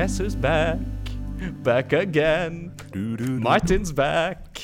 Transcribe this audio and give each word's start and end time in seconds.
Guess 0.00 0.18
who's 0.18 0.34
back? 0.34 0.78
Back 1.62 1.92
again. 1.92 2.72
Martin's 2.94 3.92
back. 3.92 4.62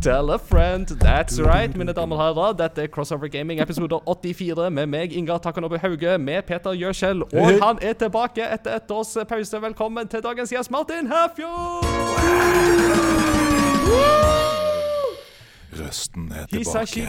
Tell 0.00 0.30
a 0.30 0.38
friend. 0.38 0.86
That's 0.86 1.40
right, 1.40 1.76
mine 1.76 1.92
damer 1.92 2.16
og 2.16 2.22
herrer. 2.22 2.52
Dette 2.52 2.82
er 2.82 2.86
Crossover 2.86 3.28
Gaming 3.28 3.60
episode 3.60 3.98
84 4.06 4.70
med 4.70 4.86
meg, 4.86 5.12
Ingar 5.12 5.38
Takanobu 5.38 5.76
Hauge, 5.82 6.18
med 6.18 6.42
Peter 6.42 6.70
Gjøskjell. 6.70 7.22
Og 7.22 7.58
han 7.64 7.78
er 7.82 7.92
tilbake 7.92 8.46
etter 8.54 8.76
et 8.76 8.90
års 8.90 9.16
pause. 9.28 9.62
Velkommen 9.62 10.08
til 10.08 10.22
dagens 10.22 10.50
gjest, 10.54 10.70
Martin 10.70 11.10
Herfjord! 11.10 11.84
Røsten 15.78 16.32
er 16.32 16.46
tilbake. 16.46 17.02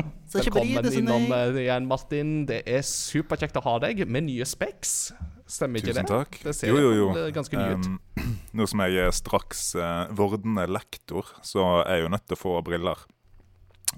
Velkommen 0.34 0.92
innom 0.92 1.32
eh, 1.32 1.62
igjen, 1.64 1.86
Martin. 1.88 2.46
Det 2.48 2.62
er 2.66 2.84
superkjekt 2.84 3.56
å 3.56 3.64
ha 3.64 3.78
deg 3.88 4.04
med 4.04 4.28
nye 4.28 4.44
specs. 4.44 5.14
Stemmer 5.50 5.80
ikke 5.82 5.90
Tusen 5.90 6.06
det? 6.06 6.10
takk. 6.14 6.36
Det 6.46 6.52
ser 6.54 6.70
Jo, 6.70 6.76
jo, 6.78 6.90
jo. 6.94 7.06
eh, 7.18 7.30
ganske 7.34 7.58
ny 7.58 7.64
ut. 7.74 7.86
Um, 8.20 8.34
nå 8.54 8.66
som 8.70 8.82
jeg 8.86 9.00
er 9.02 9.14
straks 9.16 9.62
uh, 9.74 10.06
vordende 10.14 10.66
lektor, 10.70 11.26
så 11.42 11.64
er 11.82 11.96
jeg 11.98 12.04
jo 12.06 12.12
nødt 12.14 12.26
til 12.30 12.38
å 12.38 12.40
få 12.40 12.52
briller. 12.66 13.02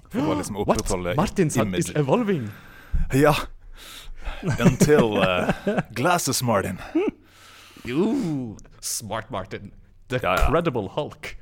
For 0.09 0.33
å 0.33 0.35
liksom 0.39 0.57
opprettholde 0.63 1.13
Martin 1.19 1.53
son 1.53 1.75
is 1.77 1.91
evolving. 1.93 2.47
Ja. 3.13 3.35
Until 4.57 5.19
uh, 5.21 5.53
glasses, 5.93 6.41
Martin. 6.43 6.79
Ooh, 7.93 8.55
smart 8.81 9.29
Martin. 9.31 9.71
The 10.09 10.19
Ja, 10.23 10.35
ja. 10.39 10.49
credible 10.49 10.89
Hulk. 10.95 11.35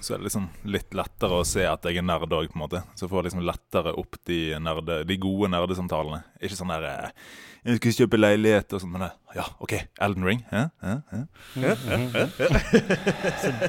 Så 0.00 0.14
er 0.14 0.20
det 0.20 0.28
liksom 0.28 0.46
litt 0.68 0.94
lettere 0.96 1.40
å 1.40 1.46
se 1.46 1.64
at 1.66 1.86
jeg 1.88 1.98
er 2.00 2.04
nerd 2.06 2.32
òg, 2.32 2.50
på 2.52 2.58
en 2.58 2.64
måte. 2.66 2.82
Så 2.98 3.08
får 3.08 3.22
jeg 3.22 3.30
liksom 3.30 3.44
lettere 3.48 3.94
opp 3.96 4.18
de, 4.28 4.40
nerde, 4.62 5.00
de 5.08 5.18
gode 5.20 5.50
nerdesamtalene. 5.52 6.22
Ikke 6.40 6.58
sånn 6.58 6.72
der 6.74 6.88
eh, 6.90 7.10
'Jeg 7.66 7.80
skal 7.80 7.94
kjøpe 7.96 8.18
leilighet' 8.20 8.74
og 8.76 8.82
sånn, 8.82 8.92
men 8.94 9.08
ja, 9.34 9.44
OK, 9.58 9.72
Elden 9.98 10.26
Ring. 10.28 10.44
Hæ? 10.52 10.68
Hæ? 10.84 10.92
Hæ? 11.10 11.22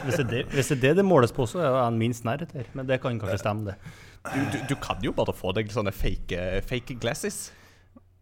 Hvis, 0.06 0.20
det, 0.20 0.28
det, 0.30 0.42
hvis 0.54 0.70
det 0.70 0.76
er 0.78 0.82
det 0.84 0.92
det 1.00 1.06
måles 1.06 1.34
på, 1.34 1.48
så 1.50 1.64
er 1.66 1.80
han 1.82 1.98
minst 1.98 2.28
nerd 2.28 2.46
her. 2.54 2.70
Men 2.78 2.86
det 2.86 3.00
kan 3.02 3.18
kanskje 3.18 3.40
stemme, 3.42 3.72
det. 3.72 3.76
Du, 4.28 4.38
du, 4.54 4.58
du 4.70 4.76
kan 4.84 5.02
jo 5.02 5.16
bare 5.18 5.34
få 5.34 5.50
deg 5.58 5.72
sånne 5.74 5.94
fake, 5.96 6.62
fake 6.70 7.00
glasses. 7.02 7.48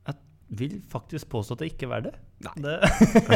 Jeg 0.08 0.16
vil 0.62 0.78
faktisk 0.88 1.28
påstå 1.34 1.58
at 1.58 1.66
det 1.66 1.72
ikke 1.74 1.92
er 1.92 2.08
det. 2.08 2.16
Nei. 2.44 2.52
Det 2.60 2.76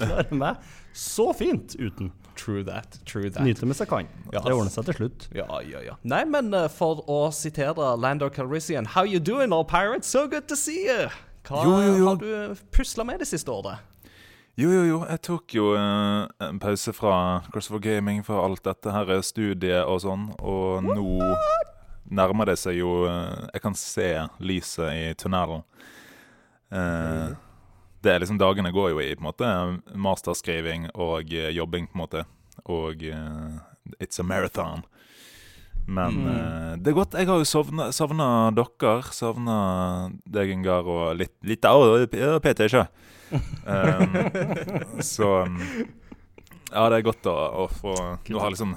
klarer 0.00 0.32
meg 0.40 0.62
så 0.96 1.30
fint 1.36 1.74
uten. 1.78 2.10
True 2.36 2.62
that. 2.64 2.96
True 3.04 3.28
that. 3.30 3.42
Nyte 3.44 3.66
mens 3.68 3.80
jeg 3.82 3.90
kan. 3.90 4.08
Yes. 4.32 4.40
Det 4.46 4.54
ordner 4.56 4.72
seg 4.72 4.86
til 4.88 4.96
slutt. 5.02 5.26
Ja, 5.36 5.46
ja, 5.68 5.82
ja. 5.84 5.98
Nei, 6.08 6.22
men 6.28 6.48
uh, 6.56 6.64
for 6.72 7.04
å 7.12 7.18
sitere 7.34 7.90
Lando 8.00 8.30
Calrissian 8.32 8.88
How 8.94 9.04
you 9.04 9.20
doing, 9.20 9.52
all 9.52 9.66
pirates? 9.68 10.08
So 10.08 10.24
good 10.32 10.48
to 10.48 10.56
see 10.56 10.86
you! 10.88 11.10
Hva 11.46 11.62
Jo, 11.66 11.76
jo, 11.82 11.94
jo. 11.98 12.06
har 12.08 12.20
du 12.22 12.62
pusla 12.72 13.04
med 13.04 13.20
det 13.20 13.28
siste 13.28 13.52
året? 13.52 13.84
Jo, 14.56 14.68
jo, 14.72 14.82
jo. 14.84 14.98
Jeg 15.08 15.20
tok 15.28 15.54
jo 15.56 15.70
uh, 15.76 16.24
en 16.44 16.58
pause 16.60 16.92
fra 16.96 17.14
Crossover 17.52 17.80
Gaming 17.84 18.20
for 18.24 18.40
alt 18.44 18.64
dette 18.64 18.92
her 18.92 19.08
er 19.12 19.22
studiet 19.24 19.84
og 19.88 20.02
sånn, 20.04 20.26
og 20.40 20.84
nå 20.84 21.06
nærmer 22.12 22.50
det 22.52 22.58
seg 22.60 22.76
jo 22.80 23.06
uh, 23.08 23.46
Jeg 23.52 23.62
kan 23.64 23.76
se 23.78 24.08
lyset 24.44 24.92
i 24.92 25.06
tunnelen. 25.20 25.64
Eh, 26.72 27.32
det 28.02 28.12
er 28.12 28.22
liksom 28.22 28.38
Dagene 28.40 28.72
går 28.74 28.92
jo 28.92 29.02
i 29.02 29.12
på 29.14 29.22
en 29.22 29.28
måte 29.28 29.50
masterskriving 29.94 30.88
og 30.92 31.32
eh, 31.32 31.52
jobbing, 31.54 31.88
på 31.90 31.96
en 31.96 32.02
måte. 32.02 32.24
Og 32.70 33.04
uh, 33.08 33.60
it's 34.02 34.20
a 34.20 34.26
marathon. 34.26 34.82
Men 35.86 36.20
eh, 36.30 36.74
det 36.78 36.92
er 36.92 36.98
godt. 36.98 37.16
Jeg 37.18 37.28
har 37.30 37.40
jo 37.42 37.48
savna, 37.48 37.90
savna 37.94 38.26
dere. 38.54 38.94
Savna 39.14 39.56
deg, 40.24 40.52
Ingar, 40.54 40.86
og 40.86 41.16
litt, 41.18 41.34
litt 41.46 41.66
av 41.66 42.06
PT, 42.12 42.68
ikke? 42.68 42.86
Um, 43.32 44.16
så 45.00 45.28
um, 45.48 45.54
Ja, 46.68 46.82
det 46.92 46.98
er 46.98 47.06
godt 47.06 47.24
å, 47.30 47.32
å 47.32 47.64
få 47.72 47.94
Nå 48.28 48.42
har 48.42 48.52
liksom 48.52 48.74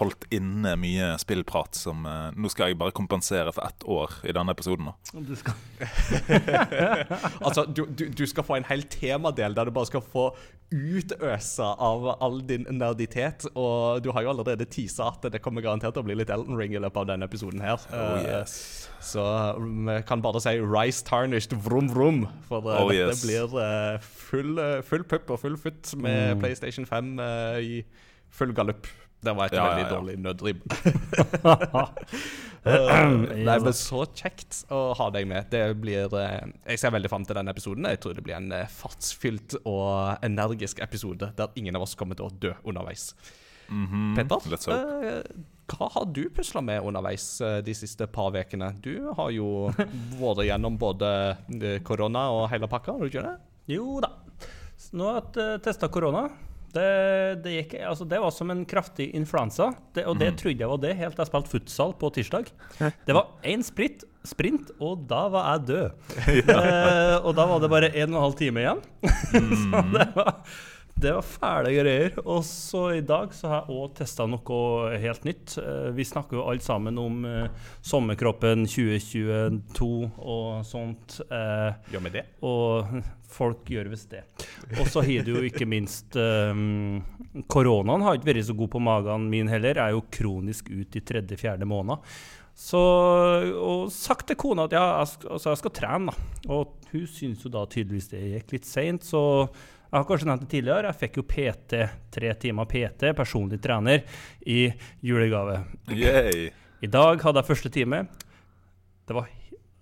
holdt 0.00 0.24
inne 0.34 0.72
mye 0.80 1.12
spillprat 1.20 1.76
som 1.78 2.06
eh, 2.08 2.30
Nå 2.40 2.48
skal 2.52 2.72
jeg 2.72 2.78
bare 2.80 2.94
kompensere 2.96 3.52
for 3.52 3.64
ett 3.68 3.84
år 3.86 4.16
i 4.24 4.32
denne 4.36 4.54
episoden. 4.56 4.90
da 4.90 5.20
Du 5.28 5.34
skal 5.36 5.54
Altså, 7.46 7.64
du, 7.68 7.84
du, 7.86 8.06
du 8.18 8.24
skal 8.28 8.44
få 8.46 8.56
en 8.60 8.66
hel 8.68 8.82
temadel 8.90 9.54
der 9.56 9.68
du 9.68 9.74
bare 9.76 9.88
skal 9.90 10.02
få 10.04 10.30
utøse 10.70 11.66
av 11.82 12.04
all 12.22 12.36
din 12.46 12.62
nerditet. 12.78 13.42
Og 13.58 13.98
du 14.04 14.12
har 14.14 14.22
jo 14.22 14.30
allerede 14.30 14.66
teasa 14.70 15.08
at 15.10 15.24
det 15.34 15.40
kommer 15.42 15.64
garantert 15.64 15.96
til 15.96 16.04
å 16.04 16.06
bli 16.06 16.14
litt 16.20 16.30
Elton 16.30 16.54
Ring 16.60 16.76
i 16.76 16.82
løpet 16.82 17.00
av 17.02 17.08
denne 17.10 17.26
episoden 17.26 17.62
her. 17.64 17.82
Oh, 17.90 18.20
yes. 18.22 18.54
uh, 18.86 19.00
Så 19.02 19.24
vi 19.58 19.96
kan 20.06 20.22
bare 20.22 20.40
si 20.44 20.52
'rice 20.60 21.02
tarnished, 21.08 21.56
vrom 21.66 21.90
vrom'. 21.90 22.22
For 22.46 22.62
uh, 22.62 22.84
Oh, 22.84 22.88
dette 22.92 23.10
yes. 23.16 23.24
blir 23.26 23.50
uh, 23.58 23.98
full, 24.00 24.58
eh, 24.62 24.78
full 24.86 25.02
pupp 25.04 25.30
og 25.34 25.40
full 25.42 25.56
futt 25.58 25.94
med 25.98 26.36
Mm. 26.36 26.40
PlayStation 26.44 26.86
5 26.86 27.18
eh, 27.18 27.58
i 27.60 27.82
full 28.30 28.52
gallup. 28.54 28.86
Det 29.20 29.34
var 29.36 29.50
et 29.50 29.56
Ja, 29.58 29.64
veldig 29.68 29.84
ja, 29.84 29.88
ja. 29.88 29.94
dårlig 29.96 30.16
nødrim. 30.24 30.60
Nei, 32.60 33.56
men 33.64 33.72
så 33.76 34.02
kjekt 34.16 34.64
å 34.72 34.80
ha 34.98 35.06
deg 35.14 35.28
med. 35.30 35.46
Det 35.52 35.62
blir 35.80 36.12
eh, 36.20 36.40
Jeg 36.74 36.80
ser 36.82 36.92
veldig 36.94 37.10
fram 37.12 37.24
til 37.28 37.38
denne 37.38 37.52
episoden. 37.54 37.88
Jeg 37.88 38.00
tror 38.02 38.16
det 38.18 38.24
blir 38.26 38.36
en 38.36 38.50
eh, 38.56 38.66
fartsfylt 38.68 39.58
og 39.64 40.24
energisk 40.26 40.82
episode 40.84 41.30
der 41.38 41.56
ingen 41.60 41.78
av 41.78 41.86
oss 41.86 41.96
kommer 41.98 42.18
til 42.18 42.28
å 42.28 42.34
dø 42.42 42.52
underveis. 42.68 43.10
Mhm, 43.70 44.12
Petter, 44.18 44.48
Let's 44.50 44.66
eh, 44.74 45.22
hva 45.70 45.86
har 45.94 46.08
du 46.10 46.24
pusla 46.34 46.58
med 46.66 46.82
underveis 46.82 47.24
eh, 47.46 47.60
de 47.64 47.74
siste 47.78 48.08
par 48.10 48.34
ukene? 48.34 48.72
Du 48.82 49.12
har 49.16 49.30
jo 49.32 49.70
vært 50.20 50.44
gjennom 50.48 50.76
både 50.80 51.12
korona 51.86 52.26
og 52.34 52.48
hele 52.52 52.68
pakka, 52.72 52.96
har 52.96 53.04
du 53.04 53.12
ikke 53.12 53.24
det? 53.28 53.36
Jo 53.76 54.00
da. 54.02 54.10
Nå 54.96 55.06
har 55.06 55.20
jeg 55.22 55.60
testa 55.62 55.86
korona. 55.92 56.26
Det, 56.70 57.42
det, 57.42 57.54
gikk, 57.56 57.74
altså 57.82 58.06
det 58.06 58.20
var 58.22 58.30
som 58.34 58.52
en 58.52 58.62
kraftig 58.68 59.08
influensa, 59.18 59.72
det, 59.96 60.04
og 60.06 60.20
det 60.20 60.30
trodde 60.38 60.62
jeg 60.62 60.70
var 60.70 60.80
det 60.82 60.94
helt 61.00 61.16
til 61.16 61.24
jeg 61.24 61.30
spilte 61.30 61.52
futsal 61.54 61.94
på 61.98 62.10
tirsdag. 62.14 62.50
Det 62.78 63.16
var 63.16 63.32
én 63.42 63.64
sprint, 63.66 64.04
sprint, 64.26 64.70
og 64.78 65.02
da 65.10 65.24
var 65.32 65.52
jeg 65.54 65.66
død. 65.72 65.88
Eh, 66.50 67.16
og 67.26 67.34
da 67.36 67.44
var 67.48 67.60
det 67.62 67.70
bare 67.70 67.88
en 67.90 68.12
og 68.12 68.18
en 68.18 68.24
halv 68.24 68.36
time 68.38 68.62
igjen. 68.62 68.80
så 69.62 69.82
det 69.94 70.06
var, 70.14 70.32
det 71.00 71.12
var 71.16 71.24
fæle 71.24 71.72
greier. 71.74 72.16
Og 72.24 72.42
så 72.46 72.82
i 72.98 73.04
dag 73.06 73.32
så 73.36 73.48
har 73.50 73.62
jeg 73.62 73.76
òg 73.76 73.94
testa 74.00 74.26
noe 74.28 74.98
helt 75.00 75.24
nytt. 75.28 75.56
Eh, 75.60 75.88
vi 75.96 76.04
snakker 76.06 76.38
jo 76.38 76.46
alle 76.50 76.64
sammen 76.64 76.98
om 77.00 77.24
eh, 77.28 77.70
sommerkroppen 77.86 78.66
2022 78.68 79.88
og 80.18 80.60
sånt. 80.68 81.20
Eh, 81.26 81.70
Gjør 81.94 82.04
vi 82.06 82.14
det? 82.18 82.26
og 82.46 83.00
folk 83.30 83.68
gjør 83.70 83.92
visst 83.92 84.10
det. 84.12 84.24
Og 84.80 84.88
så 84.90 85.04
har 85.06 85.24
du 85.24 85.32
jo 85.36 85.44
ikke 85.46 85.68
minst 85.68 86.16
um, 86.18 86.98
Koronaen 87.46 88.02
har 88.02 88.18
ikke 88.18 88.32
vært 88.32 88.48
så 88.48 88.56
god 88.58 88.72
på 88.72 88.82
magen 88.82 89.28
min 89.30 89.50
heller. 89.50 89.78
Jeg 89.78 89.94
er 89.94 89.94
jo 89.94 90.04
kronisk 90.10 90.72
ut 90.72 90.98
i 90.98 91.04
tredje-fjerde 91.06 91.68
måned. 91.68 92.02
Så 92.60 92.80
Og 93.56 93.86
sagt 93.94 94.26
til 94.28 94.36
kona 94.36 94.66
at 94.66 94.74
ja, 94.76 94.82
jeg 94.98 95.30
altså 95.30 95.54
jeg 95.54 95.60
skal 95.62 95.76
trene, 95.78 96.10
da. 96.10 96.48
Og 96.52 96.74
hun 96.90 97.06
syns 97.08 97.44
jo 97.46 97.52
da 97.54 97.62
tydeligvis 97.70 98.10
det 98.10 98.24
gikk 98.34 98.56
litt 98.56 98.66
seint, 98.68 99.06
så 99.06 99.22
jeg 99.90 99.98
har 99.98 100.06
kanskje 100.06 100.28
nevnt 100.28 100.44
det 100.44 100.50
tidligere. 100.52 100.90
Jeg 100.92 100.98
fikk 101.00 101.16
jo 101.18 101.24
PT, 101.26 101.78
tre 102.14 102.28
timer 102.38 102.68
PT, 102.70 103.08
personlig 103.18 103.58
trener, 103.62 104.04
i 104.46 104.68
julegave. 105.02 105.56
Yay. 105.90 106.44
I 106.80 106.90
dag 106.90 107.24
hadde 107.24 107.42
jeg 107.42 107.48
første 107.50 107.72
time. 107.74 108.04
Det 109.10 109.16
var 109.16 109.26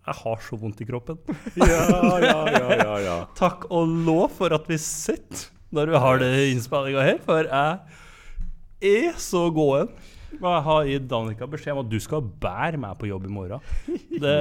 Jeg 0.09 0.17
har 0.23 0.39
så 0.41 0.57
vondt 0.57 0.81
i 0.81 0.87
kroppen. 0.89 1.19
Ja, 1.61 2.17
ja, 2.25 2.39
ja, 2.49 2.69
ja, 2.81 2.95
ja. 3.05 3.17
Takk 3.37 3.67
og 3.69 3.93
lov 4.07 4.31
for 4.39 4.55
at 4.57 4.65
vi 4.71 4.79
sitter 4.81 5.51
når 5.77 5.93
vi 5.93 6.01
har 6.01 6.23
det 6.23 6.31
innspillinga 6.55 7.03
her, 7.05 7.19
for 7.27 7.45
jeg 7.45 8.97
er 9.13 9.19
så 9.21 9.51
gåen. 9.53 9.93
Jeg 10.29 10.63
har 10.67 10.87
gitt 10.89 11.07
Danica 11.09 11.47
beskjed 11.51 11.75
om 11.75 11.83
at 11.83 11.91
du 11.91 11.99
skal 12.03 12.25
bære 12.43 12.79
meg 12.81 12.99
på 13.01 13.09
jobb 13.09 13.25
i 13.29 13.33
morgen. 13.33 13.61
Det 13.89 14.35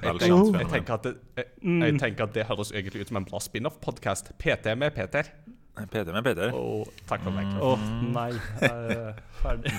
Jeg 0.00 0.16
jeg, 0.16 0.68
tenker 0.70 0.94
at 0.94 1.04
det, 1.04 1.14
jeg, 1.36 1.48
jeg 1.60 1.96
tenker 2.00 2.24
at 2.24 2.36
det 2.36 2.46
høres 2.48 2.70
egentlig 2.72 3.02
ut 3.02 3.10
som 3.10 3.18
en 3.20 3.26
bra 3.28 3.40
spin-off-podkast. 3.42 4.32
PT 4.40 4.72
med 4.80 4.94
Peter. 4.96 5.28
PT 5.76 6.06
med 6.14 6.24
Peter. 6.24 6.54
Oh, 6.56 6.86
takk 7.08 7.26
for 7.26 7.34
meg. 7.34 7.50
Å, 7.60 7.74
nei. 8.14 8.30
Jeg 8.62 8.96
er 8.96 9.20
ferdig. 9.42 9.74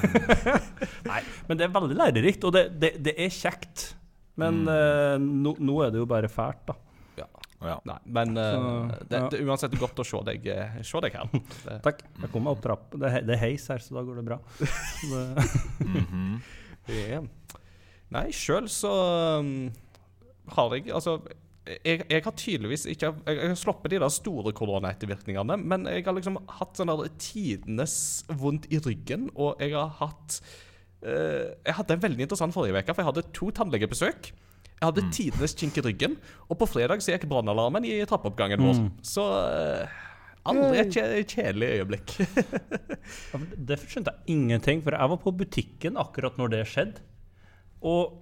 nei, 1.12 1.24
men 1.48 1.60
det 1.60 1.66
er 1.66 1.74
veldig 1.74 1.98
lærerikt, 2.04 2.46
og 2.48 2.56
det, 2.56 2.68
det, 2.82 2.94
det 3.08 3.16
er 3.18 3.34
kjekt. 3.34 3.92
Men 4.42 4.64
eh, 4.70 5.18
nå, 5.22 5.56
nå 5.60 5.82
er 5.86 5.94
det 5.94 6.02
jo 6.02 6.08
bare 6.10 6.30
fælt, 6.32 6.64
da. 6.70 6.78
Ja. 7.62 7.75
Nei, 7.86 7.98
men 8.18 8.38
eh, 8.42 8.54
Så, 8.56 9.04
det, 9.12 9.19
ja. 9.19 9.28
det 9.30 9.40
er 9.40 9.50
uansett 9.52 9.75
godt 9.80 10.00
å 10.02 10.06
se 10.08 10.22
deg, 10.31 10.48
eh, 10.50 10.80
se 10.88 11.02
deg 11.06 11.13
her. 11.19 11.30
Det, 11.34 11.75
Takk. 11.86 12.02
Jeg 12.24 12.31
kom 12.34 12.48
meg 12.48 12.56
opp 12.56 12.63
trapp. 12.63 12.88
Det, 12.96 13.06
er 13.06 13.13
he- 13.18 13.22
det 13.28 13.36
er 13.38 13.42
heis 13.44 13.68
her, 13.69 13.84
så 13.86 13.98
da 14.00 14.04
går 14.08 14.18
det 14.22 14.25
bra. 14.31 14.40
Det, 15.12 15.22
-hmm. 15.86 16.42
yeah. 16.90 17.24
Nei, 18.12 18.25
sjøl 18.36 18.68
så 18.69 18.90
um, 19.40 19.72
har 20.56 20.74
jeg 20.75 20.90
Altså, 20.92 21.22
jeg, 21.86 22.02
jeg 22.10 22.24
har 22.24 22.31
tydeligvis 22.36 22.86
ikke 22.90 23.13
Jeg, 23.25 23.38
jeg 23.38 23.48
har 23.54 23.56
sluppet 23.56 23.92
de 23.92 24.00
der 24.00 24.10
store 24.10 24.52
koronaettervirkningene, 24.52 25.58
men 25.58 25.86
jeg 25.86 26.04
har 26.06 26.13
liksom 26.18 26.38
hatt 26.50 26.75
sånn 26.75 26.88
der 26.92 27.08
tidenes 27.18 28.25
vondt 28.28 28.66
i 28.74 28.80
ryggen, 28.80 29.30
og 29.36 29.56
jeg 29.62 29.72
har 29.78 29.90
hatt 30.02 30.42
Uh, 31.02 31.58
Jeg 31.66 31.74
hadde 31.74 31.94
en 31.96 32.02
veldig 32.04 32.22
interessant 32.28 32.54
forrige 32.54 32.78
uke, 32.78 32.94
for 32.94 33.02
jeg 33.02 33.08
hadde 33.08 33.22
to 33.34 33.48
tannlegebesøk. 33.58 34.28
Jeg 34.81 34.89
hadde 34.89 35.10
tidenes 35.13 35.54
kink 35.54 35.75
i 35.78 35.81
ryggen, 35.86 36.16
og 36.50 36.57
på 36.57 36.66
fredag 36.66 37.04
så 37.06 37.13
gikk 37.13 37.28
brannalarmen 37.30 37.86
i 37.86 38.00
trappeoppgangen 38.10 38.63
vår. 38.66 38.80
Så 39.06 39.22
eh, 39.38 39.92
aldri 40.50 40.80
et 40.81 41.30
kjedelig 41.36 41.68
øyeblikk. 41.75 42.16
Det 43.69 43.78
skjønte 43.83 44.10
jeg 44.16 44.33
ingenting, 44.33 44.81
for 44.81 44.98
jeg 44.98 45.12
var 45.13 45.19
på 45.22 45.33
butikken 45.38 46.00
akkurat 46.01 46.39
når 46.42 46.54
det 46.56 46.63
skjedde. 46.72 47.04
Og 47.86 48.18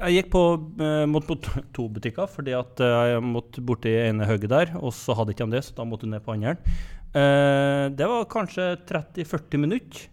jeg 0.00 0.16
gikk 0.16 0.32
på, 0.34 0.42
eh, 0.82 1.04
måtte 1.10 1.30
på 1.30 1.38
to- 1.78 1.86
butikker, 1.94 2.26
fordi 2.34 2.56
at 2.58 2.82
eh, 2.82 3.12
jeg 3.12 3.22
måtte 3.30 3.62
borti 3.70 3.94
ene 4.08 4.26
høyet 4.26 4.48
der, 4.50 4.74
og 4.82 4.90
så 4.96 5.14
hadde 5.14 5.36
ikke 5.36 5.46
de 5.46 5.60
det, 5.60 5.62
så 5.68 5.78
da 5.78 5.86
måtte 5.86 6.08
jeg 6.10 6.16
ned 6.16 6.26
på 6.26 6.34
andre. 6.34 6.56
Det 7.10 8.06
var 8.06 8.26
kanskje 8.30 8.66
30-40 8.86 9.58
minutter 9.58 10.04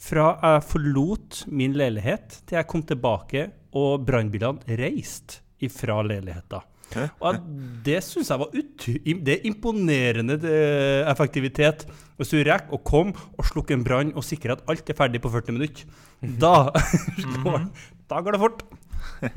fra 0.00 0.30
jeg 0.40 0.62
forlot 0.64 1.42
min 1.52 1.74
leilighet 1.76 2.38
til 2.48 2.56
jeg 2.56 2.68
kom 2.70 2.84
tilbake 2.88 3.50
og 3.72 4.04
brannbilene 4.08 4.76
reiste 4.78 5.40
ifra 5.62 6.00
leiligheten. 6.06 6.68
Og 7.24 7.38
det 7.86 8.02
syns 8.04 8.28
jeg 8.28 8.40
var 8.42 8.50
ut, 8.52 8.84
Det 9.24 9.32
er 9.38 9.46
imponerende 9.48 10.34
effektivitet. 11.08 11.86
Hvis 12.20 12.32
du 12.34 12.42
rekker 12.44 12.76
å 12.76 12.82
komme 12.84 13.14
og 13.38 13.46
slukke 13.48 13.72
en 13.78 13.84
brann 13.86 14.12
og 14.12 14.24
sikre 14.26 14.58
at 14.58 14.64
alt 14.68 14.90
er 14.92 14.98
ferdig 14.98 15.22
på 15.24 15.30
40 15.32 15.56
minutter, 15.56 15.86
da, 16.20 16.68
går, 17.46 17.64
da 18.12 18.20
går 18.20 18.36
det 18.36 18.42
fort. 18.44 18.64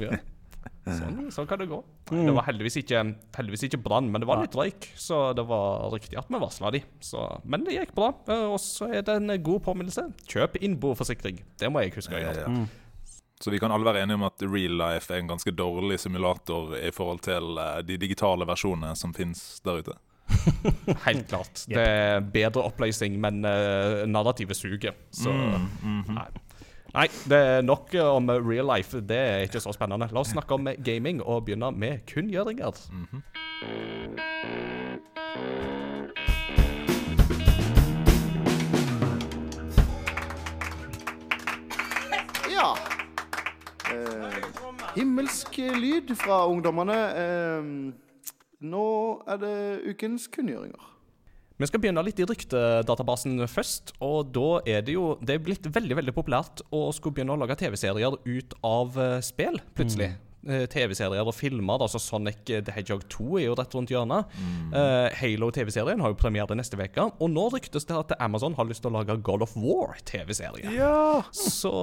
Ja. 0.04 0.18
Sånn, 0.86 1.32
sånn 1.34 1.48
kan 1.50 1.58
det 1.58 1.66
gå. 1.72 1.80
Det 2.12 2.34
var 2.36 2.46
heldigvis 2.46 2.76
ikke, 2.84 3.00
heldigvis 3.40 3.64
ikke 3.66 3.80
brann, 3.82 4.12
men 4.14 4.22
det 4.22 4.28
var 4.30 4.44
litt 4.44 4.54
røyk. 4.54 4.86
Så 5.02 5.32
det 5.38 5.46
var 5.50 5.88
riktig 5.96 6.20
at 6.22 6.28
vi 6.30 6.38
varsla 6.44 6.70
de. 6.76 6.84
Så, 7.02 7.24
men 7.50 7.64
det 7.66 7.74
gikk 7.80 7.96
bra. 7.98 8.12
Eh, 8.30 8.44
Og 8.54 8.60
så 8.62 8.92
er 8.94 9.02
det 9.08 9.16
en 9.18 9.32
god 9.48 9.64
påminnelse. 9.66 10.06
Kjøp 10.30 10.60
innboforsikring. 10.62 11.40
Det 11.58 11.72
må 11.74 11.82
jeg 11.82 11.96
huske 11.98 12.14
å 12.14 12.22
Ja, 12.22 12.36
gjøre. 12.36 12.68
Så 13.42 13.52
vi 13.52 13.60
kan 13.60 13.72
alle 13.72 13.86
være 13.86 14.04
enige 14.06 14.16
om 14.16 14.24
at 14.30 14.44
real 14.48 14.78
life 14.80 15.14
er 15.14 15.20
en 15.20 15.28
ganske 15.28 15.52
dårlig 15.52 16.00
simulator 16.00 16.78
i 16.80 16.92
forhold 16.96 17.20
til 17.26 17.58
eh, 17.60 17.82
de 17.84 17.98
digitale 18.00 18.48
versjonene 18.48 18.96
som 18.96 19.14
finnes 19.16 19.60
der 19.66 19.82
ute. 19.84 19.96
Helt 21.06 21.28
klart. 21.30 21.66
Det 21.68 21.84
er 21.84 22.24
bedre 22.34 22.64
oppløsning, 22.66 23.20
men 23.22 23.46
uh, 23.46 24.08
narrativet 24.10 24.58
suger. 24.58 24.96
Så 25.14 25.30
nei. 25.36 26.26
nei, 26.96 27.06
det 27.30 27.42
er 27.52 27.62
nok 27.62 27.94
om 28.02 28.32
real 28.40 28.66
life. 28.72 29.04
Det 29.06 29.20
er 29.20 29.46
ikke 29.46 29.62
så 29.62 29.76
spennende. 29.76 30.10
La 30.10 30.24
oss 30.24 30.34
snakke 30.34 30.58
om 30.58 30.72
gaming 30.82 31.22
og 31.22 31.46
begynne 31.46 31.70
med 31.78 32.08
kunngjøringer. 32.10 32.82
Ja. 33.62 35.75
Himmelsk 44.96 45.60
lyd 45.76 46.12
fra 46.20 46.44
ungdommene. 46.50 46.98
Eh, 47.22 47.72
nå 48.66 48.90
er 49.28 49.42
det 49.42 49.56
ukens 49.92 50.28
kunngjøringer. 50.32 50.92
Vi 51.56 51.68
skal 51.70 51.80
begynne 51.80 52.04
litt 52.04 52.20
i 52.20 52.28
ryktedatabasen 52.28 53.40
først. 53.48 53.96
Og 54.04 54.32
da 54.36 54.60
er 54.68 54.84
det 54.84 54.98
jo 54.98 55.16
Det 55.22 55.38
er 55.38 55.44
blitt 55.44 55.68
veldig 55.72 55.96
veldig 56.02 56.16
populært 56.16 56.64
å 56.76 56.90
skulle 56.96 57.16
begynne 57.16 57.36
å 57.36 57.40
lage 57.40 57.56
TV-serier 57.64 58.18
ut 58.26 58.56
av 58.64 58.98
eh, 59.00 59.20
spill, 59.24 59.62
plutselig. 59.78 60.12
Eh, 60.12 60.25
TV-serier 60.46 61.26
og 61.26 61.36
filmer. 61.36 61.82
Altså 61.82 62.00
Sonic 62.02 62.50
eh, 62.50 62.62
the 62.66 62.74
Hedgehog 62.76 63.06
2 63.12 63.40
er 63.40 63.46
jo 63.48 63.56
rett 63.58 63.76
rundt 63.76 63.94
hjørnet. 63.94 64.32
Eh, 64.76 65.16
Halo-TV-serien 65.20 66.04
har 66.04 66.14
jo 66.14 66.20
premiere 66.20 66.58
neste 66.58 66.78
uke. 66.80 67.08
Og 67.20 67.32
nå 67.34 67.48
ryktes 67.54 67.88
det 67.90 67.98
at 67.98 68.14
Amazon 68.20 68.58
har 68.58 68.68
lyst 68.70 68.86
til 68.86 68.94
å 68.94 69.00
lage 69.00 69.18
God 69.26 69.46
of 69.46 69.56
War-TV-serie. 69.58 70.72
Så 71.36 71.74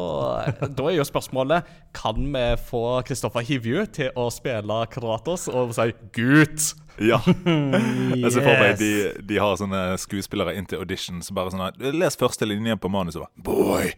eh, 0.46 0.62
da 0.68 0.88
er 0.90 0.98
jo 0.98 1.08
spørsmålet 1.08 1.68
Kan 1.96 2.30
vi 2.34 2.44
få 2.68 2.84
Kristoffer 3.08 3.44
Hivju 3.46 3.86
til 3.94 4.14
å 4.18 4.28
spille 4.32 4.82
Kratos 4.92 5.48
og 5.52 5.74
si 5.76 5.90
'Gutt'? 6.14 6.72
Ja. 7.00 7.18
Jeg 7.24 8.32
ser 8.34 8.44
for 8.44 8.60
meg 8.60 8.76
de, 8.80 8.90
de 9.24 9.38
har 9.40 9.56
sånne 9.56 9.96
skuespillere 10.00 10.54
inn 10.58 10.68
til 10.68 10.82
auditions. 10.82 11.32
Bare 11.34 11.52
sånn 11.54 11.96
Les 11.96 12.18
første 12.20 12.48
linje 12.48 12.76
på 12.76 12.90
manuset. 12.92 13.24
Boy! 13.36 13.94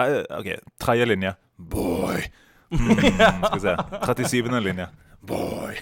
Eh, 0.00 0.22
OK, 0.38 0.54
tredje 0.82 1.06
linje. 1.06 1.34
Boy! 1.56 2.26
Hmm, 2.72 2.96
skal 3.46 3.54
vi 3.54 3.60
se. 3.60 3.76
37. 4.06 4.60
linje. 4.60 4.88
Boy! 5.22 5.76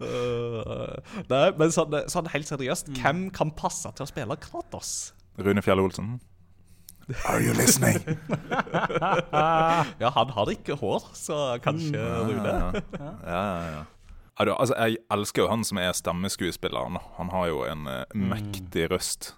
Uh, 0.00 0.92
nei, 1.32 1.44
men 1.56 1.72
sånn, 1.74 1.96
sånn 2.12 2.28
helt 2.34 2.48
seriøst, 2.50 2.92
hvem 3.00 3.26
kan 3.34 3.50
passe 3.56 3.90
til 3.96 4.04
å 4.04 4.10
spille 4.10 4.36
Kratos? 4.42 5.14
Rune 5.40 5.64
Fjell 5.64 5.80
Olsen. 5.82 6.18
Are 7.24 7.40
you 7.40 7.54
listening? 7.54 8.02
Ja, 9.32 10.10
han 10.10 10.30
har 10.34 10.50
ikke 10.50 10.76
hår, 10.80 11.10
så 11.14 11.56
kanskje 11.62 12.02
Rune. 12.02 12.54
Ja, 12.98 13.12
ja, 13.24 13.42
ja. 13.72 14.54
altså, 14.56 14.74
jeg 14.74 14.98
elsker 15.14 15.44
jo 15.44 15.50
han 15.52 15.64
som 15.64 15.80
er 15.80 15.94
stemmeskuespilleren. 15.96 16.98
Han 17.18 17.30
har 17.32 17.50
jo 17.52 17.62
en 17.68 17.86
uh, 17.88 18.02
mektig 18.14 18.90
røst. 18.92 19.34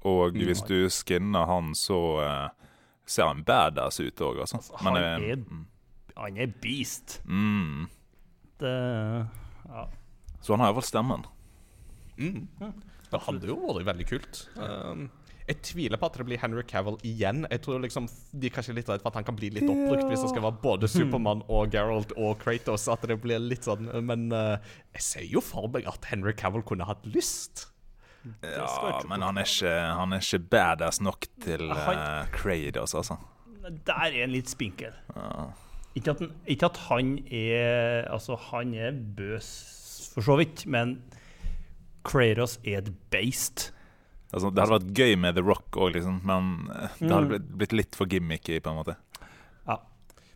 Og 0.00 0.32
hvis 0.32 0.62
du 0.64 0.88
skinner 0.88 1.44
han, 1.44 1.74
så 1.76 1.98
eh, 2.24 2.59
ser 3.10 3.30
han 3.30 3.44
badass 3.46 4.00
ut 4.00 4.22
òg, 4.22 4.42
altså. 4.44 4.60
Han 4.84 4.98
eh, 5.00 5.32
er, 5.32 5.40
mm, 5.40 5.64
han 6.16 6.38
er 6.40 6.52
beast. 6.62 7.20
mm. 7.26 7.88
Det, 8.60 8.70
ja. 9.70 9.86
Så 10.44 10.52
han 10.52 10.60
har 10.60 10.68
iallfall 10.68 10.84
stemmen. 10.84 11.22
Det 13.10 13.20
hadde 13.24 13.48
jo 13.48 13.56
vært 13.62 13.86
veldig 13.88 14.06
kult. 14.08 14.42
Um, 14.60 15.06
jeg 15.48 15.62
tviler 15.66 15.98
på 15.98 16.06
at 16.06 16.18
det 16.20 16.26
blir 16.28 16.38
Henry 16.38 16.62
Cavill 16.68 16.98
igjen. 17.06 17.42
Jeg 17.50 17.62
tror 17.64 17.80
liksom 17.82 18.04
De 18.30 18.46
er 18.46 18.52
kanskje 18.54 18.76
litt 18.76 18.90
redd 18.90 19.02
for 19.02 19.10
at 19.10 19.18
han 19.18 19.26
kan 19.26 19.38
bli 19.38 19.48
litt 19.56 19.66
oppbrukt 19.66 20.06
hvis 20.06 20.22
det 20.22 20.30
skal 20.30 20.44
være 20.44 20.60
både 20.62 20.90
Supermann 20.92 21.42
og 21.50 21.72
Geralt 21.74 22.14
og 22.14 22.36
Kratos. 22.42 22.86
At 22.92 23.08
det 23.08 23.18
blir 23.24 23.42
litt 23.42 23.66
sånn 23.66 23.88
Men 24.06 24.28
uh, 24.30 24.60
jeg 24.94 25.06
ser 25.08 25.26
jo 25.26 25.42
for 25.44 25.72
meg 25.72 25.88
at 25.90 26.06
Henry 26.12 26.36
Cavill 26.38 26.66
kunne 26.68 26.86
hatt 26.86 27.08
lyst. 27.16 27.66
Ja, 28.44 29.00
men 29.08 29.22
han 29.24 29.40
er 29.40 29.48
ikke, 29.48 29.72
han 29.96 30.12
er 30.12 30.20
ikke 30.20 30.42
badass 30.52 31.00
nok 31.00 31.24
til 31.40 31.70
uh, 31.72 32.26
Kratos, 32.34 32.94
altså. 32.98 33.16
Der 33.86 34.06
er 34.10 34.20
han 34.20 34.32
litt 34.34 34.50
spinkel. 34.52 34.92
Ikke, 35.96 36.12
at 36.12 36.20
han, 36.22 36.32
ikke 36.46 36.68
at 36.70 36.78
han 36.88 37.16
er 37.26 38.06
Altså, 38.12 38.36
han 38.50 38.74
er 38.74 38.92
bøs, 39.16 39.48
for 40.14 40.24
så 40.26 40.36
vidt, 40.40 40.66
men 40.70 40.98
Kratos 42.06 42.58
er 42.64 42.80
et 42.80 42.92
beist. 43.12 43.70
altså. 44.32 44.50
Det 44.50 44.62
hadde 44.62 44.76
vært 44.78 44.92
gøy 44.96 45.16
med 45.20 45.36
The 45.36 45.44
Rock 45.44 45.76
òg, 45.76 45.94
liksom, 45.96 46.20
men 46.28 46.70
eh, 46.72 46.98
det 47.00 47.12
hadde 47.12 47.32
blitt, 47.34 47.48
blitt 47.62 47.76
litt 47.76 47.98
for 47.98 48.10
gimmicky, 48.10 48.60
på 48.60 48.72
en 48.72 48.80
måte. 48.82 48.96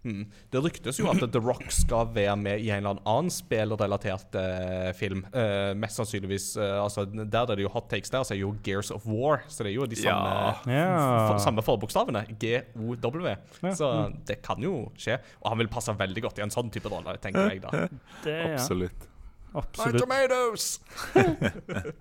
Ja. 0.04 0.10
Mm. 0.10 0.26
Det 0.52 0.60
ryktes 0.60 0.98
jo 1.00 1.08
at 1.08 1.22
The 1.32 1.40
Rock 1.40 1.64
skal 1.72 2.10
være 2.14 2.36
med 2.36 2.60
i 2.60 2.68
en 2.70 2.84
eller 2.84 3.00
annen 3.08 3.30
spillrelatert 3.32 4.36
eh, 4.36 4.90
film. 4.96 5.24
Eh, 5.32 5.72
mest 5.80 5.96
sannsynligvis 5.96 6.50
eh, 6.60 6.76
altså, 6.82 7.06
Der 7.08 7.40
er 7.40 7.54
det 7.56 7.64
jo 7.64 7.72
hot 7.72 7.88
takes 7.90 8.12
der, 8.12 8.22
så 8.22 8.34
er 8.34 8.42
jo 8.42 8.52
Gears 8.64 8.90
of 8.94 9.06
War. 9.08 9.42
Så 9.48 9.64
det 9.64 9.72
er 9.72 9.78
jo 9.78 9.88
de 9.88 9.96
samme, 9.96 10.34
Ja. 10.68 10.84
for, 11.28 11.38
samme 11.42 11.64
forbokstavene. 11.64 12.26
G-O-W. 12.40 13.34
Så 13.74 13.90
det 14.28 14.42
kan 14.44 14.60
jo 14.62 14.90
skje. 15.00 15.18
Og 15.42 15.50
han 15.54 15.58
vil 15.64 15.72
passe 15.72 15.94
veldig 15.98 16.22
godt 16.28 16.38
i 16.38 16.46
en 16.46 16.52
sånn 16.52 16.70
type 16.74 16.92
rolle, 16.92 17.16
tenker 17.22 17.50
jeg 17.50 17.64
da. 17.64 17.88
Det, 18.24 18.38
ja. 18.38 18.54
Absolutt. 18.54 19.08
My 19.54 19.92
tomatoes! 19.98 20.80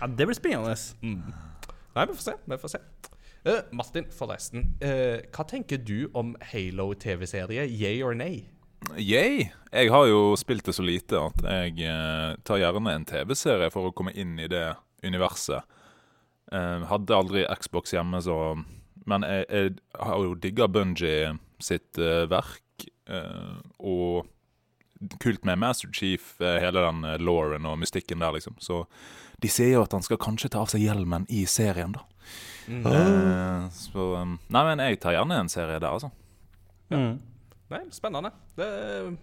Ja, 0.00 0.06
det 0.06 0.24
blir 0.26 0.36
spennende. 0.36 0.74
Nei, 1.02 2.04
vi 2.08 2.14
får 2.14 2.22
se. 2.24 2.34
Vi 2.48 2.56
får 2.60 2.72
se. 2.72 2.80
Eh, 3.44 3.60
Martin, 3.70 4.06
forresten. 4.10 4.72
Uh, 4.82 5.22
hva 5.30 5.44
tenker 5.46 5.78
du 5.78 6.08
om 6.18 6.34
Halo-TV-serie? 6.50 7.68
Yay 7.70 8.02
or 8.02 8.16
nay? 8.18 8.48
Yay! 8.98 9.48
Jeg 9.72 9.92
har 9.92 10.06
jo 10.10 10.34
spilt 10.38 10.66
det 10.66 10.74
så 10.74 10.84
lite 10.84 11.20
at 11.20 11.44
jeg 11.44 11.86
uh, 11.86 12.34
tar 12.46 12.62
gjerne 12.62 12.94
en 12.94 13.06
TV-serie 13.06 13.70
for 13.74 13.88
å 13.88 13.94
komme 13.94 14.14
inn 14.18 14.38
i 14.42 14.50
det 14.50 14.72
universet. 15.04 15.76
Hadde 16.48 17.12
aldri 17.12 17.42
Xbox 17.60 17.92
hjemme, 17.92 18.22
så 18.24 18.56
Men 19.04 19.24
jeg, 19.24 19.44
jeg 19.52 19.72
har 20.00 20.22
jo 20.24 20.32
digga 20.34 20.64
Bungie 20.68 21.34
sitt 21.60 22.00
verk. 22.28 22.86
og 23.78 24.26
kult 25.20 25.44
med 25.44 25.58
Master 25.58 25.92
Chief, 25.92 26.34
hele 26.40 26.80
den 26.80 27.04
uh, 27.04 27.16
lauren 27.20 27.66
og 27.68 27.78
mystikken 27.78 28.24
der, 28.24 28.32
liksom. 28.32 28.56
Så 28.58 28.86
de 29.40 29.48
sier 29.48 29.76
jo 29.76 29.84
at 29.84 29.92
han 29.92 30.02
skal 30.02 30.18
kanskje 30.18 30.50
ta 30.54 30.64
av 30.64 30.72
seg 30.72 30.82
hjelmen 30.82 31.28
i 31.28 31.44
serien, 31.46 31.92
da. 31.94 32.04
Eh, 32.68 33.66
så 33.72 34.06
um, 34.20 34.36
Nei, 34.52 34.62
men 34.68 34.84
jeg 34.84 35.00
tar 35.02 35.16
gjerne 35.16 35.40
en 35.42 35.50
serie 35.52 35.80
der, 35.80 35.88
altså. 35.88 36.10
Mm. 36.92 37.18
Nei, 37.68 37.82
spennende. 37.92 38.30
Det, 38.56 38.68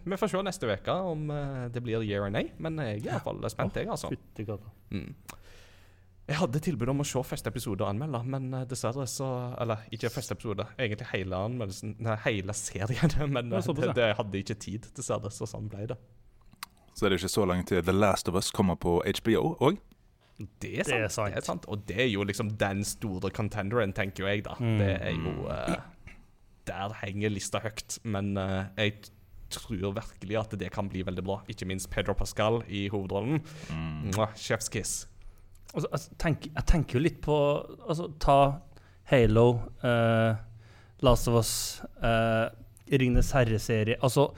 vi 0.06 0.18
får 0.22 0.34
se 0.34 0.44
neste 0.46 0.70
uke 0.70 0.98
om 1.14 1.30
eh, 1.34 1.64
det 1.74 1.82
blir 1.86 2.06
year 2.06 2.26
or 2.26 2.34
nay, 2.34 2.52
men 2.62 2.78
jeg 2.82 3.00
er 3.02 3.10
iallfall 3.16 3.42
spent, 3.50 3.78
jeg, 3.78 3.90
altså. 3.90 4.12
Mm. 4.94 5.14
Jeg 6.26 6.40
hadde 6.40 6.60
tilbud 6.66 6.90
om 6.90 7.04
å 7.04 7.06
se 7.06 7.22
første 7.22 7.52
episode 7.54 7.86
og 7.86 7.90
anmelde, 7.92 8.22
men 8.26 8.48
eh, 8.58 8.66
dessverre 8.70 9.06
så 9.10 9.28
Eller 9.62 9.84
ikke 9.94 10.10
første 10.10 10.34
episode, 10.34 10.66
egentlig 10.78 11.10
hele 11.12 11.38
anmeldelsen 11.38 11.96
Nei, 12.02 12.18
hele 12.26 12.56
serien. 12.58 13.14
Men 13.36 13.54
Ja, 13.54 13.62
eh, 13.62 13.74
det, 13.78 13.92
det 13.98 14.12
hadde 14.18 14.42
ikke 14.42 14.58
tid, 14.58 14.90
dessverre, 14.98 15.30
så 15.34 15.46
sånn 15.50 15.70
ble 15.70 15.86
det. 15.94 16.00
Så 16.96 17.06
er 17.06 17.12
det 17.12 17.20
ikke 17.20 17.34
så 17.34 17.46
lenge 17.46 17.68
til 17.70 17.84
The 17.86 17.94
Last 17.94 18.32
of 18.32 18.38
Us 18.40 18.50
kommer 18.56 18.78
på 18.80 18.98
HBO 19.04 19.54
òg. 19.60 19.78
Det 20.38 20.72
er 20.82 20.84
sant. 20.84 20.96
Det 20.96 21.04
er 21.06 21.14
sant. 21.14 21.32
Det 21.32 21.42
er 21.42 21.48
sant. 21.48 21.68
Og 21.72 21.84
det 21.88 22.00
er 22.04 22.10
jo 22.12 22.24
liksom 22.28 22.54
den 22.60 22.84
store 22.88 23.32
contenderen, 23.32 23.94
tenker 23.96 24.26
jo 24.26 24.32
jeg, 24.32 24.46
da. 24.48 24.56
Mm. 24.60 24.78
Det 24.82 24.94
er 24.96 25.16
jo 25.16 25.36
uh, 25.48 25.76
Der 26.68 26.96
henger 27.04 27.32
lista 27.32 27.62
høyt, 27.64 28.00
men 28.04 28.36
uh, 28.38 28.66
jeg 28.76 28.98
tror 29.54 29.94
virkelig 29.96 30.40
at 30.42 30.56
det 30.60 30.72
kan 30.76 30.90
bli 30.92 31.06
veldig 31.08 31.24
bra. 31.24 31.40
Ikke 31.48 31.68
minst 31.70 31.90
Pedro 31.94 32.14
Pascal 32.18 32.64
i 32.68 32.88
hovedrollen. 32.92 33.40
Mwah, 34.12 34.34
Chef's 34.36 34.72
kiss. 34.72 35.06
Altså, 35.76 35.88
altså, 35.92 36.12
tenk, 36.20 36.48
jeg 36.48 36.68
tenker 36.68 36.98
jo 36.98 37.04
litt 37.04 37.18
på 37.24 37.36
altså, 37.88 38.10
Ta 38.24 38.38
Halo, 39.12 39.48
uh, 39.84 40.36
Last 41.04 41.28
of 41.28 41.40
Us, 41.42 41.52
uh, 42.00 42.48
Ringenes 42.90 43.32
herre-serie 43.36 43.98
Altså, 44.02 44.30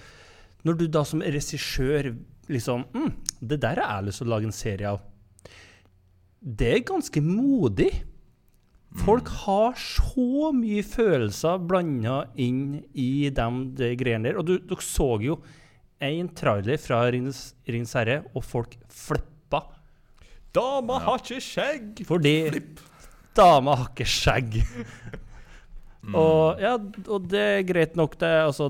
når 0.65 0.79
du 0.79 0.87
da 0.91 1.03
som 1.07 1.21
regissør 1.21 2.09
liksom 2.51 2.87
mm, 2.93 3.11
Det 3.39 3.59
der 3.61 3.79
har 3.83 3.99
jeg 3.99 4.09
lyst 4.09 4.23
til 4.23 4.27
å 4.27 4.33
lage 4.33 4.49
en 4.49 4.55
serie 4.55 4.91
av. 4.95 5.03
Det 6.41 6.69
er 6.75 6.83
ganske 6.87 7.21
modig. 7.23 7.91
Folk 9.03 9.27
har 9.43 9.75
så 9.77 10.51
mye 10.55 10.81
følelser 10.85 11.59
blanda 11.69 12.21
inn 12.39 12.83
i 12.97 13.29
dem, 13.35 13.59
de 13.77 13.91
greiene 13.99 14.29
der. 14.31 14.39
Og 14.41 14.47
du, 14.47 14.55
dere 14.57 14.81
så 14.85 15.09
jo 15.21 15.39
en 16.01 16.29
trailer 16.37 16.77
fra 16.81 17.01
Rins 17.11 17.51
Ringenes 17.67 17.93
herre, 17.97 18.19
og 18.37 18.45
folk 18.45 18.77
flippa. 18.93 19.63
Dama 20.55 20.99
har 21.03 21.19
ikke 21.21 21.41
skjegg! 21.43 22.03
Fordi 22.07 22.35
dama 23.37 23.75
har 23.81 23.91
ikke 23.91 24.07
skjegg. 24.09 24.59
Og, 26.15 26.61
ja, 26.63 26.77
og 27.11 27.25
det 27.29 27.41
er 27.57 27.65
greit 27.67 27.97
nok, 27.99 28.15
det. 28.21 28.29
Altså, 28.47 28.69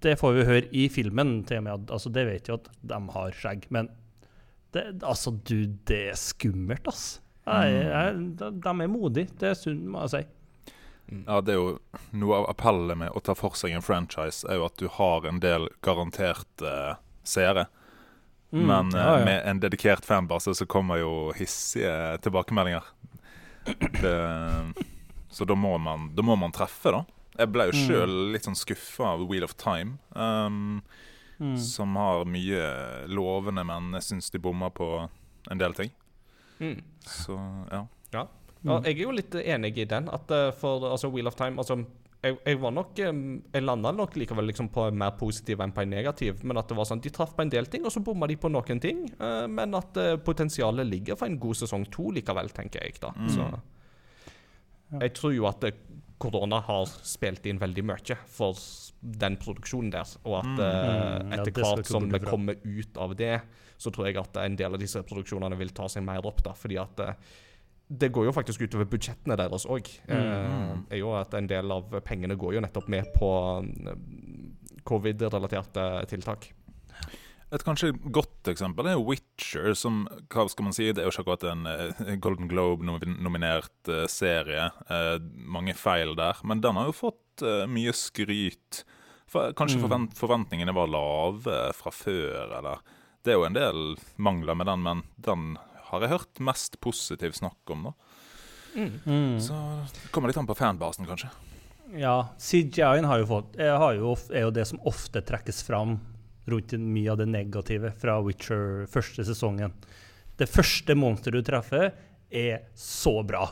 det 0.00 0.14
får 0.18 0.32
vi 0.38 0.46
høre 0.48 0.68
i 0.72 0.86
filmen, 0.88 1.42
til 1.44 1.58
og 1.60 1.64
med. 1.66 1.72
at- 1.76 1.90
Altså, 1.98 2.08
det 2.14 2.26
vet 2.26 2.48
jo 2.48 2.54
at 2.56 2.70
de 2.82 3.00
har 3.14 3.34
skjegg. 3.36 3.66
Men 3.70 3.90
det, 4.72 4.84
altså, 5.02 5.32
du, 5.44 5.66
det 5.88 6.02
er 6.12 6.18
skummelt, 6.20 6.86
ass. 6.90 7.20
Jeg, 7.46 7.72
jeg, 7.88 8.20
de, 8.38 8.50
de 8.62 8.74
er 8.84 8.90
modige, 8.92 9.30
det 9.40 9.48
er 9.50 9.56
sunt, 9.58 9.82
må 9.90 10.04
jeg 10.06 10.12
si. 10.12 10.20
Ja, 11.26 11.40
det 11.42 11.56
er 11.56 11.58
jo 11.58 11.70
Noe 12.14 12.36
av 12.36 12.44
appellet 12.52 12.94
med 13.00 13.10
å 13.18 13.22
ta 13.26 13.34
for 13.34 13.56
seg 13.58 13.72
en 13.74 13.82
franchise 13.82 14.46
er 14.46 14.60
jo 14.60 14.66
at 14.68 14.76
du 14.78 14.86
har 14.94 15.24
en 15.26 15.40
del 15.42 15.66
garanterte 15.82 16.74
seere. 17.26 17.64
Mm, 18.54 18.62
Men 18.68 18.92
ja, 18.94 19.00
eh, 19.00 19.18
ja. 19.18 19.24
med 19.26 19.42
en 19.50 19.60
dedikert 19.62 20.06
fanbase 20.06 20.54
så 20.54 20.66
kommer 20.70 21.00
jo 21.02 21.10
hissige 21.38 21.96
tilbakemeldinger. 22.22 22.86
Det, 24.00 24.14
så 25.30 25.44
da 25.46 25.54
må, 25.58 25.74
man, 25.78 26.08
da 26.14 26.22
må 26.26 26.36
man 26.38 26.54
treffe, 26.54 26.90
da. 26.94 27.02
Jeg 27.38 27.52
ble 27.54 27.68
jo 27.70 27.74
Mm. 27.76 27.82
sjøl 27.86 28.14
litt 28.34 28.46
sånn 28.46 28.58
skuffa 28.58 29.12
av 29.14 29.26
Wheel 29.30 29.44
of 29.46 29.54
Time. 29.60 29.98
Um, 30.14 30.82
Mm. 31.40 31.56
Som 31.56 31.96
har 31.96 32.26
mye 32.28 32.64
lovende, 33.08 33.64
men 33.64 33.94
jeg 33.96 34.04
syns 34.10 34.30
de 34.30 34.38
bommer 34.44 34.70
på 34.76 34.90
en 35.50 35.60
del 35.60 35.72
ting. 35.78 35.90
Mm. 36.60 36.76
Så 37.00 37.36
ja. 37.72 37.86
Ja. 38.12 38.26
Ja, 38.60 38.76
jeg 38.84 38.98
er 38.98 39.06
jo 39.06 39.14
litt 39.16 39.34
enig 39.40 39.72
i 39.80 39.86
den. 39.88 40.10
At 40.12 40.30
eh, 40.36 40.50
for 40.52 40.84
altså, 40.90 41.08
Wheel 41.08 41.30
of 41.30 41.36
Time 41.38 41.56
altså, 41.62 41.78
jeg, 42.20 42.36
jeg 42.44 42.58
var 42.60 42.74
nok 42.76 42.98
eh, 43.00 43.20
Jeg 43.54 43.64
landa 43.64 43.92
nok 43.96 44.18
likevel 44.20 44.50
liksom 44.50 44.68
på 44.74 44.84
en 44.90 44.98
mer 45.00 45.14
positiv 45.16 45.62
enn 45.64 45.72
på 45.72 45.80
en 45.86 45.94
negativ. 45.94 46.42
Men 46.44 46.60
at 46.60 46.68
det 46.68 46.76
var 46.76 46.88
sånn, 46.90 47.00
de 47.00 47.12
traff 47.14 47.32
på 47.38 47.46
en 47.46 47.52
del 47.52 47.70
ting, 47.72 47.86
og 47.88 47.94
så 47.94 48.02
bomma 48.04 48.28
de 48.28 48.36
på 48.36 48.52
noen 48.52 48.82
ting. 48.84 49.06
eh, 49.16 49.46
men 49.48 49.78
at 49.80 49.96
potensialet 50.26 50.90
ligger 50.92 51.16
for 51.16 51.30
en 51.30 51.40
god 51.40 51.62
sesong 51.62 51.88
to 51.88 52.10
likevel, 52.18 52.52
tenker 52.52 52.84
jeg. 52.84 53.00
da. 53.00 53.14
Så 53.32 53.48
jeg 55.00 55.14
tror 55.16 55.32
jo 55.32 55.46
at 55.48 55.64
korona 56.20 56.58
har 56.66 56.84
spilt 57.06 57.46
inn 57.48 57.60
veldig 57.62 57.84
mye 57.86 58.16
for 58.28 58.58
den 59.00 59.36
produksjonen 59.40 59.92
der. 59.94 60.16
Og 60.28 60.40
at 60.42 60.64
eh, 60.64 60.80
Mm, 61.20 61.32
etter 61.36 61.52
ja, 61.52 61.74
hvert 61.74 61.88
som 61.88 62.08
det 62.10 62.22
kommer 62.24 62.58
ut 62.62 62.98
av 63.00 63.14
det, 63.16 63.36
så 63.80 63.92
tror 63.92 64.10
jeg 64.10 64.18
at 64.20 64.36
en 64.42 64.58
del 64.60 64.76
av 64.76 64.80
disse 64.80 65.00
produksjonene 65.06 65.56
vil 65.56 65.72
ta 65.76 65.88
seg 65.88 66.04
mer 66.04 66.24
opp. 66.26 66.42
da, 66.44 66.52
fordi 66.56 66.78
at 66.80 67.00
eh, 67.04 67.14
det 67.90 68.12
går 68.14 68.28
jo 68.28 68.34
faktisk 68.36 68.62
utover 68.62 68.86
budsjettene 68.86 69.34
deres 69.40 69.66
òg. 69.66 69.88
Mm. 70.06 70.86
jo 70.94 71.10
at 71.18 71.34
en 71.34 71.48
del 71.50 71.72
av 71.74 71.90
pengene 72.06 72.36
går 72.38 72.54
jo 72.54 72.62
nettopp 72.62 72.88
med 72.92 73.10
på 73.16 73.30
eh, 73.64 73.96
covid-relaterte 74.86 75.90
tiltak. 76.12 76.52
Et 77.50 77.64
kanskje 77.66 77.90
godt 78.14 78.46
eksempel 78.52 78.86
er 78.86 79.00
Witcher, 79.02 79.72
som 79.74 80.04
hva 80.30 80.44
skal 80.50 80.68
man 80.68 80.74
si, 80.76 80.86
det 80.94 81.02
er 81.02 81.08
jo 81.08 81.14
ikke 81.16 81.24
akkurat 81.24 81.46
en 81.50 81.66
eh, 81.66 82.12
Golden 82.22 82.50
Globe-nominert 82.50 83.90
eh, 83.90 84.04
serie. 84.10 84.68
Eh, 84.86 85.16
mange 85.50 85.74
feil 85.74 86.14
der. 86.18 86.38
Men 86.46 86.62
den 86.62 86.78
har 86.78 86.86
jo 86.86 86.94
fått 86.94 87.18
eh, 87.42 87.66
mye 87.70 87.92
skryt. 87.96 88.84
For, 89.30 89.52
kanskje 89.54 89.78
Mm. 89.78 89.84
forvent, 89.86 90.14
forventningene 90.18 90.74
var 90.74 90.88
lave 90.90 91.58
fra 91.76 91.90
før, 91.94 92.56
eller 92.58 92.78
Det 93.22 93.32
er 93.34 93.36
jo 93.36 93.44
en 93.44 93.52
del 93.52 93.96
mangler 94.16 94.56
med 94.56 94.66
den, 94.66 94.82
men 94.82 95.02
den 95.20 95.58
har 95.90 96.00
jeg 96.00 96.08
hørt 96.10 96.40
mest 96.40 96.80
positiv 96.80 97.32
snakk 97.36 97.70
om, 97.70 97.82
da. 97.90 97.92
Mm. 98.74 99.36
Så 99.38 99.52
det 99.92 100.10
kommer 100.10 100.28
litt 100.30 100.38
an 100.38 100.46
på 100.46 100.56
fanbasen, 100.56 101.04
kanskje. 101.06 101.28
Ja, 101.98 102.28
CGI-en 102.38 103.04
har 103.04 103.18
jo 103.18 103.26
fått, 103.26 103.58
er, 103.58 103.76
har 103.76 103.92
jo, 103.98 104.14
er 104.32 104.46
jo 104.46 104.50
det 104.54 104.66
som 104.70 104.80
ofte 104.86 105.20
trekkes 105.20 105.62
fram 105.66 105.98
rundt 106.48 106.72
mye 106.78 107.10
av 107.12 107.18
det 107.18 107.26
negative 107.28 107.92
fra 108.00 108.20
Witcher 108.24 108.86
første 108.88 109.24
sesongen. 109.26 109.74
Det 110.38 110.48
første 110.48 110.94
monsteret 110.96 111.42
du 111.44 111.50
treffer, 111.50 111.92
er 112.30 112.62
så 112.74 113.20
bra. 113.26 113.50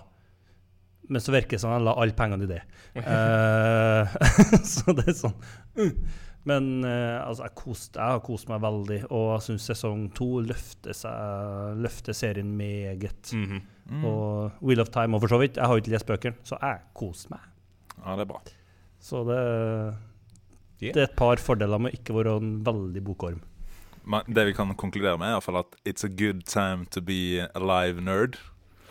Men 1.08 1.24
så 1.24 1.32
virker 1.32 1.56
det 1.56 1.62
som 1.62 1.72
han 1.72 1.86
la 1.86 1.94
alle 1.96 2.16
pengene 2.16 2.44
i 2.44 2.50
det. 2.50 2.62
uh, 3.00 4.16
så 4.74 4.92
det 4.96 5.06
er 5.08 5.16
sånn 5.16 5.36
mm. 5.78 5.92
Men 6.48 6.68
uh, 6.84 7.26
altså, 7.26 7.44
jeg, 7.44 7.54
kost, 7.58 7.96
jeg 7.96 8.14
har 8.14 8.20
kost 8.24 8.48
meg 8.48 8.60
veldig, 8.62 8.98
og 9.10 9.24
jeg 9.34 9.46
syns 9.48 9.66
sesong 9.68 10.06
to 10.16 10.28
løfter, 10.46 10.96
seg, 10.96 11.80
løfter 11.84 12.16
serien 12.16 12.54
meget. 12.56 13.34
Mhm. 13.36 13.64
Mm. 13.88 14.02
Og 14.04 14.60
Wheel 14.60 14.84
of 14.84 14.90
Time 14.92 15.16
og 15.16 15.22
for 15.24 15.32
så 15.32 15.38
vidt. 15.40 15.56
Jeg 15.56 15.64
har 15.64 15.72
jo 15.76 15.80
ikke 15.82 15.92
lest 15.94 16.08
bøkene, 16.08 16.36
så 16.44 16.58
jeg 16.60 16.82
koser 16.96 17.32
meg. 17.32 17.46
Ja, 17.96 18.16
det 18.20 18.26
er 18.26 18.30
bra. 18.32 18.40
Så 19.00 19.22
det, 19.28 19.38
Yeah. 20.78 20.94
det 20.94 21.00
er 21.02 21.08
et 21.08 21.16
par 21.18 21.40
fordeler 21.42 21.80
med 21.82 21.90
å 21.90 21.98
ikke 21.98 22.14
være 22.14 22.36
en 22.38 22.50
veldig 22.66 23.00
bokorm. 23.02 23.40
Men 24.08 24.28
det 24.30 24.44
vi 24.46 24.54
kan 24.54 24.70
konkludere 24.78 25.18
med, 25.18 25.26
er 25.26 25.34
i 25.34 25.38
hvert 25.40 25.46
fall 25.48 25.60
at 25.60 25.74
it's 25.84 26.06
a 26.06 26.08
good 26.08 26.44
time 26.46 26.86
to 26.94 27.02
be 27.02 27.42
a 27.42 27.58
live 27.58 28.00
nerd. 28.00 28.38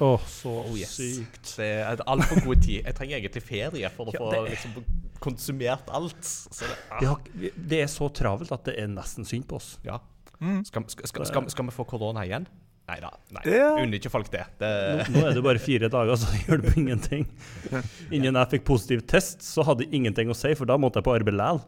Å, 0.04 0.12
så 0.30 0.52
Oh, 0.62 0.76
yes. 0.78 0.92
sykt. 0.98 1.56
Det 1.58 1.68
er 1.82 2.04
altfor 2.06 2.44
god 2.46 2.62
tid. 2.62 2.84
Jeg 2.86 2.96
trenger 2.98 3.18
egentlig 3.18 3.44
ferie 3.48 3.90
for 3.96 4.12
å 4.12 4.14
Ja, 4.14 4.20
få 4.22 4.44
liksom, 4.46 4.76
konsumert 5.24 5.90
alt. 5.90 6.22
Så 6.22 6.68
det, 6.68 6.76
ah, 6.92 7.00
det, 7.02 7.08
har, 7.10 7.58
det 7.74 7.82
er 7.82 7.90
så 7.90 8.10
travelt 8.14 8.52
at 8.54 8.68
det 8.70 8.76
er 8.84 8.92
nesten 8.94 9.26
synd 9.26 9.48
på 9.50 9.58
oss. 9.62 9.78
ja. 9.88 10.00
Mm. 10.38 10.60
skal, 10.68 10.84
skal, 10.86 11.08
skal, 11.10 11.26
skal, 11.26 11.48
skal 11.50 11.66
vi 11.66 11.74
få 11.74 11.84
korona 11.90 12.22
igjen? 12.28 12.44
Nei 12.88 13.00
da. 13.02 13.10
Ja. 13.50 13.72
Unner 13.82 13.98
ikke 13.98 14.12
folk 14.14 14.30
det. 14.32 14.44
det 14.62 14.68
Nå, 15.10 15.16
nå 15.18 15.24
er 15.28 15.34
det 15.34 15.42
bare 15.44 15.60
fire 15.60 15.90
dager, 15.92 16.14
så 16.16 16.30
det 16.30 16.44
hjelper 16.46 16.78
ingenting. 16.78 17.26
Innen 18.16 18.38
jeg 18.38 18.52
fikk 18.54 18.68
positiv 18.70 19.02
test, 19.10 19.42
så 19.44 19.66
hadde 19.68 19.84
jeg 19.88 19.98
ingenting 19.98 20.30
å 20.30 20.38
si, 20.38 20.54
for 20.56 20.70
da 20.70 20.78
måtte 20.80 21.02
jeg 21.02 21.08
på 21.10 21.16
arbeid 21.18 21.36
likevel. 21.36 21.60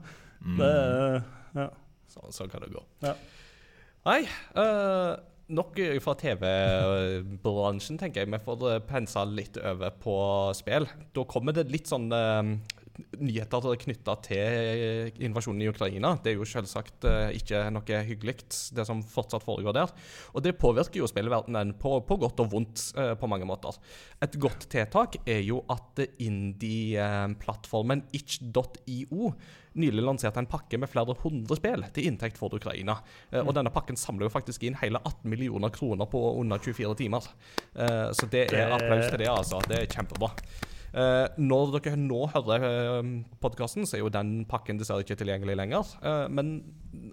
Mm. 0.46 0.62
Ja. 1.58 1.66
så, 2.14 2.30
så 2.32 2.46
kan 2.48 2.62
det 2.64 2.70
gå. 2.78 2.86
Ja. 3.04 3.16
Nei, 4.08 4.22
eh, 4.64 5.12
nok 5.50 5.79
fra 6.03 6.13
TV-bransjen, 6.20 7.98
tenker 8.00 8.24
jeg. 8.24 8.32
Vi 8.34 8.39
får 8.46 8.84
pensa 8.89 9.25
litt 9.27 9.58
over 9.58 9.96
på 10.01 10.18
spill. 10.58 10.88
Da 11.15 11.25
kommer 11.29 11.56
det 11.58 11.70
litt 11.74 11.89
sånn 11.89 12.10
eh, 12.13 12.53
nyheter 13.20 13.65
knytta 13.84 14.15
til 14.25 15.24
invasjonen 15.25 15.63
i 15.63 15.70
Ukraina. 15.72 16.13
Det 16.24 16.34
er 16.34 16.39
jo 16.39 16.48
selvsagt 16.48 17.08
eh, 17.08 17.36
ikke 17.39 17.62
noe 17.74 18.01
hyggelig, 18.08 18.38
det 18.75 18.86
som 18.88 19.03
fortsatt 19.06 19.46
foregår 19.46 19.75
der. 19.75 19.94
Og 20.34 20.44
det 20.46 20.58
påvirker 20.60 21.01
jo 21.01 21.10
spillverdenen 21.10 21.75
på, 21.79 21.98
på 22.06 22.20
godt 22.22 22.44
og 22.44 22.51
vondt 22.53 22.86
eh, 23.00 23.13
på 23.20 23.29
mange 23.32 23.48
måter. 23.50 23.77
Et 24.24 24.36
godt 24.41 24.68
tiltak 24.72 25.20
er 25.25 25.41
jo 25.46 25.62
at 25.72 26.03
indie-plattformen 26.20 28.06
itch.io 28.15 29.34
nylig 29.79 30.03
lanserte 30.03 30.41
en 30.41 30.50
pakke 30.50 30.79
med 30.82 30.89
flere 30.91 31.13
hundre 31.22 31.56
spill 31.56 31.86
til 31.96 32.10
inntekt 32.10 32.39
for 32.41 32.53
Ukraina. 32.56 32.98
Eh, 33.32 33.44
og 33.44 33.53
denne 33.58 33.74
pakken 33.74 34.00
samler 34.00 34.27
jo 34.27 34.34
faktisk 34.34 34.65
inn 34.68 34.79
hele 34.82 35.01
18 35.03 35.29
millioner 35.29 35.72
kroner 35.74 36.10
på 36.10 36.24
under 36.41 36.60
24 36.62 36.98
timer. 37.00 37.29
Så 38.13 38.27
det 38.32 38.50
er 38.56 38.74
applaus 38.74 39.08
til 39.08 39.22
det, 39.22 39.29
altså. 39.32 39.62
Det 39.70 39.77
er 39.84 39.91
kjempebra. 39.91 40.32
Eh, 40.89 41.25
når 41.38 41.75
dere 41.77 42.00
nå 42.00 42.24
hører 42.34 42.65
uh, 42.65 43.12
podkasten, 43.43 43.86
så 43.86 43.98
er 43.98 44.03
jo 44.03 44.13
den 44.13 44.43
pakken 44.50 44.79
dessverre 44.79 45.05
ikke 45.05 45.19
tilgjengelig 45.19 45.58
lenger. 45.60 45.93
Eh, 46.01 46.25
men 46.34 46.58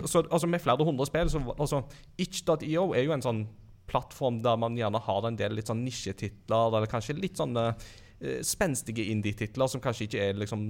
så, 0.05 0.25
altså 0.25 0.49
med 0.49 0.63
flere 0.65 0.87
hundre 0.87 1.07
spill, 1.09 1.31
så 1.33 1.43
altså, 1.57 1.83
itch.io 2.21 2.89
er 2.97 3.05
jo 3.07 3.17
en 3.17 3.25
sånn 3.25 3.45
plattform 3.87 4.41
der 4.43 4.59
man 4.59 4.77
gjerne 4.79 5.01
har 5.05 5.29
en 5.29 5.39
del 5.39 5.55
litt 5.59 5.71
sånn 5.71 5.85
nisjetitler, 5.87 6.73
eller 6.73 6.91
kanskje 6.91 7.19
litt 7.19 7.39
sånne 7.39 7.69
eh, 7.75 7.93
spenstige 8.41 9.05
indie-titler 9.13 9.69
som 9.69 9.81
kanskje 9.85 10.07
ikke 10.07 10.21
er 10.25 10.39
liksom 10.41 10.61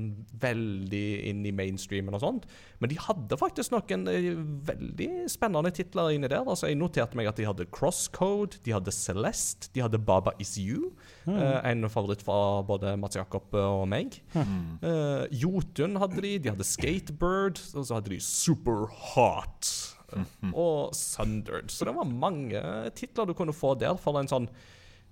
veldig 0.43 1.03
inn 1.31 1.45
i 1.47 1.53
mainstreamen 1.55 2.17
og 2.19 2.23
sånt. 2.25 2.47
Men 2.83 2.91
de 2.91 2.97
hadde 2.99 3.39
faktisk 3.39 3.71
noen 3.71 4.09
eh, 4.11 4.33
veldig 4.67 5.09
spennende 5.31 5.71
titler 5.77 6.11
inni 6.17 6.27
der. 6.33 6.43
Altså, 6.43 6.67
jeg 6.67 6.81
noterte 6.81 7.15
meg 7.17 7.29
at 7.31 7.39
de 7.39 7.47
hadde 7.47 7.69
Crosscode, 7.71 8.59
de 8.67 8.75
hadde 8.75 8.91
Celeste, 8.95 9.71
de 9.77 9.85
hadde 9.85 10.01
Baba 10.03 10.33
Is 10.43 10.57
You. 10.59 10.93
eh, 11.31 11.61
en 11.71 11.87
favoritt 11.91 12.23
fra 12.27 12.63
både 12.67 12.97
Mats 12.99 13.17
Jakob 13.17 13.55
og 13.55 13.87
meg. 13.91 14.19
Eh, 14.37 15.27
Jotun 15.31 15.97
hadde 16.03 16.21
de, 16.23 16.35
de 16.43 16.51
hadde 16.51 16.67
Skatebird, 16.67 17.63
og 17.75 17.87
så 17.87 18.01
hadde 18.01 18.11
de 18.17 18.21
Superhot. 18.23 19.71
eh, 20.13 20.51
Og 20.53 20.95
Sundered. 20.95 21.71
Så 21.71 21.85
det 21.89 21.95
var 21.97 22.05
mange 22.11 22.61
titler 22.95 23.27
du 23.27 23.35
kunne 23.35 23.55
få 23.55 23.75
der 23.79 23.97
for 23.99 24.19
en 24.21 24.29
sånn 24.31 24.49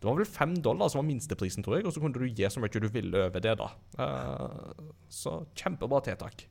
det 0.04 0.11
var 0.11 0.18
vel 0.20 0.28
fem 0.28 0.56
dollar 0.61 0.90
som 0.92 1.00
var 1.00 1.08
minsteprisen, 1.08 1.64
tror 1.64 1.78
jeg, 1.78 1.87
og 1.88 1.94
så 1.94 2.02
kunne 2.02 2.20
du 2.20 2.28
gi 2.28 2.49
så 2.52 2.61
mye 2.61 2.82
du 2.82 2.90
ville 2.92 3.23
over 3.30 3.40
det. 3.40 3.54
da. 3.56 3.70
Uh, 3.96 4.90
så 5.08 5.38
kjempebra 5.56 6.02
tiltak. 6.04 6.44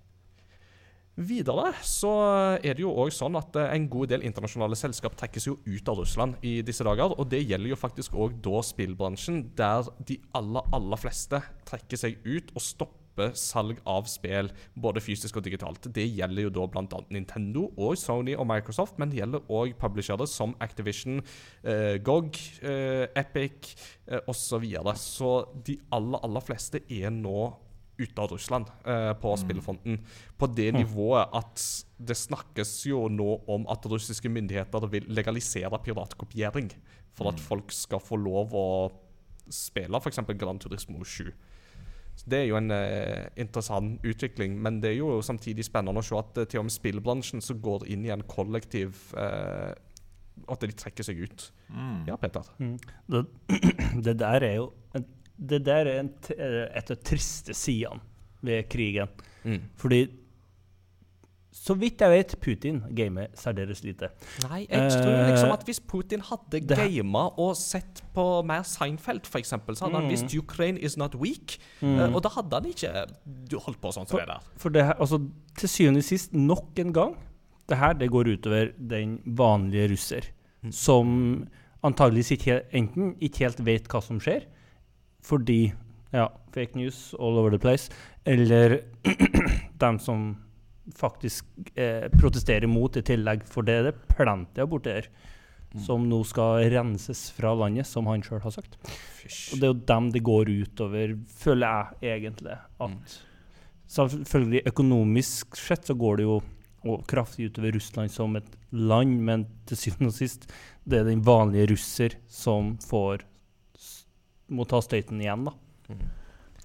Videre 1.13 1.67
så 1.86 2.10
er 2.57 2.74
det 2.74 2.81
jo 2.81 2.89
òg 2.98 3.12
sånn 3.13 3.38
at 3.38 3.53
eh, 3.62 3.75
en 3.75 3.83
god 3.86 4.10
del 4.10 4.24
internasjonale 4.25 4.74
selskap 4.74 5.13
trekkes 5.13 5.45
jo 5.45 5.60
ut 5.62 5.91
av 5.91 6.00
Russland 6.01 6.41
i 6.41 6.55
disse 6.65 6.81
dager. 6.88 7.13
Og 7.13 7.29
det 7.29 7.43
gjelder 7.43 7.69
jo 7.69 7.77
faktisk 7.77 8.17
òg 8.17 8.39
da 8.41 8.63
spillbransjen, 8.65 9.43
der 9.53 9.91
de 10.10 10.17
aller, 10.33 10.65
aller 10.74 10.98
fleste 10.98 11.43
trekker 11.69 12.01
seg 12.01 12.17
ut 12.25 12.50
og 12.55 12.65
stopper 12.65 13.02
salg 13.38 13.82
av 13.89 14.08
spill, 14.10 14.50
både 14.75 15.01
fysisk 15.03 15.38
og 15.38 15.46
digitalt. 15.46 15.88
Det 15.93 16.05
gjelder 16.08 16.48
jo 16.48 16.53
da 16.53 16.67
bl.a. 16.72 17.01
Nintendo 17.13 17.67
og 17.77 17.98
Sony 18.00 18.36
og 18.36 18.48
Microsoft, 18.50 19.00
men 19.00 19.12
det 19.12 19.22
gjelder 19.22 19.51
òg 19.53 19.75
publishere 19.79 20.27
som 20.29 20.55
Activision, 20.63 21.22
eh, 21.63 21.98
GOG, 22.03 22.39
eh, 22.62 23.05
Epic 23.20 23.75
eh, 24.08 24.20
osv. 24.27 24.65
Så, 24.65 24.96
så 25.03 25.34
de 25.65 25.77
aller, 25.93 26.20
aller 26.24 26.46
fleste 26.46 26.84
er 26.89 27.13
nå 27.13 27.53
ute 27.98 28.22
av 28.22 28.32
Russland 28.32 28.70
eh, 28.86 29.13
på 29.22 29.36
spillfronten. 29.38 30.00
På 30.38 30.50
det 30.50 30.72
nivået 30.74 31.29
at 31.38 31.62
det 31.98 32.17
snakkes 32.17 32.74
jo 32.89 33.05
nå 33.12 33.29
om 33.51 33.67
at 33.72 33.86
russiske 33.89 34.29
myndigheter 34.29 34.88
vil 34.91 35.08
legalisere 35.13 35.79
piratkopiering 35.84 36.72
for 37.13 37.29
at 37.29 37.41
folk 37.41 37.72
skal 37.74 38.01
få 38.01 38.17
lov 38.17 38.55
å 38.58 38.67
spille 39.51 40.00
f.eks. 40.00 40.24
Gran 40.39 40.62
Turismo 40.62 41.03
7. 41.05 41.29
Så 42.15 42.29
Det 42.29 42.39
er 42.39 42.46
jo 42.50 42.58
en 42.60 42.72
eh, 42.72 43.29
interessant 43.41 44.03
utvikling, 44.05 44.55
men 44.62 44.79
det 44.84 44.91
er 44.93 45.00
jo 45.00 45.22
samtidig 45.25 45.65
spennende 45.65 46.03
å 46.03 46.05
se 46.05 46.17
at 46.20 46.38
eh, 46.38 46.50
til 46.50 46.62
og 46.62 46.67
med 46.67 46.75
spillbransjen 46.75 47.41
så 47.41 47.58
går 47.58 47.88
inn 47.93 48.05
i 48.05 48.13
en 48.13 48.25
kollektiv 48.29 49.10
eh, 49.17 49.74
At 50.50 50.62
de 50.62 50.74
trekker 50.74 51.05
seg 51.05 51.24
ut. 51.25 51.50
Mm. 51.70 52.05
Ja, 52.10 52.17
Peter? 52.22 52.48
Mm. 52.60 52.77
Det, 53.10 53.25
det 54.05 54.17
der 54.22 54.46
er 54.46 54.55
jo 54.62 54.72
Det 55.38 55.62
der 55.65 55.89
er 55.89 56.01
en, 56.03 56.12
eh, 56.38 56.65
et 56.70 56.89
av 56.89 56.98
de 56.98 57.01
triste 57.03 57.53
sidene 57.58 58.01
ved 58.43 58.67
krigen. 58.70 59.10
Fordi 59.79 60.05
så 61.53 61.75
vidt 61.77 62.01
jeg 62.01 62.10
vet, 62.10 62.31
Putin 62.41 62.79
gamer 62.98 63.27
særdeles 63.38 63.83
lite. 63.86 64.07
Nei, 64.50 64.63
jeg 64.65 64.89
tror 64.91 65.12
liksom 65.29 65.50
Eh, 65.51 65.53
at 65.53 65.65
hvis 65.67 65.79
Putin 65.79 66.24
hadde 66.25 66.62
gama 66.67 67.27
og 67.38 67.55
sett 67.60 68.01
på 68.15 68.25
mer 68.45 68.63
Seinfeld, 68.65 69.27
f.eks., 69.29 69.50
så 69.53 69.86
hadde 69.86 69.93
han 70.00 70.03
Mm. 70.07 70.10
visst 70.10 70.33
'Ukraine 70.33 70.79
is 70.81 70.98
not 70.98 71.13
weak'. 71.15 71.60
Mm. 71.81 72.00
Eh, 72.00 72.15
og 72.15 72.24
da 72.24 72.29
hadde 72.29 72.53
han 72.53 72.65
ikke 72.65 73.60
holdt 73.62 73.81
på 73.81 73.93
sånn 73.93 74.07
som 74.07 74.17
det 74.19 74.27
der. 74.27 74.39
For 74.57 74.69
det 74.69 74.83
her, 74.86 74.93
altså, 75.00 75.22
til 75.57 75.69
syvende 75.69 75.98
og 76.00 76.03
sist, 76.03 76.33
nok 76.33 76.79
en 76.79 76.91
gang, 76.93 77.15
det 77.69 77.77
her 77.77 77.93
det 77.93 78.10
går 78.10 78.25
utover 78.38 78.72
den 78.89 79.19
vanlige 79.25 79.91
russer, 79.91 80.22
Mm. 80.63 80.72
som 80.74 81.48
antageligvis 81.83 82.31
ikke, 82.31 82.62
enten 82.74 83.15
ikke 83.22 83.38
helt 83.45 83.60
vet 83.65 83.88
hva 83.88 84.01
som 84.01 84.19
skjer, 84.19 84.41
fordi 85.22 85.72
ja, 86.13 86.27
fake 86.53 86.75
news 86.75 87.13
all 87.19 87.38
over 87.38 87.50
the 87.50 87.57
place, 87.60 87.89
eller 88.25 88.79
dem 89.79 90.00
som 90.00 90.38
faktisk 90.98 91.46
eh, 91.75 92.10
protesterer 92.12 92.68
mot 92.68 92.98
i 92.98 93.04
tillegg, 93.06 93.46
for 93.48 93.66
det 93.68 93.75
er 93.80 93.88
det 93.90 93.96
plenty 94.12 94.63
av 94.63 94.72
borti 94.72 94.98
her, 94.98 95.10
som 95.82 96.04
nå 96.06 96.20
skal 96.30 96.68
renses 96.70 97.32
fra 97.34 97.54
landet, 97.58 97.88
som 97.89 98.06
han 98.12 98.22
sjøl 98.22 98.43
har 98.43 98.54
sagt. 98.54 98.76
Og 98.84 99.62
det 99.62 99.65
er 99.65 99.72
jo 99.72 99.86
dem 99.93 100.10
det 100.13 100.22
går 100.28 100.52
utover, 100.52 101.15
føler 101.34 101.93
jeg 102.04 102.19
egentlig. 102.19 102.58
At 102.84 103.22
Selvfølgelig 103.93 104.63
økonomisk 104.69 105.58
sett 105.60 105.86
så 105.86 105.93
går 105.98 106.17
det 106.17 106.24
jo 106.26 106.38
og 106.84 107.04
kraftig 107.08 107.48
utover 107.48 107.72
Russland 107.76 108.12
som 108.12 108.36
et 108.36 108.56
land, 108.72 109.19
men 109.24 109.46
til 109.69 109.80
syvende 109.80 110.12
og 110.12 110.17
sist 110.17 110.50
det 110.84 111.00
er 111.00 111.08
den 111.08 111.22
vanlige 111.24 111.69
russer 111.72 112.17
som 112.28 112.74
får 112.84 113.24
må 114.54 114.65
ta 114.67 114.82
støyten 114.84 115.22
igjen, 115.24 115.48
da. 115.48 115.54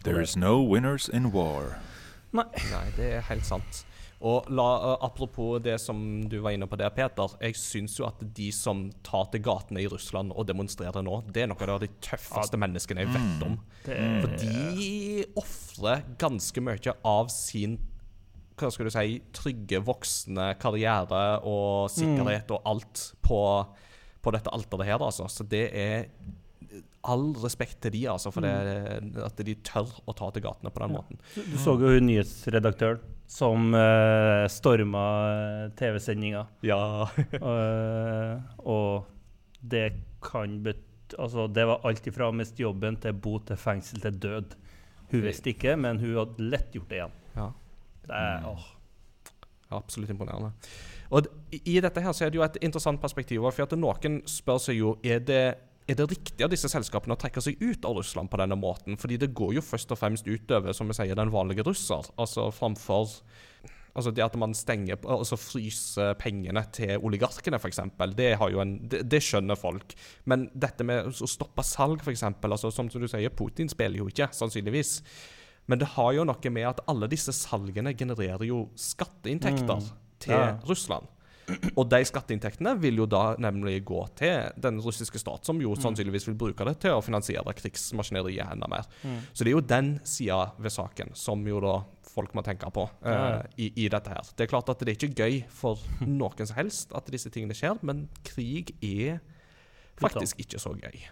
There 0.03 0.23
is 0.23 0.37
no 0.37 0.59
winners 0.63 1.09
in 1.09 1.31
war. 1.33 1.79
Nei, 2.35 2.45
det 2.97 3.13
er 3.19 3.23
helt 3.31 3.47
sant. 3.47 3.85
Og 4.21 4.49
la, 4.51 4.67
eh, 4.95 5.05
Apropos 5.07 5.61
det 5.63 5.77
som 5.81 5.99
du 6.29 6.41
var 6.43 6.51
inne 6.57 6.67
på 6.67 6.77
der, 6.77 6.91
Peter. 6.91 7.29
Jeg 7.41 7.55
syns 7.55 7.99
jo 8.01 8.07
at 8.09 8.19
de 8.35 8.49
som 8.53 8.89
tar 9.07 9.29
til 9.31 9.43
gatene 9.47 9.83
i 9.85 9.87
Russland 9.91 10.33
og 10.35 10.47
demonstrerer 10.49 11.05
nå, 11.07 11.21
det 11.31 11.45
er 11.45 11.53
noen 11.53 11.71
av 11.71 11.81
de 11.85 11.91
tøffeste 12.03 12.59
menneskene 12.59 13.05
jeg 13.05 13.13
vet 13.15 13.45
om. 13.47 13.59
Mm. 13.87 14.17
For 14.25 14.35
de 14.43 15.25
ofrer 15.39 16.03
ganske 16.19 16.61
mye 16.67 16.97
av 17.07 17.31
sin 17.31 17.79
hva 18.59 18.73
skal 18.75 18.89
du 18.89 18.91
si, 18.91 19.21
trygge 19.31 19.79
voksne 19.87 20.49
karriere 20.59 21.39
og 21.47 21.87
sikkerhet 21.95 22.51
og 22.51 22.65
alt 22.67 23.05
på, 23.23 23.39
på 24.21 24.33
dette 24.35 24.51
alteret 24.51 24.89
her, 24.89 24.99
altså. 24.99 25.29
Så 25.31 25.47
det 25.47 25.69
er 25.79 26.09
all 27.07 27.29
respekt 27.39 27.79
til 27.85 27.95
de, 27.95 28.01
altså, 28.11 28.33
for 28.35 28.43
det, 28.43 28.51
at 29.23 29.39
de 29.47 29.55
tør 29.63 29.95
å 30.11 30.15
ta 30.19 30.33
til 30.35 30.43
gatene 30.43 30.73
på 30.75 30.83
den 30.83 30.91
Ja. 30.91 30.99
måten. 30.99 31.23
Du, 31.37 31.41
du 31.53 31.57
så 31.63 31.77
jo 31.79 31.95
hun 31.95 32.09
nyhetsredaktøren 32.11 32.99
som 33.29 33.75
uh, 33.75 34.49
storma 34.49 35.05
TV-sendinga. 35.77 36.47
Ja. 36.65 37.09
uh, 37.43 38.41
og 38.77 39.09
det 39.61 39.93
kan 40.25 40.61
bety 40.65 40.85
Altså, 41.17 41.47
det 41.49 41.63
var 41.65 41.81
alt 41.89 42.05
ifra 42.05 42.27
å 42.29 42.35
miste 42.37 42.61
jobben 42.61 42.99
til 43.01 43.15
bot 43.17 43.47
til 43.49 43.57
fengsel 43.57 44.03
til 44.03 44.19
død. 44.21 44.51
Hun 45.09 45.23
visste 45.25 45.55
ikke, 45.55 45.73
men 45.81 45.97
hun 46.03 46.19
hadde 46.19 46.49
lett 46.53 46.75
gjort 46.77 46.91
det 46.91 46.99
igjen. 46.99 47.15
Ja. 47.33 47.47
Det 48.05 48.19
er, 48.19 48.45
åh. 48.51 48.67
Absolutt 49.79 50.13
imponerende. 50.13 50.51
Og 51.09 51.31
i 51.53 51.63
i 51.73 51.79
dette 51.81 52.03
her 52.05 52.13
så 52.13 52.27
er 52.27 52.33
det 52.33 52.37
jo 52.37 52.45
et 52.45 52.59
interessant 52.61 53.01
perspektiv. 53.01 53.45
For 53.49 53.65
at 53.65 53.73
noen 53.81 54.21
spør 54.29 54.61
seg 54.67 54.83
jo 54.83 54.95
er 55.01 55.25
det 55.25 55.43
er 55.89 55.95
det 55.97 56.11
riktig 56.11 56.45
av 56.45 56.51
disse 56.53 56.69
selskapene 56.69 57.15
å 57.17 57.21
trekke 57.21 57.41
seg 57.41 57.57
ut 57.63 57.85
av 57.89 57.97
Russland 57.97 58.29
på 58.31 58.37
denne 58.41 58.57
måten? 58.61 58.97
Fordi 59.01 59.17
det 59.19 59.33
går 59.35 59.55
jo 59.55 59.61
først 59.65 59.91
og 59.95 59.99
fremst 59.99 60.27
utover 60.29 60.73
som 60.77 60.87
vi 60.91 60.95
sier, 60.99 61.15
den 61.17 61.31
vanlige 61.33 61.65
russer. 61.65 62.11
Altså 62.19 62.51
framfor 62.53 63.09
Altså 63.99 64.13
det 64.15 64.23
at 64.23 64.37
man 64.39 64.53
stenger 64.55 64.95
altså 65.11 65.35
fryser 65.35 66.13
pengene 66.21 66.61
til 66.71 67.01
oligarkene, 67.03 67.59
f.eks. 67.59 67.81
Det, 68.15 68.37
har 68.39 68.51
jo 68.53 68.61
en- 68.63 68.77
det, 68.87 69.01
det 69.11 69.19
skjønner 69.27 69.57
folk. 69.59 69.95
Men 70.25 70.45
dette 70.55 70.85
med 70.87 71.09
å 71.09 71.27
stoppe 71.27 71.65
salg, 71.67 71.99
f.eks. 72.05 72.23
Altså, 72.23 72.71
som 72.71 72.87
du 72.93 73.09
sier, 73.09 73.29
Putin 73.35 73.67
spiller 73.69 73.99
jo 73.99 74.07
ikke, 74.07 74.29
sannsynligvis. 74.31 75.01
Men 75.67 75.81
det 75.81 75.89
har 75.97 76.13
jo 76.15 76.23
noe 76.29 76.51
med 76.55 76.69
at 76.69 76.85
alle 76.87 77.09
disse 77.11 77.33
salgene 77.35 77.91
genererer 77.99 78.47
jo 78.47 78.69
skatteinntekter 78.77 79.81
Mm. 79.83 79.91
til 80.21 80.33
Ja. 80.37 80.59
Russland. 80.69 81.09
Og 81.75 81.85
de 81.91 82.01
skatteinntektene 82.09 82.75
vil 82.81 83.01
jo 83.01 83.07
da 83.11 83.33
nemlig 83.41 83.81
gå 83.89 84.03
til 84.19 84.51
den 84.61 84.81
russiske 84.85 85.21
stat, 85.21 85.47
som 85.49 85.61
jo 85.63 85.75
sannsynligvis 85.79 86.29
vil 86.29 86.39
bruke 86.39 86.67
det 86.69 86.77
til 86.85 86.97
å 86.97 87.05
finansiere 87.05 87.55
krigsmaskineriet 87.57 88.53
enda 88.53 88.69
mer. 88.71 88.89
Mm. 89.03 89.21
Så 89.33 89.45
det 89.45 89.53
er 89.53 89.57
jo 89.57 89.65
den 89.75 89.93
sida 90.09 90.41
ved 90.59 90.75
saken 90.75 91.15
som 91.19 91.45
jo 91.49 91.63
da 91.65 91.79
folk 92.09 92.35
må 92.35 92.43
tenke 92.47 92.71
på 92.75 92.87
ja. 93.05 93.43
i, 93.61 93.71
i 93.85 93.89
dette 93.93 94.13
her. 94.13 94.33
Det 94.35 94.47
er 94.47 94.53
klart 94.53 94.71
at 94.73 94.83
det 94.83 94.95
er 94.95 94.99
ikke 94.99 95.25
gøy 95.25 95.43
for 95.55 95.83
noen 96.21 96.49
som 96.49 96.59
helst 96.59 96.95
at 96.97 97.11
disse 97.13 97.33
tingene 97.35 97.57
skjer, 97.57 97.79
men 97.87 98.07
krig 98.27 98.75
er 98.85 99.23
faktisk 99.99 100.41
ikke 100.45 100.61
så 100.63 100.75
gøy. 100.79 101.09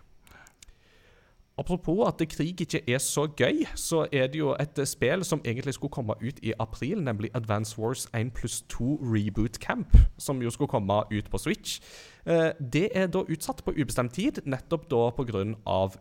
Apropos 1.59 2.05
at 2.07 2.21
krig 2.29 2.61
ikke 2.61 2.83
er 2.92 2.99
så 3.01 3.23
gøy, 3.33 3.62
så 3.75 4.03
er 4.12 4.27
det 4.29 4.38
jo 4.42 4.51
et 4.61 4.77
spill 4.88 5.23
som 5.25 5.40
egentlig 5.45 5.73
skulle 5.75 5.90
komme 5.95 6.12
ut 6.21 6.38
i 6.45 6.53
april, 6.61 7.01
nemlig 7.03 7.31
Advance 7.35 7.79
Wars 7.81 8.03
1 8.14 8.35
pluss 8.37 8.59
2 8.69 8.99
Reboot 9.01 9.57
Camp, 9.59 9.97
som 10.21 10.42
jo 10.45 10.51
skulle 10.53 10.69
komme 10.69 10.99
ut 11.11 11.31
på 11.33 11.38
Switch. 11.40 11.79
Eh, 12.27 12.53
Det 12.61 12.90
er 12.95 13.07
da 13.07 13.23
utsatt 13.25 13.64
på 13.64 13.73
ubestemt 13.73 14.12
tid, 14.12 14.42
nettopp 14.45 14.85
da 14.90 15.11
pga. 15.16 15.45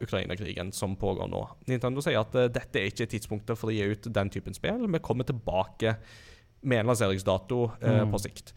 Ukraina-krigen 0.01 0.73
som 0.73 0.95
pågår 0.99 1.29
nå. 1.31 1.47
Nintendo 1.67 2.01
sier 2.01 2.19
at 2.19 2.35
eh, 2.35 2.47
dette 2.51 2.75
er 2.81 2.91
ikke 2.91 3.07
tidspunktet 3.15 3.57
for 3.57 3.71
å 3.71 3.73
gi 3.73 3.87
ut 3.95 4.11
den 4.13 4.29
typen 4.29 4.53
spill. 4.53 4.87
Vi 4.91 4.99
kommer 4.99 5.23
tilbake 5.23 5.95
med 6.63 6.79
en 6.79 6.87
lanseringsdato 6.91 7.71
eh, 7.81 8.01
Mm. 8.03 8.11
på 8.11 8.19
sikt. 8.19 8.53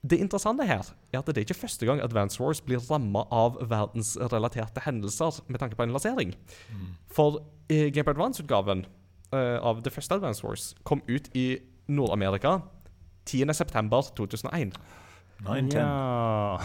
Det 0.00 0.16
interessante 0.16 0.64
her 0.64 0.86
er 1.12 1.18
at 1.18 1.26
det 1.28 1.36
er 1.36 1.44
ikke 1.44 1.60
første 1.60 1.84
gang 1.86 2.00
Advance 2.00 2.40
Wars 2.40 2.60
blir 2.64 2.80
ramma 2.88 3.26
av 3.28 3.58
verdensrelaterte 3.68 4.80
hendelser 4.86 5.42
med 5.48 5.60
tanke 5.60 5.76
på 5.76 5.84
en 5.84 5.92
lansering. 5.92 6.32
For 7.12 7.42
eh, 7.68 7.90
Game 7.92 8.08
Advance-utgaven 8.08 8.86
eh, 9.34 9.58
av 9.60 9.82
det 9.84 9.92
første 9.92 10.16
Advance 10.16 10.46
Wars 10.46 10.70
kom 10.88 11.02
ut 11.08 11.28
i 11.36 11.58
Nord-Amerika 11.90 12.62
10.9.2001. 13.28 14.72
9-10. 15.44 15.76
Ja. 15.76 16.58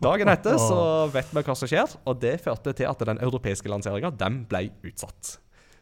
Dagen 0.00 0.32
etter 0.32 0.58
så 0.58 0.82
vet 1.14 1.30
vi 1.30 1.44
hva 1.46 1.56
som 1.58 1.70
skjer, 1.70 1.94
og 2.08 2.20
det 2.22 2.40
førte 2.42 2.74
til 2.74 2.88
at 2.90 3.06
den 3.06 3.22
europeiske 3.22 3.70
lanseringa 3.70 4.10
ble 4.50 4.66
utsatt. 4.86 5.36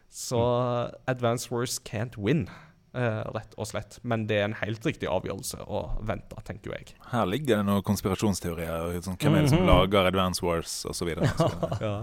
Så 0.09 0.39
Advance 1.07 1.49
Wars 1.53 1.79
can't 1.79 2.17
win, 2.17 2.47
rett 2.93 3.53
og 3.57 3.67
slett. 3.69 3.99
Men 4.03 4.23
det 4.25 4.39
er 4.39 4.47
en 4.47 4.55
helt 4.63 4.85
riktig 4.85 5.07
avgjørelse 5.11 5.59
å 5.69 5.83
vente, 6.09 6.35
tenker 6.47 6.71
jo 6.71 6.75
jeg. 6.77 6.95
Her 7.11 7.27
ligger 7.29 7.59
det 7.61 7.65
noen 7.67 7.83
konspirasjonsteorier. 7.85 8.95
Sånn, 9.05 9.17
hvem 9.21 9.35
er 9.37 9.45
det 9.45 9.51
som 9.53 9.65
lager 9.67 10.09
Advance 10.09 10.41
Wars 10.45 10.79
osv.? 10.89 11.11
Ja. 11.85 11.95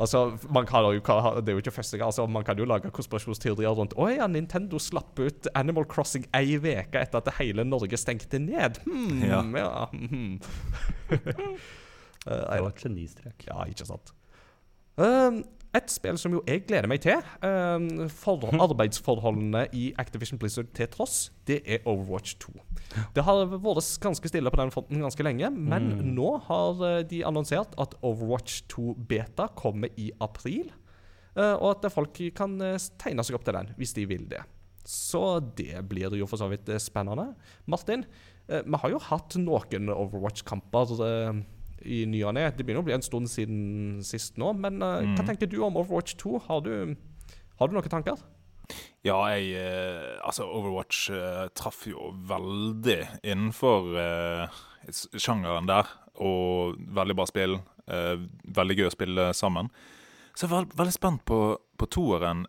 Altså, 0.00 0.38
man 0.48 0.64
kan 0.64 0.86
jo, 0.86 1.00
Det 1.44 1.50
er 1.52 1.58
jo 1.58 1.60
ikke 1.60 1.74
første 1.76 1.98
gang. 1.98 2.06
Altså, 2.08 2.24
man 2.30 2.44
kan 2.46 2.56
jo 2.56 2.64
lage 2.64 2.88
konspirasjonsteorier 2.94 3.74
rundt 3.76 3.92
Å 4.00 4.06
ja, 4.08 4.24
Nintendo 4.32 4.78
slapp 4.80 5.18
ut 5.20 5.50
Animal 5.58 5.84
Crossing 5.90 6.24
ei 6.32 6.54
uke 6.56 7.02
etter 7.02 7.18
at 7.20 7.28
hele 7.36 7.66
Norge 7.68 7.98
stengte 8.00 8.38
ned. 8.40 8.78
Hmm, 8.86 9.20
Ja. 9.26 9.42
ja. 9.60 9.86
hmm. 9.92 10.38
Eh, 12.28 12.36
Det 12.36 12.60
var 12.60 12.68
et 12.68 12.82
genistrek. 12.84 13.46
ja, 13.48 13.62
ikke 13.64 13.86
sant. 13.88 14.10
Um, 15.00 15.38
et 15.76 15.92
spill 15.92 16.16
som 16.18 16.32
jo 16.34 16.40
jeg 16.48 16.64
gleder 16.66 16.90
meg 16.90 17.02
til, 17.04 17.20
um, 17.46 18.08
for 18.10 18.42
arbeidsforholdene 18.50 19.68
i 19.76 19.90
Activision 20.02 20.40
Blizzard 20.40 20.72
til 20.74 20.88
tross, 20.90 21.28
det 21.46 21.60
er 21.62 21.84
Overwatch 21.86 22.40
2. 22.42 22.54
Det 23.14 23.22
har 23.26 23.44
vært 23.52 23.90
ganske 24.02 24.30
stille 24.32 24.50
på 24.50 24.58
den 24.58 24.72
fronten 24.74 25.04
ganske 25.04 25.26
lenge, 25.26 25.50
men 25.54 25.92
nå 26.16 26.32
har 26.48 26.82
eh, 26.88 27.02
de 27.06 27.22
annonsert 27.26 27.76
at 27.82 27.94
Overwatch 28.02 28.64
2 28.72 28.96
Beta 29.10 29.46
kommer 29.58 29.94
i 30.00 30.08
april, 30.18 30.72
eh, 31.36 31.54
og 31.54 31.76
at 31.76 31.86
folk 31.94 32.18
kan 32.34 32.58
eh, 32.66 32.90
tegne 32.98 33.26
seg 33.26 33.38
opp 33.38 33.46
til 33.46 33.60
den 33.60 33.70
hvis 33.78 33.94
de 33.94 34.08
vil 34.10 34.26
det. 34.32 34.42
Så 34.90 35.38
det 35.54 35.84
blir 35.86 36.18
jo 36.18 36.26
for 36.26 36.40
så 36.40 36.48
vidt 36.50 36.66
spennende. 36.82 37.28
Martin, 37.70 38.02
vi 38.48 38.78
har 38.82 38.90
jo 38.90 38.98
hatt 39.06 39.36
noen 39.38 39.90
Overwatch-kamper 39.92 40.96
i 41.84 42.02
ny 42.08 42.22
og 42.26 42.34
ne. 42.36 42.48
Det 42.54 42.64
begynner 42.64 42.84
å 42.84 42.88
bli 42.88 42.96
en 42.96 43.04
stund 43.04 43.30
siden 43.30 44.00
sist 44.06 44.38
nå, 44.40 44.52
men 44.58 44.82
eh, 44.84 45.14
hva 45.16 45.26
tenker 45.26 45.50
du 45.50 45.60
om 45.64 45.78
Overwatch 45.80 46.16
2? 46.20 46.42
Har 46.48 46.62
du, 46.66 46.94
har 47.60 47.70
du 47.70 47.76
noen 47.76 47.92
tanker? 47.92 48.20
Ja, 49.02 49.16
jeg 49.32 49.56
uh, 49.58 50.20
Altså, 50.28 50.44
Overwatch 50.46 51.08
uh, 51.10 51.48
traff 51.56 51.82
jo 51.90 52.12
veldig 52.28 53.00
innenfor 53.24 53.96
sjangeren 55.16 55.68
der. 55.70 55.88
Og 56.20 56.78
veldig 56.92 57.16
bra 57.16 57.24
spill. 57.28 57.58
Veldig 57.88 58.76
gøy 58.76 58.88
å 58.88 58.92
spille 58.92 59.26
sammen. 59.36 59.70
Så 60.34 60.44
jeg 60.44 60.50
er 60.50 60.52
veld, 60.52 60.74
veldig 60.76 60.94
spent 60.94 61.22
på, 61.28 61.38
på 61.80 61.88
toeren. 61.90 62.42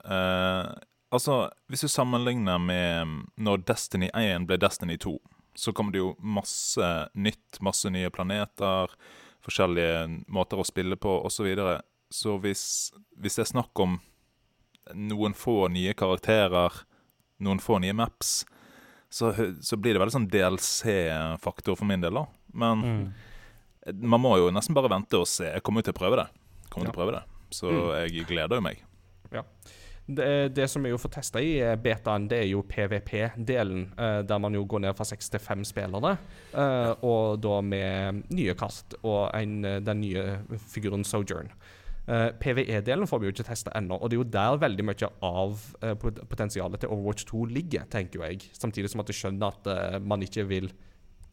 Altså, 1.11 1.35
hvis 1.71 1.83
du 1.85 1.91
sammenligner 1.91 2.59
med 2.59 3.15
når 3.39 3.63
Destiny 3.67 4.09
1 4.15 4.47
ble 4.47 4.57
Destiny 4.59 4.95
2, 5.01 5.13
så 5.55 5.73
kom 5.75 5.91
det 5.91 5.99
jo 6.01 6.13
masse 6.19 7.09
nytt. 7.15 7.59
Masse 7.61 7.89
nye 7.91 8.09
planeter, 8.13 8.91
forskjellige 9.45 10.23
måter 10.31 10.61
å 10.61 10.65
spille 10.67 10.95
på 10.95 11.17
osv. 11.25 11.35
Så, 11.41 11.43
videre. 11.47 11.81
så 12.11 12.37
hvis, 12.43 12.63
hvis 13.17 13.35
det 13.35 13.45
er 13.47 13.51
snakk 13.53 13.79
om 13.83 13.99
noen 14.93 15.33
få 15.37 15.67
nye 15.71 15.93
karakterer, 15.93 16.81
noen 17.41 17.59
få 17.61 17.79
nye 17.81 17.93
maps, 17.93 18.45
så, 19.11 19.33
så 19.61 19.77
blir 19.77 19.93
det 19.93 19.99
veldig 20.01 20.13
sånn 20.15 20.29
DLC-faktor 20.31 21.75
for 21.79 21.85
min 21.89 22.01
del, 22.03 22.13
da. 22.15 22.25
Men 22.53 22.81
Mm. 22.85 23.13
man 24.07 24.21
må 24.21 24.37
jo 24.37 24.51
nesten 24.53 24.75
bare 24.77 24.89
vente 24.91 25.17
og 25.19 25.27
se. 25.27 25.45
Jeg 25.51 25.63
kommer 25.63 25.81
jo 25.81 25.89
til 25.91 25.95
å 25.95 25.99
prøve 25.99 26.19
det. 26.21 26.27
Kommer 26.69 26.87
til 26.87 26.93
å 26.93 26.99
prøve 27.01 27.15
det. 27.17 27.23
Så 27.51 27.67
Mm. 27.71 27.91
jeg 28.07 28.27
gleder 28.27 28.55
jo 28.55 28.61
meg. 28.61 28.83
Det, 30.15 30.49
det 30.55 30.67
som 30.71 30.83
vi 30.83 30.91
jo 30.91 30.99
får 30.99 31.13
testa 31.17 31.41
i 31.43 31.53
eh, 31.61 31.75
betaen, 31.79 32.27
det 32.31 32.39
er 32.41 32.47
jo 32.49 32.63
PVP-delen, 32.67 33.83
eh, 33.97 34.21
der 34.27 34.41
man 34.41 34.55
jo 34.55 34.63
går 34.69 34.85
ned 34.85 34.97
fra 34.97 35.07
seks 35.07 35.31
til 35.31 35.43
fem 35.43 35.63
spillere. 35.67 36.15
eh, 36.53 36.91
og 37.07 37.41
da 37.43 37.59
med 37.65 38.23
nye 38.33 38.55
kart 38.57 38.95
og 39.01 39.29
en, 39.37 39.61
den 39.85 40.03
nye 40.03 40.25
figuren 40.71 41.07
Sojourn. 41.07 41.53
PVE-delen 42.11 43.07
får 43.07 43.19
vi 43.21 43.27
jo 43.27 43.31
ikke 43.31 43.45
testa 43.45 43.71
ennå, 43.77 43.95
og 43.95 44.09
det 44.09 44.17
er 44.17 44.19
jo 44.19 44.31
der 44.33 44.55
veldig 44.59 44.83
mye 44.83 45.09
av 45.23 45.61
potensialet 46.27 46.81
til 46.81 46.91
Overwatch 46.91 47.27
2 47.29 47.43
ligger, 47.53 47.85
tenker 47.93 48.25
jeg. 48.25 48.49
Samtidig 48.57 48.89
som 48.91 49.03
at 49.03 49.11
jeg 49.13 49.19
skjønner 49.19 49.53
at 49.53 50.01
man 50.03 50.25
ikke 50.25 50.43
vil 50.49 50.67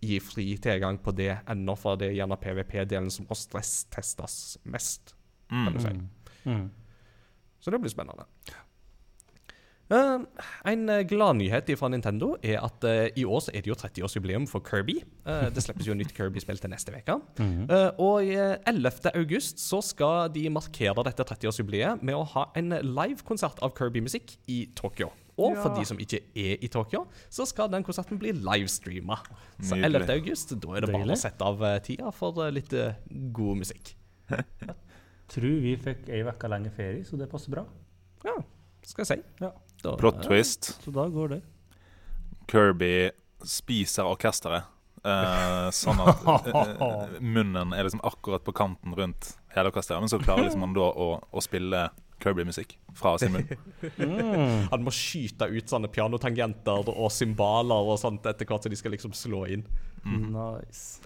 gi 0.05 0.21
fri 0.23 0.45
tilgang 0.63 1.01
på 1.03 1.17
det 1.19 1.33
ennå, 1.51 1.75
for 1.75 1.99
det 1.99 2.13
er 2.13 2.19
gjerne 2.21 2.39
PVP-delen 2.45 3.11
som 3.11 3.27
må 3.27 3.35
stresstestes 3.41 4.59
mest. 4.69 5.17
kan 5.49 5.75
du 5.75 5.83
si. 5.83 5.97
Mm. 6.45 6.69
Så 7.59 7.71
det 7.75 7.81
blir 7.83 7.91
spennende. 7.91 8.29
Eh, 9.89 10.19
en 10.69 10.83
glad 10.87 11.07
gladnyhet 11.09 11.71
fra 11.81 11.89
Nintendo 11.89 12.35
er 12.45 12.59
at 12.61 12.85
uh, 12.85 13.07
i 13.17 13.25
år 13.25 13.41
så 13.47 13.55
er 13.55 13.65
det 13.65 13.71
jo 13.71 13.77
30-årsjubileum 13.79 14.49
for 14.51 14.61
Kirby. 14.65 14.99
Uh, 15.25 15.49
det 15.55 15.65
slippes 15.65 15.89
jo 15.89 15.97
nytt 15.97 16.13
Kirby-spill 16.17 16.61
til 16.61 16.73
neste 16.73 16.93
uke. 16.93 17.17
Eh, 17.39 17.89
og 18.01 18.25
eh, 18.25 18.57
11. 18.67 19.13
august 19.15 19.61
så 19.63 19.81
skal 19.85 20.29
de 20.35 20.47
markere 20.53 21.05
dette 21.07 21.25
30-årsjubileet 21.31 22.05
med 22.05 22.17
å 22.17 22.27
ha 22.35 22.49
en 22.59 22.77
livekonsert 22.83 23.63
av 23.65 23.75
Kirby-musikk 23.79 24.37
i 24.51 24.67
Tokyo. 24.79 25.11
Og 25.39 25.55
for 25.61 25.77
de 25.79 25.85
som 25.87 26.01
ikke 26.03 26.19
er 26.35 26.65
i 26.65 26.71
Tokyo, 26.73 27.05
så 27.31 27.47
skal 27.47 27.71
den 27.71 27.85
konserten 27.87 28.19
bli 28.19 28.33
livestreama. 28.35 29.21
Så 29.63 29.79
11. 29.79 30.09
august, 30.17 30.57
da 30.59 30.75
er 30.75 30.83
det 30.83 30.91
bare 30.91 31.05
Deilig. 31.05 31.15
å 31.15 31.23
sette 31.23 31.47
av 31.47 31.63
eh, 31.69 31.79
tida 31.87 32.11
for 32.15 32.43
eh, 32.43 32.51
litt 32.55 32.75
eh, 32.75 32.99
god 33.37 33.63
musikk. 33.63 33.93
Tror 35.33 35.61
vi 35.63 35.77
fikk 35.79 36.09
ei 36.11 36.25
uke 36.27 36.51
lenge 36.51 36.73
ferie, 36.75 37.05
så 37.07 37.21
det 37.21 37.31
passer 37.31 37.55
bra. 37.55 37.65
Ja, 38.27 38.35
skal 38.83 39.05
jeg 39.05 39.11
si. 39.13 39.45
Ja. 39.45 39.53
Da, 39.83 39.95
Plot 39.97 40.23
twist. 40.27 40.73
Så 40.85 40.91
da 40.95 41.07
går 41.13 41.37
det. 41.37 41.41
Kirby 42.51 43.11
spiser 43.47 44.09
orkesteret. 44.09 44.75
Uh, 45.07 45.69
sånn 45.73 46.01
at 46.03 46.25
uh, 46.51 47.05
munnen 47.37 47.71
er 47.73 47.87
liksom 47.87 48.03
akkurat 48.07 48.43
på 48.45 48.53
kanten 48.57 48.97
rundt 48.99 49.33
hele 49.55 49.71
orkesteret. 49.71 50.03
Men 50.03 50.13
så 50.13 50.21
klarer 50.23 50.49
liksom 50.49 50.67
han 50.67 50.77
da 50.77 50.91
å, 50.91 51.09
å 51.31 51.45
spille 51.45 51.87
Kirby-musikk 52.19 52.75
fra 52.99 53.15
sin 53.23 53.31
munn. 53.35 53.47
Mm. 53.99 54.67
Han 54.73 54.83
må 54.83 54.93
skyte 54.95 55.47
ut 55.53 55.71
sånne 55.71 55.91
pianotangenter 55.95 56.91
og 56.91 57.13
cymbaler 57.15 57.93
og 57.93 58.01
sånt 58.03 58.27
etter 58.27 58.49
hvert 58.49 58.67
så 58.67 58.73
de 58.73 58.79
skal 58.81 58.95
liksom 58.97 59.15
slå 59.15 59.45
inn. 59.55 59.63
Nice. 60.03 60.99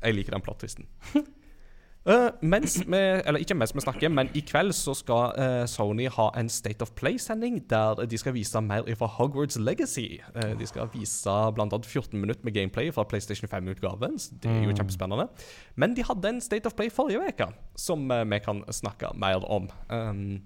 Jeg 0.00 0.16
liker 0.16 0.36
den 0.36 0.44
plot-twisten. 0.46 0.88
Eh, 2.06 2.28
mens 2.40 2.78
vi, 2.86 2.98
eller 3.26 3.42
ikke 3.42 3.54
mens 3.58 3.74
vi 3.74 3.82
snakker, 3.82 4.10
men 4.14 4.28
i 4.38 4.42
kveld 4.46 4.70
så 4.78 4.94
skal 4.94 5.32
uh, 5.34 5.64
Sony 5.66 6.06
ha 6.14 6.28
en 6.38 6.48
State 6.48 6.82
of 6.82 6.92
Play-sending 6.94 7.58
der 7.70 8.04
de 8.06 8.18
skal 8.18 8.34
vise 8.36 8.60
mer 8.62 8.86
fra 8.98 9.08
Hogwarts 9.10 9.58
Legacy. 9.58 10.20
Uh, 10.36 10.52
de 10.58 10.66
skal 10.70 10.86
vise 10.94 11.30
annet 11.30 11.86
14 11.86 12.20
minutter 12.20 12.44
med 12.44 12.54
gameplay 12.54 12.92
fra 12.94 13.02
PlayStation 13.02 13.50
5-utgaven. 13.50 14.18
Det 14.42 14.50
er 14.50 14.62
jo 14.62 14.76
kjempespennende. 14.76 15.26
Men 15.74 15.96
de 15.96 16.06
hadde 16.06 16.28
en 16.28 16.40
State 16.40 16.66
of 16.66 16.78
Play 16.78 16.90
forrige 16.90 17.26
uke 17.26 17.50
som 17.76 18.06
vi 18.08 18.38
kan 18.38 18.62
snakke 18.70 19.10
mer 19.18 19.42
om. 19.50 19.68
Um, 19.90 20.42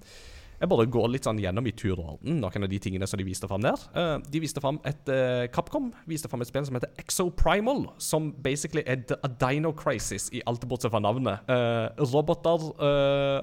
jeg 0.60 0.68
bare 0.68 0.84
går 0.92 1.06
litt 1.08 1.24
sånn 1.24 1.40
gjennom 1.40 1.64
i 1.70 1.72
tur 1.72 1.94
og 1.94 2.16
orden 2.16 2.40
noen 2.42 2.66
av 2.66 2.68
de 2.68 2.78
tingene 2.82 3.06
som 3.08 3.16
de 3.16 3.24
viste 3.24 3.48
fram 3.48 3.64
der. 3.64 3.80
Eh, 3.96 4.16
de 4.28 4.42
viste 4.42 4.60
fram 4.60 4.76
et 4.88 5.08
eh, 5.08 5.46
Capcom 5.54 5.88
viste 6.10 6.28
fram 6.28 6.44
et 6.44 6.50
spill 6.50 6.66
som 6.68 6.76
heter 6.76 6.92
Exoprimal, 7.00 7.86
som 7.96 8.28
basically 8.44 8.84
er 8.84 9.06
a 9.24 9.30
Dino 9.40 9.72
Crisis 9.72 10.28
i 10.36 10.42
alt 10.50 10.66
bortsett 10.68 10.92
fra 10.92 11.00
navnet. 11.00 11.48
Eh, 11.48 12.04
roboter, 12.12 12.70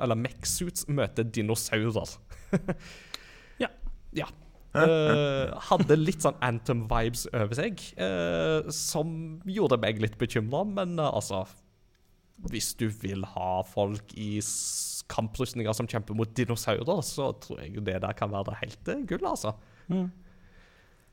eller 0.03 0.19
mech-suits, 0.19 0.85
møter 0.87 1.25
dinosaurer. 1.25 2.17
Ja. 3.57 3.71
ja. 4.13 4.27
Uh, 4.77 5.55
hadde 5.71 5.95
litt 5.97 6.21
sånn 6.21 6.37
Anthem-vibes 6.45 7.23
over 7.31 7.57
seg, 7.57 7.81
uh, 7.97 8.67
som 8.73 9.39
gjorde 9.49 9.79
meg 9.81 10.01
litt 10.03 10.19
bekymra, 10.21 10.61
men 10.69 10.99
uh, 11.01 11.09
altså 11.09 11.47
Hvis 12.51 12.75
du 12.77 12.85
vil 13.01 13.25
ha 13.33 13.63
folk 13.65 14.13
i 14.13 14.37
kamprustninger 15.11 15.73
som 15.75 15.89
kjemper 15.89 16.17
mot 16.17 16.31
dinosaurer, 16.37 17.01
så 17.05 17.31
tror 17.43 17.63
jeg 17.63 17.83
det 17.85 18.01
der 18.03 18.15
kan 18.17 18.31
være 18.33 18.57
helt 18.61 18.93
eh, 18.93 19.03
gull, 19.07 19.27
altså. 19.27 19.55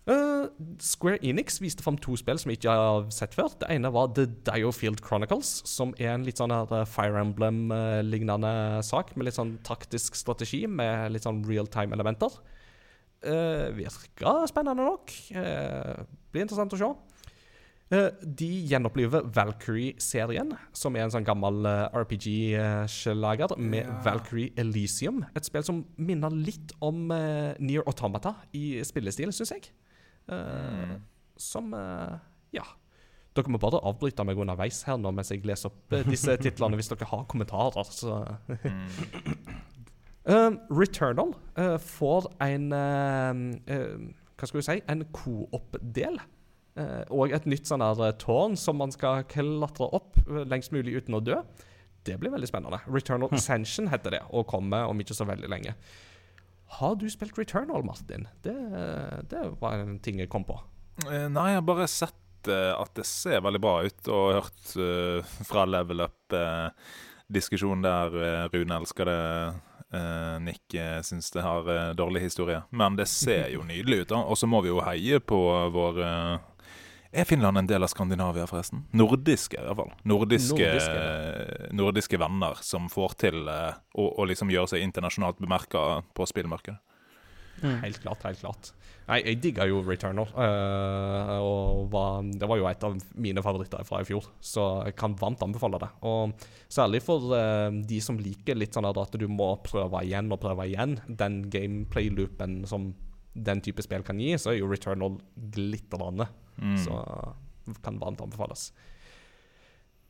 Uh, 0.05 0.51
Square 0.85 1.17
Enix 1.25 1.63
viste 1.63 1.81
fram 1.81 1.97
to 1.97 2.13
spill 2.21 2.37
som 2.37 2.51
jeg 2.53 2.59
ikke 2.59 2.75
har 2.77 3.07
sett 3.15 3.33
før. 3.37 3.55
Det 3.61 3.71
ene 3.73 3.89
var 3.95 4.11
The 4.13 4.27
Diofield 4.45 5.01
Chronicles, 5.05 5.63
som 5.69 5.95
er 5.97 6.13
en 6.13 6.27
litt 6.27 6.43
sånn 6.43 6.53
her 6.53 6.69
eh, 6.77 6.85
Fire 6.89 7.23
Emblem-lignende 7.23 8.83
sak, 8.85 9.15
med 9.17 9.31
litt 9.31 9.39
sånn 9.39 9.57
taktisk 9.65 10.19
strategi 10.19 10.67
med 10.69 11.15
litt 11.15 11.25
sånn 11.25 11.41
real 11.49 11.71
time-elementer. 11.73 12.37
Uh, 13.25 13.73
virka 13.73 14.43
spennende 14.51 14.85
nok. 14.85 15.15
Uh, 15.33 16.05
blir 16.35 16.45
interessant 16.45 16.77
å 16.77 16.81
se. 16.83 16.91
Eh, 17.93 18.09
de 18.25 18.49
gjenoppliver 18.71 19.27
Valkyrie-serien, 19.37 20.55
som 20.73 20.97
er 20.97 21.05
en 21.05 21.13
sånn 21.13 21.27
gammel 21.27 21.67
RPG-slager, 21.93 23.57
med 23.61 23.91
Valkyrie 24.07 24.55
Elysium. 24.61 25.25
Et 25.37 25.45
spill 25.45 25.67
som 25.67 25.83
minner 26.01 26.33
litt 26.33 26.73
om 26.81 27.11
uh, 27.13 27.53
Near 27.61 27.85
Automata 27.85 28.39
i 28.57 28.81
spillestil, 28.89 29.35
syns 29.37 29.53
jeg. 29.53 29.69
Mm. 30.31 31.03
Som 31.37 31.75
eh, 31.75 32.17
Ja. 32.55 32.65
Dere 33.35 33.51
må 33.51 33.59
bare 33.59 33.81
avbryte 33.83 34.23
meg 34.23 34.39
underveis 34.39 34.85
her 34.87 34.99
nå 35.01 35.11
mens 35.11 35.33
jeg 35.33 35.43
leser 35.43 35.73
opp 35.73 35.95
eh, 35.97 36.05
disse 36.07 36.37
titlene 36.45 36.79
hvis 36.79 36.91
dere 36.93 37.09
har 37.11 37.25
kommentarer. 37.31 37.89
Så. 37.91 38.21
Um, 40.25 40.61
Returnal 40.71 41.35
eh, 41.59 41.75
får 41.83 42.31
en 42.41 42.71
eh, 42.73 43.41
eh, 43.75 44.07
Hva 44.39 44.49
skal 44.49 44.61
vi 44.61 44.67
si? 44.69 44.79
En 44.89 45.03
co-op-del. 45.13 46.21
Eh, 46.75 47.05
og 47.15 47.31
et 47.31 47.45
nytt 47.47 47.69
sånn 47.71 47.85
her 47.85 48.01
eh, 48.03 48.17
tårn 48.19 48.57
som 48.59 48.81
man 48.81 48.91
skal 48.91 49.23
klatre 49.31 49.87
opp 49.95 50.19
eh, 50.25 50.43
lengst 50.51 50.75
mulig 50.75 50.97
uten 50.99 51.15
å 51.15 51.23
dø. 51.23 51.39
Det 52.05 52.17
blir 52.21 52.35
veldig 52.35 52.51
spennende. 52.51 52.81
Returnal 52.91 53.31
Ascension 53.33 53.89
heter 53.93 54.17
det, 54.17 54.25
og 54.35 54.49
kommer 54.51 54.91
om 54.91 54.99
ikke 55.01 55.17
så 55.17 55.27
veldig 55.29 55.49
lenge. 55.49 55.77
Har 56.81 56.97
du 56.99 57.07
spilt 57.13 57.39
Returnal, 57.39 57.85
Martin? 57.87 58.27
Det, 58.43 58.57
det 59.31 59.45
var 59.61 59.79
en 59.79 60.01
ting 60.03 60.19
jeg 60.21 60.29
kom 60.33 60.45
på. 60.45 60.59
Nei, 61.07 61.47
jeg 61.53 61.61
har 61.61 61.67
bare 61.67 61.87
sett 61.91 62.51
at 62.51 62.91
det 62.99 63.07
ser 63.09 63.41
veldig 63.41 63.61
bra 63.63 63.79
ut, 63.87 64.11
og 64.13 64.35
hørt 64.37 64.75
fra 65.49 65.65
Level 65.65 66.05
Up-diskusjonen 66.05 67.87
der 67.87 68.51
Rune 68.53 68.81
elsker 68.83 69.09
det, 69.09 69.23
uh, 69.97 70.37
Nick 70.45 70.77
uh, 70.77 70.99
syns 71.07 71.31
det 71.33 71.47
har 71.47 71.71
dårlig 71.97 72.27
historie. 72.27 72.61
Men 72.69 72.99
det 73.01 73.09
ser 73.09 73.49
jo 73.55 73.65
nydelig 73.71 74.03
ut, 74.03 74.11
da. 74.13 74.21
Og 74.27 74.37
så 74.37 74.51
må 74.51 74.61
vi 74.67 74.75
jo 74.75 74.83
heie 74.85 75.23
på 75.25 75.41
vår 75.73 76.03
Er 77.15 77.29
Finland 77.29 77.61
en 77.61 77.69
del 77.71 77.85
av 77.87 77.93
Skandinavia, 77.93 78.47
forresten? 78.51 78.81
Nordiske, 78.91 79.61
i 79.61 79.63
hvert 79.63 79.79
fall. 79.79 79.93
Nordiske, 80.11 80.57
Nordiske, 80.59 81.69
nordiske 81.79 82.19
venner 82.19 82.59
som 82.67 82.89
får 82.91 83.15
til 83.23 83.47
eh, 83.51 83.77
å, 83.95 84.09
å 84.19 84.27
liksom 84.27 84.51
gjøre 84.51 84.73
seg 84.73 84.83
internasjonalt 84.83 85.39
bemerka 85.39 86.03
på 86.11 86.27
spillmarkedet. 86.27 86.81
Helt 87.63 88.01
klart, 88.03 88.25
helt 88.27 88.41
klart. 88.43 88.73
Nei, 89.07 89.21
jeg 89.29 89.39
digga 89.45 89.67
jo 89.69 89.79
Returnal. 89.85 90.27
Uh, 90.35 91.39
og 91.45 91.87
var, 91.93 92.25
det 92.27 92.49
var 92.51 92.59
jo 92.59 92.67
et 92.69 92.87
av 92.89 92.97
mine 93.21 93.45
favoritter 93.45 93.87
fra 93.87 94.01
i 94.03 94.09
fjor, 94.09 94.27
så 94.43 94.67
jeg 94.89 94.97
kan 94.99 95.15
varmt 95.21 95.43
anbefale 95.45 95.81
det. 95.83 95.91
Og 96.09 96.35
særlig 96.73 97.03
for 97.05 97.31
uh, 97.31 97.71
de 97.71 98.01
som 98.05 98.19
liker 98.21 98.59
litt 98.59 98.77
sånn 98.77 98.89
at 98.91 99.19
du 99.21 99.27
må 99.31 99.53
prøve 99.65 100.03
igjen 100.03 100.33
og 100.35 100.43
prøve 100.43 100.67
igjen, 100.71 100.99
den 101.07 101.45
gameplay-loopen 101.53 102.65
som 102.69 102.91
den 103.35 103.63
type 103.65 103.83
spill 103.85 104.05
kan 104.07 104.21
gi, 104.23 104.35
så 104.39 104.53
er 104.53 104.61
jo 104.61 104.71
Returnal 104.71 105.19
glitrende. 105.55 106.29
Så 106.81 106.99
kan 107.85 108.01
varmt 108.01 108.21
anbefales. 108.21 108.69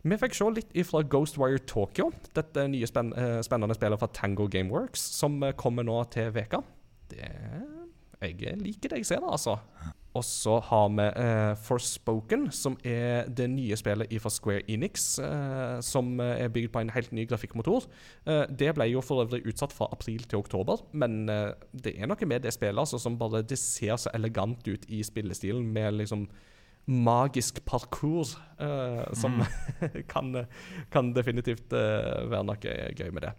Vi 0.04 0.16
fikk 0.20 0.34
se 0.36 0.46
litt 0.52 0.74
fra 0.84 1.00
Ghostwire 1.00 1.62
Tokyo, 1.64 2.10
dette 2.36 2.66
nye 2.68 2.84
spenn 2.88 3.14
eh, 3.16 3.38
spennende 3.46 3.76
spillet 3.76 4.00
fra 4.02 4.10
Tango 4.12 4.44
Gameworks, 4.52 5.00
som 5.16 5.38
eh, 5.42 5.54
kommer 5.56 5.86
nå 5.86 5.96
til 6.12 6.28
veka. 6.34 6.60
Det 7.08 7.30
Jeg 8.20 8.56
liker 8.60 8.92
det 8.92 9.00
jeg 9.02 9.08
ser, 9.08 9.24
da, 9.24 9.32
altså. 9.32 9.56
Og 10.14 10.22
så 10.22 10.60
har 10.62 10.90
vi 10.94 11.06
eh, 11.24 11.56
Forspoken, 11.58 12.46
som 12.54 12.76
er 12.86 13.26
det 13.26 13.48
nye 13.50 13.74
spillet 13.78 14.12
fra 14.22 14.30
Square 14.30 14.62
Enix, 14.70 15.18
eh, 15.18 15.80
som 15.82 16.12
eh, 16.22 16.44
er 16.44 16.52
bygd 16.54 16.70
på 16.74 16.84
en 16.84 16.92
helt 16.94 17.10
ny 17.12 17.24
grafikkmotor. 17.26 17.88
Eh, 18.30 18.44
det 18.46 18.70
ble 18.76 18.86
jo 18.92 19.02
for 19.02 19.24
øvrig 19.24 19.42
utsatt 19.50 19.74
fra 19.74 19.88
april 19.90 20.22
til 20.22 20.38
oktober, 20.38 20.84
men 20.92 21.24
eh, 21.28 21.50
det 21.72 21.96
er 21.98 22.10
noe 22.10 22.30
med 22.30 22.46
det 22.46 22.54
spillet 22.54 22.78
altså, 22.78 23.00
som 23.02 23.18
bare 23.18 23.42
det 23.42 23.58
ser 23.58 23.98
så 23.98 24.12
elegant 24.14 24.62
ut 24.68 24.86
i 24.86 25.02
spillestilen, 25.02 25.66
med 25.74 25.98
liksom 25.98 26.28
magisk 26.86 27.64
parkour, 27.66 28.36
eh, 28.62 29.02
som 29.18 29.42
kan, 30.12 30.44
kan 30.94 31.10
definitivt 31.16 31.74
være 31.74 32.46
noe 32.46 32.78
gøy 32.94 33.10
med 33.10 33.26
det. 33.26 33.34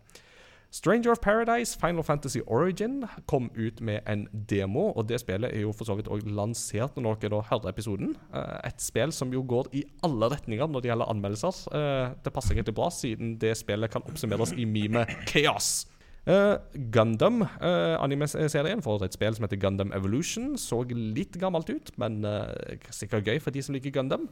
Stranger 0.76 1.12
of 1.12 1.22
Paradise, 1.22 1.78
Final 1.80 2.04
Fantasy 2.04 2.40
Origin, 2.48 3.06
kom 3.28 3.50
ut 3.56 3.82
med 3.82 4.00
en 4.12 4.28
demo, 4.50 4.90
og 4.92 5.08
det 5.08 5.22
spillet 5.22 5.54
er 5.56 5.62
jo 5.64 5.72
for 5.72 5.88
så 5.88 5.96
vidt 5.96 6.10
òg 6.12 6.26
lansert 6.28 6.98
når 7.00 7.22
dere 7.22 7.32
da 7.32 7.40
hører 7.48 7.72
episoden. 7.72 8.10
Eh, 8.36 8.58
et 8.68 8.84
spill 8.84 9.14
som 9.16 9.32
jo 9.32 9.40
går 9.48 9.70
i 9.72 9.86
alle 10.04 10.28
retninger 10.34 10.68
når 10.68 10.84
det 10.84 10.92
gjelder 10.92 11.14
anmeldelser. 11.14 11.62
Eh, 11.80 12.18
det 12.26 12.34
passer 12.36 12.58
egentlig 12.58 12.76
bra, 12.76 12.90
siden 12.92 13.38
det 13.40 13.54
spillet 13.56 13.94
kan 13.94 14.04
oppsummeres 14.04 14.52
i 14.52 14.68
mime 14.68 15.06
Chaos. 15.32 15.86
Uh, 16.26 16.58
Gundam, 16.92 17.44
uh, 17.46 17.96
anime-serien, 18.02 18.82
for 18.82 19.04
et 19.06 19.14
spill 19.14 19.36
som 19.38 19.46
heter 19.46 19.62
Gundam 19.62 19.94
Evolution, 19.96 20.56
så 20.58 20.82
litt 20.90 21.38
gammelt 21.40 21.70
ut, 21.70 21.94
men 22.02 22.26
uh, 22.26 22.50
sikkert 22.90 23.30
gøy 23.30 23.40
for 23.40 23.56
de 23.56 23.64
som 23.64 23.78
liker 23.78 23.94
Gundam. 23.94 24.26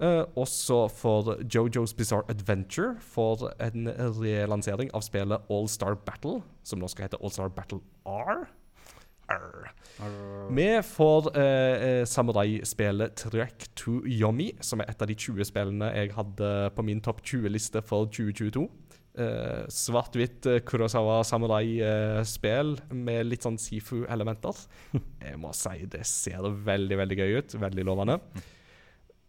Uh, 0.00 0.24
også 0.34 0.88
for 0.90 1.36
Jojo's 1.46 1.94
Bizarre 1.94 2.26
Adventure 2.28 2.96
for 3.00 3.52
en 3.62 3.86
relansering 4.18 4.90
av 4.94 5.04
spillet 5.06 5.46
All 5.50 5.68
Star 5.70 5.94
Battle, 5.94 6.40
som 6.66 6.82
nå 6.82 6.90
skal 6.90 7.06
hete 7.06 7.20
All 7.22 7.30
Star 7.34 7.52
Battle 7.54 7.80
R. 8.04 8.48
Vi 10.50 10.66
får 10.84 11.28
uh, 11.32 12.04
samuraispillet 12.04 13.14
Trek 13.16 13.68
to 13.78 14.00
Yomi, 14.04 14.50
som 14.60 14.82
er 14.82 14.90
et 14.92 15.02
av 15.02 15.08
de 15.08 15.16
20 15.16 15.48
spillene 15.48 15.92
jeg 15.94 16.12
hadde 16.16 16.50
på 16.76 16.84
min 16.84 17.00
topp 17.04 17.22
20-liste 17.24 17.82
for 17.86 18.10
2022. 18.12 18.66
Uh, 19.14 19.62
Svart-hvitt 19.70 20.48
uh, 20.50 20.58
Kurosawa 20.66 21.20
samurai-spill 21.24 22.74
med 22.90 23.30
litt 23.30 23.46
sånn 23.46 23.60
sifu-elementer. 23.62 24.58
Jeg 25.22 25.38
må 25.38 25.52
si 25.54 25.86
det 25.86 26.02
ser 26.10 26.50
veldig, 26.66 26.98
veldig 26.98 27.20
gøy 27.22 27.38
ut. 27.38 27.56
Veldig 27.62 27.86
lovende. 27.86 28.18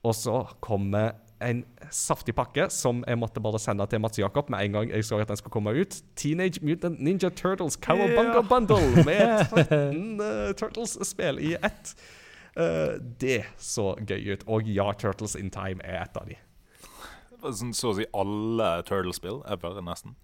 Og 0.05 0.13
så 0.17 0.43
kommer 0.63 1.15
en 1.43 1.63
saftig 1.91 2.35
pakke 2.37 2.67
som 2.71 3.01
jeg 3.07 3.19
måtte 3.19 3.41
bare 3.43 3.59
sende 3.59 3.85
til 3.91 3.99
Mats 4.01 4.19
Jakob 4.19 4.49
med 4.53 4.63
en 4.63 4.77
gang 4.77 4.91
jeg 4.93 5.05
så 5.05 5.19
at 5.19 5.31
den 5.31 5.39
skulle 5.39 5.53
komme 5.53 5.73
ut. 5.75 5.97
Teenage 6.15 6.61
Mutant 6.63 7.01
Ninja 7.03 7.29
Turtles 7.29 7.77
Cowabunga 7.81 8.41
Bundle 8.49 9.03
med 9.05 9.43
13 9.51 10.21
uh, 10.21 10.53
Turtles-spill 10.55 11.41
i 11.41 11.55
ett. 11.59 11.95
Uh, 12.55 13.01
det 13.21 13.43
så 13.57 13.93
gøy 14.07 14.31
ut. 14.33 14.47
Og 14.47 14.69
ja, 14.69 14.91
Turtles 14.93 15.35
in 15.35 15.51
Time 15.51 15.83
er 15.83 16.05
et 16.05 16.17
av 16.17 16.29
de. 16.29 16.39
Sånn, 17.45 17.75
så 17.75 17.91
å 17.91 17.97
si 17.99 18.07
alle 18.15 18.69
Turtles-spill 18.87 19.43
ever, 19.51 19.81
nesten. 19.85 20.15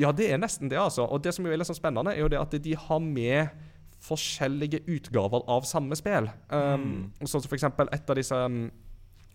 Ja, 0.00 0.10
det 0.12 0.30
er 0.32 0.40
nesten 0.40 0.70
det, 0.70 0.78
altså. 0.80 1.06
Og 1.06 1.22
det 1.24 1.32
som 1.36 1.46
er 1.46 1.58
litt 1.58 1.68
sånn 1.68 1.78
spennende, 1.78 2.12
er 2.14 2.24
jo 2.24 2.30
det 2.32 2.40
at 2.40 2.54
de 2.62 2.74
har 2.76 3.00
med 3.04 3.54
forskjellige 4.00 4.82
utgaver 4.88 5.44
av 5.50 5.66
samme 5.68 5.96
spill. 5.98 6.30
Um, 6.48 7.10
Sånn 7.20 7.42
som 7.42 7.48
for 7.48 7.58
eksempel 7.58 7.90
et 7.92 8.08
av 8.08 8.16
disse 8.16 8.36
um, 8.36 8.70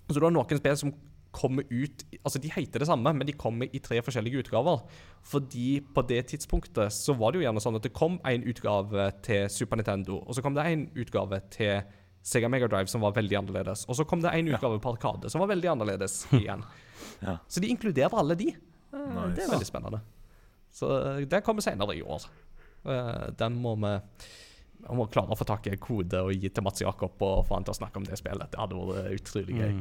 Så 0.10 0.20
du 0.20 0.26
har 0.28 0.34
noen 0.36 0.60
spill 0.60 0.78
som 0.78 0.94
kommer 1.36 1.66
ut 1.68 2.06
Altså, 2.24 2.40
de 2.40 2.48
heter 2.54 2.80
det 2.80 2.88
samme, 2.88 3.12
men 3.12 3.28
de 3.28 3.34
kommer 3.36 3.68
i 3.76 3.80
tre 3.84 3.98
forskjellige 4.06 4.46
utgaver. 4.46 4.86
Fordi 5.28 5.82
på 5.94 6.04
det 6.08 6.22
tidspunktet 6.32 6.94
så 6.96 7.14
var 7.20 7.32
det 7.36 7.42
jo 7.42 7.46
gjerne 7.48 7.60
sånn 7.64 7.76
at 7.76 7.84
det 7.84 7.92
kom 7.98 8.16
en 8.24 8.46
utgave 8.48 9.10
til 9.26 9.50
Super 9.52 9.76
Nintendo, 9.82 10.22
og 10.24 10.38
så 10.38 10.42
kom 10.46 10.56
det 10.56 10.64
en 10.72 10.86
utgave 10.96 11.42
til 11.52 11.82
Sega 12.26 12.48
Mega 12.50 12.70
Drive 12.72 12.88
som 12.90 13.04
var 13.04 13.14
veldig 13.18 13.36
annerledes. 13.42 13.84
Og 13.92 14.00
så 14.00 14.06
kom 14.08 14.24
det 14.24 14.32
en 14.34 14.48
utgave 14.50 14.80
på 14.82 14.94
Arkade 14.96 15.30
som 15.30 15.44
var 15.44 15.52
veldig 15.52 15.70
annerledes 15.76 16.22
igjen. 16.40 16.64
Ja. 17.22 17.36
Så 17.52 17.62
de 17.62 17.70
inkluderer 17.74 18.16
alle 18.18 18.38
de. 18.40 18.48
Eh, 18.56 19.04
Nice. 19.12 19.36
Det 19.36 19.44
er 19.46 19.52
veldig 19.58 19.68
spennende. 19.70 20.00
Så 20.74 20.88
det 21.30 21.44
kommer 21.46 21.62
senere 21.68 21.94
i 22.00 22.02
år. 22.02 22.26
Eh, 22.88 23.28
Den 23.38 23.60
må 23.62 23.76
vi 23.84 23.94
vi 24.86 24.98
må 25.00 25.08
klare 25.12 25.34
å 25.34 25.40
få 25.40 25.48
tak 25.48 25.68
i 25.68 25.74
en 25.74 25.82
kode 25.82 26.22
og 26.22 26.34
gi 26.36 26.52
til 26.52 26.66
Mats 26.66 26.84
Jakob 26.84 27.22
og 27.26 27.48
få 27.48 27.58
han 27.58 27.66
til 27.66 27.76
å 27.76 27.80
snakke 27.80 28.02
om 28.02 28.06
det 28.08 28.20
spillet. 28.20 28.52
Det 28.52 28.62
hadde 28.62 28.78
vært 28.78 29.16
utrolig 29.18 29.58
gøy. 29.58 29.74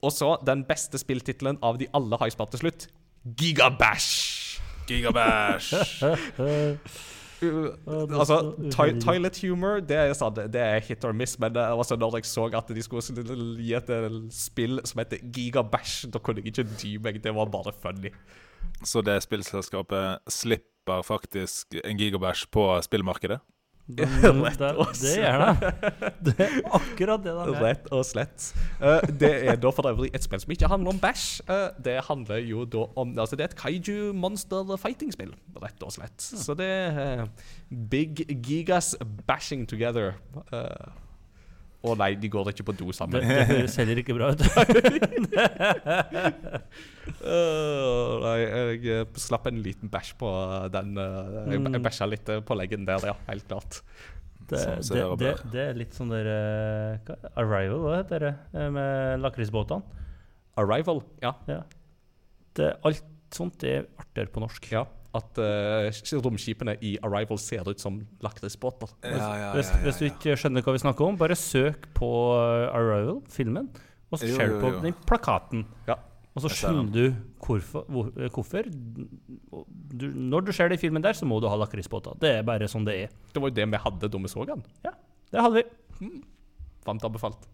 Og 0.00 0.12
så 0.16 0.32
den 0.46 0.64
beste 0.68 0.98
spilltittelen 1.00 1.60
av 1.66 1.78
de 1.80 1.88
alle 1.96 2.18
har 2.18 2.30
jeg 2.30 2.38
spart 2.38 2.54
til 2.56 2.64
slutt. 2.64 2.88
Gigabash! 3.38 4.60
Gigabash! 4.88 5.72
Uh, 7.40 7.72
altså, 8.20 8.34
toi 8.68 8.90
Toilet 9.00 9.38
Humor 9.40 9.78
det 9.80 9.96
er, 9.96 10.10
sånn, 10.12 10.36
det 10.52 10.60
er 10.60 10.82
hit 10.84 11.06
or 11.08 11.14
miss, 11.16 11.38
men 11.40 11.54
det, 11.54 11.62
altså, 11.64 11.96
når 11.96 12.18
jeg 12.18 12.28
så 12.28 12.44
at 12.52 12.68
de 12.68 12.82
skulle 12.84 13.24
gi 13.64 13.70
et 13.78 13.92
eh, 13.96 14.18
spill 14.34 14.82
som 14.84 15.00
heter 15.00 15.22
Gigabash, 15.24 16.10
da 16.12 16.20
kunne 16.20 16.44
jeg 16.44 16.52
ikke 16.52 16.66
dy 16.74 16.90
meg. 17.00 17.22
Det 17.24 17.32
var 17.32 17.48
bare 17.48 17.72
funny. 17.72 18.12
Så 18.84 19.00
det 19.04 19.22
spillselskapet 19.24 20.20
slipper 20.28 21.00
faktisk 21.06 21.80
en 21.84 21.96
gigabash 21.96 22.48
på 22.52 22.66
spillmarkedet? 22.84 23.40
Rett 23.98 24.58
det, 24.60 24.70
og 24.82 24.92
det 25.00 25.14
gjør 25.16 25.42
det. 25.42 25.70
Det 26.30 26.34
er 26.44 26.56
akkurat 26.76 27.22
det 27.24 27.32
det 27.34 27.54
er. 27.56 27.62
Rett 27.64 27.86
og 27.96 28.04
slett. 28.06 28.50
Uh, 28.80 29.00
det 29.08 29.30
er 29.50 29.58
da 29.60 29.72
for 29.74 29.88
øvrig 29.90 30.10
et 30.14 30.24
spill 30.24 30.42
som 30.42 30.52
ikke 30.54 30.68
handler 30.70 30.94
om 30.94 31.00
bæsj. 31.00 31.26
Uh, 31.48 31.68
det 31.82 31.96
handler 32.08 32.42
jo 32.44 32.66
da 32.68 32.86
om 33.00 33.14
Altså, 33.20 33.36
det 33.36 33.44
er 33.44 33.52
et 33.52 33.58
kaiju 33.58 34.12
monster 34.16 34.76
fighting-spill, 34.80 35.32
rett 35.62 35.86
og 35.86 35.94
slett. 35.96 36.18
Så 36.20 36.54
det 36.58 36.68
er 36.68 37.24
uh, 37.24 37.48
Big 37.90 38.24
Gigas 38.44 38.94
bashing 39.26 39.66
together. 39.68 40.14
Eh, 40.52 40.90
Å 41.80 41.94
nei, 41.96 42.10
de 42.20 42.28
går 42.28 42.50
ikke 42.52 42.64
på 42.68 42.74
do 42.76 42.90
sammen. 42.92 43.22
det 43.24 43.46
høres 43.48 43.76
heller 43.80 43.96
ikke 44.02 44.12
bra 44.18 44.32
ut. 44.34 44.42
Eh, 47.20 48.12
nei, 48.22 48.36
jeg 48.84 49.06
slapp 49.20 49.48
en 49.50 49.58
liten 49.64 49.90
bæsj 49.92 50.12
på 50.20 50.28
den. 50.72 50.92
eh, 51.00 51.30
jeg, 51.50 51.62
jeg 51.74 51.82
bæsja 51.84 52.06
litt 52.08 52.28
eh, 52.32 52.38
på 52.46 52.56
leggen 52.56 52.84
der, 52.88 53.02
ja. 53.10 53.14
Helt 53.26 53.46
klart. 53.50 53.80
Det, 54.50 54.60
det, 54.90 55.02
det, 55.20 55.32
det 55.52 55.64
er 55.70 55.76
litt 55.78 55.94
sånn 55.96 56.10
der 56.12 56.26
eh, 56.30 57.00
hva- 57.06 57.32
Arrival, 57.42 57.82
hva 57.84 57.96
heter 58.00 58.24
det? 58.28 58.32
Med 58.74 59.20
lakrisbåtene. 59.24 60.06
Arrival, 60.60 61.02
ja. 61.22 61.34
Ja. 61.50 61.60
Det, 62.58 62.70
alt 62.88 63.04
sånt 63.34 63.62
er 63.68 63.84
artigere 64.00 64.32
på 64.34 64.42
norsk. 64.46 64.70
ja. 64.74 64.86
At 65.16 65.40
uh, 65.42 66.20
romskipene 66.22 66.76
i 66.86 66.92
Arrival 67.02 67.38
ser 67.42 67.66
ut 67.66 67.82
som 67.82 67.96
lakrisbåter. 68.22 68.92
Hvis, 69.56 69.72
hvis 69.82 69.98
du 69.98 70.04
ikke 70.06 70.36
skjønner 70.38 70.62
hva 70.62 70.74
vi 70.76 70.82
snakker 70.84 71.08
om, 71.08 71.18
bare 71.18 71.34
søk 71.38 71.88
på 71.96 72.10
eh, 72.36 72.68
Arrival, 72.70 73.18
filmen, 73.32 73.66
og 74.10 74.22
jo, 74.22 74.38
på 74.62 74.70
den 74.84 74.94
plakaten. 75.06 75.66
Ja. 75.88 75.98
Og 76.30 76.44
så 76.44 76.50
skjønner 76.54 76.90
du 76.94 77.04
hvorfor. 77.42 77.84
hvor, 77.90 78.10
eh, 78.14 78.30
hvorfor. 78.30 78.70
Du, 78.70 80.06
når 80.14 80.46
du 80.46 80.52
ser 80.54 80.70
den 80.70 80.78
filmen 80.78 81.02
der, 81.02 81.16
så 81.18 81.26
må 81.26 81.40
du 81.42 81.48
ha 81.50 81.58
lakrisbåter. 81.58 82.14
Det 82.22 82.36
er 82.38 82.46
bare 82.46 82.70
sånn 82.70 82.86
det 82.86 82.96
er. 83.04 83.16
Det 83.34 83.42
var 83.42 83.50
jo 83.50 83.58
det 83.58 83.66
vi 83.72 83.82
hadde 83.86 84.10
da 84.14 84.22
vi 84.22 84.30
så 84.30 84.46
den. 84.46 84.62
Ja, 84.86 84.94
det 85.34 85.42
hadde 85.42 85.64
vi. 85.64 86.10
Varmt 86.86 87.04
anbefalt. 87.04 87.50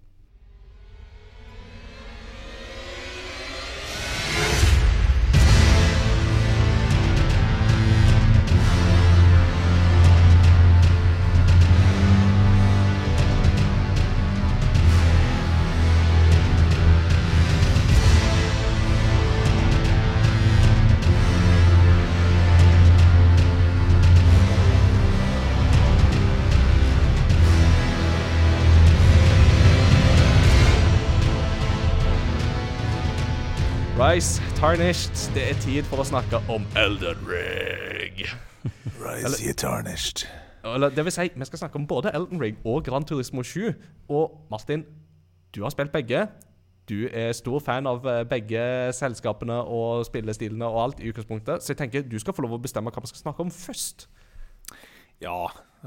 Rise 34.16 34.42
Tarnished, 34.56 35.34
det 35.34 35.42
er 35.50 35.58
tid 35.60 35.84
for 35.90 36.00
å 36.00 36.04
snakke 36.08 36.38
om 36.48 36.62
Elden 36.80 37.18
Ring. 37.28 38.22
Rise 38.96 39.42
ye 39.44 39.52
tarnished. 39.52 40.22
Eller 40.64 40.94
det 40.96 41.02
vil 41.04 41.12
si, 41.12 41.26
vi 41.36 41.48
skal 41.50 41.60
snakke 41.60 41.76
om 41.76 41.84
både 41.84 42.14
Elden 42.16 42.40
Ring 42.40 42.56
og 42.64 42.86
Gran 42.86 43.04
Turismo 43.04 43.44
7. 43.44 43.74
Og 44.08 44.38
Martin, 44.48 44.86
du 45.52 45.60
har 45.66 45.74
spilt 45.74 45.92
begge. 45.92 46.22
Du 46.88 47.10
er 47.12 47.34
stor 47.36 47.60
fan 47.60 47.90
av 47.90 48.08
eh, 48.08 48.22
begge 48.30 48.62
selskapene 48.96 49.58
og 49.60 50.06
spillestilene 50.08 50.64
og 50.64 50.80
alt 50.86 51.04
i 51.04 51.12
utgangspunktet, 51.12 51.60
så 51.60 51.74
jeg 51.74 51.82
tenker 51.82 52.08
du 52.08 52.16
skal 52.22 52.32
få 52.38 52.46
lov 52.46 52.56
å 52.56 52.62
bestemme 52.64 52.94
hva 52.94 53.04
vi 53.04 53.12
skal 53.12 53.26
snakke 53.26 53.44
om 53.44 53.52
først. 53.52 54.06
Ja, 55.20 55.42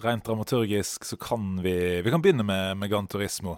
rent 0.05 0.29
dramaturgisk 0.29 1.09
så 1.09 1.17
kan 1.17 1.63
vi 1.65 1.73
Vi 2.05 2.13
kan 2.13 2.21
begynne 2.21 2.45
med, 2.45 2.77
med 2.77 2.93
Gran 2.93 3.09
Turismo. 3.09 3.57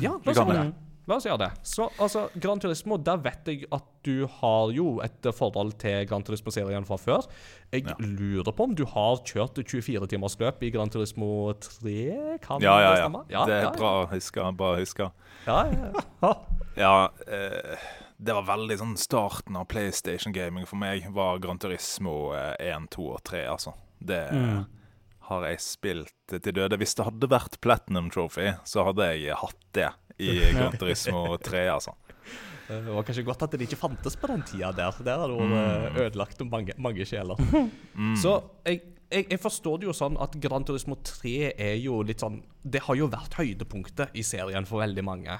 Ja, 0.00 0.16
la 0.16 0.24
Vi 0.24 0.32
oss 0.32 0.40
gjøre 0.40 0.60
det. 0.62 0.83
La 1.06 1.16
oss 1.18 1.26
gjøre 1.26 1.38
det. 1.42 1.50
Så 1.68 1.90
altså, 2.00 2.30
Gran 2.40 2.60
Turismo, 2.62 2.96
der 2.96 3.18
vet 3.20 3.44
jeg 3.50 3.66
at 3.76 3.84
du 4.06 4.26
har 4.40 4.70
jo 4.72 5.00
et 5.04 5.26
eh, 5.28 5.32
forhold 5.36 5.74
til 5.82 6.06
Gran 6.08 6.22
Turismo-serien 6.24 6.86
fra 6.88 6.96
før. 6.96 7.26
Jeg 7.72 7.84
Ja. 7.86 7.94
lurer 8.00 8.52
på 8.56 8.64
om 8.64 8.74
du 8.74 8.84
har 8.86 9.16
kjørt 9.20 9.58
24-timersløp 9.60 10.62
i 10.64 10.70
Gran 10.70 10.88
Turismo 10.88 11.52
3? 11.60 12.38
Kan 12.40 12.62
Ja, 12.64 12.78
ja, 12.80 12.94
det 13.08 13.24
ja. 13.30 13.44
Det 13.44 13.54
er 13.58 13.62
ja, 13.66 13.70
bra 13.76 14.06
huske, 14.06 14.46
Bra 14.56 14.72
å 14.74 14.78
huske. 14.80 15.10
ja, 15.46 15.60
ja. 16.22 16.34
Ja, 16.76 17.08
eh, 17.28 17.76
det 18.18 18.34
var 18.34 18.42
veldig 18.48 18.76
sånn 18.80 18.96
starten 18.98 19.54
av 19.60 19.68
PlayStation-gaming 19.68 20.66
for 20.66 20.76
meg. 20.80 21.04
Var 21.14 21.38
Gran 21.38 21.58
Turismo 21.62 22.32
eh, 22.34 22.56
1, 22.58 22.88
2 22.96 23.10
og 23.12 23.20
3, 23.28 23.44
altså. 23.46 23.74
Det 24.02 24.24
Mm. 24.32 24.64
har 25.28 25.44
jeg 25.46 25.60
spilt 25.60 26.12
til 26.28 26.52
døde. 26.52 26.76
Hvis 26.76 26.94
det 26.96 27.04
hadde 27.06 27.28
vært 27.30 27.60
Platinum 27.60 28.10
Trophy, 28.10 28.54
så 28.64 28.84
hadde 28.88 29.06
jeg 29.20 29.36
hatt 29.36 29.60
det 29.72 29.90
i 30.18 30.52
Gran 30.54 30.76
Turismo 30.78 31.36
3, 31.42 31.64
altså. 31.72 31.94
Det 32.68 32.78
var 32.86 33.02
kanskje 33.04 33.24
godt 33.26 33.42
at 33.44 33.50
det 33.58 33.66
ikke 33.66 33.76
fantes 33.76 34.14
på 34.16 34.26
den 34.30 34.42
tida 34.48 34.70
der. 34.72 34.94
Der 35.04 35.18
hadde 35.20 35.36
det 35.36 35.48
vært 35.52 35.98
ødelagt 36.06 36.44
mange, 36.48 36.72
mange 36.80 37.04
sjeler. 37.04 37.36
Mm. 37.94 38.14
Så 38.16 38.38
jeg, 38.64 38.80
jeg, 39.12 39.26
jeg 39.34 39.40
forstår 39.42 39.82
det 39.82 39.88
jo 39.90 39.92
sånn 39.96 40.16
at 40.24 40.38
Gran 40.40 40.64
Turismo 40.64 40.96
3 41.04 41.34
er 41.60 41.74
jo 41.82 41.98
litt 42.02 42.24
sånn 42.24 42.38
Det 42.64 42.80
har 42.86 42.96
jo 42.96 43.10
vært 43.12 43.36
høydepunktet 43.36 44.16
i 44.16 44.24
serien 44.24 44.64
for 44.66 44.80
veldig 44.80 45.04
mange. 45.04 45.36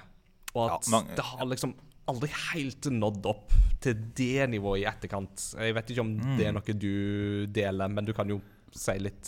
Og 0.54 0.68
at 0.70 0.84
Ja, 0.86 0.90
mange- 0.98 1.16
det 1.16 1.24
har 1.24 1.46
liksom 1.48 1.72
aldri 2.06 2.28
helt 2.52 2.84
nådd 2.92 3.24
opp 3.26 3.52
til 3.80 3.94
det 4.14 4.50
nivået 4.52 4.82
i 4.82 4.84
etterkant. 4.90 5.46
Jeg 5.56 5.72
vet 5.74 5.90
ikke 5.94 6.00
om 6.04 6.12
Mm. 6.20 6.36
det 6.36 6.46
er 6.46 6.52
noe 6.52 6.74
du 6.76 7.46
deler, 7.46 7.88
men 7.88 8.04
du 8.04 8.12
kan 8.12 8.28
jo 8.28 8.42
si 8.70 8.98
litt 8.98 9.24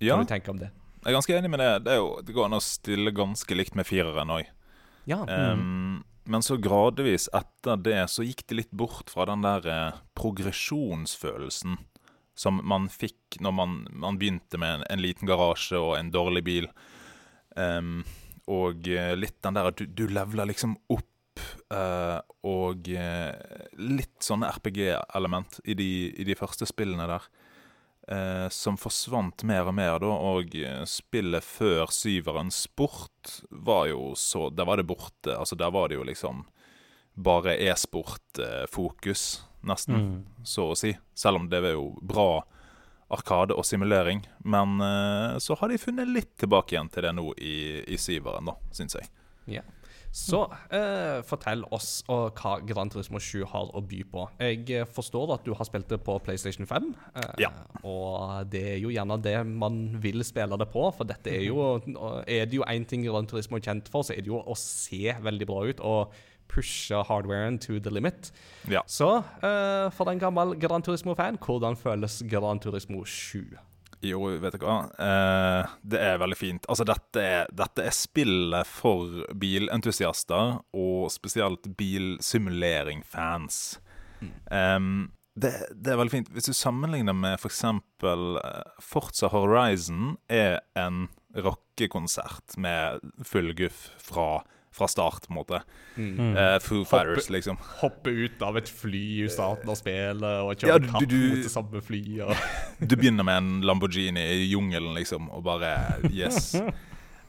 hva 0.00 0.06
Ja, 0.08 0.16
du 0.18 0.24
tenker 0.26 0.50
om 0.50 0.58
det. 0.58 0.70
jeg 1.04 1.12
er 1.14 1.16
ganske 1.20 1.38
enig 1.38 1.50
med 1.50 1.60
det. 1.60 1.84
Det, 1.84 1.92
er 1.92 1.96
jo, 2.02 2.20
det 2.26 2.34
går 2.34 2.44
an 2.46 2.58
å 2.58 2.60
stille 2.60 3.12
ganske 3.14 3.54
likt 3.56 3.76
med 3.76 3.86
fireren 3.86 4.28
òg. 4.34 4.46
Ja. 5.08 5.22
Um, 5.24 6.02
men 6.30 6.44
så 6.44 6.58
gradvis 6.60 7.28
etter 7.34 7.80
det 7.80 8.02
så 8.12 8.24
gikk 8.26 8.44
det 8.50 8.58
litt 8.58 8.74
bort 8.76 9.10
fra 9.10 9.26
den 9.30 9.42
der 9.42 9.66
eh, 9.66 10.00
progresjonsfølelsen 10.18 11.78
som 12.40 12.60
man 12.64 12.88
fikk 12.92 13.40
når 13.42 13.54
man, 13.56 13.76
man 13.90 14.18
begynte 14.20 14.60
med 14.60 14.78
en, 14.78 14.84
en 14.94 15.02
liten 15.02 15.28
garasje 15.28 15.80
og 15.80 15.96
en 15.98 16.12
dårlig 16.14 16.44
bil. 16.46 16.68
Um, 17.56 18.04
og 18.50 18.88
eh, 18.88 19.12
litt 19.18 19.40
den 19.44 19.58
der 19.58 19.70
at 19.70 19.80
du, 19.80 19.86
du 19.86 20.06
leveler 20.10 20.48
liksom 20.48 20.76
opp, 20.92 21.06
uh, 21.72 22.20
og 22.46 22.88
uh, 22.94 23.32
litt 23.80 24.22
sånne 24.24 24.50
RPG-element 24.56 25.60
i, 25.64 25.74
i 25.74 26.26
de 26.26 26.36
første 26.38 26.68
spillene 26.68 27.08
der. 27.10 27.28
Eh, 28.08 28.48
som 28.48 28.76
forsvant 28.80 29.42
mer 29.44 29.68
og 29.68 29.74
mer, 29.74 29.98
da, 30.02 30.06
og 30.06 30.54
eh, 30.56 30.84
spillet 30.88 31.44
før 31.44 31.90
syveren, 31.94 32.50
sport, 32.50 33.40
var 33.50 33.88
jo 33.90 34.14
så 34.16 34.48
Der 34.54 34.64
var 34.64 34.76
det 34.80 34.86
borte. 34.86 35.36
Altså, 35.36 35.56
der 35.56 35.70
var 35.70 35.88
det 35.88 35.96
jo 36.00 36.04
liksom 36.04 36.44
bare 37.20 37.56
e-sport-fokus, 37.58 39.42
nesten, 39.62 39.94
Mm. 39.94 40.24
så 40.44 40.70
å 40.70 40.76
si. 40.76 40.96
Selv 41.14 41.36
om 41.36 41.48
det 41.48 41.60
var 41.62 41.72
jo 41.74 41.98
bra 42.02 42.42
arkade 43.10 43.52
og 43.54 43.64
simulering. 43.64 44.24
Men 44.44 44.80
eh, 44.80 45.38
så 45.38 45.56
har 45.58 45.68
de 45.68 45.78
funnet 45.78 46.08
litt 46.08 46.36
tilbake 46.38 46.72
igjen 46.76 46.88
til 46.90 47.02
det 47.02 47.12
nå 47.14 47.34
i, 47.36 47.84
i 47.88 47.96
syveren, 47.98 48.46
da, 48.46 48.54
syns 48.72 48.94
jeg. 48.94 49.08
Ja. 49.46 49.62
Så 50.12 50.40
eh, 50.74 51.20
fortell 51.22 51.60
oss 51.70 52.00
hva 52.08 52.56
Gran 52.66 52.90
Turismo 52.90 53.20
7 53.22 53.44
har 53.52 53.68
å 53.78 53.82
by 53.86 54.00
på. 54.10 54.24
Jeg 54.42 54.64
eh, 54.74 54.88
forstår 54.90 55.36
at 55.36 55.44
du 55.46 55.52
har 55.54 55.68
spilt 55.68 55.86
det 55.92 56.00
på 56.02 56.16
PlayStation 56.26 56.66
5. 56.66 56.88
eh, 57.14 57.28
Ja. 57.44 57.52
Og 57.86 58.48
det 58.50 58.64
er 58.72 58.80
jo 58.82 58.90
gjerne 58.90 59.20
det 59.22 59.36
man 59.46 59.78
vil 60.02 60.24
spille 60.26 60.58
det 60.58 60.66
på, 60.72 60.88
for 60.96 61.06
dette 61.06 61.30
er 61.30 61.44
jo 61.46 61.78
Er 62.26 62.46
det 62.50 62.58
jo 62.58 62.66
én 62.66 62.84
ting 62.90 63.04
Gran 63.06 63.26
Turismo 63.30 63.56
er 63.60 63.62
kjent 63.68 63.88
for, 63.88 64.02
så 64.02 64.16
er 64.16 64.24
det 64.26 64.32
jo 64.32 64.42
å 64.42 64.56
se 64.58 65.14
veldig 65.22 65.46
bra 65.46 65.62
ut 65.70 65.80
og 65.80 66.12
pushe 66.50 66.98
hardwaren 67.06 67.60
to 67.62 67.78
the 67.78 67.90
limit. 67.94 68.32
Ja. 68.66 68.82
Så 68.90 69.06
eh, 69.46 69.86
for 69.94 70.10
en 70.10 70.18
gammel 70.18 70.56
Gran 70.58 70.82
Turismo-fan, 70.82 71.38
hvordan 71.38 71.76
føles 71.78 72.24
Gran 72.26 72.58
Turismo 72.58 73.04
7? 73.06 73.54
Jo, 74.00 74.22
vet 74.40 74.56
du 74.56 74.64
hva. 74.64 74.78
Eh, 74.96 75.72
det 75.92 76.00
er 76.00 76.20
veldig 76.22 76.38
fint. 76.38 76.66
Altså, 76.72 76.86
dette 76.88 77.20
er, 77.20 77.50
dette 77.52 77.84
er 77.84 77.94
spillet 77.94 78.68
for 78.68 79.26
bilentusiaster, 79.36 80.60
og 80.72 81.10
spesielt 81.12 81.68
bilsimulering-fans. 81.76 83.80
Um, 84.50 85.10
det, 85.40 85.52
det 85.76 85.92
er 85.92 86.00
veldig 86.00 86.14
fint. 86.14 86.30
Hvis 86.32 86.50
du 86.50 86.56
sammenligner 86.56 87.16
med 87.16 87.36
f.eks. 87.38 87.62
For 88.00 88.40
Forza 88.82 89.30
Horizon 89.32 90.16
er 90.32 90.60
en 90.78 91.06
rockekonsert 91.36 92.56
med 92.60 93.04
full 93.24 93.52
guff 93.56 93.90
fra, 94.02 94.42
fra 94.72 94.86
start, 94.88 95.24
på 95.26 95.32
en 95.32 95.38
måte. 95.40 95.60
Mm. 95.96 96.36
Uh, 96.36 96.58
Foo 96.62 96.84
Fighters, 96.86 97.26
liksom. 97.30 97.56
Hoppe 97.80 98.10
ut 98.10 98.42
av 98.46 98.56
et 98.60 98.68
fly 98.70 99.24
i 99.24 99.28
starten 99.28 99.68
av 99.72 99.74
spillet 99.80 100.22
og 100.44 100.52
Ja, 100.62 100.76
kjøre 100.76 100.80
du- 100.84 100.88
kapp 100.92 101.08
du- 101.10 101.16
mot 101.34 101.42
det 101.42 101.50
samme 101.50 101.82
flyet. 101.82 102.22
og- 102.28 102.36
Du 102.88 102.96
begynner 102.96 103.24
med 103.26 103.36
en 103.42 103.60
Lamborghini 103.66 104.20
i 104.20 104.46
jungelen, 104.52 104.94
liksom, 104.94 105.28
og 105.30 105.42
bare 105.44 105.74
Yes. 106.12 106.54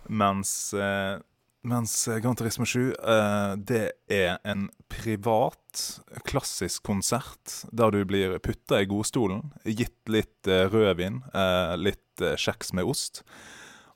Mens, 0.10 0.74
uh, 0.78 1.18
mens 1.64 2.08
eh, 2.08 2.20
Gran 2.20 2.36
Turismo 2.36 2.66
7, 2.66 2.94
uh, 3.00 3.56
det 3.56 3.92
er 4.10 4.38
en 4.46 4.70
privat, 4.90 6.00
klassisk 6.26 6.84
konsert 6.84 7.64
der 7.72 7.92
du 7.94 8.04
blir 8.06 8.38
putta 8.44 8.82
i 8.82 8.88
godstolen, 8.90 9.52
gitt 9.66 10.10
litt 10.10 10.46
rødvin, 10.48 11.22
eh, 11.34 11.76
litt 11.78 12.22
kjeks 12.38 12.74
med 12.74 12.86
ost. 12.90 13.22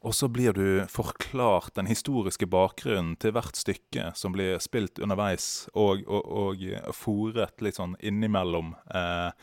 Og 0.06 0.14
så 0.14 0.28
blir 0.30 0.54
du 0.54 0.86
forklart 0.92 1.74
den 1.80 1.88
historiske 1.90 2.46
bakgrunnen 2.46 3.16
til 3.18 3.34
hvert 3.34 3.58
stykke 3.58 4.12
som 4.18 4.36
blir 4.36 4.60
spilt 4.62 5.02
underveis, 5.02 5.66
og, 5.74 6.04
og, 6.06 6.28
og 6.30 6.94
fòret 6.94 7.64
litt 7.66 7.80
sånn 7.80 7.96
innimellom 8.06 8.76
eh, 8.94 9.34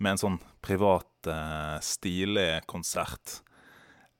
med 0.00 0.14
en 0.14 0.22
sånn 0.22 0.40
privat, 0.64 1.10
eh, 1.28 1.76
stilig 1.84 2.62
konsert. 2.70 3.42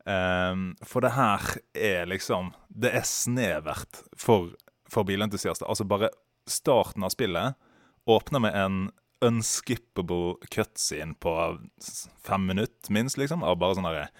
Eh, 0.05 0.61
for 0.85 1.05
det 1.05 1.14
her 1.16 1.51
er 1.72 2.09
liksom 2.09 2.53
Det 2.68 2.92
er 2.94 3.09
snevert 3.09 4.05
for, 4.12 4.53
for 4.92 5.09
bilentusiaster. 5.09 5.66
Altså, 5.66 5.88
bare 5.88 6.12
starten 6.48 7.05
av 7.05 7.16
spillet 7.16 7.57
åpner 8.09 8.44
med 8.44 8.57
en 8.57 8.81
unskippable 9.24 10.37
cutscene 10.53 11.16
på 11.18 11.33
fem 12.22 12.44
minutter, 12.46 12.92
minst, 12.92 13.16
liksom. 13.16 13.40
Av 13.42 13.57
bare 13.57 13.81
sånn 13.81 13.88
derre 13.88 14.11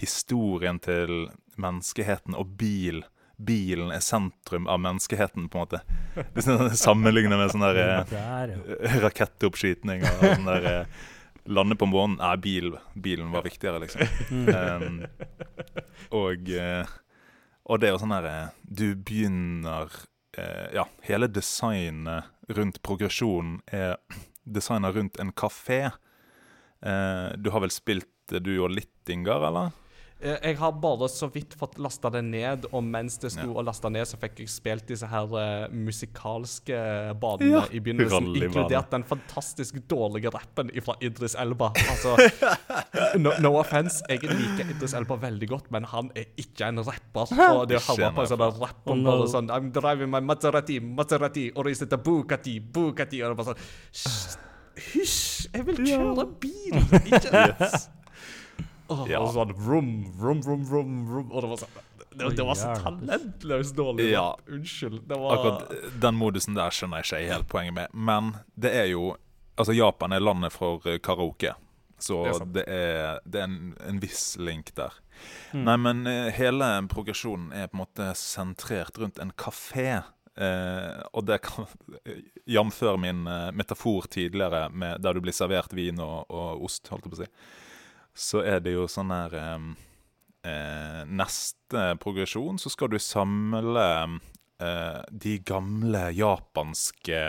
Historien 0.00 0.80
til 0.82 1.28
menneskeheten 1.60 2.36
og 2.38 2.56
bil. 2.60 3.02
Bilen 3.40 3.92
er 3.92 4.02
sentrum 4.04 4.66
av 4.68 4.80
menneskeheten, 4.84 5.48
på 5.48 5.58
en 5.58 5.64
måte. 5.64 5.80
Det 6.14 6.42
er 6.42 6.44
sammenligner 6.44 6.76
Sammenlignet 6.76 7.40
med 7.40 7.54
sånn 7.54 7.64
Der, 7.64 8.52
ja. 8.52 8.98
rakettoppskyting 9.06 10.04
og 10.04 10.24
sånn 10.26 10.50
der 10.50 10.68
eh, 10.68 11.00
Lande 11.48 11.76
på 11.80 11.88
månen 11.88 12.18
Nei, 12.20 12.34
bil, 12.36 12.74
bilen 12.94 13.30
var 13.32 13.46
viktigere, 13.46 13.80
liksom. 13.80 14.04
Um, 14.30 15.00
og, 16.20 16.50
eh, 16.52 16.92
og 17.64 17.80
det 17.80 17.88
er 17.88 17.94
jo 17.94 18.02
sånn 18.02 18.14
her 18.18 18.28
eh, 18.28 18.52
Du 18.64 18.86
begynner 18.94 19.88
eh, 20.36 20.68
Ja, 20.76 20.84
hele 21.08 21.30
designet 21.32 22.28
rundt 22.50 22.82
progresjonen 22.84 23.60
er 23.70 23.96
designa 24.42 24.90
rundt 24.90 25.20
en 25.22 25.30
kafé. 25.32 25.84
Eh, 26.82 27.28
du 27.38 27.50
har 27.54 27.62
vel 27.62 27.70
spilt 27.70 28.08
du 28.30 28.56
og 28.58 28.72
Littinger, 28.74 29.46
eller? 29.48 29.70
Eh, 30.22 30.36
Jeg 30.50 30.56
har 30.60 30.72
bare 30.76 31.06
så 31.08 31.30
vidt 31.32 31.54
fått 31.56 31.78
lasta 31.80 32.10
det 32.12 32.20
ned, 32.26 32.66
og 32.76 32.82
mens 32.84 33.14
det 33.22 33.30
sto 33.32 33.46
Ja. 33.46 33.54
og 33.56 33.64
lasta 33.64 33.88
ned, 33.88 34.04
så 34.06 34.18
fikk 34.20 34.40
jeg 34.42 34.48
spilt 34.52 34.86
disse 34.90 35.06
her 35.08 35.24
uh, 35.32 35.68
musikalske 35.72 36.76
badene 37.20 37.50
Ja, 37.54 37.62
i 37.72 37.80
begynnelsen, 37.80 38.26
Rallig 38.28 38.42
inkludert 38.50 38.90
den 38.92 39.04
fantastisk 39.08 39.78
dårlige 39.88 40.28
rappen 40.34 40.68
fra 40.84 40.94
Idris 41.00 41.34
Elba. 41.40 41.70
Altså, 41.88 42.16
no, 43.24 43.32
no 43.40 43.54
offense, 43.62 44.02
jeg 44.08 44.20
liker 44.28 44.68
Idris 44.74 44.92
Elba 44.98 45.16
veldig 45.16 45.48
godt, 45.48 45.70
men 45.72 45.84
han 45.88 46.10
er 46.14 46.28
ikke 46.36 46.68
en 46.68 46.82
rapper. 46.84 47.32
Og 47.56 47.64
det 47.70 47.80
å 47.80 47.84
høre 47.88 48.12
på 48.18 48.26
en 48.26 48.30
sånn 48.34 48.44
rapp 48.60 48.92
om 48.92 49.04
bare 49.06 49.28
sånn 49.32 49.48
I'm 49.50 49.70
driving 49.72 50.10
my 50.12 50.20
Maserati, 50.20 50.80
Maserati, 50.84 51.48
or 51.56 51.68
is 51.72 51.80
it 51.80 51.92
a 51.92 51.98
Bugatti, 51.98 52.58
Bugatti? 52.60 53.22
Og 53.24 53.32
det 53.32 53.40
bare 53.40 53.54
sånn 53.54 54.46
Hysj! 54.80 55.48
Jeg 55.52 55.64
vil 55.66 55.80
kjøre 55.88 56.26
bil! 56.40 56.76
Ikke 57.08 57.46
Åh, 58.90 59.04
Ja. 59.10 59.20
Og 59.22 59.32
sånn 59.36 59.54
vroom, 59.56 59.90
vroom, 60.18 60.42
vroom, 60.44 60.66
vroom, 60.68 60.92
vroom. 61.08 61.30
Og 61.32 61.44
det 61.44 61.50
var, 61.52 61.62
sånn, 61.62 61.80
det, 62.10 62.30
det 62.36 62.46
var 62.48 62.58
så 62.58 62.74
talentløst 62.82 63.76
dårlig. 63.78 64.10
Ja. 64.12 64.28
Unnskyld. 64.50 65.02
Det 65.08 65.18
var 65.22 65.36
Akkurat 65.38 65.74
den 66.02 66.18
modusen 66.18 66.58
der 66.58 66.74
skjønner 66.74 67.04
jeg 67.04 67.26
ikke 67.28 67.34
helt 67.36 67.50
poenget 67.52 67.76
med. 67.78 67.98
Men 68.10 68.32
det 68.54 68.74
er 68.84 68.92
jo 68.92 69.16
Altså, 69.60 69.74
Japan 69.76 70.14
er 70.16 70.22
landet 70.24 70.54
for 70.54 70.80
eh, 70.88 70.96
karaoke. 71.04 71.50
Så 72.00 72.22
Det 72.24 72.30
er 72.32 72.46
det 72.54 72.62
er, 72.72 73.18
det 73.28 73.40
er 73.42 73.44
en, 73.44 73.74
en 73.90 73.98
viss 74.00 74.38
link 74.40 74.70
der. 74.78 74.94
Mm. 75.52 75.64
Nei, 75.66 75.74
men 75.84 76.00
eh, 76.08 76.30
hele 76.32 76.68
progresjonen 76.88 77.50
er 77.52 77.68
på 77.68 77.76
en 77.76 77.82
måte 77.82 78.06
sentrert 78.16 78.96
rundt 79.02 79.20
en 79.20 79.34
kafé. 79.36 80.00
Eh, 80.40 81.02
og 81.12 81.26
det 81.28 81.42
kan 81.44 81.66
Jf. 82.48 82.80
min 83.02 83.26
eh, 83.28 83.50
metafor 83.52 84.06
tidligere 84.08 84.70
med 84.72 85.02
der 85.04 85.12
du 85.12 85.20
blir 85.20 85.36
servert 85.36 85.74
vin 85.76 86.00
og, 86.00 86.24
og 86.30 86.64
ost, 86.64 86.88
holdt 86.88 87.04
jeg 87.04 87.12
på 87.12 87.18
å 87.18 87.24
si, 87.24 87.28
så 88.14 88.42
er 88.44 88.60
det 88.64 88.74
jo 88.74 88.86
sånn 88.90 89.12
her 89.14 89.36
eh, 89.38 91.02
Neste 91.08 91.84
progresjon 92.00 92.58
så 92.58 92.70
skal 92.72 92.90
du 92.92 92.98
samle 93.02 93.86
eh, 94.60 95.02
de 95.10 95.38
gamle 95.44 96.10
japanske 96.16 97.20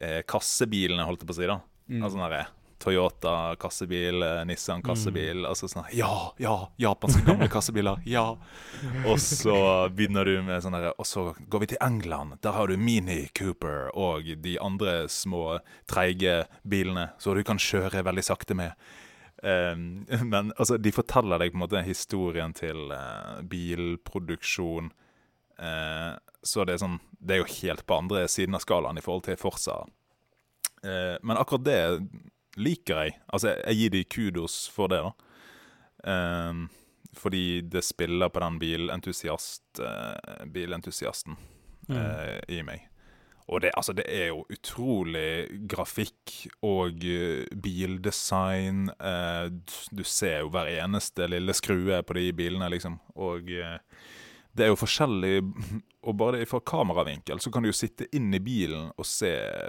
eh, 0.00 0.20
kassebilene, 0.28 1.04
holdt 1.08 1.22
jeg 1.24 1.30
på 1.30 1.36
å 1.36 1.40
si. 1.42 1.50
da 1.52 1.60
Mm. 1.92 1.98
Altså 2.06 2.14
sånn 2.14 2.30
her, 2.30 2.46
Toyota 2.82 3.32
kassebil, 3.60 4.22
eh, 4.22 4.44
Nissan 4.48 4.82
kassebil. 4.82 5.44
Altså 5.46 5.68
sånn 5.68 5.84
her, 5.84 5.94
Ja, 5.98 6.32
ja, 6.38 6.54
japanske 6.78 7.24
gamle 7.26 7.48
kassebiler. 7.50 8.00
Ja. 8.06 8.36
Og 9.04 9.18
så 9.20 9.88
begynner 9.94 10.24
du 10.24 10.42
med 10.42 10.62
sånn 10.62 10.74
her 10.78 10.92
Og 10.96 11.06
så 11.06 11.34
går 11.50 11.60
vi 11.60 11.66
til 11.74 11.82
England. 11.82 12.38
Der 12.42 12.54
har 12.56 12.70
du 12.70 12.76
Mini 12.78 13.28
Cooper 13.38 13.90
og 13.94 14.30
de 14.46 14.56
andre 14.62 15.08
små 15.10 15.60
treige 15.90 16.46
bilene, 16.62 17.10
så 17.18 17.34
du 17.34 17.42
kan 17.44 17.58
kjøre 17.60 18.02
veldig 18.06 18.24
sakte 18.24 18.54
med. 18.58 18.72
Um, 19.42 20.04
men 20.32 20.52
altså, 20.56 20.78
de 20.78 20.92
forteller 20.94 21.42
deg 21.42 21.52
på 21.52 21.58
en 21.58 21.64
måte 21.64 21.82
historien 21.86 22.54
til 22.56 22.92
uh, 22.94 23.40
bilproduksjon. 23.42 24.92
Uh, 25.58 26.14
så 26.42 26.64
det 26.66 26.74
er 26.74 26.80
sånn 26.80 26.96
Det 27.20 27.36
er 27.36 27.42
jo 27.42 27.50
helt 27.60 27.84
på 27.86 27.98
andre 28.00 28.24
siden 28.30 28.56
av 28.56 28.64
skalaen 28.64 28.98
i 28.98 29.04
forhold 29.04 29.26
til 29.28 29.38
Forsa. 29.38 29.82
Uh, 30.82 31.18
men 31.22 31.38
akkurat 31.38 31.66
det 31.66 31.82
liker 32.60 33.04
jeg. 33.04 33.18
Altså, 33.32 33.52
jeg, 33.52 33.62
jeg 33.66 33.78
gir 33.80 33.94
de 33.94 34.04
kudos 34.16 34.56
for 34.72 34.92
det, 34.92 35.02
da. 35.04 35.32
Eh, 36.04 36.52
fordi 37.12 37.60
det 37.60 37.82
spiller 37.82 38.28
på 38.28 38.40
den 38.40 38.58
bilentusiast, 38.58 39.80
eh, 39.80 40.46
bilentusiasten 40.46 41.36
mm. 41.88 41.96
i 42.48 42.62
meg. 42.62 42.88
Og 43.50 43.60
det, 43.64 43.72
altså, 43.76 43.92
det 43.96 44.04
er 44.06 44.28
jo 44.30 44.44
utrolig 44.54 45.66
grafikk 45.68 46.34
og 46.62 47.02
eh, 47.04 47.44
bildesign. 47.64 48.88
Eh, 49.00 49.48
du- 49.50 49.96
du 49.98 50.02
ser 50.04 50.40
jo 50.44 50.50
hver 50.54 50.70
eneste 50.70 51.26
lille 51.28 51.52
skrue 51.54 52.02
på 52.06 52.14
de 52.14 52.28
bilene, 52.32 52.68
liksom. 52.70 53.00
Og 53.16 53.50
eh, 53.50 53.78
det 54.54 54.64
er 54.66 54.68
jo 54.72 54.76
forskjellig 54.78 55.40
Og 56.02 56.16
bare 56.18 56.40
fra 56.50 56.58
kameravinkel 56.66 57.38
så 57.38 57.50
kan 57.54 57.62
du 57.62 57.68
jo 57.68 57.76
sitte 57.78 58.08
inn 58.12 58.32
i 58.34 58.40
bilen 58.42 58.88
og 58.98 59.06
se 59.06 59.28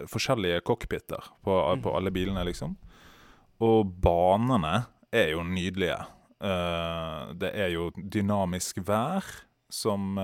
forskjellige 0.10 0.64
cockpiter 0.66 1.22
på, 1.46 1.58
på 1.84 1.92
alle 1.94 2.10
bilene, 2.10 2.42
liksom. 2.48 2.74
Og 3.62 3.86
banene 4.02 4.80
er 5.14 5.30
jo 5.36 5.44
nydelige. 5.46 6.00
Det 7.38 7.52
er 7.54 7.70
jo 7.76 7.92
dynamisk 7.96 8.82
vær 8.88 9.22
som 9.70 10.18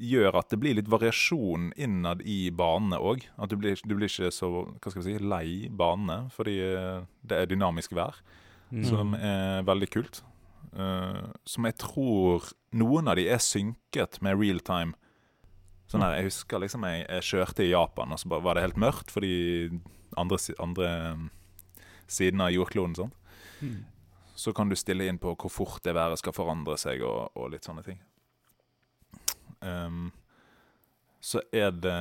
gjør 0.00 0.38
at 0.40 0.50
det 0.52 0.58
blir 0.62 0.76
litt 0.78 0.90
variasjon 0.90 1.70
innad 1.76 2.22
i 2.24 2.50
banene 2.54 2.98
òg. 3.00 3.26
At 3.36 3.52
du 3.52 3.58
blir, 3.60 3.76
du 3.84 3.94
blir 3.94 4.10
ikke 4.10 4.32
så 4.34 4.50
hva 4.52 4.92
skal 4.92 5.02
vi 5.02 5.06
si, 5.10 5.16
lei 5.20 5.68
banene, 5.68 6.30
fordi 6.34 6.58
eh, 6.64 7.04
det 7.28 7.38
er 7.38 7.50
dynamisk 7.50 7.94
vær. 7.96 8.22
Mm. 8.72 8.84
Som 8.88 9.16
er 9.18 9.66
veldig 9.68 9.88
kult. 9.92 10.22
Uh, 10.72 11.28
som 11.44 11.66
jeg 11.68 11.76
tror 11.82 12.46
noen 12.80 13.10
av 13.12 13.18
de 13.18 13.26
er 13.28 13.42
synket 13.44 14.16
med 14.24 14.38
real 14.40 14.62
time. 14.64 14.96
Sånn 15.90 16.00
her, 16.00 16.16
Jeg 16.16 16.30
husker 16.30 16.62
liksom 16.62 16.86
jeg, 16.88 17.02
jeg 17.04 17.26
kjørte 17.28 17.66
i 17.66 17.72
Japan, 17.74 18.14
og 18.14 18.20
så 18.22 18.30
var 18.32 18.56
det 18.56 18.64
helt 18.64 18.80
mørkt 18.80 19.12
fordi 19.12 19.68
andre, 20.16 20.38
andre 20.56 20.92
mm, 21.18 21.26
siden 22.08 22.40
av 22.40 22.54
jordkloden. 22.54 22.96
Sånn. 22.96 23.12
Mm. 23.60 23.82
Så 24.40 24.54
kan 24.56 24.72
du 24.72 24.76
stille 24.80 25.04
inn 25.04 25.20
på 25.20 25.34
hvor 25.36 25.52
fort 25.52 25.84
det 25.84 25.92
været 25.92 26.22
skal 26.22 26.32
forandre 26.32 26.78
seg, 26.80 27.04
og, 27.04 27.36
og 27.36 27.52
litt 27.52 27.68
sånne 27.68 27.84
ting. 27.84 28.00
Ehm, 29.62 30.10
så 31.22 31.42
er 31.52 31.70
det 31.70 31.98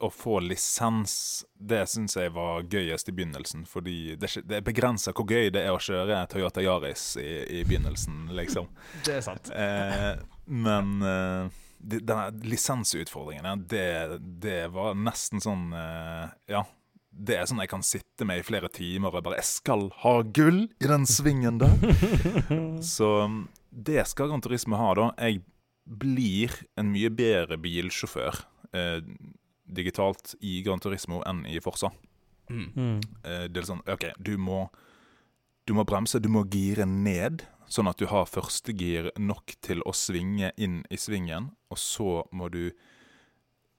å 0.00 0.08
få 0.10 0.38
lisens 0.40 1.44
Det 1.54 1.82
syns 1.86 2.16
jeg 2.16 2.32
var 2.32 2.64
gøyest 2.64 3.08
i 3.08 3.12
begynnelsen. 3.12 3.66
Fordi 3.68 4.16
det, 4.16 4.32
er 4.56 4.64
begrensa 4.64 5.12
hvor 5.12 5.28
gøy 5.28 5.50
det 5.52 5.66
er 5.66 5.74
å 5.74 5.82
kjøre 5.82 6.22
Toyota 6.32 6.64
Yaris 6.64 7.12
i, 7.20 7.60
i 7.60 7.64
begynnelsen, 7.68 8.30
liksom. 8.36 8.70
Det 9.06 9.18
er 9.18 9.24
sant. 9.26 9.52
Eh, 9.52 10.14
men 10.50 10.96
eh, 11.04 11.60
denne 11.80 12.30
lisensutfordringen, 12.44 13.66
det, 13.68 14.18
det 14.42 14.62
var 14.74 14.96
nesten 14.98 15.42
sånn 15.44 15.72
eh, 15.76 16.28
Ja. 16.56 16.66
Det 17.10 17.34
er 17.34 17.46
sånn 17.50 17.58
jeg 17.58 17.72
kan 17.72 17.82
sitte 17.82 18.22
med 18.24 18.38
i 18.38 18.44
flere 18.46 18.68
timer 18.70 19.10
og 19.10 19.24
bare 19.26 19.40
'Jeg 19.40 19.48
skal 19.48 19.88
ha 20.04 20.12
gull 20.22 20.60
i 20.78 20.86
den 20.86 21.02
svingen 21.10 21.58
der'. 21.58 21.74
Så 22.94 23.08
um, 23.26 23.40
det 23.70 24.04
skal 24.06 24.30
Gran 24.30 24.40
Turisme 24.40 24.78
ha, 24.78 24.92
da. 24.94 25.08
Jeg 25.18 25.42
blir 25.90 26.54
en 26.78 26.92
mye 26.92 27.10
bedre 27.10 27.58
bilsjåfør 27.60 28.44
eh, 28.76 29.00
digitalt 29.70 30.34
i 30.40 30.60
Gran 30.66 30.82
Turismo 30.82 31.22
enn 31.26 31.42
i 31.50 31.58
Forsa. 31.62 31.90
Mm. 32.50 32.68
Mm. 32.74 33.00
Eh, 33.24 33.46
det 33.50 33.62
er 33.62 33.68
sånn 33.68 33.82
OK, 33.90 34.10
du 34.18 34.36
må, 34.38 34.64
du 35.66 35.74
må 35.76 35.86
bremse, 35.88 36.22
du 36.22 36.30
må 36.32 36.44
gire 36.50 36.86
ned, 36.86 37.44
sånn 37.70 37.90
at 37.90 37.98
du 38.02 38.08
har 38.10 38.30
førstegir 38.30 39.12
nok 39.18 39.54
til 39.62 39.82
å 39.86 39.94
svinge 39.94 40.52
inn 40.58 40.80
i 40.90 40.98
svingen. 40.98 41.52
Og 41.70 41.78
så 41.78 42.22
må 42.32 42.50
du 42.50 42.70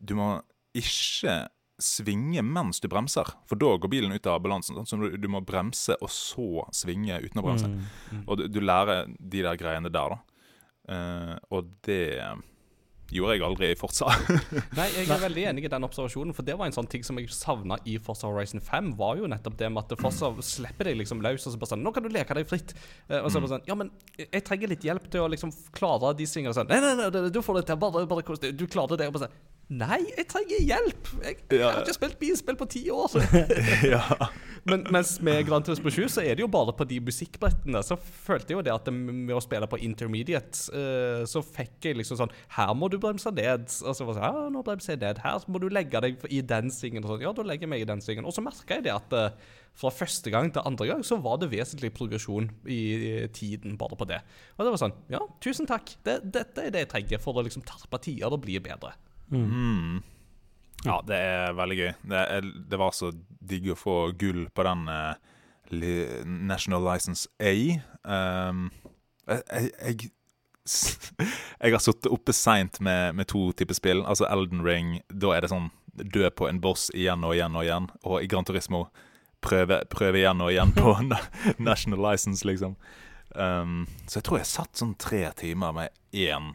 Du 0.02 0.16
må 0.18 0.42
ikke 0.74 1.46
svinge 1.78 2.42
mens 2.42 2.80
du 2.82 2.88
bremser, 2.90 3.28
for 3.46 3.60
da 3.60 3.76
går 3.78 3.90
bilen 3.90 4.14
ut 4.14 4.26
av 4.26 4.40
balansen. 4.42 4.76
Sånn, 4.76 4.88
Så 4.88 4.98
du, 4.98 5.18
du 5.18 5.28
må 5.30 5.42
bremse 5.46 5.94
og 6.02 6.10
så 6.10 6.66
svinge 6.74 7.20
uten 7.22 7.42
å 7.42 7.44
bremse. 7.46 7.70
Mm. 7.70 8.24
Og 8.26 8.38
du, 8.40 8.48
du 8.50 8.60
lærer 8.62 9.06
de 9.20 9.44
der 9.46 9.60
greiene 9.60 9.92
der, 9.94 10.16
da. 10.16 10.31
Eh, 10.92 11.36
og 11.56 11.70
det 11.88 12.02
gjorde 13.12 13.36
jeg 13.36 13.44
aldri 13.44 13.70
i 13.74 13.78
Forza. 13.80 14.08
Nei, 14.78 14.88
jeg 14.96 15.08
er 15.12 15.22
veldig 15.22 15.44
enig 15.52 15.66
i 15.68 15.72
den 15.72 15.88
observasjonen, 15.88 16.36
for 16.36 16.48
det 16.48 16.56
var 16.60 16.70
en 16.70 16.76
sånn 16.76 16.90
ting 16.92 17.04
som 17.04 17.20
jeg 17.20 17.32
savna 17.36 17.78
i 17.90 17.98
Forza 18.02 18.30
Horizon 18.30 18.64
5, 18.64 18.94
var 19.00 19.20
jo 19.20 19.30
nettopp 19.32 19.58
det 19.60 19.72
med 19.72 19.84
at 19.84 20.00
Forza 20.00 20.32
slipper 20.46 20.92
deg 20.92 21.00
liksom 21.02 21.24
løs, 21.24 21.46
og 21.46 21.56
så 21.56 21.62
bare 21.62 21.74
sånn 21.74 21.84
Nå 21.86 21.92
kan 21.96 22.06
du 22.06 22.12
leke 22.14 22.38
deg 22.38 22.48
fritt. 22.48 22.76
Eh, 23.10 23.20
og 23.20 23.32
så 23.32 23.44
bare 23.44 23.58
sånn 23.58 23.68
Ja, 23.70 23.78
men 23.80 23.92
jeg 24.22 24.46
trenger 24.48 24.72
litt 24.72 24.88
hjelp 24.88 25.10
til 25.12 25.26
å 25.26 25.32
liksom 25.32 25.54
klare 25.76 26.14
de 26.18 26.28
svingene. 26.30 26.56
Sånn, 26.56 26.72
nei, 26.72 26.80
nei, 26.84 26.96
nei, 27.02 27.26
du 27.32 27.42
får 27.44 27.62
det 27.62 27.66
til. 27.72 27.82
Bare, 27.82 28.06
bare. 28.08 28.54
Du 28.56 28.68
klarer 28.72 29.00
det. 29.00 29.10
Og 29.12 29.18
bare 29.18 29.28
sånn 29.28 29.40
Nei, 29.72 30.02
jeg 30.18 30.26
trenger 30.28 30.64
hjelp! 30.68 31.10
Jeg, 31.24 31.36
jeg 31.48 31.64
har 31.64 31.78
ikke 31.80 31.96
spilt 31.96 32.18
bilspill 32.20 32.58
på 32.60 32.66
ti 32.74 32.82
år. 32.92 33.06
Så. 33.14 33.22
ja. 33.94 34.02
Men 34.68 34.84
mens 34.92 35.14
med 35.24 35.46
Grand 35.48 35.64
Turismo 35.64 35.90
7 35.94 36.10
så 36.12 36.24
er 36.26 36.36
det 36.36 36.44
jo 36.44 36.50
bare 36.52 36.74
på 36.76 36.84
de 36.90 36.98
musikkbrettene. 37.02 37.80
Så 37.86 37.96
følte 37.96 38.52
jeg 38.52 38.60
jo 38.60 38.66
det 38.68 38.74
at 38.74 38.90
det 38.90 38.94
med 38.94 39.32
å 39.32 39.40
spille 39.44 39.70
på 39.72 39.80
intermediate, 39.88 40.66
uh, 40.76 41.24
så 41.30 41.40
fikk 41.46 41.88
jeg 41.88 42.02
liksom 42.02 42.20
sånn 42.20 42.36
Her 42.58 42.74
må 42.76 42.92
du 42.92 42.98
bremse 43.00 43.32
ned. 43.32 43.70
Og 43.80 43.96
så 43.96 44.04
var 44.04 44.18
det 44.18 44.20
sånn, 44.20 44.28
ja, 44.28 44.50
nå 44.52 44.64
bremser 44.68 44.98
jeg 44.98 45.02
ned. 45.06 45.22
Her 45.24 45.48
må 45.48 45.62
du 45.64 45.70
legge 45.72 46.04
deg 46.04 46.26
i 46.28 46.42
den 46.52 46.68
svingen. 46.76 47.06
Og 47.06 47.14
sånn, 47.14 47.24
ja, 47.24 47.32
da 47.38 47.46
legger 47.48 47.70
jeg 47.70 47.72
meg 47.72 47.86
i 47.86 47.90
den 47.94 48.04
svingen. 48.04 48.28
Og 48.28 48.36
så 48.36 48.44
merka 48.44 48.76
jeg 48.76 48.90
det 48.90 48.96
at 48.98 49.16
uh, 49.16 49.54
fra 49.80 49.94
første 49.96 50.34
gang 50.34 50.52
til 50.52 50.68
andre 50.68 50.90
gang 50.90 51.06
så 51.08 51.16
var 51.24 51.40
det 51.40 51.48
vesentlig 51.54 51.94
progresjon 51.96 52.50
i, 52.68 52.82
i 53.08 53.14
tiden 53.32 53.80
bare 53.80 53.96
på 53.96 54.10
det. 54.10 54.20
Og 54.58 54.68
det 54.68 54.76
var 54.76 54.84
sånn 54.84 54.98
Ja, 55.16 55.24
tusen 55.40 55.70
takk. 55.70 55.96
Det, 56.04 56.20
dette 56.28 56.68
er 56.68 56.76
det 56.76 56.84
jeg 56.84 56.92
trenger 56.98 57.24
for 57.24 57.40
å 57.40 57.46
liksom 57.48 57.64
tarpe 57.64 58.02
tider 58.04 58.36
og 58.36 58.44
bli 58.44 58.60
bedre. 58.60 58.92
Mm. 59.32 60.02
Ja, 60.86 61.02
det 61.06 61.18
er 61.18 61.58
veldig 61.58 61.78
gøy. 61.78 61.92
Det, 62.14 62.22
er, 62.38 62.48
det 62.72 62.80
var 62.82 62.96
så 62.98 63.12
digg 63.42 63.70
å 63.72 63.78
få 63.78 63.98
gull 64.18 64.48
på 64.54 64.66
den 64.66 64.88
eh, 64.92 66.24
National 66.26 66.84
License 66.88 67.30
A. 67.40 67.54
Um, 68.04 68.72
jeg, 69.30 69.44
jeg, 69.52 69.72
jeg 69.82 70.12
Jeg 71.62 71.74
har 71.74 71.82
sittet 71.82 72.12
oppe 72.14 72.34
seint 72.34 72.80
med, 72.84 73.16
med 73.18 73.30
to 73.30 73.50
typer 73.58 73.78
spill. 73.78 74.04
Altså 74.06 74.28
Elden 74.30 74.66
Ring. 74.66 75.00
Da 75.10 75.36
er 75.36 75.44
det 75.44 75.52
sånn 75.54 75.70
dø 75.92 76.30
på 76.30 76.48
en 76.48 76.62
boss 76.64 76.90
igjen 76.96 77.26
og 77.28 77.36
igjen 77.36 77.58
og 77.58 77.66
igjen. 77.66 77.90
Og 78.08 78.22
i 78.22 78.30
Gran 78.32 78.48
Turismo 78.48 78.86
prøve, 79.44 79.82
prøve 79.92 80.22
igjen 80.22 80.42
og 80.44 80.54
igjen 80.54 80.74
på 80.78 80.96
National 81.70 82.04
License, 82.12 82.46
liksom. 82.48 82.78
Um, 83.36 83.86
så 84.08 84.20
jeg 84.20 84.28
tror 84.28 84.42
jeg 84.42 84.52
satt 84.52 84.82
sånn 84.82 84.96
tre 85.00 85.24
timer 85.40 85.76
med 85.76 85.98
én 86.12 86.52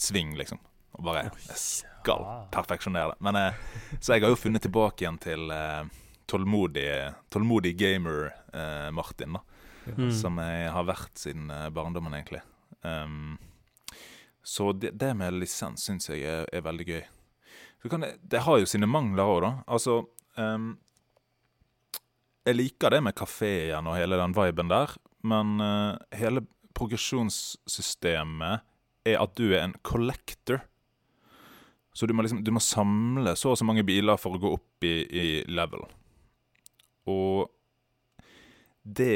sving, 0.00 0.36
liksom. 0.38 0.60
Og 0.96 1.04
bare 1.04 1.26
Jeg 1.48 1.60
skal 2.06 2.46
perfeksjonere 2.54 3.14
det. 3.14 3.18
Men, 3.20 3.36
eh, 3.36 3.54
så 4.00 4.14
jeg 4.14 4.22
har 4.22 4.30
jo 4.30 4.38
funnet 4.38 4.62
tilbake 4.62 5.02
igjen 5.02 5.18
til 5.22 5.50
eh, 5.50 5.82
tålmodig, 6.30 6.88
tålmodig 7.32 7.74
gamer 7.78 8.30
eh, 8.54 8.90
Martin, 8.94 9.38
da. 9.38 9.42
Mm. 9.86 10.10
Som 10.10 10.38
jeg 10.42 10.70
har 10.74 10.86
vært 10.86 11.20
siden 11.20 11.46
barndommen, 11.70 12.14
egentlig. 12.16 12.40
Um, 12.82 13.36
så 14.42 14.72
det, 14.74 14.90
det 14.98 15.12
med 15.14 15.36
lisens 15.38 15.84
syns 15.86 16.10
jeg 16.10 16.24
er, 16.26 16.42
er 16.50 16.64
veldig 16.66 16.86
gøy. 16.88 17.04
Så 17.82 17.90
kan 17.92 18.02
det, 18.02 18.16
det 18.26 18.42
har 18.42 18.58
jo 18.58 18.66
sine 18.66 18.88
mangler 18.90 19.22
òg, 19.22 19.38
da. 19.44 19.52
Altså 19.70 20.00
um, 20.42 20.72
Jeg 22.48 22.58
liker 22.58 22.96
det 22.96 23.02
med 23.06 23.14
kafeen 23.14 23.86
og 23.86 23.94
hele 23.94 24.18
den 24.18 24.34
viben 24.34 24.74
der, 24.74 24.96
men 25.22 25.62
uh, 25.62 25.94
hele 26.18 26.42
progresjonssystemet 26.74 28.66
er 29.06 29.22
at 29.22 29.38
du 29.38 29.52
er 29.52 29.68
en 29.68 29.78
collector. 29.86 30.66
Så 31.96 32.06
du 32.06 32.12
må 32.12 32.26
liksom 32.26 32.42
Du 32.44 32.52
må 32.52 32.60
samle 32.60 33.32
så 33.40 33.54
og 33.54 33.60
så 33.60 33.64
mange 33.64 33.86
biler 33.86 34.20
for 34.20 34.36
å 34.36 34.40
gå 34.42 34.50
opp 34.58 34.84
i, 34.84 34.96
i 35.08 35.26
level. 35.48 35.86
Og 37.08 37.46
det 38.84 39.14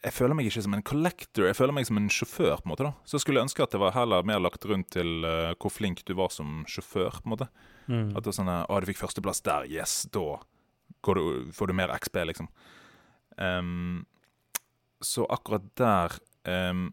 Jeg 0.00 0.14
føler 0.16 0.36
meg 0.36 0.46
ikke 0.48 0.62
som 0.64 0.76
en 0.76 0.84
collector, 0.86 1.48
jeg 1.48 1.56
føler 1.58 1.76
meg 1.76 1.88
som 1.88 1.98
en 2.00 2.12
sjåfør. 2.12 2.60
på 2.60 2.68
en 2.68 2.74
måte 2.74 2.86
da 2.86 2.92
Så 3.04 3.18
jeg 3.18 3.26
skulle 3.26 3.42
ønske 3.42 3.64
at 3.64 3.72
det 3.72 3.80
var 3.80 3.96
heller 3.96 4.24
mer 4.24 4.40
lagt 4.40 4.64
rundt 4.68 4.92
til 4.96 5.24
uh, 5.24 5.56
hvor 5.56 5.72
flink 5.72 6.04
du 6.04 6.14
var 6.14 6.30
som 6.32 6.64
sjåfør. 6.68 7.22
på 7.22 7.28
en 7.28 7.36
måte 7.36 7.50
Mm. 7.90 8.12
At 8.14 8.22
det 8.22 8.30
var 8.30 8.36
sånn 8.36 8.52
eh, 8.52 8.64
Å, 8.70 8.78
du 8.80 8.86
fikk 8.90 9.00
førsteplass 9.02 9.42
der, 9.46 9.66
yes, 9.66 10.04
da 10.14 10.38
går 11.02 11.18
du, 11.18 11.52
får 11.56 11.70
du 11.70 11.74
mer 11.74 11.92
XP, 11.96 12.20
liksom. 12.28 12.48
Um, 13.40 14.04
så 15.00 15.24
akkurat 15.32 15.64
der 15.80 16.18
um, 16.44 16.90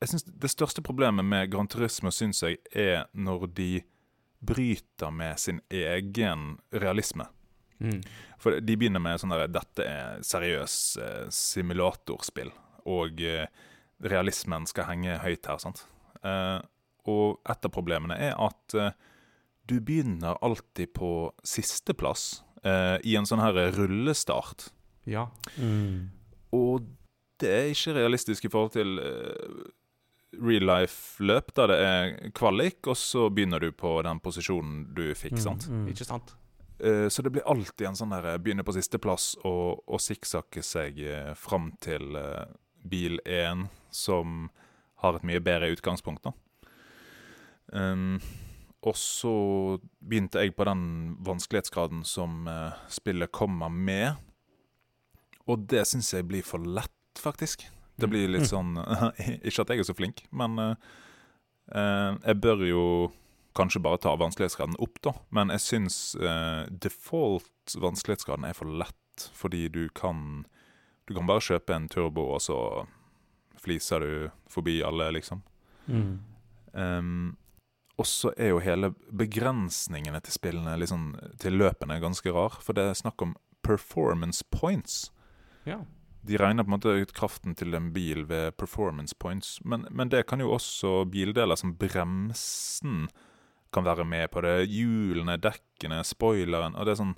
Jeg 0.00 0.08
synes 0.08 0.24
Det 0.24 0.48
største 0.48 0.84
problemet 0.86 1.26
med 1.26 1.50
Grand 1.52 1.68
Turismo 1.68 2.12
syns 2.14 2.40
jeg 2.42 2.62
er 2.72 3.04
når 3.12 3.50
de 3.52 3.68
bryter 4.46 5.12
med 5.14 5.40
sin 5.40 5.60
egen 5.72 6.58
realisme. 6.74 7.26
Mm. 7.78 8.00
For 8.38 8.60
de 8.60 8.76
begynner 8.78 9.02
med 9.02 9.20
sånn 9.20 9.34
at 9.34 9.52
Dette 9.52 9.86
er 9.86 10.22
seriøs 10.24 10.76
eh, 11.00 11.24
simulatorspill, 11.32 12.52
og 12.90 13.20
eh, 13.24 13.48
realismen 14.04 14.68
skal 14.70 14.88
henge 14.90 15.18
høyt 15.24 15.48
her, 15.50 15.60
sant. 15.62 15.84
Eh, 16.24 16.60
og 17.10 17.40
et 17.50 17.68
av 17.68 17.72
problemene 17.72 18.16
er 18.30 18.36
at 18.40 18.76
eh, 18.78 18.94
du 19.68 19.78
begynner 19.80 20.38
alltid 20.44 20.92
på 20.96 21.10
sisteplass 21.46 22.42
eh, 22.64 22.98
i 23.04 23.16
en 23.16 23.28
sånn 23.28 23.42
her 23.42 23.56
rullestart. 23.76 24.68
Ja. 25.08 25.28
Mm. 25.56 26.12
Og 26.54 26.86
det 27.42 27.50
er 27.50 27.72
ikke 27.72 27.96
realistisk 27.96 28.46
i 28.46 28.52
forhold 28.52 28.74
til 28.76 29.00
eh, 29.00 29.64
real 30.42 30.66
life-løp, 30.68 31.52
der 31.56 31.70
det 31.70 31.76
er 31.82 32.14
kvalik, 32.36 32.80
og 32.86 32.96
så 32.98 33.28
begynner 33.30 33.62
du 33.62 33.70
på 33.72 33.96
den 34.06 34.20
posisjonen 34.24 34.88
du 34.96 35.06
fikk, 35.18 35.38
sant. 35.42 35.68
Mm. 35.70 35.86
Ikke 35.92 36.06
sant? 36.08 36.34
Eh, 36.78 37.08
Så 37.08 37.22
det 37.22 37.30
blir 37.30 37.46
alltid 37.46 37.86
en 37.86 37.96
sånn 37.96 38.14
der 38.14 38.34
eh, 38.34 38.40
begynne 38.42 38.64
på 38.66 38.74
sisteplass 38.74 39.34
og, 39.44 39.84
og 39.86 40.02
sikksakke 40.02 40.62
seg 40.64 40.98
eh, 41.00 41.32
fram 41.38 41.72
til 41.80 42.16
bil 42.84 43.20
1, 43.24 43.68
som 43.94 44.48
har 45.04 45.16
et 45.16 45.26
mye 45.26 45.40
bedre 45.40 45.70
utgangspunkt, 45.72 46.26
da. 46.26 46.34
Um, 47.72 48.18
og 48.84 48.92
så 49.00 49.32
begynte 50.04 50.42
jeg 50.42 50.52
på 50.54 50.66
den 50.68 50.82
vanskelighetsgraden 51.24 52.02
som 52.04 52.44
spillet 52.92 53.32
kommer 53.32 53.72
med. 53.72 54.20
Og 55.48 55.64
det 55.72 55.86
syns 55.88 56.12
jeg 56.12 56.28
blir 56.28 56.44
for 56.44 56.60
lett, 56.60 56.92
faktisk. 57.16 57.64
Det 58.00 58.10
blir 58.10 58.30
litt 58.32 58.48
sånn 58.50 58.74
Ikke 59.46 59.62
at 59.62 59.70
jeg 59.70 59.82
er 59.82 59.86
så 59.86 59.94
flink, 59.94 60.24
men 60.34 60.58
eh, 60.58 60.88
eh, 61.74 62.10
jeg 62.24 62.40
bør 62.42 62.64
jo 62.66 62.86
kanskje 63.54 63.82
bare 63.84 64.00
ta 64.02 64.16
vanskelighetsgraden 64.18 64.80
opp, 64.82 64.98
da. 65.06 65.12
Men 65.30 65.52
jeg 65.54 65.62
syns 65.62 65.98
uh, 66.18 66.66
default 66.66 67.76
vanskelighetsgraden 67.78 68.48
er 68.48 68.56
for 68.58 68.66
lett, 68.66 69.28
fordi 69.30 69.68
du 69.70 69.84
kan 69.94 70.44
Du 71.06 71.14
kan 71.14 71.28
bare 71.28 71.44
kjøpe 71.44 71.74
en 71.74 71.86
turbo, 71.88 72.24
og 72.34 72.40
så 72.40 72.58
fliser 73.60 74.00
du 74.00 74.30
forbi 74.48 74.78
alle, 74.82 75.10
liksom. 75.12 75.42
Mm. 75.86 76.14
Um, 76.72 77.36
og 78.00 78.06
så 78.08 78.32
er 78.40 78.54
jo 78.54 78.62
hele 78.64 78.90
begrensningene 79.12 80.20
til 80.24 80.32
spillene, 80.32 80.78
liksom, 80.80 81.12
til 81.38 81.58
løpene, 81.60 82.00
ganske 82.00 82.32
rar. 82.32 82.56
For 82.64 82.72
det 82.72 82.86
er 82.88 82.96
snakk 82.98 83.20
om 83.22 83.36
performance 83.62 84.42
points. 84.50 85.12
Ja. 85.68 85.82
De 86.24 86.38
regner 86.40 86.64
på 86.64 86.70
en 86.72 86.76
måte 86.78 86.94
ut 87.02 87.12
kraften 87.12 87.54
til 87.58 87.74
en 87.76 87.90
bil 87.92 88.24
ved 88.30 88.54
performance 88.56 89.14
points, 89.20 89.58
men, 89.64 89.84
men 89.90 90.08
det 90.08 90.22
kan 90.30 90.40
jo 90.40 90.54
også 90.56 91.04
bildeler 91.12 91.58
som 91.60 91.74
bremsen 91.76 93.08
kan 93.74 93.84
være 93.84 94.04
med 94.06 94.30
på 94.30 94.40
det. 94.44 94.68
Hjulene, 94.70 95.36
dekkene, 95.42 95.98
spoileren. 96.06 96.76
Og 96.78 96.86
det 96.86 96.94
er 96.94 97.00
sånn 97.02 97.16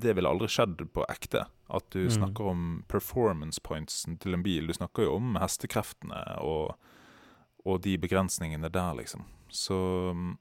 Det 0.00 0.14
ville 0.16 0.30
aldri 0.30 0.46
skjedd 0.48 0.78
på 0.94 1.02
ekte. 1.10 1.42
At 1.68 1.90
du 1.90 2.04
Mm. 2.06 2.10
snakker 2.14 2.46
om 2.48 2.84
performance 2.88 3.60
pointsen 3.60 4.18
til 4.18 4.34
en 4.34 4.42
bil. 4.42 4.66
Du 4.66 4.72
snakker 4.72 5.02
jo 5.04 5.16
om 5.16 5.34
hestekreftene 5.36 6.38
og, 6.40 6.76
og 7.66 7.80
de 7.82 7.96
begrensningene 7.98 8.70
der, 8.70 8.94
liksom. 8.94 9.24
Så 9.50 9.74
mm, 10.14 10.38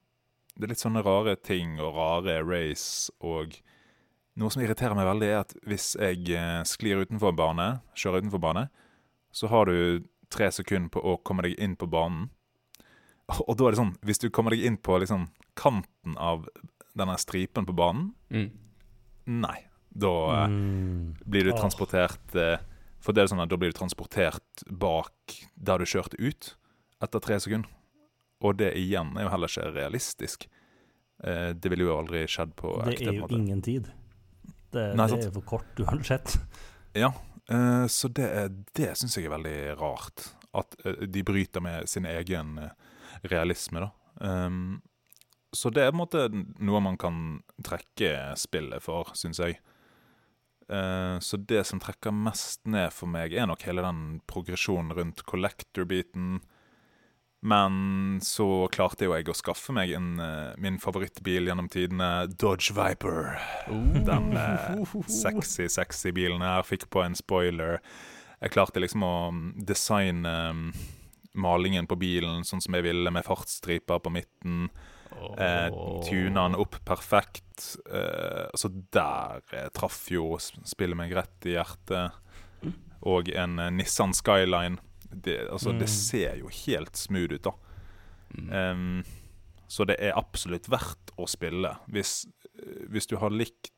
det 0.55 0.63
er 0.63 0.67
litt 0.69 0.83
sånne 0.85 1.03
rare 1.03 1.35
ting 1.35 1.79
og 1.81 1.95
rare 1.97 2.37
race 2.45 3.11
og 3.19 3.57
noe 4.39 4.49
som 4.53 4.61
irriterer 4.63 4.95
meg 4.97 5.07
veldig, 5.09 5.27
er 5.33 5.41
at 5.43 5.53
hvis 5.67 5.91
jeg 5.99 6.29
eh, 6.35 6.61
sklir 6.67 7.01
utenfor 7.03 7.33
en 7.33 7.39
bane, 7.39 7.67
kjører 7.99 8.23
utenfor 8.23 8.41
bane, 8.43 8.65
så 9.35 9.49
har 9.51 9.69
du 9.69 10.05
tre 10.31 10.47
sekunder 10.53 10.89
på 10.93 11.01
å 11.03 11.17
komme 11.25 11.43
deg 11.45 11.57
inn 11.59 11.75
på 11.79 11.89
banen. 11.91 12.29
Og 13.47 13.57
da 13.59 13.67
er 13.67 13.75
det 13.75 13.81
sånn, 13.81 13.95
hvis 14.05 14.21
du 14.23 14.29
kommer 14.33 14.55
deg 14.55 14.63
inn 14.65 14.77
på 14.81 14.97
liksom 15.01 15.27
kanten 15.59 16.15
av 16.17 16.47
denne 16.97 17.17
stripen 17.21 17.67
på 17.67 17.75
banen, 17.77 18.13
Mm. 18.31 18.49
nei. 19.41 19.65
Da 19.91 20.47
Mm. 20.47 21.15
blir 21.25 21.43
du 21.49 21.51
transportert 21.57 22.35
eh, 22.35 22.59
For 23.01 23.13
det 23.13 23.23
er 23.23 23.27
sånn 23.31 23.41
at 23.41 23.49
da 23.49 23.55
blir 23.57 23.71
du 23.71 23.77
transportert 23.77 24.63
bak 24.69 25.13
der 25.57 25.77
du 25.79 25.85
kjørte 25.85 26.17
ut, 26.19 26.55
etter 27.01 27.19
tre 27.23 27.37
sekunder. 27.39 27.69
Og 28.43 28.57
det 28.57 28.73
igjen 28.75 29.15
er 29.17 29.23
jo 29.23 29.29
heller 29.29 29.47
ikke 29.47 29.71
realistisk. 29.73 30.47
Det 31.23 31.69
ville 31.71 31.85
jo 31.87 31.95
aldri 31.97 32.25
skjedd 32.27 32.51
på 32.59 32.73
Det 32.85 32.93
ekte. 32.97 33.07
er 33.07 33.21
på 33.21 33.29
en 33.29 33.31
jo 33.31 33.37
ingen 33.39 33.61
tid. 33.63 33.87
Det, 34.73 34.83
Nei, 34.97 35.07
det 35.09 35.17
er 35.19 35.29
jo 35.29 35.37
for 35.39 35.47
kort 35.55 35.81
uansett. 35.81 36.35
Ja, 36.97 37.13
uh, 37.51 37.85
så 37.89 38.11
det, 38.13 38.29
det 38.77 38.91
syns 38.99 39.17
jeg 39.17 39.29
er 39.29 39.35
veldig 39.37 39.57
rart. 39.79 40.27
At 40.57 40.77
uh, 40.85 41.05
de 41.05 41.23
bryter 41.25 41.63
med 41.63 41.89
sin 41.89 42.07
egen 42.09 42.57
eh, 42.61 42.75
realisme, 43.29 43.87
da. 43.87 43.89
Um, 44.19 44.79
så 45.55 45.71
det 45.73 45.81
er 45.81 45.91
på 45.91 45.97
en 45.97 46.03
måte 46.03 46.27
noe 46.61 46.81
man 46.85 46.97
kan 47.01 47.39
trekke 47.65 48.35
spillet 48.37 48.85
for, 48.85 49.09
syns 49.17 49.41
jeg. 49.41 49.57
Eh, 50.69 51.19
så 51.19 51.37
det 51.37 51.63
som 51.65 51.81
trekker 51.81 52.13
mest 52.13 52.61
ned 52.69 52.93
for 52.93 53.09
meg, 53.09 53.33
er 53.33 53.49
nok 53.49 53.65
hele 53.65 53.83
den 53.85 54.19
progresjonen 54.29 54.93
rundt 54.97 55.23
collector-biten. 55.29 56.39
Men 57.41 58.19
så 58.23 58.67
klarte 58.73 59.07
jo 59.07 59.13
jeg 59.15 59.29
å 59.31 59.37
skaffe 59.37 59.71
meg 59.75 59.93
en, 59.95 60.11
eh, 60.19 60.55
min 60.59 60.79
favorittbil 60.81 61.47
gjennom 61.47 61.69
tidene, 61.71 62.27
Dodge 62.35 62.75
Viper. 62.75 63.39
Den 63.69 64.33
eh, 64.35 64.95
sexy, 65.07 65.69
sexy 65.71 66.11
bilen 66.15 66.43
her. 66.43 66.65
Fikk 66.67 66.89
på 66.91 67.05
en 67.05 67.15
spoiler. 67.15 67.79
Jeg 68.41 68.51
klarte 68.55 68.83
liksom 68.83 69.03
å 69.03 69.15
designe 69.55 70.35
um, 70.51 70.67
malingen 71.39 71.87
på 71.87 71.97
bilen 71.99 72.45
sånn 72.47 72.61
som 72.63 72.75
jeg 72.75 72.85
ville, 72.87 73.11
med 73.11 73.27
fartsstriper 73.27 74.03
på 74.03 74.11
midten. 74.15 74.67
Eh, 75.39 75.67
Tuna 76.07 76.45
den 76.47 76.59
opp 76.59 76.75
perfekt. 76.87 77.77
Eh, 77.91 78.47
så 78.53 78.71
der 78.91 79.41
eh, 79.55 79.67
traff 79.75 80.05
jo 80.11 80.35
spillet 80.39 80.97
meg 80.97 81.15
rett 81.15 81.47
i 81.49 81.55
hjertet. 81.55 82.19
Og 83.07 83.31
en 83.31 83.59
eh, 83.59 83.73
Nissan 83.79 84.15
Skyline. 84.15 84.79
Det, 85.13 85.49
altså, 85.51 85.71
det 85.73 85.87
Mm. 85.89 85.93
ser 85.95 86.35
jo 86.37 86.47
helt 86.65 86.95
smooth 86.95 87.33
ut, 87.33 87.41
da. 87.43 87.51
Em, 88.51 89.03
så 89.67 89.85
det 89.85 89.95
er 89.99 90.13
absolutt 90.17 90.67
verdt 90.69 91.11
å 91.17 91.25
spille. 91.27 91.71
Hvis, 91.89 92.25
eh, 92.55 92.85
hvis 92.89 93.07
du 93.07 93.17
har 93.17 93.29
likt 93.29 93.71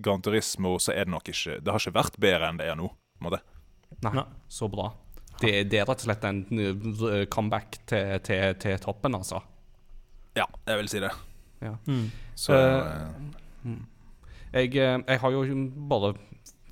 Gran 0.00 0.22
Turismo, 0.22 0.76
så 0.78 0.92
er 0.94 1.04
det 1.04 1.12
nok 1.12 1.24
ikke 1.28 1.58
Det 1.62 1.72
har 1.72 1.78
ikke 1.80 1.92
vært 1.96 2.18
bedre 2.20 2.48
enn 2.48 2.56
det 2.58 2.66
er 2.70 2.76
nå. 2.76 2.88
måte. 3.20 3.40
Nei, 4.02 4.12
Nei. 4.14 4.24
så 4.48 4.68
bra. 4.70 4.92
Det, 5.40 5.68
det 5.70 5.80
er 5.80 5.86
rett 5.86 6.00
og 6.02 6.06
slett 6.06 6.24
en 6.24 6.44
uh, 6.58 7.24
comeback 7.30 7.78
til, 7.86 8.18
til, 8.20 8.54
til 8.54 8.78
toppen, 8.78 9.14
altså. 9.14 9.40
Ja, 10.36 10.44
jeg 10.66 10.76
vil 10.78 10.88
si 10.88 11.00
det. 11.00 11.10
Mm. 11.86 12.10
Så 12.36 12.54
Eh, 12.54 13.74
Jeg, 14.52 14.76
eh, 14.76 14.98
jeg 15.08 15.18
har 15.20 15.30
jo 15.30 15.42
bare 15.90 16.14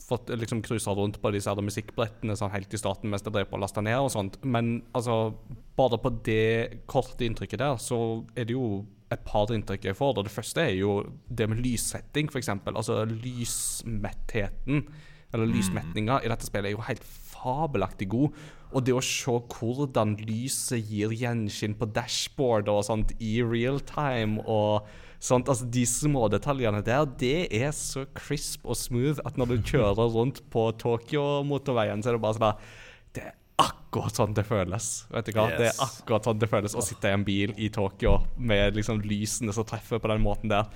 fått 0.07 0.31
liksom 0.31 0.63
cruisa 0.63 0.95
rundt 0.95 1.19
på 1.23 1.33
disse 1.35 1.51
her 1.51 1.63
musikkbrettene 1.67 2.37
sånn 2.39 2.53
helt 2.53 2.75
i 2.75 2.79
starten 2.79 3.11
mens 3.11 3.25
jeg 3.27 3.35
drev 3.35 3.49
på 3.51 3.59
å 3.59 3.63
laste 3.65 3.83
ned 3.83 3.99
og 3.99 4.13
sånt. 4.15 4.39
Men 4.47 4.79
altså, 4.97 5.35
bare 5.79 5.99
på 6.03 6.13
det 6.27 6.85
korte 6.91 7.27
inntrykket 7.27 7.63
der, 7.63 7.81
så 7.83 7.99
er 8.39 8.47
det 8.47 8.55
jo 8.55 8.85
et 9.13 9.23
par 9.27 9.51
inntrykk 9.55 9.89
jeg 9.91 9.99
får. 9.99 10.17
Det 10.23 10.35
første 10.35 10.63
er 10.63 10.75
jo 10.79 10.99
det 11.27 11.49
med 11.51 11.63
lyssetting, 11.63 12.31
f.eks. 12.31 12.51
Altså 12.73 13.03
lysmettheten, 13.11 14.87
eller 15.35 15.51
lysmetninga, 15.51 16.21
i 16.23 16.31
dette 16.31 16.47
spillet 16.47 16.71
er 16.71 16.77
jo 16.77 16.87
helt 16.87 17.07
fabelaktig 17.07 18.09
god. 18.15 18.39
Og 18.75 18.87
det 18.87 18.95
å 18.97 19.03
se 19.05 19.35
hvordan 19.57 20.17
lyset 20.27 20.87
gir 20.91 21.15
gjenskinn 21.15 21.77
på 21.79 21.91
dashboard 21.95 22.71
og 22.71 22.85
sånt 22.87 23.15
i 23.23 23.39
real 23.47 23.79
time 23.87 24.43
og 24.43 24.87
sånt, 25.27 25.51
altså 25.51 25.67
De 25.73 25.83
små 25.89 26.29
detaljene 26.33 26.83
der, 26.87 27.07
det 27.21 27.49
er 27.55 27.73
så 27.77 28.07
crisp 28.17 28.67
og 28.67 28.79
smooth 28.79 29.23
at 29.27 29.39
når 29.41 29.53
du 29.53 29.57
kjører 29.73 30.15
rundt 30.15 30.43
på 30.53 30.69
Tokyo-motorveien, 30.83 32.03
så 32.03 32.13
er 32.13 32.19
det 32.19 32.25
bare 32.25 32.39
sånn 32.39 32.47
der, 32.47 32.73
Det 33.17 33.27
er 33.27 33.35
akkurat 33.57 34.19
sånn 34.19 34.35
det 34.37 34.45
føles. 34.45 34.91
Vet 35.13 35.31
du 35.31 35.37
hva? 35.37 35.47
Det 35.57 35.71
er 35.71 35.79
akkurat 35.81 36.27
sånn 36.29 36.41
det 36.41 36.51
føles 36.53 36.77
å 36.77 36.85
sitte 36.85 37.09
i 37.09 37.17
en 37.17 37.25
bil 37.27 37.55
i 37.57 37.71
Tokyo 37.73 38.19
med 38.37 38.77
liksom 38.77 39.01
lysene 39.05 39.55
som 39.57 39.67
treffer 39.69 40.03
på 40.03 40.11
den 40.13 40.25
måten 40.25 40.53
der. 40.53 40.69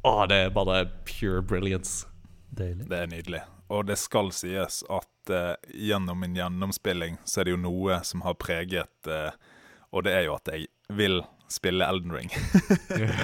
Å, 0.00 0.14
det 0.30 0.46
er 0.46 0.54
bare 0.56 0.86
pure 1.04 1.42
brilliance. 1.44 2.06
Deilig. 2.56 2.88
Det 2.88 3.02
er 3.04 3.10
nydelig. 3.10 3.42
Og 3.70 3.84
det 3.86 3.98
skal 4.00 4.32
sies 4.34 4.80
at 4.90 5.30
uh, 5.30 5.52
gjennom 5.68 6.24
min 6.24 6.38
gjennomspilling 6.38 7.20
så 7.28 7.42
er 7.42 7.46
det 7.46 7.54
jo 7.54 7.60
noe 7.66 8.00
som 8.06 8.24
har 8.24 8.38
preget 8.40 9.10
uh, 9.10 9.30
Og 9.94 10.06
det 10.06 10.14
er 10.16 10.24
jo 10.26 10.34
at 10.34 10.50
jeg 10.50 10.66
vil 10.96 11.20
spille 11.50 11.86
Elden 11.86 12.12
Ring. 12.14 12.30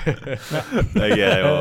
jeg 1.12 1.20
er 1.22 1.44
jo 1.44 1.54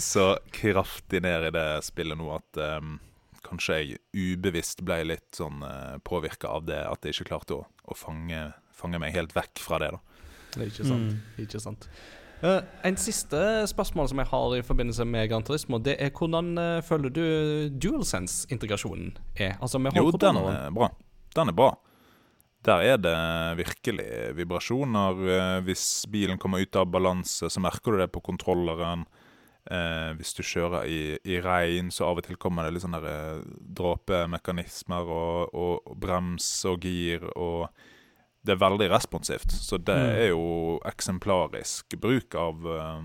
så 0.00 0.26
kraftig 0.54 1.22
ned 1.24 1.48
i 1.48 1.52
det 1.54 1.66
spillet 1.86 2.18
nå 2.18 2.30
at 2.36 2.62
um, 2.78 2.96
kanskje 3.42 3.78
jeg 3.80 4.00
ubevisst 4.14 4.84
ble 4.86 5.02
litt 5.10 5.28
sånn 5.36 5.64
uh, 5.66 5.98
påvirka 6.06 6.52
av 6.54 6.66
det, 6.70 6.80
at 6.86 7.04
jeg 7.04 7.18
ikke 7.18 7.30
klarte 7.34 7.58
å, 7.58 7.66
å 7.66 7.98
fange, 7.98 8.48
fange 8.76 9.02
meg 9.02 9.14
helt 9.16 9.34
vekk 9.36 9.62
fra 9.64 9.82
det. 9.82 9.92
da. 9.96 10.02
Det 10.54 10.60
er 10.64 10.72
ikke 10.72 10.88
sant. 10.88 11.38
Ikke 11.42 11.62
sant. 11.62 11.88
Uh, 12.42 12.58
en 12.86 12.98
siste 12.98 13.38
spørsmål 13.70 14.08
som 14.10 14.18
jeg 14.18 14.30
har 14.32 14.56
i 14.56 14.64
forbindelse 14.66 15.06
med 15.06 15.28
Gran 15.30 15.44
Turismo, 15.46 15.78
det 15.78 15.94
er 16.02 16.10
hvordan 16.14 16.56
uh, 16.58 16.80
føler 16.82 17.14
du 17.14 17.24
DualSense-integrasjonen 17.82 19.14
er? 19.36 19.56
Altså 19.62 19.78
Jo, 19.94 20.10
den 20.10 20.42
er 20.42 20.70
bra. 20.74 20.90
Den 21.36 21.52
er 21.52 21.56
bra. 21.56 21.72
Der 22.62 22.82
er 22.92 22.96
det 23.02 23.16
virkelig 23.58 24.06
vibrasjoner. 24.38 25.18
Eh, 25.34 25.60
Hvis 25.66 26.04
bilen 26.10 26.38
kommer 26.38 26.62
ut 26.62 26.76
av 26.78 26.86
balanse, 26.86 27.48
så 27.50 27.60
merker 27.60 27.92
du 27.92 27.98
det 27.98 28.12
på 28.14 28.22
kontrolleren. 28.22 29.02
Eh, 29.70 30.12
hvis 30.18 30.34
du 30.34 30.42
kjører 30.42 30.86
i, 30.90 31.00
i 31.24 31.40
regn, 31.42 31.90
så 31.94 32.06
av 32.08 32.18
og 32.18 32.24
til 32.26 32.36
kommer 32.36 32.64
det 32.66 32.74
litt 32.76 32.82
sånne 32.82 33.00
eh, 33.06 33.42
dråpemekanismer 33.78 35.06
og, 35.10 35.52
og, 35.54 35.74
og 35.86 35.98
brems 36.02 36.48
og 36.70 36.82
gir. 36.86 37.26
og 37.36 37.68
Det 38.42 38.56
er 38.56 38.62
veldig 38.62 38.88
responsivt. 38.90 39.50
Så 39.54 39.78
det 39.78 39.94
Mm. 39.98 40.08
er 40.18 40.28
jo 40.32 40.80
eksemplarisk 40.86 41.94
bruk 42.02 42.34
av 42.34 42.66
eh, 42.66 43.02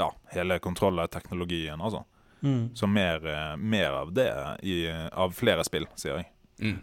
ja, 0.00 0.10
hele 0.34 0.58
kontrollteknologien, 0.60 1.80
altså. 1.80 2.04
Mm. 2.44 2.74
Så 2.76 2.86
mer, 2.86 3.56
mer 3.56 3.90
av 4.02 4.10
det 4.12 4.28
i, 4.68 4.82
av 5.12 5.32
flere 5.32 5.64
spill, 5.64 5.86
sier 5.96 6.18
jeg. 6.20 6.26
Mm. 6.60 6.82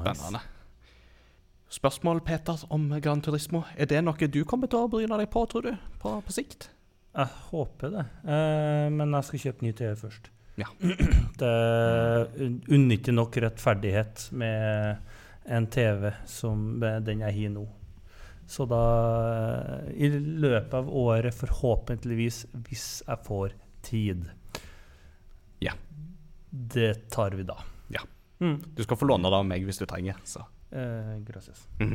Spennende. 0.00 0.40
Spørsmål, 1.68 2.20
Peter, 2.22 2.60
om 2.70 2.88
Gran 3.02 3.20
Turismo. 3.24 3.64
Er 3.76 3.88
det 3.90 3.98
noe 4.06 4.28
du 4.30 4.44
kommer 4.46 4.70
til 4.70 4.84
å 4.84 4.90
bryne 4.90 5.16
deg 5.18 5.30
på, 5.32 5.42
tror 5.50 5.66
du? 5.66 5.72
På, 6.02 6.20
på 6.22 6.34
sikt? 6.34 6.68
Jeg 7.16 7.32
håper 7.50 7.90
det, 7.94 8.04
eh, 8.28 8.86
men 8.92 9.14
jeg 9.16 9.24
skal 9.30 9.42
kjøpe 9.46 9.64
ny 9.66 9.72
TV 9.78 9.94
først. 9.98 10.30
Ja. 10.60 10.68
Det 11.40 11.52
un- 12.40 12.60
unner 12.72 12.96
ikke 12.96 13.12
nok 13.16 13.36
rettferdighet 13.44 14.28
med 14.36 15.02
en 15.52 15.66
TV 15.72 16.10
som 16.28 16.78
den 16.80 17.20
jeg 17.24 17.34
har 17.40 17.52
nå. 17.56 17.66
Så 18.48 18.64
da, 18.70 18.80
eh, 19.26 19.90
i 20.06 20.10
løpet 20.14 20.74
av 20.78 20.88
året, 20.88 21.34
forhåpentligvis, 21.34 22.44
hvis 22.68 22.86
jeg 23.08 23.24
får 23.26 23.56
tid 23.82 24.28
Ja. 25.64 25.72
Det 26.52 27.08
tar 27.12 27.34
vi 27.36 27.42
da. 27.48 27.56
Mm. 28.40 28.58
Du 28.76 28.82
skal 28.84 29.00
få 29.00 29.08
låne 29.08 29.30
det 29.30 29.38
av 29.38 29.46
meg 29.48 29.64
hvis 29.66 29.80
du 29.80 29.86
trenger. 29.88 30.18
Så. 30.24 30.44
Eh, 30.72 31.16
gracias. 31.26 31.66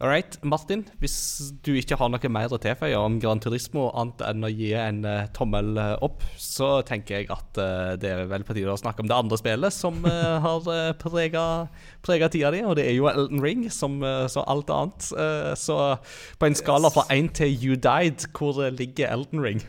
All 0.00 0.08
right, 0.08 0.38
Martin. 0.42 0.86
Hvis 0.96 1.52
du 1.60 1.74
ikke 1.76 1.98
har 2.00 2.08
noe 2.08 2.28
mer 2.32 2.48
å 2.48 2.58
tilføye 2.60 2.96
om 2.96 3.18
Gran 3.20 3.42
Turismo 3.44 3.90
annet 4.00 4.22
enn 4.24 4.46
å 4.46 4.48
gi 4.48 4.70
en 4.72 5.02
uh, 5.04 5.26
tommel 5.36 5.76
eh, 5.76 5.90
opp, 6.00 6.24
så 6.40 6.70
tenker 6.88 7.18
jeg 7.18 7.28
at 7.34 7.60
uh, 7.60 7.90
det 8.00 8.08
er 8.08 8.30
vel 8.30 8.46
på 8.48 8.56
tide 8.56 8.72
å 8.72 8.80
snakke 8.80 9.04
om 9.04 9.10
det 9.10 9.18
andre 9.18 9.36
spillet 9.36 9.76
som 9.76 9.98
uh, 10.08 10.38
har 10.46 10.70
uh, 10.72 10.94
prega 10.96 12.30
tida 12.32 12.54
di, 12.56 12.62
og 12.64 12.78
det 12.80 12.86
er 12.88 12.96
jo 12.96 13.10
Elton 13.12 13.44
Ring, 13.44 13.66
som 13.68 14.00
så 14.32 14.40
alt 14.48 14.72
annet. 14.72 15.10
Så 15.60 15.76
på 16.40 16.48
en 16.48 16.56
skala 16.56 16.88
fra 16.94 17.04
én 17.12 17.28
til 17.36 17.52
You 17.52 17.76
Died, 17.76 18.24
hvor 18.32 18.62
ligger 18.72 19.12
Elton 19.12 19.44
Ring? 19.44 19.60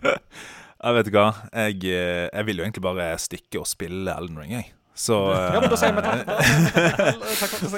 Jeg 0.78 0.94
vet 0.94 1.08
ikke 1.10 1.22
hva. 1.22 1.48
Jeg, 1.50 1.80
eh, 1.90 2.26
jeg 2.30 2.46
vil 2.46 2.60
jo 2.60 2.66
egentlig 2.66 2.84
bare 2.84 3.06
stikke 3.18 3.62
og 3.62 3.66
spille 3.66 4.12
Elden 4.14 4.38
Ring, 4.38 4.52
jeg. 4.60 4.68
Så 4.98 5.14
Ja, 5.30 5.60
men 5.62 5.70
da 5.70 5.78
sier 5.78 5.94
vi 5.94 6.02
takk. 6.02 6.22
Takk 7.38 7.52
for. 7.54 7.74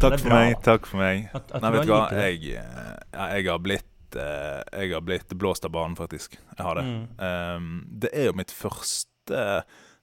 Takk 0.00 0.18
for 0.20 0.30
meg. 0.32 0.54
Takk 0.64 0.86
for 0.88 1.00
meg. 1.00 1.26
At, 1.36 1.50
at 1.52 1.64
Nei, 1.64 1.72
vet 1.74 1.84
du 1.84 1.92
hva. 1.92 2.04
Jeg, 2.16 2.54
eh, 2.60 2.94
jeg 3.36 3.48
har 3.50 3.60
blitt 3.64 4.16
eh, 4.16 4.60
Jeg 4.80 4.94
har 4.94 5.04
blitt 5.04 5.34
blåst 5.36 5.68
av 5.68 5.74
banen, 5.76 5.96
faktisk. 5.98 6.38
Jeg 6.56 6.64
har 6.64 6.80
det. 6.80 6.86
Mm. 6.88 7.02
Um, 7.20 7.74
det 8.00 8.12
er 8.16 8.30
jo 8.30 8.38
mitt 8.40 8.52
første 8.52 9.42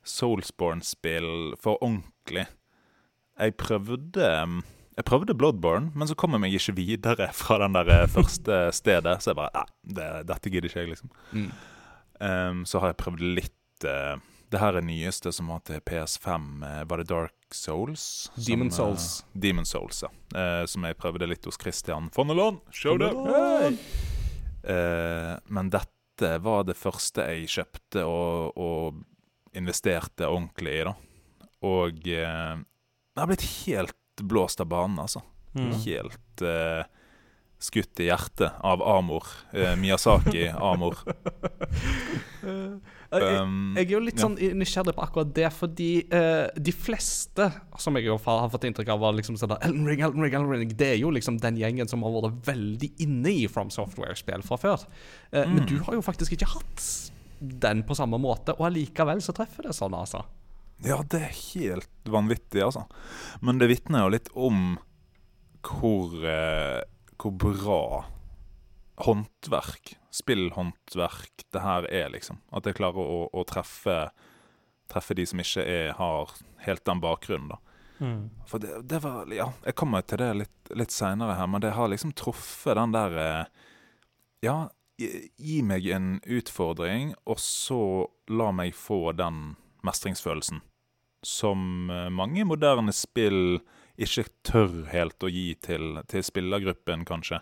Soulsborne-spill 0.05 1.57
for 1.61 1.81
ordentlig. 1.81 2.45
Jeg 3.41 3.57
prøvde 3.57 4.29
um, 4.45 4.61
Jeg 5.01 5.07
prøvde 5.09 5.33
Bloodborne, 5.33 5.89
men 5.97 6.05
så 6.05 6.13
kom 6.13 6.35
jeg 6.35 6.43
meg 6.43 6.53
ikke 6.53 6.75
videre 6.77 7.31
fra 7.33 7.57
den 7.63 7.73
der 7.73 7.87
eh, 7.89 8.09
første 8.11 8.67
stedet. 8.81 9.17
Så 9.23 9.31
jeg 9.31 9.39
bare 9.39 9.49
Nei, 9.55 9.69
det, 9.97 10.09
dette 10.29 10.51
gidder 10.53 10.69
ikke 10.69 10.83
jeg, 10.83 10.91
liksom. 10.93 11.13
Mm. 11.33 11.47
Um, 12.21 12.59
så 12.69 12.83
har 12.83 12.91
jeg 12.91 12.99
prøvd 13.01 13.23
litt 13.39 13.85
uh, 13.89 14.19
Det 14.53 14.59
her 14.61 14.77
er 14.77 14.85
nyeste 14.85 15.31
som 15.33 15.49
var 15.49 15.63
til 15.65 15.81
PS5. 15.89 16.45
Uh, 16.61 16.83
var 16.85 17.01
det 17.01 17.07
Dark 17.09 17.55
Souls? 17.57 18.03
Som, 18.35 18.43
Demon 18.45 18.69
eh, 18.69 18.75
Souls. 18.77 19.07
Demon 19.33 19.65
Souls, 19.65 20.03
ja. 20.05 20.11
Eh, 20.37 20.65
som 20.69 20.85
jeg 20.85 20.99
prøvde 21.01 21.29
litt 21.31 21.49
hos 21.49 21.57
Christian 21.57 22.11
Fonneland. 22.13 22.61
Show 22.69 23.01
det! 23.01 23.09
Eh, 24.61 25.33
men 25.49 25.71
dette 25.73 26.35
var 26.45 26.67
det 26.69 26.77
første 26.77 27.25
jeg 27.25 27.49
kjøpte 27.49 28.05
og, 28.05 28.53
og 28.61 29.57
investerte 29.57 30.29
ordentlig 30.29 30.77
i, 30.77 30.85
da. 30.91 30.93
Og 31.65 32.05
eh, 32.05 32.61
jeg 32.61 33.19
har 33.19 33.33
blitt 33.33 33.49
helt 33.65 33.97
blåst 34.23 34.63
av 34.63 34.69
banen, 34.71 34.99
altså. 35.03 35.23
Mm. 35.55 35.71
Helt 35.83 36.43
uh, 36.45 36.83
skutt 37.61 37.99
i 38.01 38.07
hjertet 38.07 38.61
av 38.63 38.83
Amor. 38.83 39.27
Uh, 39.55 39.75
Miyazaki 39.79 40.47
Amor. 40.55 40.97
Jeg, 42.41 42.91
Um, 43.11 43.73
jeg 43.75 43.89
er 43.89 43.91
jo 43.91 43.99
litt 43.99 44.15
ja. 44.15 44.23
sånn 44.23 44.37
nysgjerrig 44.55 44.93
på 44.95 45.03
akkurat 45.03 45.31
det, 45.35 45.49
fordi 45.51 45.89
uh, 46.13 46.47
de 46.55 46.71
fleste 46.71 47.49
som 47.83 47.97
jeg 47.99 48.07
har 48.07 48.51
fått 48.53 48.67
inntrykk 48.69 48.93
av, 48.93 49.01
var 49.03 49.17
liksom 49.17 49.35
sånn 49.39 49.51
Elden 49.57 49.83
Ring, 49.89 50.03
Elden 50.07 50.23
Ring, 50.23 50.37
Elden 50.37 50.53
Ring. 50.53 50.71
Det 50.79 50.93
er 50.93 50.99
jo 51.01 51.11
liksom 51.11 51.41
den 51.43 51.59
gjengen 51.59 51.91
som 51.91 52.05
har 52.07 52.15
vært 52.15 52.39
veldig 52.47 52.93
inne 53.03 53.33
i 53.43 53.49
From 53.51 53.67
Software-spill 53.73 54.45
fra 54.47 54.59
før. 54.61 54.85
Eh, 55.35 55.43
Men 55.43 55.67
du 55.67 55.75
har 55.83 55.97
jo 55.97 56.05
faktisk 56.05 56.37
ikke 56.37 56.53
hatt 56.53 56.85
den 57.41 57.83
på 57.83 57.97
samme 57.99 58.15
måte, 58.21 58.55
og 58.55 58.69
allikevel 58.69 59.19
så 59.23 59.35
treffer 59.35 59.67
det 59.67 59.75
sånn, 59.75 59.97
altså. 59.97 60.23
Ja, 60.83 61.01
det 61.05 61.19
er 61.21 61.35
helt 61.53 62.09
vanvittig, 62.09 62.63
altså. 62.65 62.87
Men 63.41 63.61
det 63.61 63.69
vitner 63.69 64.05
jo 64.05 64.13
litt 64.15 64.31
om 64.33 64.79
hvor, 65.61 66.15
eh, 66.25 66.81
hvor 67.21 67.35
bra 67.37 67.81
håndverk, 69.05 69.95
spillhåndverk, 70.11 71.45
det 71.53 71.61
her 71.61 71.87
er, 71.91 72.09
liksom. 72.13 72.41
At 72.51 72.65
jeg 72.65 72.79
klarer 72.79 73.01
å, 73.01 73.27
å 73.29 73.43
treffe, 73.47 74.09
treffe 74.91 75.17
de 75.17 75.25
som 75.29 75.41
ikke 75.41 75.65
er, 75.65 75.91
har 75.97 76.33
helt 76.65 76.85
den 76.85 77.03
bakgrunnen, 77.03 77.53
da. 77.53 77.61
Mm. 78.01 78.29
For 78.49 78.57
det, 78.57 78.79
det 78.89 78.97
var 79.03 79.29
Ja, 79.29 79.51
jeg 79.61 79.75
kommer 79.77 80.01
til 80.01 80.17
det 80.17 80.31
litt, 80.33 80.71
litt 80.73 80.89
seinere 80.89 81.35
her, 81.37 81.45
men 81.45 81.61
det 81.61 81.75
har 81.77 81.91
liksom 81.91 82.15
truffet 82.17 82.73
den 82.79 82.95
der 82.95 83.17
eh, 83.21 83.67
Ja, 84.41 84.55
gi, 84.97 85.61
meg 85.61 85.85
en 85.93 86.15
utfordring, 86.25 87.13
og 87.29 87.37
så 87.41 88.07
la 88.29 88.49
meg 88.57 88.73
få 88.77 89.11
den 89.13 89.53
mestringsfølelsen. 89.85 90.63
Som 91.25 91.89
eh, 91.89 92.09
mange 92.09 92.45
moderne 92.49 92.93
spill 92.95 93.59
ikke 94.01 94.25
tør 94.47 94.77
helt 94.91 95.23
å 95.23 95.29
gi 95.29 95.51
til, 95.61 95.99
til 96.09 96.23
spillergruppen, 96.25 97.05
kanskje. 97.05 97.41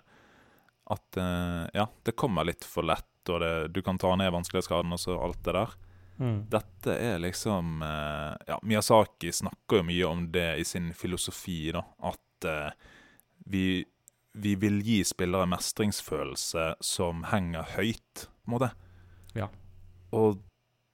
At 0.90 1.20
eh, 1.22 1.68
ja, 1.78 1.86
det 2.04 2.18
kommer 2.20 2.48
litt 2.48 2.66
for 2.68 2.88
lett, 2.88 3.06
og 3.30 3.44
det, 3.44 3.54
du 3.76 3.84
kan 3.86 4.00
ta 4.02 4.16
ned 4.18 4.34
vanskelighetsgraden 4.34 4.96
og 4.96 5.02
så 5.02 5.20
alt 5.22 5.44
det 5.46 5.56
der. 5.56 5.78
Mm. 6.20 6.40
Dette 6.52 6.96
er 7.00 7.22
liksom 7.24 7.84
eh, 7.86 8.34
Ja, 8.50 8.58
Miyazaki 8.68 9.32
snakker 9.32 9.80
jo 9.80 9.88
mye 9.88 10.10
om 10.10 10.26
det 10.34 10.50
i 10.60 10.66
sin 10.68 10.92
filosofi, 10.98 11.70
da. 11.76 11.86
At 12.10 12.50
eh, 12.50 12.74
vi, 13.50 13.86
vi 14.34 14.56
vil 14.60 14.82
gi 14.84 15.00
spillere 15.08 15.48
mestringsfølelse 15.54 16.74
som 16.84 17.24
henger 17.32 17.78
høyt, 17.78 18.26
på 18.26 18.50
en 18.50 18.58
måte. 18.58 18.74
Ja. 19.38 19.48
Og 20.12 20.42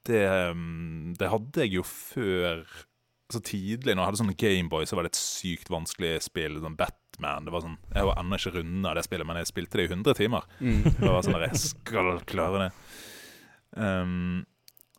det, 0.07 0.25
mm, 0.55 1.15
det 1.19 1.31
hadde 1.31 1.65
jeg 1.65 1.77
jo 1.79 1.85
før 1.87 2.65
Så 3.33 3.41
tidlig, 3.41 3.95
når 3.95 4.03
jeg 4.03 4.07
hadde 4.11 4.19
sånn 4.21 4.35
Gameboy, 4.37 4.85
så 4.85 4.97
var 4.97 5.07
det 5.07 5.15
et 5.15 5.17
sykt 5.17 5.71
vanskelig 5.73 6.19
spill. 6.27 6.59
Sånn 6.61 6.75
Batman. 6.77 7.47
Det 7.47 7.53
var 7.55 7.63
sånn, 7.63 7.79
Jeg 7.89 8.05
var 8.05 8.19
ennå 8.21 8.37
ikke 8.37 8.53
runda 8.59 8.91
det 8.93 9.05
spillet, 9.07 9.25
men 9.25 9.39
jeg 9.41 9.49
spilte 9.49 9.79
det 9.79 9.87
i 9.87 9.89
100 9.89 10.19
timer. 10.19 10.45
Det 10.61 11.09
var 11.09 11.25
sånn 11.25 11.33
der, 11.33 11.47
Jeg 11.49 11.61
skal 11.63 12.19
klare 12.29 12.67
det. 12.67 12.69
Um, 13.75 14.45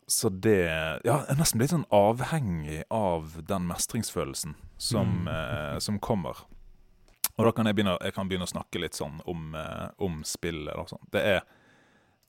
så 0.07 0.29
det 0.29 0.59
Ja, 1.03 1.23
jeg 1.23 1.31
er 1.33 1.39
nesten 1.39 1.59
blitt 1.59 1.73
sånn 1.73 1.87
avhengig 1.91 2.83
av 2.93 3.39
den 3.47 3.65
mestringsfølelsen 3.67 4.55
som, 4.77 5.27
eh, 5.27 5.79
som 5.83 5.99
kommer. 5.99 6.45
Og 7.37 7.45
da 7.45 7.51
kan 7.51 7.67
jeg 7.69 7.77
begynne, 7.77 7.97
jeg 8.01 8.13
kan 8.15 8.29
begynne 8.29 8.47
å 8.47 8.51
snakke 8.51 8.81
litt 8.81 8.97
sånn 8.97 9.19
om, 9.29 9.53
uh, 9.53 9.89
om 10.01 10.23
spillet. 10.25 10.73
Da, 10.73 10.85
sånn. 10.89 11.03
Det 11.13 11.21
er 11.21 11.41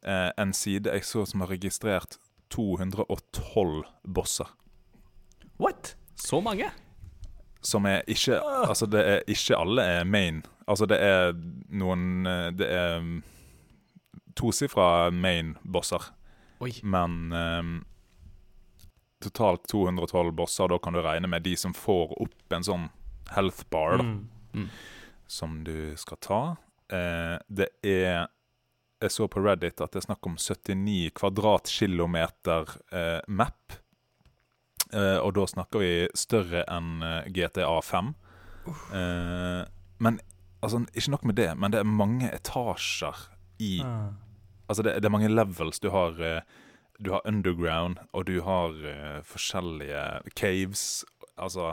uh, 0.04 0.30
en 0.36 0.52
side 0.52 0.90
jeg 0.92 1.06
så 1.08 1.24
som 1.28 1.44
har 1.44 1.52
registrert 1.54 2.18
212 2.50 3.84
bosser. 4.04 4.48
What? 5.58 5.96
Så 6.14 6.40
mange? 6.40 6.70
Som 7.60 7.86
er 7.90 8.02
ikke 8.06 8.38
Altså, 8.68 8.86
det 8.86 9.00
er 9.02 9.22
ikke 9.26 9.56
alle 9.58 9.82
er 9.82 10.04
main. 10.06 10.42
Altså, 10.68 10.86
det 10.86 10.98
er 11.02 11.32
noen 11.74 12.26
eh, 12.26 12.50
Det 12.54 12.68
er 12.70 13.00
mm, 13.02 13.22
tosifra 14.38 15.10
main-bosser. 15.10 16.04
Oi. 16.62 16.72
Men 16.82 17.32
um, 17.34 17.72
totalt 19.22 19.66
212 19.70 20.32
bosser. 20.38 20.68
Da 20.70 20.78
kan 20.78 20.94
du 20.94 21.02
regne 21.02 21.26
med 21.30 21.42
de 21.42 21.56
som 21.58 21.74
får 21.74 22.14
opp 22.22 22.54
en 22.54 22.66
sånn 22.66 22.88
health 23.34 23.64
bar 23.70 23.98
da, 23.98 24.08
Mm. 24.54 24.68
som 25.26 25.58
du 25.64 25.94
skal 26.00 26.16
ta. 26.24 26.40
Uh, 26.92 27.36
det 27.52 27.68
er 27.84 28.28
Jeg 28.98 29.14
så 29.14 29.28
på 29.30 29.40
Reddit 29.44 29.80
at 29.80 29.92
det 29.94 30.00
er 30.00 30.08
snakk 30.08 30.26
om 30.26 30.34
79 30.40 31.12
kvadratkilometer 31.18 32.72
eh, 32.90 33.20
map. 33.30 33.76
Eh, 34.92 35.18
og 35.22 35.34
da 35.36 35.44
snakker 35.46 35.84
vi 35.84 35.90
større 36.18 36.64
enn 36.66 37.04
eh, 37.06 37.28
GTA 37.30 37.76
5. 37.84 38.14
Eh, 38.68 39.60
men 40.02 40.18
altså, 40.64 40.82
ikke 40.94 41.14
nok 41.14 41.28
med 41.30 41.38
det, 41.38 41.52
men 41.58 41.74
det 41.74 41.82
er 41.82 41.92
mange 41.92 42.30
etasjer 42.32 43.28
i 43.62 43.78
Ah. 43.84 44.08
Altså 44.68 44.82
det, 44.84 44.98
det 45.00 45.08
er 45.08 45.14
mange 45.14 45.30
levels. 45.32 45.78
Du 45.80 45.88
har, 45.94 46.18
eh, 46.20 46.42
du 47.00 47.12
har 47.14 47.22
underground, 47.24 48.02
og 48.12 48.26
du 48.28 48.42
har 48.44 48.74
eh, 48.84 49.22
forskjellige 49.24 50.02
caves. 50.36 51.04
Altså, 51.38 51.70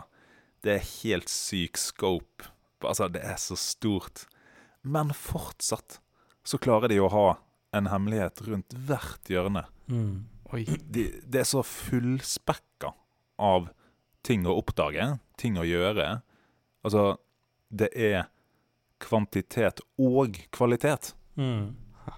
det 0.64 0.78
er 0.78 0.86
helt 1.04 1.30
syk 1.30 1.76
scope. 1.78 2.48
Altså, 2.80 3.10
det 3.12 3.20
er 3.26 3.36
så 3.36 3.58
stort. 3.60 4.28
Men 4.86 5.12
fortsatt 5.12 6.00
så 6.46 6.60
klarer 6.62 6.92
de 6.92 7.00
å 7.02 7.10
ha 7.12 7.26
en 7.76 7.90
hemmelighet 7.92 8.40
rundt 8.48 8.76
hvert 8.88 9.32
hjørne. 9.32 9.66
Mm. 9.92 10.26
De, 10.94 11.08
det 11.26 11.42
er 11.42 11.48
så 11.50 11.64
fullspekka 11.66 12.94
av 13.42 13.68
ting 14.26 14.46
å 14.48 14.54
oppdage, 14.62 15.08
ting 15.42 15.58
å 15.60 15.66
gjøre. 15.68 16.22
Altså, 16.86 17.16
det 17.74 17.90
er 17.98 18.28
kvantitet 19.04 19.82
og 20.00 20.38
kvalitet. 20.56 21.12
Mm. 21.36 21.74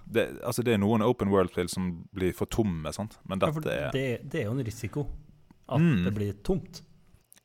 Det, 0.05 0.27
altså 0.45 0.61
det 0.67 0.75
er 0.75 0.81
noen 0.83 1.01
open 1.07 1.31
world-spill 1.31 1.69
som 1.71 1.87
blir 2.15 2.35
for 2.35 2.45
tomme, 2.51 2.91
sant? 2.95 3.15
men 3.27 3.39
Ja, 3.41 3.49
dette 3.55 3.73
er 3.73 3.95
det, 3.95 4.05
det 4.29 4.41
er 4.43 4.49
jo 4.51 4.53
en 4.57 4.65
risiko. 4.67 5.07
At 5.67 5.81
Mm. 5.81 6.03
det 6.05 6.13
blir 6.15 6.33
tomt. 6.47 6.81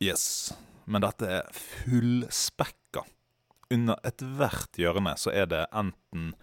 Yes. 0.03 0.53
Men 0.87 1.03
dette 1.03 1.27
er 1.39 1.49
fullspekka. 1.55 3.03
Under 3.73 3.97
ethvert 4.05 4.77
hjørne 4.79 5.15
så 5.19 5.33
er 5.33 5.47
det 5.49 5.63
enten 5.73 6.35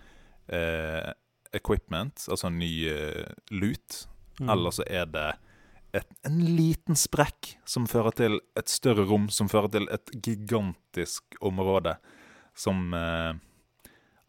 eh, 0.53 1.11
equipment, 1.55 2.25
altså 2.29 2.49
ny 2.53 2.71
eh, 2.91 3.27
loot, 3.51 4.05
Mm. 4.39 4.49
eller 4.53 4.71
så 4.71 4.83
er 4.87 5.05
det 5.11 5.33
et, 5.91 6.05
en 6.23 6.37
liten 6.55 6.95
sprekk 6.95 7.57
som 7.67 7.83
fører 7.91 8.13
til 8.15 8.37
et 8.55 8.69
større 8.71 9.03
rom, 9.03 9.25
som 9.27 9.49
fører 9.51 9.67
til 9.73 9.87
et 9.91 10.13
gigantisk 10.23 11.35
område 11.41 11.97
som 12.55 12.93
eh, 12.93 13.33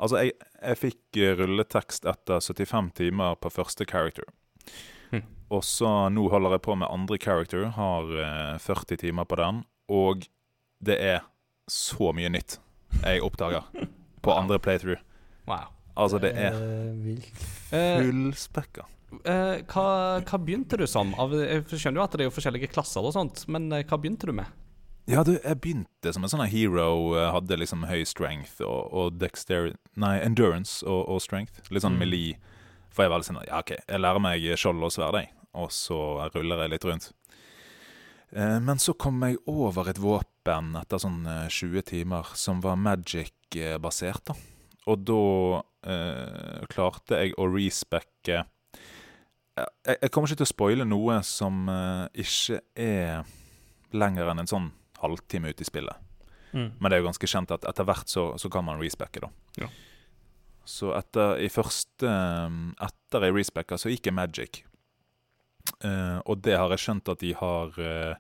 Altså, 0.01 0.17
jeg, 0.25 0.33
jeg 0.65 0.79
fikk 0.81 1.17
eh, 1.21 1.35
rulletekst 1.37 2.07
etter 2.09 2.41
75 2.41 2.91
timer 2.97 3.35
på 3.37 3.51
første 3.53 3.85
character. 3.85 4.25
Mm. 5.13 5.27
Og 5.53 5.61
så 5.63 5.91
nå 6.09 6.25
holder 6.33 6.57
jeg 6.57 6.63
på 6.65 6.75
med 6.81 6.89
andre 6.89 7.19
character, 7.21 7.67
har 7.77 8.09
eh, 8.17 8.59
40 8.59 8.97
timer 9.05 9.29
på 9.29 9.37
den. 9.37 9.59
Og 9.93 10.25
det 10.81 10.97
er 11.05 11.21
så 11.69 12.15
mye 12.17 12.33
nytt 12.33 12.57
jeg 13.05 13.21
oppdager 13.23 13.69
på 14.25 14.33
andre 14.33 14.59
playthrough. 14.59 15.05
Wow. 15.47 15.69
Altså, 15.97 16.21
det 16.23 16.31
er. 16.39 16.55
Eh, 17.73 17.99
fullspekka. 18.01 18.85
eh, 19.25 19.61
hva, 19.67 19.85
hva 20.23 20.39
begynte 20.39 20.79
du 20.79 20.87
som? 20.87 21.11
Jeg 21.19 21.65
skjønner 21.69 22.01
jo 22.01 22.05
at 22.07 22.13
det 22.17 22.25
er 22.25 22.29
jo 22.31 22.35
forskjellige 22.37 22.71
klasser 22.73 23.03
og 23.05 23.13
sånt, 23.17 23.45
men 23.49 23.71
eh, 23.73 23.83
hva 23.85 23.99
begynte 24.01 24.27
du 24.31 24.33
med? 24.33 24.47
Ja, 25.11 25.25
du, 25.27 25.33
jeg 25.43 25.59
begynte 25.61 26.13
som 26.15 26.23
en 26.23 26.31
sånn 26.31 26.45
hero. 26.47 27.17
eh, 27.19 27.31
Hadde 27.35 27.57
liksom 27.59 27.87
høy 27.91 28.05
strength 28.07 28.61
og, 28.63 28.93
og 28.95 29.17
dexterity 29.19 29.77
Nei, 29.99 30.21
endurance 30.23 30.85
og, 30.87 31.09
og 31.11 31.21
strength. 31.25 31.63
Litt 31.71 31.83
sånn 31.83 31.97
Mm. 31.99 32.05
melee. 32.05 32.37
For 32.95 33.05
jeg 33.05 33.11
var 33.11 33.19
litt 33.23 33.27
sånn 33.31 33.41
Ja, 33.49 33.59
OK, 33.65 33.73
jeg 33.89 34.01
lærer 34.01 34.21
meg 34.23 34.45
skjold 34.59 34.83
og 34.87 34.93
sverd, 34.95 35.15
jeg. 35.19 35.33
Og 35.59 35.71
så 35.75 35.97
ruller 36.35 36.63
jeg 36.63 36.71
litt 36.77 36.85
rundt. 36.87 37.11
Eh, 38.33 38.61
men 38.63 38.79
så 38.79 38.95
kom 38.95 39.19
jeg 39.27 39.41
over 39.51 39.89
et 39.91 39.99
våpen 39.99 40.77
etter 40.79 40.99
sånn 41.03 41.25
eh, 41.27 41.49
20 41.51 41.83
timer 41.91 42.31
som 42.39 42.61
var 42.63 42.77
magic-basert, 42.79 44.23
da. 44.31 44.37
Og 44.87 45.03
da 45.07 45.63
eh, 45.87 46.65
klarte 46.73 47.23
jeg 47.23 47.37
å 47.39 47.49
respecke 47.51 48.45
jeg, 49.61 49.97
jeg 49.97 50.11
kommer 50.13 50.31
ikke 50.31 50.41
til 50.41 50.49
å 50.49 50.53
spoile 50.53 50.87
noe 50.89 51.21
som 51.27 51.69
eh, 51.71 52.23
ikke 52.25 52.61
er 52.79 53.29
lenger 53.97 54.31
enn 54.31 54.43
en 54.43 54.51
sånn 54.51 54.71
halvtime 55.01 55.51
ute 55.51 55.65
i 55.65 55.69
spillet. 55.69 56.09
Mm. 56.53 56.73
Men 56.79 56.87
det 56.87 56.97
er 56.97 57.03
jo 57.03 57.09
ganske 57.09 57.31
kjent 57.31 57.55
at 57.55 57.67
etter 57.69 57.87
hvert 57.87 58.11
så, 58.11 58.33
så 58.41 58.51
kan 58.53 58.67
man 58.67 58.81
respecke, 58.83 59.23
da. 59.23 59.31
Ja. 59.61 59.71
Så 60.69 60.93
etter 60.95 61.41
i 61.43 61.49
første 61.51 62.11
Etter 62.85 63.25
jeg 63.27 63.35
respecka, 63.35 63.79
så 63.81 63.91
gikk 63.91 64.07
jeg 64.07 64.15
magic. 64.15 64.61
Eh, 65.87 66.19
og 66.27 66.43
det 66.45 66.59
har 66.59 66.71
jeg 66.75 66.85
skjønt 66.85 67.11
at 67.11 67.23
de 67.23 67.33
har 67.37 67.75
eh, 67.81 68.15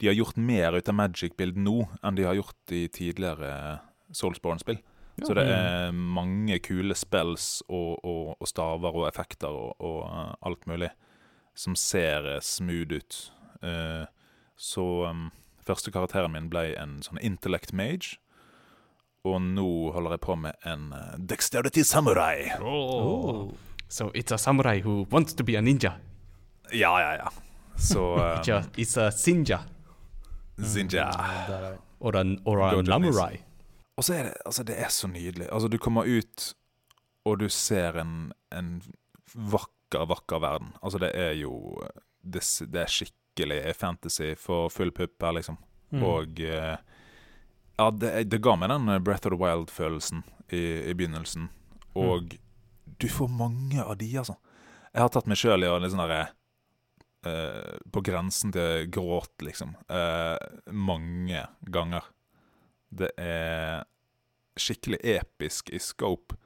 De 0.00 0.08
har 0.08 0.16
gjort 0.16 0.40
mer 0.40 0.74
ut 0.74 0.88
av 0.90 0.96
magic-bild 0.98 1.58
nå 1.60 1.84
enn 2.02 2.18
de 2.18 2.26
har 2.26 2.36
gjort 2.38 2.74
i 2.74 2.86
tidligere 2.92 3.78
Soulsborne-spill. 4.14 4.80
Så 5.22 5.34
det 5.34 5.44
er 5.46 5.92
mange 5.94 6.58
kule 6.58 6.94
spells 6.98 7.62
og, 7.68 8.00
og, 8.02 8.34
og 8.40 8.50
staver 8.50 8.96
og 8.98 9.06
effekter 9.06 9.52
og, 9.52 9.76
og 9.78 10.00
eh, 10.08 10.32
alt 10.48 10.66
mulig 10.66 10.90
som 11.54 11.76
ser 11.78 12.26
eh, 12.32 12.42
smooth 12.42 12.98
ut. 12.98 13.18
Eh, 13.62 14.02
så 14.56 14.86
um, 15.06 15.28
første 15.66 15.94
karakteren 15.94 16.34
min 16.34 16.50
ble 16.50 16.72
en 16.80 16.98
sånn 17.06 17.22
intellect 17.22 17.72
mage. 17.72 18.18
Og 19.24 19.38
nå 19.40 19.68
holder 19.94 20.18
jeg 20.18 20.24
på 20.26 20.36
med 20.36 20.66
en 20.68 20.90
dexterity 21.16 21.84
samurai. 21.86 22.50
Oh. 22.60 23.54
So 23.88 24.10
it's 24.12 24.34
a 24.34 24.38
samurai 24.38 24.82
who 24.84 25.06
wants 25.10 25.32
to 25.38 25.46
be 25.46 25.56
a 25.56 25.62
ninja. 25.62 25.94
Ja, 26.72 26.92
ja, 27.00 27.14
ja. 27.22 27.30
Så 27.78 28.02
um, 28.18 28.66
it's 28.76 28.98
a 29.00 29.10
sinja. 29.12 29.62
Zinja. 30.58 31.08
en 31.48 31.54
er. 31.54 31.78
Or 32.00 32.16
a, 32.16 32.24
or 32.44 32.60
a 32.60 32.82
namurai. 32.82 33.38
Og 33.96 34.04
så 34.06 34.16
er 34.16 34.28
det, 34.28 34.34
altså 34.44 34.64
det 34.66 34.78
er 34.80 34.90
så 34.90 35.08
nydelig. 35.10 35.48
Altså 35.52 35.68
Du 35.68 35.78
kommer 35.78 36.08
ut, 36.08 36.54
og 37.24 37.38
du 37.38 37.48
ser 37.48 38.00
en, 38.02 38.32
en 38.54 38.72
vakker, 39.34 40.06
vakker 40.10 40.42
verden. 40.42 40.72
Altså 40.82 40.98
Det 40.98 41.12
er 41.14 41.32
jo 41.38 41.82
Det, 42.22 42.42
det 42.72 42.80
er 42.82 42.90
skikkelig 42.90 43.60
fantasy 43.76 44.34
for 44.38 44.68
full 44.68 44.90
pupp 44.90 45.22
her, 45.22 45.32
liksom. 45.38 45.58
Mm. 45.90 46.02
Og 46.02 46.40
eh, 46.40 46.76
Ja, 47.78 47.90
det, 47.90 48.30
det 48.30 48.42
ga 48.42 48.56
meg 48.56 48.70
den 48.70 48.90
Breath 49.04 49.26
of 49.26 49.34
the 49.34 49.38
Wild-følelsen 49.38 50.24
i, 50.50 50.90
i 50.90 50.94
begynnelsen. 50.94 51.50
Og 51.94 52.36
du 53.00 53.08
får 53.10 53.28
mange 53.28 53.82
av 53.82 53.96
de, 53.98 54.10
altså. 54.18 54.36
Jeg 54.94 55.02
har 55.02 55.10
tatt 55.10 55.26
meg 55.26 55.38
sjøl 55.38 55.66
i 55.66 55.70
å 55.70 55.78
sånn 55.82 56.02
derre 56.06 56.24
Uh, 57.24 57.80
På 57.88 58.02
grensen 58.04 58.52
til 58.52 58.88
gråt, 58.92 59.32
liksom. 59.40 59.70
Uh, 59.88 60.36
mange 60.68 61.46
ganger. 61.72 62.04
Det 62.94 63.10
er 63.18 63.84
skikkelig 64.60 65.00
episk 65.16 65.70
i 65.74 65.80
scope. 65.82 66.36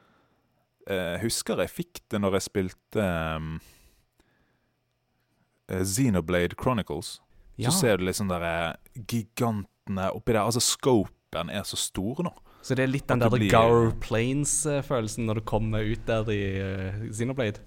Jeg 0.89 1.21
husker 1.21 1.61
jeg 1.61 1.69
fikk 1.69 2.01
det 2.09 2.21
når 2.23 2.39
jeg 2.39 2.47
spilte 2.47 3.03
um, 3.37 3.59
eh, 5.69 5.83
Xenoblade 5.85 6.57
Chronicles. 6.57 7.19
Ja. 7.59 7.69
Så 7.71 7.83
ser 7.83 7.99
du 8.01 8.07
liksom 8.09 8.31
der 8.31 8.45
eh, 8.49 9.03
gigantene 9.11 10.09
oppi 10.15 10.33
der. 10.33 10.47
Altså, 10.47 10.63
scopen 10.65 11.51
er 11.53 11.67
så 11.69 11.77
stor 11.77 12.23
nå. 12.25 12.33
Så 12.65 12.75
det 12.75 12.87
er 12.87 12.91
litt 12.91 13.07
den 13.11 13.21
der 13.21 13.31
blir- 13.33 13.53
Gower 13.53 13.93
Plains-følelsen 14.03 15.29
når 15.29 15.41
du 15.41 15.45
kommer 15.47 15.85
ut 15.85 16.07
der 16.09 16.31
i 16.33 16.41
uh, 16.59 17.05
Xenoblade. 17.13 17.61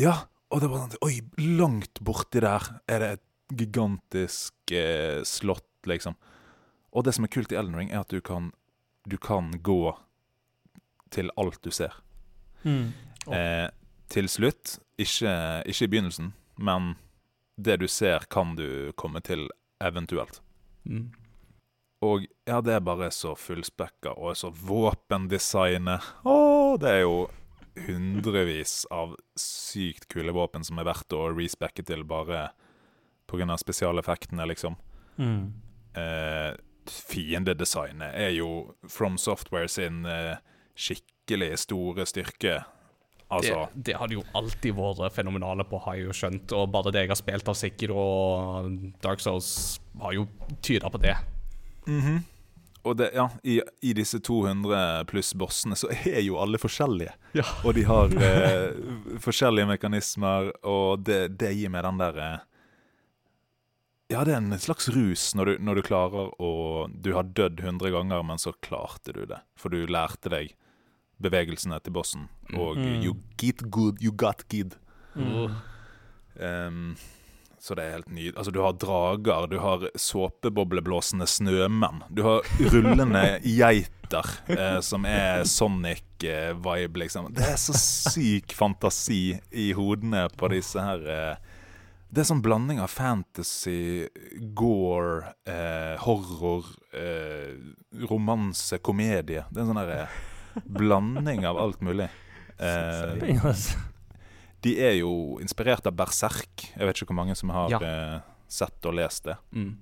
Ja, 0.00 0.24
og 0.50 0.62
det 0.62 0.70
var 0.72 0.86
sånn 0.86 0.98
Oi, 1.04 1.20
langt 1.58 2.00
borti 2.04 2.40
der 2.42 2.64
er 2.88 3.04
det 3.04 3.10
et 3.18 3.24
gigantisk 3.60 4.72
uh, 4.72 5.20
slott, 5.28 5.68
liksom. 5.88 6.16
Og 6.98 7.04
det 7.06 7.14
som 7.14 7.26
er 7.26 7.30
kult 7.30 7.52
i 7.54 7.58
Elden 7.58 7.76
Ring, 7.78 7.92
er 7.94 8.02
at 8.02 8.10
du 8.10 8.18
kan, 8.24 8.50
du 9.06 9.14
kan 9.22 9.52
gå 9.62 9.94
til 11.14 11.30
alt 11.38 11.60
du 11.62 11.70
ser. 11.70 11.94
Mm. 12.66 12.90
Eh, 13.30 13.68
til 14.10 14.26
slutt, 14.26 14.80
ikke, 14.98 15.30
ikke 15.68 15.86
i 15.86 15.92
begynnelsen, 15.92 16.32
men 16.58 16.96
det 17.54 17.78
du 17.84 17.86
ser, 17.86 18.26
kan 18.30 18.56
du 18.58 18.90
komme 18.98 19.22
til 19.22 19.46
eventuelt. 19.84 20.40
Mm. 20.88 21.12
Og 22.02 22.26
ja, 22.46 22.60
det 22.62 22.74
er 22.74 22.84
bare 22.84 23.12
så 23.14 23.34
fullspekka, 23.38 24.16
og 24.18 24.36
så 24.38 24.50
våpendesignet 24.54 26.04
Å, 26.26 26.36
det 26.78 26.92
er 26.92 27.02
jo 27.02 27.28
hundrevis 27.88 28.82
av 28.90 29.14
sykt 29.38 30.08
kule 30.10 30.34
våpen 30.34 30.66
som 30.66 30.78
er 30.78 30.86
verdt 30.88 31.14
å 31.14 31.28
respecke 31.30 31.84
til 31.86 32.02
bare 32.06 32.48
pga. 33.30 33.54
spesialeffektene, 33.58 34.46
liksom. 34.50 34.78
Mm. 35.18 35.52
Eh, 35.94 36.54
fiendedesignet 36.90 38.14
er 38.14 38.32
jo 38.36 38.74
From 38.88 39.18
Software 39.20 39.68
sin 39.70 40.04
eh, 40.06 40.36
skikkelig 40.78 41.54
store 41.64 42.06
styrke. 42.08 42.60
Altså 43.28 43.66
det, 43.74 43.90
det 43.90 43.98
hadde 44.00 44.16
jo 44.16 44.24
alltid 44.38 44.72
vært 44.78 45.12
fenomenale 45.16 45.66
på, 45.68 45.80
har 45.84 45.98
jeg 45.98 46.08
jo 46.08 46.16
skjønt. 46.16 46.54
Og 46.56 46.70
bare 46.72 46.92
det 46.94 47.04
jeg 47.04 47.12
har 47.12 47.20
spilt 47.20 47.50
av 47.50 47.58
Sikker 47.58 47.92
og 47.92 48.72
Dark 49.04 49.20
Souls, 49.24 49.78
har 50.00 50.16
jo 50.16 50.26
tyda 50.64 50.90
på 50.92 51.00
det. 51.02 51.16
Mhm. 51.88 52.18
og 52.84 52.96
det, 52.96 53.06
ja, 53.16 53.24
i, 53.44 53.60
i 53.80 53.92
disse 53.96 54.18
200 54.20 55.06
pluss 55.08 55.30
bossene 55.36 55.76
så 55.76 55.88
er 55.92 56.20
jo 56.20 56.36
alle 56.40 56.60
forskjellige. 56.60 57.12
Ja. 57.36 57.44
Og 57.64 57.74
de 57.76 57.84
har 57.88 58.12
eh, 58.28 59.18
forskjellige 59.24 59.68
mekanismer, 59.72 60.52
og 60.64 61.04
det, 61.04 61.38
det 61.40 61.52
gir 61.56 61.72
meg 61.72 61.84
den 61.84 62.00
der 62.00 62.20
eh, 62.24 62.38
Ja, 64.08 64.22
det 64.24 64.32
er 64.32 64.38
en 64.40 64.54
slags 64.56 64.88
rus 64.88 65.34
når 65.36 65.44
du, 65.44 65.52
når 65.68 65.74
du 65.74 65.82
klarer 65.84 66.30
å 66.40 66.52
Du 66.88 67.10
har 67.12 67.26
dødd 67.36 67.60
100 67.60 67.90
ganger, 67.92 68.22
men 68.24 68.40
så 68.40 68.54
klarte 68.64 69.12
du 69.12 69.26
det. 69.28 69.42
For 69.60 69.68
du 69.68 69.82
lærte 69.86 70.30
deg 70.32 70.54
bevegelsene 71.20 71.80
til 71.82 71.92
bossen, 71.92 72.28
og 72.54 72.76
Mm. 72.78 73.02
you 73.04 73.16
get 73.36 73.64
good, 73.70 74.00
you 74.00 74.12
got 74.12 74.44
good. 74.48 74.76
Mm. 75.16 75.56
Um, 76.40 76.96
så 77.60 77.74
det 77.74 77.84
er 77.84 77.92
helt 77.96 78.08
nydelig. 78.08 78.36
Altså, 78.38 78.52
du 78.54 78.60
har 78.62 78.72
drager, 78.78 79.48
du 79.50 79.58
har 79.58 79.88
såpebobleblåsende 79.98 81.26
snømenn. 81.26 82.04
Du 82.14 82.22
har 82.22 82.40
rullende 82.70 83.40
geiter, 83.58 84.30
eh, 84.48 84.78
som 84.80 85.04
er 85.04 85.42
Sonic-vibe, 85.44 86.96
liksom. 87.02 87.32
Det 87.34 87.44
er 87.44 87.56
så 87.58 87.74
syk 87.74 88.54
fantasi 88.54 89.40
i 89.52 89.72
hodene 89.74 90.28
på 90.38 90.48
disse 90.54 90.78
her 90.80 91.02
eh, 91.10 91.47
Det 92.08 92.22
er 92.22 92.28
sånn 92.30 92.40
blanding 92.42 92.78
av 92.80 92.88
fantasy, 92.88 94.06
gore, 94.56 95.34
eh, 95.44 95.96
horror, 96.00 96.64
eh, 96.96 97.52
romanse, 98.08 98.78
komedie. 98.80 99.44
Det 99.52 99.60
er 99.60 99.66
en 99.66 99.72
sånn 99.74 99.80
derre 99.82 100.06
blanding 100.78 101.44
av 101.46 101.58
alt 101.60 101.82
mulig. 101.84 102.08
Eh, 102.58 103.12
de 104.64 104.72
er 104.82 104.96
jo 104.98 105.12
inspirert 105.44 105.86
av 105.86 105.94
Berserk. 106.00 106.64
Jeg 106.74 106.88
vet 106.88 106.96
ikke 107.02 107.12
hvor 107.12 107.20
mange 107.20 107.36
som 107.38 107.52
har 107.54 107.68
Ja. 107.70 107.78
eh, 107.84 108.20
sett 108.48 108.88
og 108.88 108.96
lest 108.96 109.28
det. 109.28 109.36
Mm. 109.52 109.76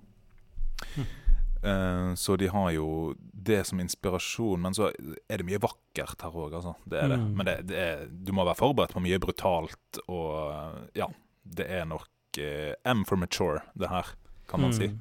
Eh, 1.63 2.15
så 2.15 2.37
de 2.37 2.47
har 2.53 2.71
jo 2.75 3.15
det 3.33 3.63
som 3.67 3.79
inspirasjon, 3.81 4.61
men 4.61 4.75
så 4.75 4.91
er 5.31 5.39
det 5.39 5.47
mye 5.47 5.63
vakkert 5.63 6.21
her 6.27 6.35
òg, 6.35 6.53
altså. 6.59 6.75
Det 6.87 6.99
er 7.05 7.09
det. 7.15 7.19
Mm. 7.23 7.31
Men 7.39 7.47
det, 7.47 7.57
det 7.71 7.79
er, 7.79 8.05
du 8.11 8.33
må 8.37 8.45
være 8.45 8.59
forberedt 8.59 8.93
på 8.99 9.03
mye 9.07 9.19
brutalt, 9.23 10.03
og 10.09 10.91
ja. 10.99 11.07
Det 11.47 11.63
er 11.71 11.85
nok 11.87 12.09
eh, 12.39 12.75
M 12.85 13.05
for 13.09 13.17
mature, 13.21 13.63
det 13.75 13.89
her, 13.93 14.07
kan 14.49 14.61
man 14.61 14.73
si. 14.77 14.89
Mm. 14.89 14.99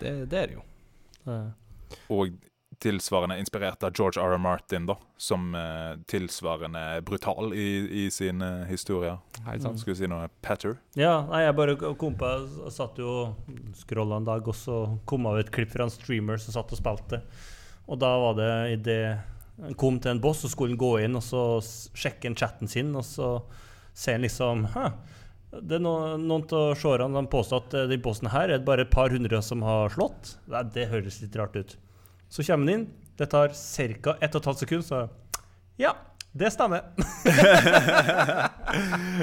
Det, 0.00 0.12
det 0.30 0.38
er 0.42 0.46
det 0.52 0.54
jo. 0.60 0.62
Det- 1.24 1.98
Og 2.12 2.36
tilsvarende 2.78 3.38
inspirert 3.40 3.82
av 3.82 3.90
George 3.96 4.20
R. 4.22 4.34
R. 4.36 4.38
Martin, 4.38 4.84
da. 4.86 4.94
Som 5.18 5.48
uh, 5.56 5.96
tilsvarende 6.06 7.00
brutal 7.02 7.50
i, 7.56 8.04
i 8.04 8.10
sine 8.14 8.66
historier. 8.68 9.16
Hei, 9.48 9.56
sant. 9.58 9.80
Skal 9.80 9.94
vi 9.94 9.98
si 9.98 10.06
noe 10.10 10.28
patter? 10.44 10.76
Ja, 10.94 11.24
nei, 11.26 11.40
jeg 11.42 11.56
bare 11.58 11.74
kom 11.98 12.14
på 12.20 12.28
Jeg 12.28 12.70
satt 12.76 13.00
jo 13.02 13.08
og 13.24 13.56
scrolla 13.80 14.20
en 14.20 14.28
dag, 14.28 14.46
og 14.46 14.54
så 14.54 14.76
kom 15.10 15.26
av 15.26 15.40
et 15.40 15.50
klipp 15.50 15.72
fra 15.74 15.88
en 15.88 15.90
streamer 15.90 16.38
som 16.38 16.54
satt 16.54 16.76
og 16.76 16.78
spilte. 16.78 17.22
Og 17.88 17.98
da 17.98 18.12
var 18.20 18.38
det 18.38 18.52
idet 18.76 19.00
han 19.58 19.74
kom 19.74 19.98
til 19.98 20.12
en 20.14 20.20
boss, 20.22 20.44
og 20.46 20.52
skulle 20.52 20.76
han 20.76 20.78
gå 20.78 20.92
inn 21.02 21.18
og 21.18 21.24
så 21.26 21.42
sjekke 21.98 22.28
inn 22.30 22.36
chatten 22.38 22.70
sin, 22.70 22.92
og 22.94 23.02
så 23.02 23.40
ser 23.96 24.20
han 24.20 24.22
liksom 24.28 24.68
Hæ, 24.76 24.84
det 25.50 25.78
er 25.78 25.80
noen, 25.84 26.26
noen 26.28 26.44
av 26.52 26.74
seerne 26.76 27.22
påstår 27.32 27.62
at 27.64 27.74
eh, 27.78 27.86
den 27.88 28.02
posten 28.04 28.28
her 28.32 28.48
er 28.52 28.58
det 28.60 28.66
bare 28.68 28.84
et 28.84 28.90
par 28.92 29.08
hundre 29.14 29.40
som 29.42 29.62
har 29.64 29.88
slått. 29.94 30.34
Nei, 30.52 30.62
det 30.74 30.88
høres 30.92 31.20
litt 31.22 31.36
rart 31.40 31.56
ut. 31.56 31.76
Så 32.28 32.44
kommer 32.44 32.68
han 32.68 32.74
inn. 32.74 32.86
Det 33.18 33.30
tar 33.32 33.48
ca. 33.56 34.16
1 34.20 34.36
12 34.36 34.54
sekunder, 34.60 34.84
så 34.86 35.08
Ja, 35.80 35.94
det 36.36 36.52
stemmer. 36.54 36.84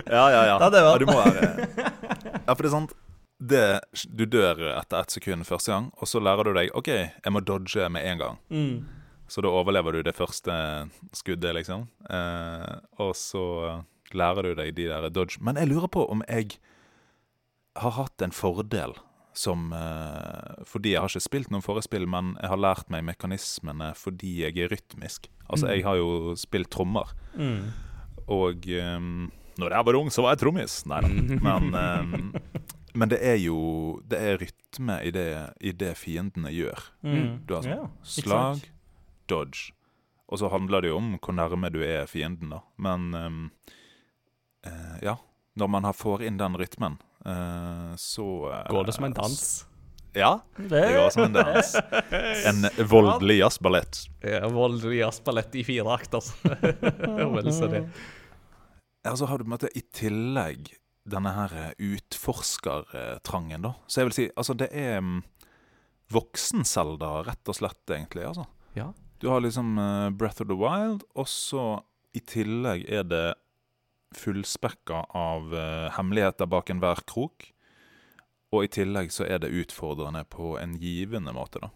Ja, 0.06 0.24
ja, 0.32 0.42
ja. 0.50 0.58
Ja, 0.60 0.70
det 0.70 0.82
var- 0.82 1.00
du 1.00 1.06
må 1.06 1.14
være 1.22 1.68
Ja, 2.46 2.56
for 2.56 2.64
det 2.64 2.70
er 2.70 2.74
sant 2.74 2.94
det, 3.40 3.82
Du 4.10 4.26
dør 4.26 4.62
etter 4.80 5.00
ett 5.04 5.12
sekund 5.12 5.46
første 5.46 5.72
gang, 5.72 5.90
og 6.00 6.08
så 6.08 6.20
lærer 6.24 6.44
du 6.48 6.54
deg 6.56 6.72
OK, 6.76 6.88
jeg 6.88 7.32
må 7.36 7.42
dodge 7.44 7.90
med 7.92 8.06
en 8.08 8.18
gang. 8.22 8.38
Mm. 8.50 8.86
Så 9.28 9.42
da 9.44 9.50
overlever 9.52 9.92
du 9.98 10.02
det 10.08 10.16
første 10.16 10.54
skuddet, 11.14 11.54
liksom. 11.58 11.84
Eh, 12.10 12.76
og 13.04 13.12
så 13.18 13.84
lærer 14.18 14.50
du 14.50 14.56
deg 14.58 14.76
de 14.78 14.88
der 14.92 15.10
dodge. 15.14 15.42
Men 15.44 15.60
jeg 15.60 15.72
lurer 15.72 15.92
på 15.92 16.06
om 16.12 16.24
jeg 16.30 16.58
har 17.76 17.98
hatt 17.98 18.24
en 18.24 18.34
fordel 18.36 18.96
som 19.36 19.74
eh, 19.76 20.64
Fordi 20.64 20.94
jeg 20.94 21.04
har 21.04 21.12
ikke 21.12 21.26
spilt 21.26 21.50
noen 21.52 21.64
forrige 21.66 22.08
men 22.08 22.36
jeg 22.40 22.52
har 22.52 22.62
lært 22.62 22.92
meg 22.94 23.04
mekanismene 23.04 23.92
fordi 24.00 24.38
jeg 24.46 24.56
er 24.64 24.72
rytmisk. 24.72 25.28
Altså, 25.50 25.68
jeg 25.74 25.84
har 25.86 26.00
jo 26.00 26.34
spilt 26.40 26.72
trommer. 26.72 27.12
Mm. 27.36 27.68
Og 28.32 28.66
um, 28.66 29.28
når 29.62 29.76
jeg 29.76 29.88
var 29.88 29.98
ung, 30.00 30.10
så 30.12 30.24
var 30.26 30.34
jeg 30.34 30.42
trommis. 30.46 30.80
Nei 30.90 31.02
da. 31.04 31.12
Men, 31.46 31.76
um, 31.76 32.34
men 33.00 33.12
det 33.12 33.20
er 33.22 33.38
jo 33.44 34.00
Det 34.08 34.18
er 34.18 34.40
rytme 34.42 35.00
i 35.04 35.12
det, 35.14 35.30
i 35.60 35.76
det 35.76 35.94
fiendene 36.00 36.52
gjør. 36.56 36.90
Mm. 37.06 37.46
Du 37.46 37.58
har 37.58 37.68
sånn 37.68 37.76
yeah, 37.76 37.90
slag, 38.02 38.66
dodge. 39.30 39.76
Og 40.26 40.42
så 40.42 40.50
handler 40.50 40.82
det 40.82 40.90
jo 40.90 40.98
om 40.98 41.16
hvor 41.20 41.36
nærme 41.38 41.70
du 41.70 41.84
er 41.86 42.08
fienden, 42.10 42.56
da. 42.56 42.64
Men 42.82 43.12
ehm, 43.14 43.44
eh, 44.66 44.98
ja. 45.02 45.18
Når 45.56 45.72
man 45.72 45.88
har 45.88 45.96
får 45.96 46.26
inn 46.28 46.38
den 46.38 46.58
rytmen, 46.60 46.98
eh, 47.26 47.96
så 47.96 48.28
eh, 48.52 48.66
Går 48.72 48.90
det 48.90 48.98
som 48.98 49.08
en 49.08 49.16
dans? 49.16 49.66
Ja. 50.16 50.40
Det, 50.56 50.82
går 50.96 51.10
som 51.10 51.24
en 51.24 51.34
dans. 51.34 51.76
En 52.50 52.88
voldelig 52.88 53.38
jazzballett. 53.38 53.98
Ja, 54.24 54.48
Voldelig 54.48 55.00
jazzballett 55.00 55.56
i 55.56 55.64
fire 55.64 55.94
akter. 55.94 56.24
Vel, 57.36 57.54
så 57.54 57.68
det. 57.68 57.84
Ja, 59.04 59.16
så 59.16 59.26
har 59.26 59.38
du 59.38 59.46
måte 59.46 59.70
i 59.76 59.84
tillegg 59.94 60.72
denne 61.06 61.32
her 61.36 61.54
eh, 61.54 61.72
utforskertrangen, 61.78 63.68
da. 63.68 63.76
Så 63.88 64.02
jeg 64.02 64.10
vil 64.10 64.18
si, 64.18 64.28
altså 64.34 64.56
det 64.58 64.72
er 64.74 65.02
mm, 65.04 65.20
voksen-Selda, 66.16 67.12
rett 67.28 67.52
og 67.52 67.60
slett, 67.60 67.84
egentlig. 67.92 68.26
altså. 68.26 68.48
Ja. 68.74 68.90
Du 69.22 69.30
har 69.30 69.44
liksom 69.44 69.78
uh, 69.78 70.10
Breath 70.10 70.42
of 70.42 70.50
the 70.50 70.58
Wild, 70.58 71.06
og 71.16 71.30
så 71.30 71.66
i 72.16 72.22
tillegg 72.26 72.88
er 72.90 73.06
det 73.08 73.26
fullspekka 74.18 75.06
av 75.18 75.56
eh, 75.56 75.90
hemmeligheter 75.98 76.50
bak 76.50 76.72
enhver 76.74 77.02
krok. 77.10 77.50
Og 78.54 78.66
i 78.66 78.72
tillegg 78.72 79.12
så 79.12 79.26
er 79.28 79.42
det 79.44 79.54
utfordrende 79.54 80.24
på 80.32 80.56
en 80.62 80.78
givende 80.80 81.34
måte, 81.36 81.60
da. 81.64 81.72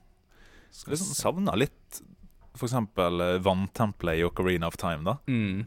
Så 0.71 0.91
liksom 0.91 1.15
savner 1.17 1.57
litt 1.57 2.01
for 2.53 2.67
eksempel 2.67 3.21
eh, 3.23 3.39
vanntempelet 3.43 4.19
i 4.19 4.23
Ocarina 4.27 4.67
of 4.69 4.77
Time, 4.79 5.03
da. 5.05 5.17
Mm. 5.27 5.65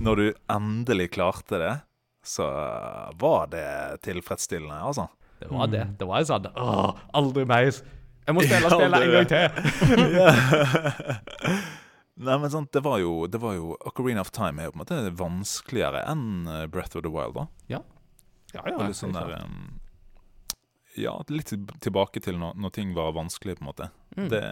Når 0.00 0.20
du 0.20 0.26
endelig 0.52 1.10
klarte 1.16 1.58
det, 1.60 1.74
så 2.26 2.46
var 3.20 3.48
det 3.52 4.02
tilfredsstillende, 4.04 4.80
altså. 4.80 5.08
Det 5.40 5.48
var 5.48 5.70
det. 5.72 5.86
Det 5.98 6.04
var 6.04 6.24
sånn 6.28 6.50
Åh, 6.52 6.98
aldri 7.16 7.46
mer. 7.48 7.70
Jeg 8.26 8.36
må 8.36 8.44
spille 8.46 8.70
spillet 8.70 9.00
en 9.00 9.12
gang 9.16 9.28
til. 9.30 9.46
Nei, 12.20 12.34
men 12.42 12.50
sant, 12.52 12.68
det 12.76 12.82
var, 12.84 12.98
jo, 13.00 13.24
det 13.32 13.38
var 13.40 13.54
jo 13.56 13.70
Ocarina 13.88 14.20
of 14.20 14.30
Time 14.36 14.60
er 14.60 14.68
jo 14.68 14.74
på 14.74 14.80
en 14.80 14.82
måte 14.84 14.98
vanskeligere 15.16 16.02
enn 16.10 16.24
eh, 16.52 16.66
Breath 16.68 16.98
of 16.98 17.04
the 17.06 17.12
Wild, 17.12 17.32
da. 17.38 17.46
Ja, 17.72 17.80
ja. 18.52 18.64
ja, 18.66 18.76
litt 18.84 18.98
sånn 18.98 19.14
der 19.16 19.38
um, 19.40 19.78
Ja, 21.00 21.14
litt 21.32 21.52
tilbake 21.80 22.20
til 22.20 22.36
når, 22.40 22.56
når 22.60 22.74
ting 22.76 22.92
var 22.96 23.12
vanskelig, 23.16 23.56
på 23.56 23.64
en 23.64 23.70
måte. 23.70 23.86
Mm. 24.18 24.26
Det, 24.32 24.42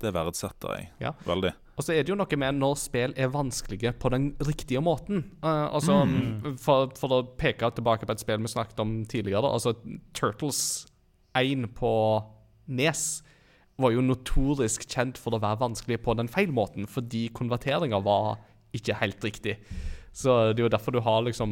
det 0.00 0.12
verdsetter 0.16 0.76
jeg 0.78 0.88
Ja. 1.02 1.12
veldig. 1.26 1.52
Og 1.80 1.84
så 1.86 1.94
er 1.96 2.04
det 2.04 2.12
jo 2.12 2.16
noe 2.20 2.36
med 2.40 2.56
når 2.60 2.74
spill 2.76 3.14
er 3.16 3.30
vanskelige 3.32 3.92
på 4.00 4.10
den 4.12 4.30
riktige 4.44 4.80
måten. 4.84 5.26
Uh, 5.44 5.66
altså, 5.74 6.00
Mm. 6.06 6.56
for, 6.60 6.88
for 6.96 7.16
å 7.18 7.22
peke 7.40 7.68
tilbake 7.76 8.06
på 8.08 8.12
et 8.16 8.20
spill 8.22 8.40
vi 8.44 8.52
snakket 8.52 8.80
om 8.84 9.00
tidligere, 9.08 9.42
da, 9.44 9.52
altså 9.56 9.74
Turtles 10.16 10.86
1 11.36 11.68
på 11.76 11.92
Nes 12.68 13.22
var 13.82 13.94
jo 13.94 14.04
notorisk 14.04 14.86
kjent 14.88 15.18
for 15.20 15.36
å 15.36 15.42
være 15.42 15.62
vanskelig 15.62 16.00
på 16.04 16.16
den 16.18 16.30
feil 16.30 16.52
måten, 16.54 16.88
fordi 16.90 17.28
konverteringa 17.36 18.02
var 18.04 18.38
ikke 18.76 18.98
helt 19.00 19.24
riktig. 19.24 19.58
Så 20.12 20.52
det 20.52 20.58
er 20.58 20.66
jo 20.66 20.72
derfor 20.72 20.90
du 20.90 21.00
har 21.00 21.22
liksom 21.22 21.50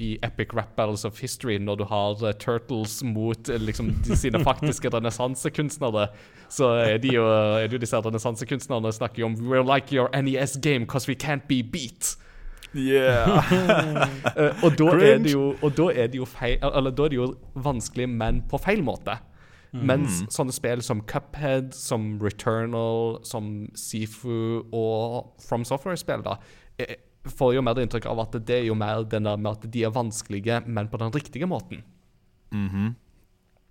i 0.00 0.16
Epic 0.24 0.54
Rap 0.56 0.76
Battles 0.76 1.04
of 1.04 1.20
History, 1.20 1.58
når 1.58 1.76
du 1.76 1.84
har 1.84 2.16
uh, 2.24 2.32
Turtles 2.32 3.02
mot 3.04 3.48
eh, 3.48 3.60
liksom 3.60 3.90
de 4.06 4.16
sine 4.16 4.40
faktiske 4.44 4.88
renessansekunstnere, 4.88 6.06
så 6.48 6.70
er, 6.80 6.96
det 6.98 7.12
jo, 7.12 7.26
er 7.28 7.68
det 7.68 7.76
jo 7.76 7.82
disse 7.84 8.00
renessansekunstnerne 8.00 8.92
snakker 8.92 9.22
jo 9.22 9.28
om 9.28 9.36
We're 9.36 9.66
like 9.74 9.92
your 9.94 10.08
NES 10.22 10.56
game 10.56 10.86
because 10.86 11.08
we 11.08 11.14
can't 11.14 11.44
be 11.48 11.62
beat. 11.62 12.16
Yeah! 12.74 13.44
uh, 14.36 14.56
og, 14.64 14.78
da 14.78 14.96
det 15.18 15.32
jo, 15.32 15.54
og 15.62 15.76
da 15.76 15.88
er 15.92 16.10
det 16.12 16.18
jo 16.18 16.26
feil 16.28 16.58
Eller 16.60 16.92
da 16.92 17.06
er 17.06 17.08
det 17.08 17.16
jo 17.16 17.28
vanskelig, 17.54 18.08
men 18.08 18.42
på 18.48 18.60
feil 18.60 18.82
måte. 18.84 19.18
Mens 19.72 20.22
sånne 20.32 20.52
spill 20.54 20.80
som 20.82 21.02
Cuphead, 21.04 21.74
som 21.76 22.18
Returnal, 22.22 23.18
som 23.28 23.68
Sifu 23.76 24.62
og 24.72 25.34
From 25.44 25.64
Software-spill 25.68 26.22
da 26.24 26.38
eh, 26.80 26.96
får 27.28 27.54
jo 27.58 27.62
mer 27.62 27.74
det 27.76 27.84
inntrykk 27.84 28.06
av 28.08 28.22
at 28.24 28.38
det 28.48 28.62
er 28.62 28.66
jo 28.70 28.74
mer 28.78 29.02
den 29.04 29.28
der 29.28 29.36
med 29.36 29.58
at 29.58 29.66
de 29.70 29.82
er 29.84 29.92
vanskelige, 29.92 30.62
men 30.66 30.88
på 30.88 31.00
den 31.02 31.12
riktige 31.12 31.46
måten. 31.50 31.82
Mhm. 32.54 32.94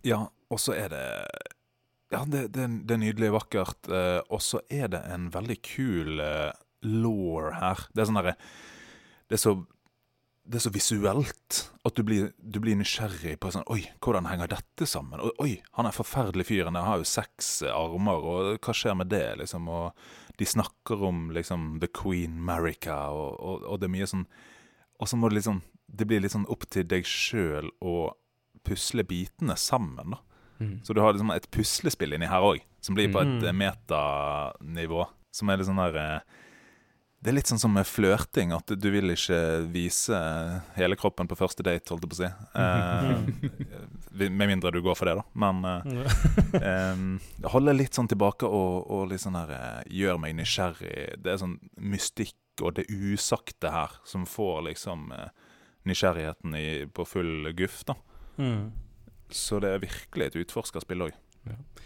Ja, 0.06 0.28
og 0.54 0.60
så 0.62 0.76
er 0.78 0.90
det 0.94 1.06
Ja, 2.12 2.22
det, 2.24 2.54
det, 2.54 2.68
det 2.88 2.94
er 2.94 3.02
nydelig 3.02 3.32
vakkert. 3.34 3.90
eh, 3.90 4.22
og 4.30 4.40
så 4.42 4.62
er 4.70 4.88
det 4.88 5.02
en 5.12 5.26
veldig 5.34 5.58
kul 5.66 6.22
uh, 6.22 6.54
law 6.84 7.50
her. 7.52 7.82
Det 7.92 8.02
er 8.02 8.08
sånn 8.08 8.22
derre 8.22 8.36
Det 9.28 9.36
er 9.36 9.42
så 9.42 9.56
det 10.48 10.56
er 10.56 10.64
så 10.64 10.72
visuelt 10.72 11.58
at 11.86 11.96
du 11.98 12.04
blir, 12.08 12.30
du 12.40 12.60
blir 12.64 12.78
nysgjerrig 12.80 13.34
på 13.44 13.50
sånn 13.52 13.66
Oi, 13.74 13.82
hvordan 14.00 14.30
henger 14.30 14.48
dette 14.48 14.88
sammen? 14.88 15.20
Oi, 15.44 15.58
han 15.76 15.86
er 15.90 15.96
forferdelig 15.96 16.46
fyren 16.48 16.76
Han 16.80 16.88
har 16.88 17.02
jo 17.02 17.08
seks 17.10 17.50
armer, 17.68 18.24
og 18.24 18.60
hva 18.64 18.74
skjer 18.74 18.96
med 18.96 19.10
det, 19.12 19.26
liksom? 19.42 19.68
Og 19.68 19.92
de 20.40 20.46
snakker 20.48 21.04
om 21.04 21.32
liksom 21.36 21.80
The 21.84 21.90
Queen 21.92 22.40
Marica, 22.40 23.10
og, 23.12 23.36
og, 23.44 23.66
og 23.68 23.80
det 23.82 23.90
er 23.90 23.94
mye 23.98 24.08
sånn 24.08 24.24
Og 25.02 25.10
så 25.12 25.20
må 25.20 25.28
det 25.30 25.40
liksom 25.42 25.60
Det 25.88 26.08
blir 26.08 26.24
litt 26.24 26.32
sånn 26.36 26.48
opp 26.54 26.64
til 26.72 26.88
deg 26.88 27.04
sjøl 27.08 27.68
å 27.82 27.98
pusle 28.68 29.04
bitene 29.08 29.56
sammen, 29.56 30.12
da. 30.16 30.18
Mm. 30.60 30.80
Så 30.84 30.92
du 30.96 31.00
har 31.04 31.14
liksom 31.14 31.30
et 31.32 31.46
puslespill 31.54 32.16
inni 32.18 32.28
her 32.28 32.44
òg, 32.44 32.64
som 32.84 32.96
blir 32.98 33.08
på 33.14 33.22
et 33.22 33.28
Mhm. 33.28 33.46
eh, 33.48 33.54
metanivå. 33.56 35.06
Som 35.32 35.50
er 35.50 35.58
litt 35.58 35.68
sånn 35.70 35.80
der 35.80 35.96
eh, 36.02 36.20
Det 37.18 37.32
er 37.32 37.36
litt 37.40 37.50
sånn 37.50 37.60
som 37.60 37.74
med 37.74 37.88
flørting, 37.90 38.52
at 38.54 38.70
du 38.78 38.88
vil 38.94 39.10
ikke 39.10 39.40
vise 39.74 40.18
hele 40.76 40.98
kroppen 41.00 41.28
på 41.30 41.38
første 41.40 41.66
date, 41.66 41.90
holdt 41.90 42.06
jeg 42.06 42.12
på 42.12 42.18
å 42.18 42.22
si. 42.22 42.30
Eh, 44.18 44.30
med 44.34 44.50
mindre 44.50 44.72
du 44.74 44.80
går 44.82 44.96
for 44.98 45.10
det, 45.10 45.18
da. 45.20 45.24
Men 45.38 45.66
eh, 45.68 46.14
eh, 46.58 47.02
holde 47.54 47.76
litt 47.76 47.98
sånn 47.98 48.10
tilbake 48.10 48.50
og, 48.50 48.88
og 48.94 49.12
litt 49.12 49.22
sånn 49.22 49.38
her 49.38 49.54
eh, 49.54 49.82
gjør 50.00 50.22
meg 50.22 50.38
nysgjerrig. 50.40 51.20
Det 51.22 51.34
er 51.34 51.42
sånn 51.42 51.58
mystikk 51.78 52.64
og 52.66 52.78
det 52.80 52.88
usagte 52.90 53.70
her 53.74 53.94
som 54.08 54.26
får 54.30 54.64
liksom 54.72 55.12
eh, 55.14 55.30
nysgjerrigheten 55.90 56.58
i, 56.58 56.68
på 56.90 57.06
full 57.06 57.52
guff, 57.58 57.84
da. 57.90 57.98
Mm. 58.38 58.72
Så 59.30 59.62
det 59.62 59.74
er 59.74 59.86
virkelig 59.86 60.30
et 60.30 60.40
utforskerspill 60.46 61.10
òg. 61.10 61.18
òg. 61.50 61.84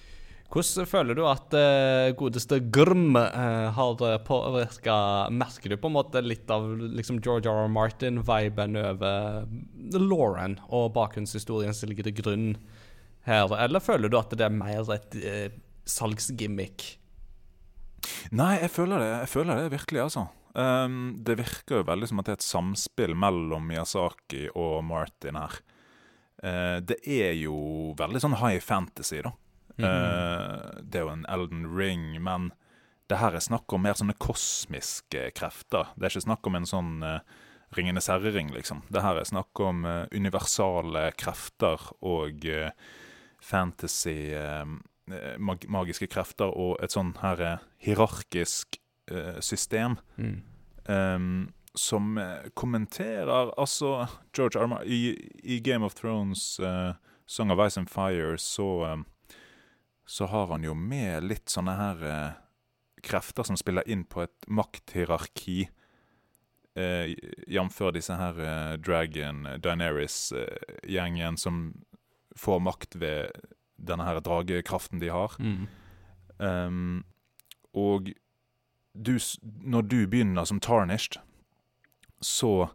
Hvordan 0.51 0.87
føler 0.89 1.15
du 1.15 1.21
at 1.29 1.53
uh, 1.55 2.11
godeste 2.19 2.57
Grm 2.75 3.15
uh, 3.15 3.71
har 3.71 4.01
påvirka 4.27 4.95
Merker 5.31 5.71
du 5.71 5.77
på 5.79 5.87
en 5.87 5.95
måte 5.95 6.19
litt 6.25 6.49
av 6.51 6.65
liksom 6.81 7.21
George 7.23 7.47
R. 7.47 7.69
R. 7.69 7.71
Martin-viben 7.71 8.75
over 8.81 9.47
Lauren 9.95 10.57
og 10.67 10.91
bakgrunnshistorien 10.97 11.75
som 11.75 11.91
ligger 11.91 12.09
til 12.09 12.17
grunn 12.19 12.49
her, 13.23 13.53
eller 13.53 13.83
føler 13.83 14.09
du 14.11 14.17
at 14.19 14.33
det 14.33 14.47
er 14.47 14.55
mer 14.55 14.91
et 14.91 15.17
uh, 15.23 15.47
salgsgimmick? 15.87 16.87
Nei, 18.35 18.55
jeg 18.63 18.71
føler 18.73 19.01
det, 19.01 19.09
jeg 19.21 19.31
føler 19.31 19.59
det 19.61 19.73
virkelig, 19.75 20.01
altså. 20.07 20.25
Um, 20.51 21.21
det 21.23 21.37
virker 21.39 21.79
jo 21.79 21.87
veldig 21.87 22.09
som 22.09 22.19
at 22.19 22.27
det 22.27 22.33
er 22.33 22.39
et 22.41 22.47
samspill 22.47 23.13
mellom 23.15 23.69
Miyazaki 23.69 24.49
og 24.51 24.81
Martin 24.83 25.39
her. 25.39 25.61
Uh, 26.41 26.81
det 26.83 26.97
er 27.05 27.37
jo 27.39 27.93
veldig 27.99 28.23
sånn 28.23 28.39
high 28.41 28.59
fantasy, 28.63 29.21
da. 29.23 29.31
Eh, 29.85 30.81
det 30.81 30.99
er 30.99 31.05
jo 31.05 31.13
en 31.13 31.27
Elden 31.29 31.65
Ring, 31.77 32.15
men 32.23 32.51
det 33.11 33.19
her 33.19 33.35
er 33.35 33.43
snakk 33.43 33.71
om 33.75 33.83
mer 33.83 33.97
sånne 33.99 34.15
kosmiske 34.21 35.29
krefter. 35.35 35.89
Det 35.97 36.07
er 36.07 36.13
ikke 36.13 36.27
snakk 36.29 36.47
om 36.47 36.55
en 36.55 36.67
sånn 36.69 36.91
uh, 37.03 37.19
Ringenes 37.75 38.07
herre-ring, 38.11 38.53
liksom. 38.55 38.85
Det 38.91 39.03
her 39.03 39.19
er 39.19 39.27
snakk 39.27 39.59
om 39.63 39.83
uh, 39.87 40.05
universale 40.15 41.09
krefter 41.19 41.83
og 41.99 42.45
eh, 42.47 42.71
fantasy 43.41 44.33
eh, 44.35 44.63
eh, 45.11 45.37
mag 45.39 45.65
magiske 45.67 46.07
krefter 46.11 46.51
og 46.51 46.77
et 46.83 46.93
sånn 46.93 47.15
her 47.21 47.41
eh, 47.41 47.65
hierarkisk 47.87 48.79
eh, 49.11 49.39
system 49.43 49.99
Mm. 50.17 50.41
Um, 50.89 51.53
som 51.77 52.17
eh, 52.17 52.49
kommenterer 52.57 53.53
Altså, 53.57 54.07
George 54.33 54.59
Arma 54.59 54.81
i, 54.83 55.13
i 55.43 55.59
Game 55.59 55.85
of 55.85 55.93
Thrones, 55.93 56.59
eh, 56.59 56.93
Song 57.27 57.51
of 57.51 57.59
Ice 57.59 57.77
and 57.77 57.89
Fire, 57.89 58.37
så 58.37 58.85
eh, 58.85 58.97
Så 60.11 60.27
har 60.27 60.49
han 60.51 60.65
jo 60.67 60.73
med 60.75 61.23
litt 61.23 61.51
sånne 61.51 61.75
her 61.77 62.01
eh, 62.03 62.39
krefter 63.05 63.47
som 63.47 63.59
spiller 63.59 63.87
inn 63.87 64.03
på 64.03 64.25
et 64.25 64.49
makthierarki. 64.51 65.69
Eh, 66.75 67.13
Jf. 67.47 67.79
disse 67.95 68.17
her 68.19 68.41
eh, 68.43 68.73
Dragon, 68.83 69.45
Daenerys-gjengen 69.63 71.39
som 71.39 71.63
får 72.35 72.59
makt 72.63 72.99
ved 72.99 73.31
denne 73.81 74.05
her 74.07 74.19
dragekraften 74.23 75.01
de 75.01 75.09
har. 75.11 75.35
Mm. 75.39 75.65
Um, 76.41 77.03
og 77.77 78.11
du, 78.93 79.15
når 79.41 79.87
du 79.87 79.99
begynner 80.11 80.45
som 80.47 80.59
tarnished, 80.59 81.19
så 82.21 82.69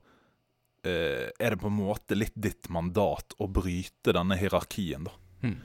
eh, 0.87 1.29
er 1.39 1.55
det 1.55 1.61
på 1.61 1.71
en 1.71 1.79
måte 1.79 2.19
litt 2.19 2.35
ditt 2.35 2.71
mandat 2.73 3.37
å 3.39 3.49
bryte 3.49 4.15
denne 4.17 4.39
hierarkien, 4.41 5.07
da. 5.07 5.17
Mm. 5.45 5.59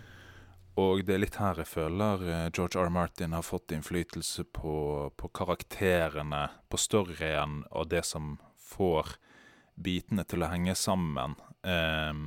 Og 0.81 1.03
det 1.05 1.15
er 1.15 1.21
litt 1.23 1.37
her 1.41 1.59
jeg 1.61 1.69
føler 1.69 2.23
eh, 2.25 2.47
George 2.55 2.79
R. 2.79 2.91
Martin 2.93 3.35
har 3.35 3.45
fått 3.45 3.73
innflytelse 3.75 4.45
på, 4.55 4.75
på 5.17 5.31
karakterene, 5.35 6.47
på 6.71 6.79
storyen 6.79 7.61
og 7.69 7.91
det 7.91 8.03
som 8.07 8.37
får 8.71 9.15
bitene 9.81 10.25
til 10.27 10.45
å 10.45 10.51
henge 10.51 10.75
sammen. 10.79 11.35
Eh, 11.67 12.23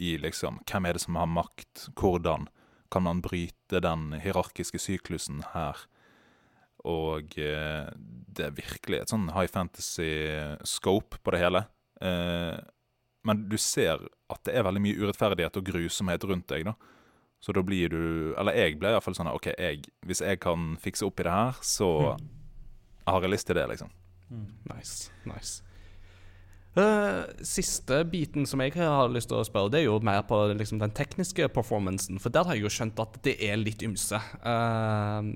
I 0.00 0.16
liksom 0.22 0.62
Hvem 0.68 0.88
er 0.88 0.96
det 0.96 1.04
som 1.04 1.18
har 1.20 1.30
makt? 1.30 1.88
Hvordan 1.98 2.48
kan 2.90 3.06
man 3.06 3.22
bryte 3.22 3.82
den 3.82 4.10
hierarkiske 4.22 4.80
syklusen 4.82 5.44
her? 5.54 5.78
Og 6.88 7.36
eh, 7.38 7.88
det 7.96 8.46
er 8.46 8.56
virkelig 8.56 9.02
et 9.02 9.12
sånn 9.12 9.28
high 9.34 9.50
fantasy-scope 9.50 11.20
på 11.20 11.34
det 11.34 11.42
hele. 11.42 11.66
Eh, 12.00 12.56
men 13.26 13.42
du 13.50 13.58
ser 13.60 14.06
at 14.32 14.40
det 14.48 14.54
er 14.56 14.64
veldig 14.64 14.82
mye 14.82 15.02
urettferdighet 15.02 15.58
og 15.60 15.66
grusomhet 15.66 16.24
rundt 16.24 16.48
deg, 16.52 16.70
da. 16.70 16.76
Så 17.40 17.54
da 17.56 17.62
blir 17.64 17.88
du 17.88 18.34
Eller 18.36 18.58
jeg 18.58 18.76
ble 18.80 18.92
iallfall 18.92 19.16
sånn 19.16 19.30
OK, 19.32 19.48
jeg, 19.56 19.80
hvis 20.06 20.20
jeg 20.20 20.40
kan 20.42 20.74
fikse 20.80 21.06
opp 21.06 21.22
i 21.22 21.26
det 21.26 21.32
her, 21.32 21.56
så 21.64 21.90
har 23.08 23.24
jeg 23.24 23.32
lyst 23.32 23.48
til 23.48 23.56
det, 23.58 23.66
liksom. 23.72 23.90
Nice. 24.70 25.10
nice. 25.26 25.64
Uh, 26.78 27.26
siste 27.42 28.04
biten 28.06 28.44
som 28.46 28.60
jeg 28.62 28.76
har 28.78 29.08
lyst 29.10 29.26
til 29.32 29.40
å 29.40 29.46
spørre, 29.46 29.72
det 29.72 29.80
er 29.80 29.88
jo 29.88 29.96
mer 30.06 30.22
på 30.28 30.36
liksom, 30.54 30.78
den 30.78 30.92
tekniske 30.94 31.48
performancen. 31.50 32.20
For 32.22 32.30
der 32.30 32.46
har 32.46 32.54
jeg 32.54 32.68
jo 32.68 32.70
skjønt 32.76 33.02
at 33.02 33.18
det 33.26 33.34
er 33.42 33.58
litt 33.58 33.82
ymse. 33.82 34.20
Uh, 34.44 35.26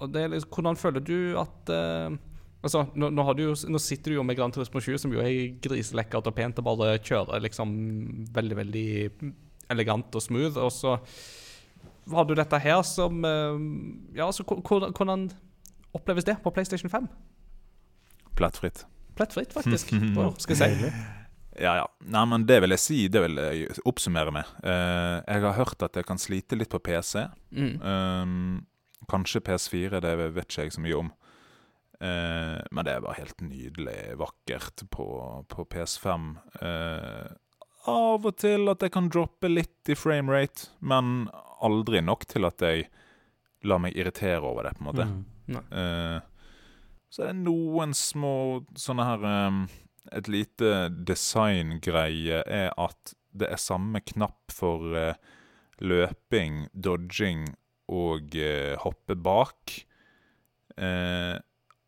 og 0.00 0.10
det 0.10 0.24
er 0.24 0.34
liksom, 0.34 0.50
hvordan 0.56 0.80
føler 0.80 1.04
du 1.04 1.38
at 1.40 1.72
uh, 1.74 2.18
Altså, 2.60 2.82
nå, 2.92 3.08
nå, 3.08 3.24
har 3.24 3.32
du 3.32 3.46
jo, 3.46 3.52
nå 3.72 3.78
sitter 3.80 4.12
du 4.12 4.18
jo 4.18 4.22
med 4.26 4.36
Gran 4.36 4.52
Turismo 4.52 4.82
20, 4.84 4.98
som 5.00 5.12
jo 5.14 5.22
er 5.24 5.54
griselekkert 5.64 6.26
og 6.28 6.34
pent 6.36 6.58
og 6.60 6.66
bare 6.66 6.98
kjører 7.00 7.40
liksom 7.40 7.70
veldig, 8.36 8.56
veldig 8.58 8.90
elegant 9.72 10.18
og 10.18 10.20
smooth. 10.20 10.58
Og 10.60 10.68
så 10.68 10.98
har 12.08 12.26
du 12.28 12.34
dette 12.38 12.60
her 12.62 12.82
som 12.86 13.24
eh, 13.24 13.62
Ja, 14.16 14.26
altså, 14.26 14.44
hvordan, 14.44 15.28
oppleves 15.96 16.24
det 16.24 16.38
på 16.42 16.52
PlayStation 16.54 16.90
5? 16.90 17.08
Plettfritt. 18.38 18.86
Plettfritt, 19.18 19.52
faktisk. 19.52 19.92
Hva 20.16 20.30
skal 20.38 20.56
jeg 20.56 20.78
si? 20.78 20.92
Ja, 21.60 21.74
ja. 21.82 21.86
Nei, 22.08 22.24
men 22.30 22.46
det 22.48 22.60
vil 22.62 22.72
jeg 22.72 22.82
si, 22.82 22.98
det 23.12 23.20
vil 23.24 23.40
jeg 23.42 23.74
oppsummere 23.88 24.32
med. 24.32 24.48
Uh, 24.64 25.20
jeg 25.26 25.44
har 25.44 25.58
hørt 25.58 25.82
at 25.84 25.98
jeg 25.98 26.06
kan 26.08 26.20
slite 26.20 26.56
litt 26.56 26.70
på 26.72 26.80
PC. 26.80 27.26
Mm. 27.50 27.74
Um, 27.82 28.60
kanskje 29.10 29.42
PS4, 29.44 30.00
det 30.00 30.14
vet 30.20 30.46
ikke 30.46 30.68
jeg 30.68 30.76
så 30.76 30.84
mye 30.84 31.02
om. 31.02 31.10
Uh, 32.00 32.62
men 32.72 32.86
det 32.86 32.96
bare 33.04 33.18
helt 33.18 33.44
nydelig 33.44 33.98
vakkert 34.20 34.86
på, 34.94 35.06
på 35.52 35.66
PS5. 35.74 36.30
Eh, 36.64 37.28
av 37.88 38.26
og 38.28 38.36
til 38.40 38.68
at 38.72 38.82
jeg 38.84 38.92
kan 38.94 39.08
droppe 39.12 39.48
litt 39.48 39.90
i 39.90 39.96
framerate, 39.96 40.68
men 40.80 41.28
aldri 41.64 42.02
nok 42.04 42.26
til 42.28 42.48
at 42.48 42.62
jeg 42.64 42.88
lar 43.68 43.80
meg 43.82 43.96
irritere 43.96 44.40
over 44.44 44.68
det, 44.68 44.74
på 44.76 44.84
en 44.84 44.88
måte. 44.90 45.06
Mm. 45.50 45.60
Uh, 45.72 46.18
så 47.10 47.24
er 47.24 47.32
det 47.32 47.44
noen 47.44 47.94
små 47.96 48.34
sånne 48.78 49.06
her 49.08 49.24
um, 49.26 49.64
Et 50.14 50.28
lite 50.30 50.88
designgreie 51.06 52.38
er 52.46 52.70
at 52.78 53.12
det 53.36 53.50
er 53.50 53.60
samme 53.60 54.00
knapp 54.12 54.54
for 54.54 54.94
uh, 54.94 55.18
løping, 55.82 56.68
dodging 56.72 57.44
og 57.90 58.34
uh, 58.38 58.78
hoppe 58.84 59.16
bak. 59.18 59.74
Eh, 60.80 61.36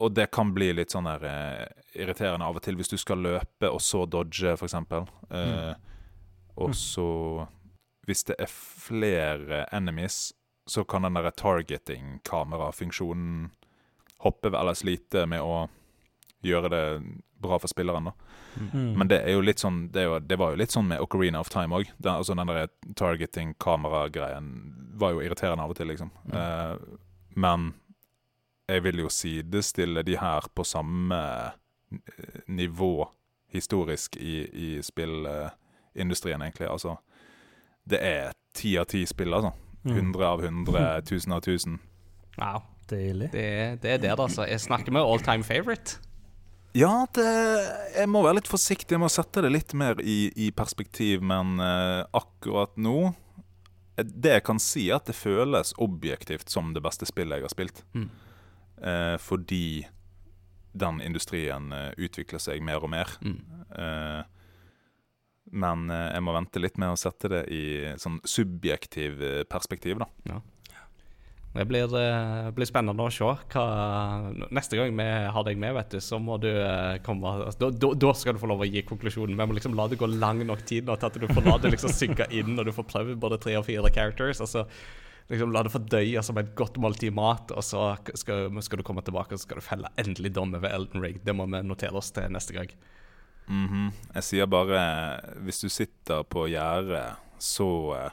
og 0.03 0.15
det 0.17 0.27
kan 0.35 0.51
bli 0.55 0.73
litt 0.75 0.91
sånn 0.95 1.07
der, 1.07 1.23
eh, 1.29 1.67
irriterende 2.03 2.47
av 2.49 2.57
og 2.59 2.63
til 2.65 2.77
hvis 2.79 2.91
du 2.91 2.97
skal 2.99 3.19
løpe 3.23 3.69
og 3.71 3.81
så 3.83 4.01
dodge, 4.11 4.51
f.eks. 4.57 4.75
Eh, 4.75 5.75
Og 6.57 6.75
så 6.77 7.47
Hvis 8.05 8.25
det 8.27 8.35
er 8.43 8.47
flere 8.51 9.67
enemies, 9.73 10.33
så 10.67 10.83
kan 10.85 11.03
den 11.07 11.15
derre 11.15 11.31
targeting-kamerafunksjonen 11.31 13.51
hoppe 14.25 14.49
eller 14.51 14.75
slite 14.75 15.23
med 15.31 15.41
å 15.41 15.69
gjøre 16.43 16.69
det 16.71 17.03
bra 17.43 17.59
for 17.63 17.69
spilleren. 17.71 18.05
da. 18.05 18.13
Mm. 18.59 18.97
Men 18.99 19.09
det 19.09 19.21
er 19.23 19.31
jo 19.33 19.41
litt 19.41 19.59
sånn 19.63 19.89
Det, 19.91 20.03
jo, 20.05 20.19
det 20.21 20.37
var 20.39 20.51
jo 20.53 20.57
litt 20.61 20.71
sånn 20.75 20.89
med 20.91 21.01
Ocarina 21.01 21.41
of 21.41 21.49
Time 21.49 21.75
òg. 21.79 21.87
Den, 21.99 22.13
altså 22.15 22.35
den 22.35 22.47
der 22.51 22.69
targeting-kameragreien 22.99 24.51
var 24.99 25.11
jo 25.15 25.21
irriterende 25.23 25.63
av 25.65 25.71
og 25.71 25.77
til, 25.79 25.87
liksom. 25.89 26.11
Eh, 26.33 26.77
men 27.35 27.73
jeg 28.69 28.85
vil 28.85 29.03
jo 29.05 29.09
sidestille 29.13 30.03
de 30.07 30.17
her 30.21 30.47
på 30.55 30.65
samme 30.65 31.19
eh, 31.19 32.43
nivå 32.47 33.09
historisk 33.53 34.17
i, 34.17 34.43
i 34.47 34.69
spillindustrien, 34.83 36.43
egentlig. 36.43 36.71
Altså, 36.71 36.97
det 37.85 38.01
er 38.01 38.33
ti 38.55 38.77
av 38.81 38.89
ti 38.89 39.05
spill, 39.07 39.35
altså. 39.35 39.53
Hundre 39.83 40.23
100 40.23 40.27
av 40.29 40.45
100, 40.45 40.97
1000 41.03 41.33
av 41.37 41.43
1000. 41.43 41.81
Wow. 42.39 42.63
Deilig. 42.91 43.31
Det, 43.33 43.83
det 43.83 43.91
er 43.91 44.01
det, 44.03 44.15
altså. 44.19 44.47
Jeg 44.49 44.61
snakker 44.61 44.93
med 44.93 45.05
all 45.05 45.21
time 45.23 45.45
favorite. 45.47 46.01
Ja, 46.77 47.07
det, 47.15 47.29
jeg 47.97 48.09
må 48.09 48.23
være 48.25 48.41
litt 48.41 48.51
forsiktig. 48.51 48.95
Jeg 48.97 49.03
må 49.03 49.11
sette 49.13 49.45
det 49.45 49.53
litt 49.53 49.75
mer 49.77 50.01
i, 50.01 50.33
i 50.37 50.51
perspektiv, 50.57 51.25
men 51.25 51.61
uh, 51.61 52.05
akkurat 52.17 52.73
nå 52.81 52.97
eh, 53.11 54.07
Det 54.07 54.39
jeg 54.39 54.45
kan 54.47 54.61
si, 54.63 54.87
er 54.89 54.99
at 55.01 55.11
det 55.11 55.17
føles 55.17 55.75
objektivt 55.83 56.53
som 56.53 56.73
det 56.77 56.83
beste 56.85 57.09
spillet 57.09 57.41
jeg 57.41 57.49
har 57.49 57.53
spilt. 57.55 57.85
Mm. 57.93 58.09
Eh, 58.83 59.17
fordi 59.23 59.87
den 60.73 61.01
industrien 61.05 61.73
eh, 61.73 61.91
utvikler 62.01 62.41
seg 62.43 62.63
mer 62.65 62.83
og 62.83 62.91
mer. 62.93 63.11
Mm. 63.23 63.41
Eh, 63.77 64.23
men 65.53 65.91
eh, 65.93 66.09
jeg 66.17 66.25
må 66.25 66.35
vente 66.37 66.63
litt 66.63 66.81
med 66.81 66.95
å 66.95 66.99
sette 66.99 67.31
det 67.33 67.45
i 67.53 67.65
sånn 68.01 68.19
subjektiv 68.25 69.23
eh, 69.23 69.45
perspektiv, 69.49 70.03
da. 70.03 70.41
Det 71.53 71.67
blir, 71.69 71.85
blir 72.57 72.65
spennende 72.65 73.05
å 73.05 73.11
se 73.13 73.27
hva 73.29 73.65
Neste 74.57 74.79
gang 74.79 74.95
vi 74.97 75.05
har 75.05 75.45
deg 75.45 75.59
med, 75.61 75.75
vet 75.77 75.91
du, 75.93 75.99
så 76.01 76.17
må 76.17 76.39
du 76.41 76.49
komme 77.05 77.35
da, 77.61 77.69
da, 77.69 77.91
da 77.93 78.13
skal 78.17 78.39
du 78.39 78.41
få 78.41 78.49
lov 78.49 78.65
å 78.65 78.69
gi 78.71 78.81
konklusjonen. 78.89 79.37
Vi 79.37 79.47
må 79.51 79.59
liksom 79.59 79.77
la 79.77 79.85
det 79.93 80.01
gå 80.01 80.09
lang 80.15 80.41
nok 80.49 80.65
tid 80.65 80.89
nå 80.89 80.97
til 80.97 81.11
at 81.11 81.21
du 81.21 81.29
får 81.29 81.45
la 81.45 81.59
det 81.61 81.75
liksom 81.75 81.93
synke 81.93 82.31
inn, 82.33 82.57
og 82.57 82.65
du 82.65 82.73
får 82.73 82.89
prøve 82.89 83.19
både 83.21 83.37
tre 83.43 83.59
og 83.61 83.69
fire 83.69 83.93
characters. 83.93 84.41
Og 84.41 84.49
så 84.49 84.65
liksom 85.33 85.53
la 85.55 85.65
det 85.67 85.73
fordøye 85.73 86.23
som 86.25 86.39
et 86.41 86.55
godt 86.59 86.79
måltid 86.83 87.15
mat, 87.17 87.51
og 87.57 87.65
så 87.65 87.93
skal, 88.19 88.51
skal 88.63 88.81
du 88.81 88.87
komme 88.87 89.05
tilbake 89.05 89.35
og 89.35 89.41
så 89.41 89.49
skal 89.49 89.61
du 89.61 89.67
felle 89.67 89.93
endelig 90.01 90.35
dom 90.37 90.55
over 90.59 90.73
Elden 90.73 91.05
Ring. 91.05 91.21
Det 91.25 91.35
må 91.37 91.49
vi 91.51 91.63
notere 91.67 91.97
oss 91.99 92.13
til 92.15 92.29
neste 92.33 92.57
gang. 92.57 92.73
Mhm. 93.51 93.89
Jeg 94.15 94.23
sier 94.23 94.47
bare 94.47 94.83
Hvis 95.43 95.59
du 95.65 95.69
sitter 95.69 96.23
på 96.23 96.47
gjerdet, 96.47 97.17
så 97.43 98.13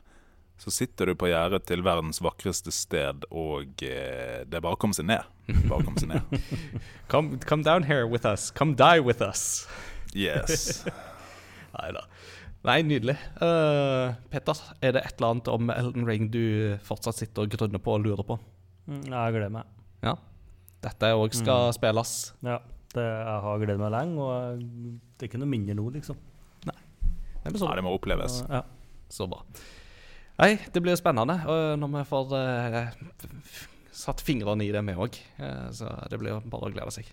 så 0.60 0.72
sitter 0.72 1.06
du 1.06 1.16
på 1.16 1.30
gjerdet 1.32 1.62
til 1.70 1.80
verdens 1.86 2.20
vakreste 2.20 2.72
sted, 2.76 3.24
og 3.32 3.80
eh, 3.80 4.42
det 4.44 4.58
er 4.58 4.64
bare 4.66 4.76
å 4.76 4.80
komme 4.82 4.98
seg 4.98 5.08
ned. 5.08 5.24
Bare 5.70 5.86
komme 5.88 6.02
seg 6.02 6.12
ned. 6.12 6.34
Come, 7.12 7.40
come 7.40 7.64
down 7.64 7.88
here 7.88 8.06
with 8.06 8.26
us. 8.28 8.52
Come 8.52 8.76
die 8.76 9.00
with 9.00 9.24
us. 9.24 9.70
Yes. 10.14 10.84
Nei 11.78 11.94
da. 11.96 12.04
Nei, 12.68 12.82
nydelig. 12.84 13.16
Uh, 13.40 14.12
Petter, 14.34 14.60
er 14.84 14.92
det 14.98 15.04
et 15.06 15.14
eller 15.20 15.30
annet 15.32 15.48
om 15.52 15.70
Elden 15.72 16.04
Ring 16.08 16.26
du 16.34 16.42
fortsatt 16.84 17.16
sitter 17.22 17.46
og 17.46 17.54
grunner 17.54 17.80
på 17.80 17.94
og 17.96 18.04
lurer 18.04 18.26
på? 18.28 18.36
Mm, 18.90 19.06
Jeg 19.08 19.36
gleder 19.36 19.54
meg. 19.54 19.70
Ja. 20.04 20.16
Dette 20.84 21.14
òg 21.16 21.34
skal 21.36 21.70
Mm. 21.70 21.76
spilles. 21.78 22.12
Ja, 22.44 22.58
det, 22.96 23.06
jeg 23.06 23.42
har 23.46 23.60
gledet 23.60 23.80
meg 23.80 23.92
lenge, 23.92 24.20
og 24.20 24.60
det 25.18 25.24
er 25.24 25.30
ikke 25.32 25.40
noe 25.40 25.52
mindre 25.52 25.76
nå, 25.76 25.88
liksom. 25.94 26.18
Det 27.40 27.54
blir 27.54 27.60
så, 27.62 27.70
Ja, 27.70 27.76
det 27.76 27.84
må 27.86 27.94
oppleves. 27.96 28.42
Ja. 28.50 28.64
så 29.10 29.26
bra. 29.30 29.40
Nei, 30.40 30.58
det 30.74 30.82
blir 30.84 30.96
spennende 31.00 31.38
uh, 31.48 31.76
når 31.80 31.94
vi 31.96 32.04
får 32.10 32.34
uh, 32.36 32.92
satt 33.96 34.20
fingrene 34.22 34.64
i 34.68 34.72
det, 34.76 34.84
vi 34.86 34.94
òg. 35.00 35.16
så 35.72 35.88
det 36.12 36.20
blir 36.20 36.40
bare 36.52 36.68
å 36.68 36.74
glede 36.74 36.92
seg. 36.92 37.08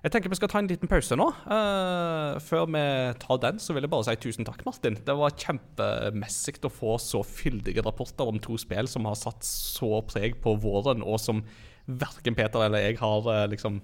Jeg 0.00 0.14
tenker 0.14 0.32
vi 0.32 0.36
skal 0.38 0.48
ta 0.48 0.60
en 0.62 0.68
liten 0.70 0.88
pause 0.88 1.16
nå. 1.18 1.26
Uh, 1.44 2.38
før 2.40 2.64
vi 2.72 2.84
tar 3.20 3.40
den, 3.42 3.58
så 3.60 3.74
vil 3.76 3.84
jeg 3.84 3.92
bare 3.92 4.06
si 4.06 4.14
tusen 4.22 4.46
takk, 4.48 4.62
Martin. 4.64 4.96
Det 5.04 5.16
var 5.16 5.34
kjempemessig 5.36 6.56
å 6.64 6.72
få 6.72 6.94
så 7.02 7.20
fyldige 7.26 7.84
rapporter 7.84 8.30
om 8.30 8.40
to 8.40 8.56
spill 8.60 8.88
som 8.88 9.08
har 9.10 9.18
satt 9.20 9.44
så 9.44 10.00
preg 10.08 10.38
på 10.40 10.56
våren, 10.62 11.04
og 11.04 11.20
som 11.20 11.44
verken 11.84 12.38
Peter 12.38 12.64
eller 12.64 12.86
jeg 12.86 13.00
har 13.02 13.28
uh, 13.28 13.44
liksom 13.52 13.82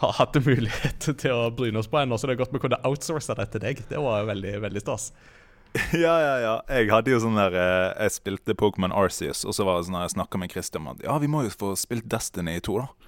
har 0.00 0.14
hatt 0.16 0.38
mulighet 0.46 1.10
til 1.22 1.34
å 1.34 1.50
bryne 1.52 1.82
oss 1.82 1.90
på 1.90 2.00
ennå, 2.00 2.16
så 2.16 2.28
det 2.28 2.36
er 2.36 2.42
godt 2.44 2.54
vi 2.54 2.62
kunne 2.62 2.80
outsource 2.86 3.34
det 3.36 3.50
til 3.52 3.66
deg. 3.66 3.82
Det 3.90 4.00
var 4.00 4.30
veldig, 4.30 4.56
veldig 4.68 4.86
stas. 4.86 5.10
Ja, 5.94 6.14
ja, 6.18 6.32
ja. 6.42 6.54
Jeg 6.66 6.88
hadde 6.90 7.12
jo 7.12 7.20
sånn 7.22 7.36
der 7.38 7.54
eh, 7.54 7.92
Jeg 8.02 8.14
spilte 8.16 8.56
Pokémon 8.58 8.90
Arceus, 8.90 9.44
og 9.46 9.54
så 9.54 9.62
var 9.62 9.78
det 9.78 9.86
sånn 9.86 10.00
jeg 10.00 10.16
snakka 10.16 10.40
med 10.42 10.50
Christian 10.50 10.82
om 10.82 10.96
at 10.96 11.04
ja, 11.04 11.14
vi 11.22 11.28
må 11.30 11.44
jo 11.46 11.52
få 11.54 11.74
spilt 11.78 12.08
Destiny 12.10 12.56
2, 12.66 12.80
da. 12.82 12.99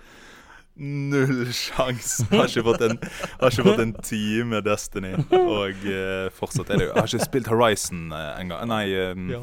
Null 0.77 1.51
sjans. 1.53 2.23
Har 2.31 2.47
ikke 2.49 2.63
fått 2.65 2.81
en, 2.87 2.95
har 3.41 3.51
ikke 3.53 3.65
fått 3.67 3.83
en 3.85 3.93
time 4.03 4.61
Destiny. 4.65 5.11
Og 5.37 5.83
uh, 5.85 6.31
fortsatt 6.39 6.71
er 6.73 6.81
det 6.81 6.87
jo 6.87 6.93
Jeg 6.95 7.01
har 7.03 7.11
ikke 7.11 7.27
spilt 7.29 7.51
Horizon 7.53 8.07
uh, 8.13 8.31
engang. 8.41 8.65
Nei, 8.73 8.87
um, 9.13 9.27
Ja. 9.35 9.43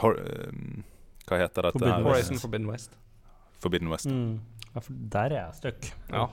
hor, 0.00 0.16
um, 0.48 0.80
hva 1.28 1.38
heter 1.42 1.68
dette? 1.68 1.76
Forbidden 1.78 1.92
her? 1.98 2.08
Horizon 2.08 2.40
Forbidden 2.42 2.70
West. 2.72 2.96
Forbidden 3.60 3.90
West. 3.92 4.08
Mm. 4.08 4.38
ja, 4.74 4.80
for 4.80 4.96
der 5.12 5.34
er 5.36 5.36
jeg 5.42 5.58
stuck. 5.60 5.90
Ja. 6.14 6.24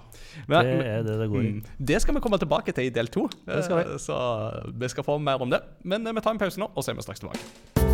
Det 0.47 0.61
er 0.63 1.03
det 1.03 1.17
det 1.19 1.27
går 1.33 1.43
i. 1.43 1.51
mm, 1.57 1.63
det 1.91 1.99
skal 2.05 2.15
vi 2.15 2.23
komme 2.23 2.39
tilbake 2.39 2.71
til 2.77 2.87
i 2.87 2.93
del 2.95 3.11
to. 3.11 3.27
Vi. 3.45 3.51
Eh, 3.51 3.97
Så 3.99 4.15
vi 4.79 4.87
skal 4.95 5.03
få 5.03 5.17
mer 5.19 5.43
om 5.43 5.51
det. 5.51 5.59
Men 5.83 6.07
eh, 6.07 6.13
vi 6.15 6.21
tar 6.23 6.31
en 6.37 6.39
pause 6.39 6.59
nå, 6.63 6.71
og 6.73 6.83
så 6.87 6.93
er 6.95 7.01
vi 7.01 7.05
straks 7.09 7.19
tilbake. 7.25 7.86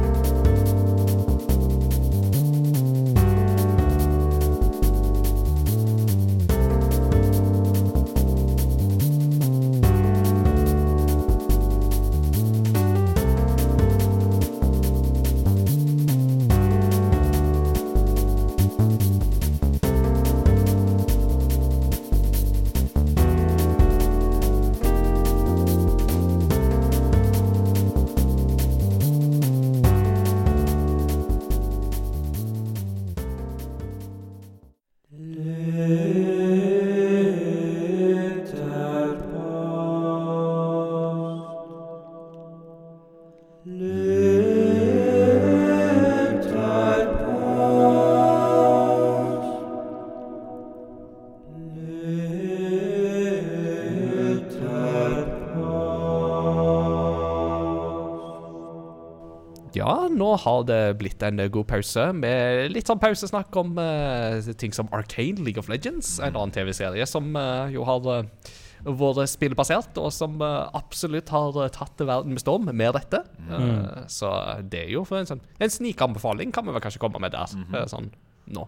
Har 60.41 60.65
det 60.67 60.81
blitt 60.99 61.23
en 61.25 61.41
god 61.53 61.67
pause 61.69 62.09
med 62.17 62.73
litt 62.73 62.89
sånn 62.89 63.01
pausesnakk 63.01 63.55
om 63.59 63.77
uh, 63.79 64.53
ting 64.59 64.75
som 64.75 64.89
Arcane, 64.95 65.41
League 65.43 65.61
of 65.61 65.71
Legends, 65.71 66.17
en 66.19 66.35
annen 66.35 66.53
TV-serie 66.55 67.07
som 67.09 67.33
uh, 67.37 67.69
jo 67.73 67.85
har 67.87 68.07
uh, 68.07 68.51
vært 68.83 69.31
spillbasert, 69.31 69.95
og 70.01 70.11
som 70.11 70.41
absolutt 70.43 71.31
har 71.31 71.55
tatt 71.75 72.03
verden 72.03 72.35
med 72.35 72.43
storm 72.43 72.67
med 72.67 72.97
dette. 72.97 73.21
Mm. 73.47 74.09
så 74.11 74.29
det 74.59 74.81
er 74.85 74.91
jo 74.91 75.05
for 75.07 75.19
en 75.19 75.27
sånn 75.27 75.41
En 75.61 75.71
snikanbefaling 75.71 76.51
kan 76.51 76.65
vi 76.67 76.73
vel 76.75 76.83
kanskje 76.83 76.99
komme 76.99 77.21
med 77.23 77.31
der, 77.31 77.47
eh, 77.47 77.87
sånn 77.87 78.11
nå. 78.51 78.67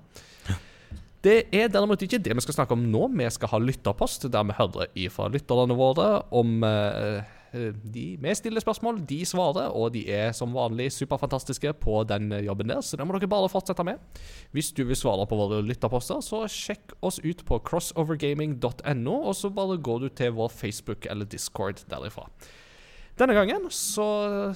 Det 1.26 1.48
er 1.56 1.72
derimot 1.74 2.02
ikke 2.06 2.22
det 2.22 2.36
vi 2.38 2.44
skal 2.46 2.60
snakke 2.60 2.76
om 2.78 2.84
nå. 2.92 3.08
Vi 3.18 3.30
skal 3.34 3.50
ha 3.50 3.60
lytterpost, 3.60 4.28
der 4.32 4.46
vi 4.46 4.58
hører 4.60 4.92
ifra 4.94 5.30
lytterne 5.34 5.78
våre 5.78 6.10
om 6.38 6.62
eh, 6.64 7.26
de 7.84 8.06
Vi 8.22 8.34
stiller 8.36 8.64
spørsmål, 8.64 9.00
de 9.08 9.22
svarer, 9.28 9.72
og 9.72 9.94
de 9.96 10.04
er 10.12 10.34
som 10.36 10.54
vanlig 10.56 10.92
superfantastiske 10.94 11.74
på 11.82 12.04
den 12.10 12.32
jobben 12.46 12.72
der, 12.72 12.82
så 12.82 12.98
det 12.98 13.08
må 13.08 13.16
dere 13.16 13.32
bare 13.32 13.52
fortsette 13.52 13.86
med. 13.88 14.02
Hvis 14.52 14.74
du 14.76 14.84
vil 14.84 15.00
svare 15.00 15.28
på 15.30 15.40
våre 15.40 15.62
lytterposter, 15.66 16.22
så 16.26 16.44
sjekk 16.52 16.98
oss 17.06 17.22
ut 17.24 17.46
på 17.48 17.60
crossovergaming.no, 17.68 19.16
og 19.16 19.36
så 19.36 19.52
bare 19.54 19.80
går 19.80 20.06
du 20.06 20.10
til 20.10 20.36
vår 20.38 20.52
Facebook 20.54 21.08
eller 21.10 21.26
Discord 21.30 21.86
derifra. 21.90 22.28
Denne 23.16 23.36
gangen 23.38 23.70
så 23.72 24.06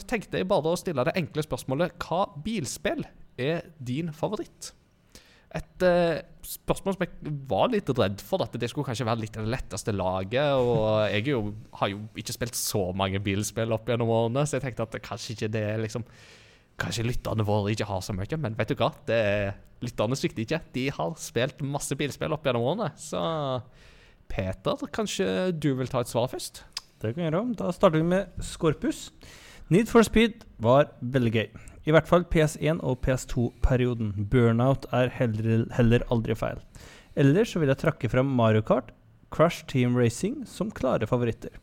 tenkte 0.10 0.42
jeg 0.42 0.50
bare 0.50 0.74
å 0.74 0.80
stille 0.80 1.06
det 1.08 1.16
enkle 1.16 1.46
spørsmålet 1.46 1.96
Hva 2.04 2.26
bilspill 2.44 3.06
er 3.40 3.70
din 3.80 4.12
favoritt? 4.12 4.74
Et 5.58 5.86
uh, 5.86 6.20
spørsmål 6.46 6.96
som 6.96 7.06
jeg 7.06 7.32
var 7.50 7.72
litt 7.74 7.90
redd 7.98 8.22
for, 8.22 8.44
at 8.46 8.54
det 8.62 8.70
skulle 8.70 8.86
kanskje 8.86 9.08
være 9.08 9.24
litt 9.24 9.38
det 9.38 9.50
letteste 9.50 9.94
laget. 9.96 10.52
Og 10.62 11.08
jeg 11.10 11.26
jo, 11.32 11.42
har 11.80 11.92
jo 11.94 12.04
ikke 12.22 12.36
spilt 12.36 12.60
så 12.60 12.90
mange 12.98 13.22
bilspill 13.24 13.74
opp 13.74 13.90
gjennom 13.90 14.12
årene, 14.14 14.46
så 14.46 14.58
jeg 14.58 14.68
tenkte 14.68 14.86
at 14.86 15.00
kanskje 15.06 15.36
ikke 15.36 15.54
det 15.56 15.66
er 15.76 15.82
liksom 15.86 16.06
Kanskje 16.80 17.04
lytterne 17.04 17.44
våre 17.44 17.74
ikke 17.74 17.90
har 17.90 18.00
så 18.00 18.14
mye, 18.16 18.38
men 18.40 18.54
vet 18.56 18.70
du 18.72 18.80
hva? 18.80 18.88
Det 19.04 19.16
er, 19.20 19.50
lytterne 19.84 20.16
svikter 20.16 20.46
ikke. 20.46 20.62
De 20.72 20.86
har 20.96 21.18
spilt 21.20 21.60
masse 21.60 21.92
bilspill 22.00 22.32
opp 22.32 22.48
gjennom 22.48 22.64
årene. 22.70 22.88
Så 22.96 23.20
Peter, 24.32 24.86
kanskje 24.96 25.28
du 25.52 25.74
vil 25.76 25.92
ta 25.92 26.06
et 26.06 26.12
svar 26.12 26.30
først? 26.32 26.64
Det 27.04 27.12
kan 27.12 27.26
jeg 27.26 27.34
gjøre. 27.34 27.44
Da 27.60 27.74
starter 27.76 28.00
vi 28.00 28.08
med 28.14 28.44
Skorpus. 28.48 29.10
Need 29.68 29.92
for 29.92 30.08
speed 30.08 30.48
var 30.64 30.94
veldig 31.02 31.36
gøy. 31.36 31.69
I 31.90 31.94
hvert 31.96 32.10
fall 32.10 32.26
PS1 32.30 32.84
og 32.86 33.00
PS2-perioden. 33.06 34.12
Burnout 34.30 34.86
er 34.94 35.10
heller, 35.16 35.64
heller 35.74 36.04
aldri 36.14 36.36
feil. 36.38 36.60
Ellers 37.18 37.50
så 37.56 37.62
vil 37.64 37.72
jeg 37.72 37.82
trakke 37.82 38.12
fram 38.12 38.30
Mario 38.38 38.62
Kart, 38.66 38.92
Crash 39.34 39.66
Team 39.70 39.96
Racing 39.98 40.44
som 40.50 40.70
klare 40.74 41.08
favoritter. 41.10 41.56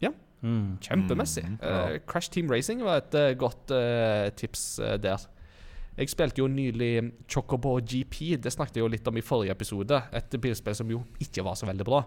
Ja. 0.00 0.14
Mm. 0.40 0.78
Kjempemessig. 0.84 1.44
Mm. 1.44 1.58
Eh, 1.60 1.98
Crash 2.08 2.32
Team 2.32 2.48
Racing 2.52 2.80
var 2.86 3.02
et 3.02 3.16
uh, 3.20 3.28
godt 3.40 3.72
uh, 3.76 4.30
tips 4.40 4.64
der. 5.04 5.26
Jeg 6.00 6.08
spilte 6.14 6.40
jo 6.40 6.46
nylig 6.48 7.10
Chocobo 7.28 7.74
GP. 7.84 8.38
Det 8.40 8.52
snakket 8.54 8.78
jeg 8.78 8.86
jo 8.86 8.92
litt 8.94 9.08
om 9.10 9.18
i 9.20 9.24
forrige 9.26 9.52
episode. 9.52 9.98
Et 10.16 10.36
bilspill 10.40 10.76
som 10.78 10.88
jo 10.88 11.02
ikke 11.20 11.44
var 11.44 11.58
så 11.60 11.68
veldig 11.68 11.84
bra. 11.84 11.98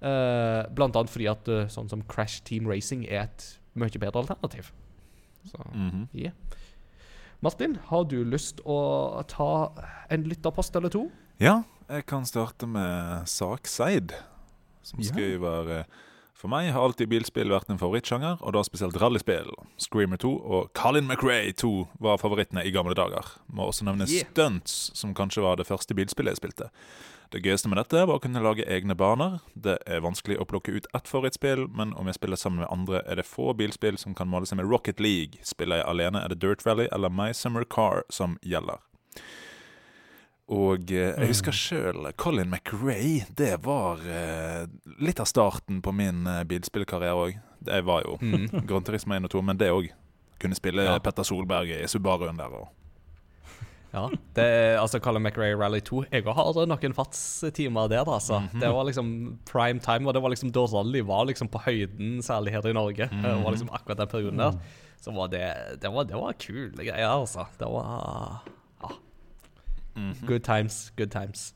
Eh, 0.00 0.60
blant 0.72 0.96
annet 0.96 1.12
fordi 1.12 1.26
at 1.28 1.50
sånn 1.74 1.90
som 1.90 2.04
Crash 2.08 2.40
Team 2.48 2.70
Racing 2.70 3.02
er 3.10 3.26
et 3.26 3.44
mye 3.76 4.00
bedre 4.00 4.22
alternativ. 4.22 4.70
Så, 5.50 5.58
Mhm. 5.74 6.06
yeah. 6.14 6.32
Martin, 7.42 7.78
har 7.88 8.04
du 8.06 8.20
lyst 8.24 8.60
å 8.62 8.78
ta 9.26 9.72
en 10.14 10.26
lytterpost 10.30 10.76
eller 10.78 10.92
to? 10.94 11.08
Ja, 11.42 11.64
jeg 11.90 12.06
kan 12.06 12.22
starte 12.28 12.68
med 12.70 13.26
Sakseid, 13.26 14.14
som 14.86 15.02
skriver 15.02 15.72
ja. 15.74 15.82
For 16.38 16.50
meg 16.50 16.72
har 16.74 16.82
alltid 16.82 17.06
bilspill 17.10 17.50
vært 17.54 17.68
en 17.70 17.78
favorittsjanger, 17.78 18.40
og 18.42 18.54
da 18.54 18.62
spesielt 18.66 18.96
rallyspill. 18.98 19.50
Screamer 19.78 20.18
2 20.22 20.30
og 20.42 20.72
Colin 20.74 21.06
McRae 21.06 21.52
2 21.54 21.70
var 22.02 22.18
favorittene 22.18 22.64
i 22.66 22.72
gamle 22.74 22.96
dager. 22.98 23.28
Må 23.46 23.68
også 23.70 23.86
nevne 23.86 24.08
Yeah. 24.10 24.26
Stunts, 24.30 24.90
som 24.98 25.14
kanskje 25.14 25.44
var 25.44 25.58
det 25.58 25.68
første 25.68 25.94
bilspillet 25.94 26.34
jeg 26.34 26.42
spilte. 26.42 26.70
Det 27.32 27.40
gøyeste 27.40 27.70
med 27.72 27.78
dette 27.80 28.02
var 28.04 28.18
å 28.18 28.20
kunne 28.20 28.42
lage 28.44 28.66
egne 28.68 28.92
baner. 28.98 29.38
Det 29.56 29.78
er 29.88 30.02
vanskelig 30.04 30.36
å 30.36 30.44
plukke 30.44 30.74
ut 30.76 30.88
ett 30.92 31.06
favorittspill, 31.08 31.64
men 31.72 31.94
om 31.96 32.10
jeg 32.10 32.18
spiller 32.18 32.36
sammen 32.36 32.60
med 32.60 32.68
andre, 32.68 33.00
er 33.08 33.16
det 33.16 33.24
få 33.24 33.54
bilspill 33.56 33.96
som 33.96 34.12
kan 34.12 34.28
måle 34.28 34.44
seg 34.48 34.60
med 34.60 34.68
Rocket 34.68 35.00
League. 35.00 35.40
Spiller 35.48 35.80
jeg 35.80 35.88
alene, 35.88 36.20
er 36.20 36.28
det 36.28 36.42
Dirt 36.42 36.66
Rally 36.68 36.90
eller 36.92 37.08
My 37.08 37.30
Summer 37.32 37.64
Car 37.64 38.04
som 38.12 38.36
gjelder. 38.44 38.84
Og 40.52 40.92
eh, 40.92 41.14
jeg 41.14 41.30
husker 41.30 41.56
sjøl 41.56 42.10
Colin 42.20 42.52
McRae. 42.52 43.24
Det 43.32 43.54
var 43.64 44.04
eh, 44.04 44.68
litt 45.00 45.22
av 45.22 45.30
starten 45.30 45.80
på 45.80 45.96
min 45.96 46.26
eh, 46.28 46.42
bilspillkarriere 46.44 47.16
òg. 47.16 47.40
Det 47.64 47.80
var 47.88 48.04
jo 48.04 48.18
mm. 48.20 48.66
Grand 48.68 48.84
Turisme 48.84 49.16
1 49.16 49.30
og 49.30 49.36
2, 49.38 49.44
men 49.48 49.62
det 49.62 49.72
òg. 49.72 49.88
Kunne 50.42 50.58
spille 50.58 50.84
Ja. 50.84 51.00
Petter 51.00 51.24
Solberg 51.24 51.72
i 51.78 51.88
Subaruen 51.88 52.36
der. 52.36 52.60
Og. 52.60 52.68
Ja. 53.92 54.06
Det, 54.36 54.44
altså 54.80 54.98
Colin 55.04 55.22
McRae 55.22 55.52
Rally 55.52 55.80
2 55.84 56.06
Jeg 56.08 56.24
har 56.24 56.60
noen 56.66 56.94
fartstimer 56.96 57.90
der, 57.92 58.08
altså. 58.08 58.38
Det 58.56 58.70
var 58.72 58.86
liksom 58.88 59.10
prime 59.48 59.82
time, 59.84 60.08
og 60.08 60.14
det 60.16 60.22
var 60.24 60.32
liksom 60.32 60.52
da 60.54 60.64
rally 60.72 61.02
var 61.04 61.26
liksom 61.28 61.50
på 61.52 61.60
høyden, 61.66 62.22
særlig 62.24 62.54
her 62.54 62.68
i 62.70 62.72
Norge. 62.72 63.10
Det 63.12 63.34
var 63.44 63.52
liksom 63.52 63.72
akkurat 63.72 64.00
den 64.00 64.08
perioden 64.08 64.40
der. 64.40 64.56
Så 65.02 65.12
var 65.12 65.28
det 65.28 65.44
Det 65.82 65.90
var, 65.92 66.04
det 66.08 66.16
var 66.16 66.32
kule 66.40 66.76
greier, 66.78 67.08
altså. 67.10 67.44
Det 67.58 67.68
var 67.68 68.42
ja. 68.82 68.94
Good 70.26 70.44
times, 70.48 70.92
good 70.96 71.12
times. 71.12 71.52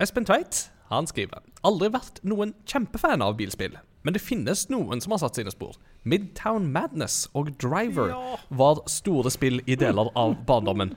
Espen 0.00 0.26
Tveit 0.26 0.70
han 0.88 1.06
skriver 1.06 1.42
Aldri 1.66 1.90
vært 1.92 2.20
noen 2.24 2.54
kjempefan 2.66 3.22
av 3.22 3.36
bilspill, 3.36 3.74
men 4.06 4.14
det 4.16 4.22
finnes 4.24 4.68
noen 4.72 5.02
som 5.04 5.12
har 5.12 5.20
satt 5.20 5.36
sine 5.36 5.52
spor. 5.52 5.76
Midtown 6.08 6.70
Madness 6.72 7.26
og 7.36 7.50
Driver 7.60 8.14
var 8.48 8.80
store 8.88 9.30
spill 9.34 9.60
i 9.66 9.76
deler 9.76 10.08
av 10.16 10.36
barndommen. 10.48 10.94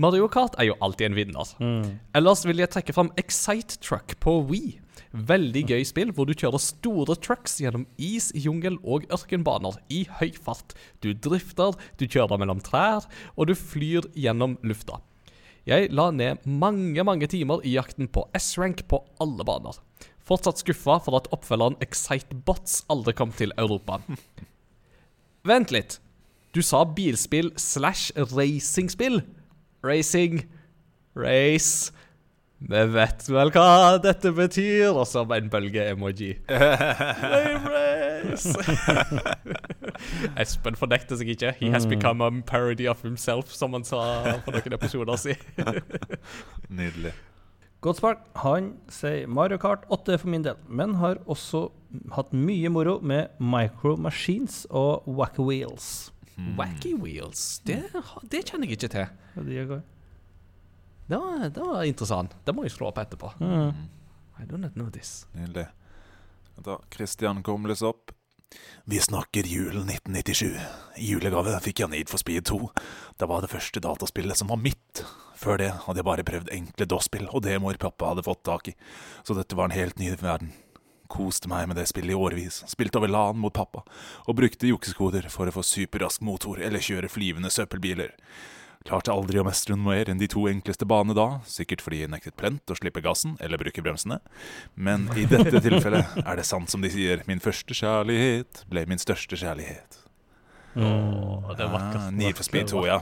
Mario 0.00 0.28
Kart 0.32 0.54
er 0.60 0.70
jo 0.70 0.78
alltid 0.80 1.10
en 1.10 1.16
vinner. 1.18 1.52
Ellers 2.16 2.46
vil 2.48 2.62
jeg 2.62 2.70
trekke 2.72 2.94
fram 2.96 3.12
Excite 3.20 3.76
Truck 3.84 4.16
på 4.24 4.38
Wii. 4.48 4.78
Veldig 5.12 5.62
gøy 5.68 5.84
spill 5.84 6.12
hvor 6.16 6.28
du 6.28 6.32
kjører 6.32 6.62
store 6.62 7.16
trucks 7.20 7.58
gjennom 7.60 7.84
is, 8.00 8.30
jungel 8.32 8.78
og 8.80 9.04
ørkenbaner 9.12 9.76
i 9.92 10.06
høy 10.20 10.32
fart. 10.40 10.72
Du 11.04 11.12
drifter, 11.12 11.76
du 12.00 12.06
kjører 12.06 12.40
mellom 12.40 12.62
trær, 12.64 13.04
og 13.36 13.50
du 13.50 13.54
flyr 13.58 14.08
gjennom 14.16 14.56
lufta. 14.64 15.02
Jeg 15.68 15.92
la 15.94 16.08
ned 16.10 16.42
mange 16.48 17.04
mange 17.06 17.28
timer 17.30 17.60
i 17.62 17.76
jakten 17.76 18.08
på 18.10 18.24
S-rank 18.34 18.86
på 18.90 19.02
alle 19.22 19.44
baner. 19.46 19.76
Fortsatt 20.22 20.62
skuffa 20.62 20.96
for 21.04 21.18
at 21.18 21.28
oppfølgeren 21.34 21.76
Excite 21.84 22.34
Bots 22.46 22.80
aldri 22.90 23.14
kom 23.18 23.34
til 23.36 23.52
Europa. 23.60 24.00
Vent 25.48 25.74
litt. 25.74 25.98
Du 26.52 26.62
sa 26.64 26.82
bilspill 26.84 27.52
slash 27.60 28.12
racingspill? 28.32 29.22
Racing, 29.82 30.44
race 31.14 31.92
Vi 32.62 32.82
vet 32.94 33.24
vel 33.26 33.50
hva 33.50 33.98
dette 34.02 34.30
betyr, 34.36 34.92
og 34.94 35.02
så 35.10 35.24
en 35.34 35.48
bølge-emoji. 35.50 36.36
Lame 36.46 37.72
race! 37.74 38.54
Espen 40.42 40.78
fornekter 40.78 41.18
seg 41.18 41.32
ikke. 41.34 41.50
He 41.58 41.72
has 41.74 41.88
become 41.90 42.22
a 42.22 42.30
parody 42.46 42.86
of 42.86 43.02
himself, 43.02 43.50
som 43.50 43.74
han 43.74 43.82
sa 43.82 44.38
for 44.44 44.54
noen 44.54 44.78
episoder 44.78 45.18
siden. 45.18 45.82
Nydelig. 46.78 47.16
Godspark 47.82 48.22
han 48.44 48.76
sier 48.94 49.26
Mario 49.26 49.58
Kart 49.58 49.88
8 49.90 50.20
for 50.22 50.30
min 50.30 50.46
del, 50.46 50.54
men 50.70 51.00
har 51.02 51.18
også 51.26 51.64
hatt 52.14 52.30
mye 52.30 52.70
moro 52.70 53.00
med 53.02 53.34
Micro 53.42 53.96
Machines 53.98 54.62
og 54.70 55.02
Wacky 55.10 55.42
Wheels. 55.42 56.11
Wacky 56.58 56.94
Wheels, 56.98 57.60
det, 57.68 57.82
det 58.30 58.44
kjenner 58.48 58.66
jeg 58.66 58.78
ikke 58.78 58.92
til. 58.94 59.10
Hva 59.34 59.44
de 59.46 59.58
gjør? 59.58 59.82
Det 61.12 61.18
var, 61.18 61.44
det 61.50 61.66
var 61.68 61.84
interessant. 61.84 62.36
Det 62.46 62.54
må 62.56 62.64
jeg 62.66 62.74
slå 62.76 62.88
opp 62.88 63.00
etterpå. 63.02 63.34
Mm. 63.42 63.86
I 64.40 64.48
do 64.48 64.56
not 64.56 64.74
know 64.78 64.88
this. 64.90 65.26
Nydelig. 65.36 65.68
Da 66.62 66.78
Christian 66.94 67.42
Komles 67.42 67.82
opp. 67.82 68.12
Vi 68.84 69.00
snakker 69.00 69.46
julen 69.48 69.88
1997. 69.88 70.56
I 70.96 71.12
julegave 71.12 71.54
fikk 71.64 71.82
jeg 71.82 71.92
Need 71.92 72.10
for 72.12 72.20
Speed 72.20 72.48
2. 72.50 72.58
Det 73.20 73.28
var 73.28 73.44
det 73.44 73.52
første 73.52 73.80
dataspillet 73.80 74.38
som 74.40 74.50
var 74.52 74.60
mitt. 74.60 75.04
Før 75.38 75.58
det 75.58 75.70
hadde 75.86 76.02
jeg 76.02 76.06
bare 76.06 76.26
prøvd 76.26 76.52
enkle 76.54 76.86
DOS-spill 76.86 77.28
og 77.30 77.44
demoer 77.46 77.80
pappa 77.80 78.12
hadde 78.12 78.26
fått 78.26 78.44
tak 78.46 78.72
i. 78.72 78.76
Så 79.26 79.36
dette 79.38 79.56
var 79.58 79.70
en 79.70 79.76
helt 79.76 79.98
ny 79.98 80.12
verden. 80.20 80.52
Koste 81.12 81.50
meg 81.52 81.66
med 81.68 81.76
det 81.76 81.84
spillet 81.90 82.14
i 82.14 82.16
årevis. 82.16 82.62
Spilte 82.72 82.96
over 83.00 83.10
LAN 83.12 83.36
mot 83.42 83.52
pappa. 83.52 83.82
Og 84.26 84.38
brukte 84.38 84.70
juksekoder 84.70 85.28
for 85.32 85.50
å 85.50 85.52
få 85.58 85.64
superrask 85.66 86.22
motor 86.24 86.60
eller 86.64 86.80
kjøre 86.80 87.10
flyvende 87.12 87.50
søppelbiler. 87.52 88.14
Klarte 88.82 89.12
aldri 89.14 89.38
å 89.38 89.44
mestre 89.46 89.76
noe 89.76 89.92
mer 89.92 90.08
enn 90.10 90.18
de 90.18 90.26
to 90.26 90.40
enkleste 90.50 90.88
banene 90.90 91.14
da, 91.14 91.26
sikkert 91.46 91.84
fordi 91.84 92.00
jeg 92.00 92.10
nektet 92.10 92.34
plent 92.40 92.66
å 92.72 92.74
slippe 92.74 93.02
gassen 93.04 93.36
eller 93.38 93.60
bruke 93.60 93.84
bremsene. 93.84 94.16
Men 94.74 95.04
i 95.14 95.22
dette 95.30 95.60
tilfellet 95.62 96.16
er 96.24 96.40
det 96.40 96.46
sant 96.48 96.72
som 96.72 96.82
de 96.82 96.90
sier, 96.90 97.22
min 97.28 97.38
første 97.44 97.76
kjærlighet 97.78 98.64
ble 98.72 98.82
min 98.90 98.98
største 98.98 99.38
kjærlighet. 99.38 100.00
Åh, 100.74 101.52
det 101.52 101.60
er 101.62 101.68
Ah, 101.68 101.76
vakkert. 101.76 102.12
Need 102.16 102.34
for 102.40 102.48
Speed 102.48 102.72
2, 102.72 102.86
ja. 102.88 102.98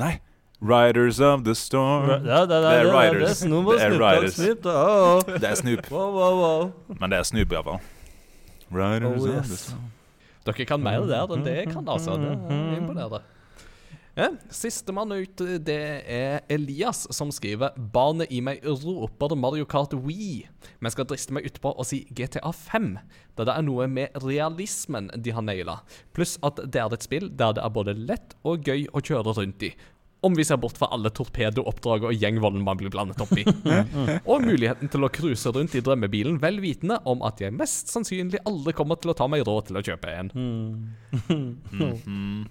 Nei, 0.00 0.14
Riders 0.62 1.20
of 1.20 1.42
the 1.44 1.54
Storm. 1.54 2.08
Ja, 2.08 2.18
det, 2.18 2.48
det, 2.48 2.62
Det 2.62 2.72
er 2.72 3.00
Riders. 3.00 3.18
Det 3.18 3.30
er 3.30 3.34
Snoop 3.34 3.66
Det 3.66 3.82
er 3.82 3.88
Snoop 3.88 4.02
Riders. 4.02 4.38
Oh, 4.38 5.22
Det 5.26 5.44
er 5.44 5.90
wow, 5.90 6.12
wow, 6.14 6.36
wow. 6.40 6.72
men 7.00 7.10
det 7.10 7.18
er 7.18 7.22
Snoop 7.22 7.52
iallfall. 7.52 7.80
Riders 8.70 9.22
Oh, 9.22 9.38
of 9.38 9.46
the 9.46 9.56
Storm. 9.56 9.90
Dere 10.46 10.66
kan 10.66 10.82
mer 10.82 11.04
der 11.06 11.30
enn 11.34 11.44
det 11.46 11.54
jeg 11.56 11.70
kan, 11.70 11.86
altså. 11.88 12.16
Det 12.18 12.30
er 12.34 12.78
imponerende. 12.78 13.22
Ja, 14.12 14.26
Sistemann 14.52 15.12
ut, 15.12 15.40
det 15.64 16.04
er 16.04 16.42
Elias 16.52 17.06
som 17.16 17.30
skriver 17.32 17.72
'Barnet 17.78 18.28
i 18.28 18.42
meg 18.44 18.60
roper 18.62 19.34
Mario 19.34 19.64
Kart 19.64 19.94
Wii', 19.94 20.44
men 20.80 20.92
skal 20.92 21.06
driste 21.08 21.32
meg 21.32 21.46
utpå 21.48 21.72
og 21.72 21.86
si 21.88 22.02
GTA 22.12 22.52
5, 22.52 22.98
da 23.38 23.46
det 23.48 23.54
er 23.56 23.64
noe 23.64 23.86
med 23.88 24.12
realismen 24.20 25.08
de 25.16 25.32
har 25.32 25.40
naila. 25.40 25.78
Pluss 26.12 26.36
at 26.44 26.60
det 26.60 26.82
er 26.82 26.92
et 26.92 27.02
spill 27.02 27.30
der 27.30 27.56
det 27.56 27.64
er 27.64 27.72
både 27.72 27.96
lett 27.96 28.36
og 28.44 28.60
gøy 28.68 28.84
å 28.92 29.00
kjøre 29.00 29.32
rundt 29.32 29.62
i. 29.62 29.72
Om 30.22 30.36
vi 30.38 30.44
ser 30.46 30.58
bort 30.62 30.78
fra 30.78 30.86
alle 30.94 31.10
torpedooppdrag 31.10 32.04
og 32.06 32.14
gjengvolden 32.14 32.62
man 32.62 32.78
blir 32.78 32.92
blandet 32.94 33.18
opp 33.24 33.32
i. 33.34 33.42
Og 34.30 34.44
muligheten 34.44 34.90
til 34.92 35.02
å 35.02 35.10
cruise 35.10 35.50
rundt 35.50 35.74
i 35.74 35.82
drømmebilen 35.82 36.38
vel 36.42 36.60
vitende 36.62 37.00
om 37.10 37.24
at 37.26 37.42
jeg 37.42 37.54
mest 37.56 37.90
sannsynlig 37.90 38.38
aldri 38.46 38.74
kommer 38.78 39.00
til 39.02 39.10
å 39.10 39.16
ta 39.18 39.26
meg 39.30 39.42
råd 39.48 39.70
til 39.70 39.80
å 39.80 39.84
kjøpe 39.90 40.16
en. 40.22 40.32
Mhm. 41.32 42.48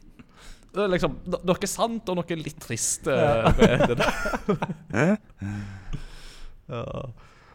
Det 0.72 0.80
er 0.86 0.92
liksom 0.94 1.18
noe 1.28 1.68
sant 1.68 2.08
og 2.08 2.16
noe 2.16 2.36
litt 2.40 2.62
trist 2.64 3.08
uh, 3.12 3.50
ved 3.58 3.82
det 3.92 3.98
der. 4.00 4.14
ja. 6.72 6.86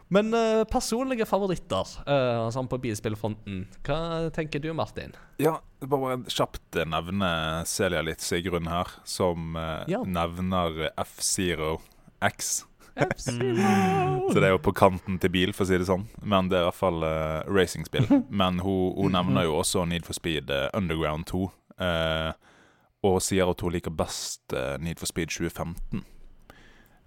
Men 0.08 0.30
uh, 0.34 0.62
personlige 0.70 1.26
favoritter 1.26 1.88
uh, 2.06 2.46
sånn 2.54 2.68
på 2.70 2.78
bilspillfronten, 2.84 3.64
hva 3.86 4.28
tenker 4.36 4.62
du, 4.62 4.68
Martin? 4.76 5.16
Ja, 5.42 5.56
bare 5.82 6.20
kjapt 6.30 6.78
nevne 6.86 7.30
Celia 7.66 8.04
litt 8.06 8.22
Sigrun 8.22 8.68
her, 8.70 8.92
som 9.04 9.56
uh, 9.58 9.82
Ja. 9.90 10.04
nevner 10.06 10.92
F-Zero 11.02 11.80
X. 12.22 12.64
Så 13.18 14.38
det 14.40 14.46
er 14.46 14.54
jo 14.54 14.62
på 14.62 14.72
kanten 14.72 15.18
til 15.20 15.28
bil, 15.34 15.50
for 15.52 15.66
å 15.66 15.68
si 15.68 15.76
det 15.82 15.88
sånn. 15.90 16.06
Men 16.24 16.46
det 16.48 16.56
er 16.60 16.64
i 16.64 16.68
hvert 16.70 16.78
fall 16.78 17.02
uh, 17.04 17.42
racingspill. 17.50 18.06
Men 18.40 18.62
hun, 18.64 18.94
hun 18.96 19.12
nevner 19.18 19.44
jo 19.50 19.58
også 19.58 19.82
Need 19.90 20.06
for 20.06 20.16
Speed 20.16 20.48
eh, 20.54 20.68
Underground 20.72 21.26
2. 21.28 21.42
eh, 21.82 22.30
og 23.06 23.18
sier 23.22 23.50
at 23.52 23.60
hun 23.62 23.74
liker 23.74 23.92
best 23.94 24.54
eh, 24.56 24.78
Need 24.82 24.98
for 25.02 25.10
Speed 25.10 25.28
2015. 25.34 26.06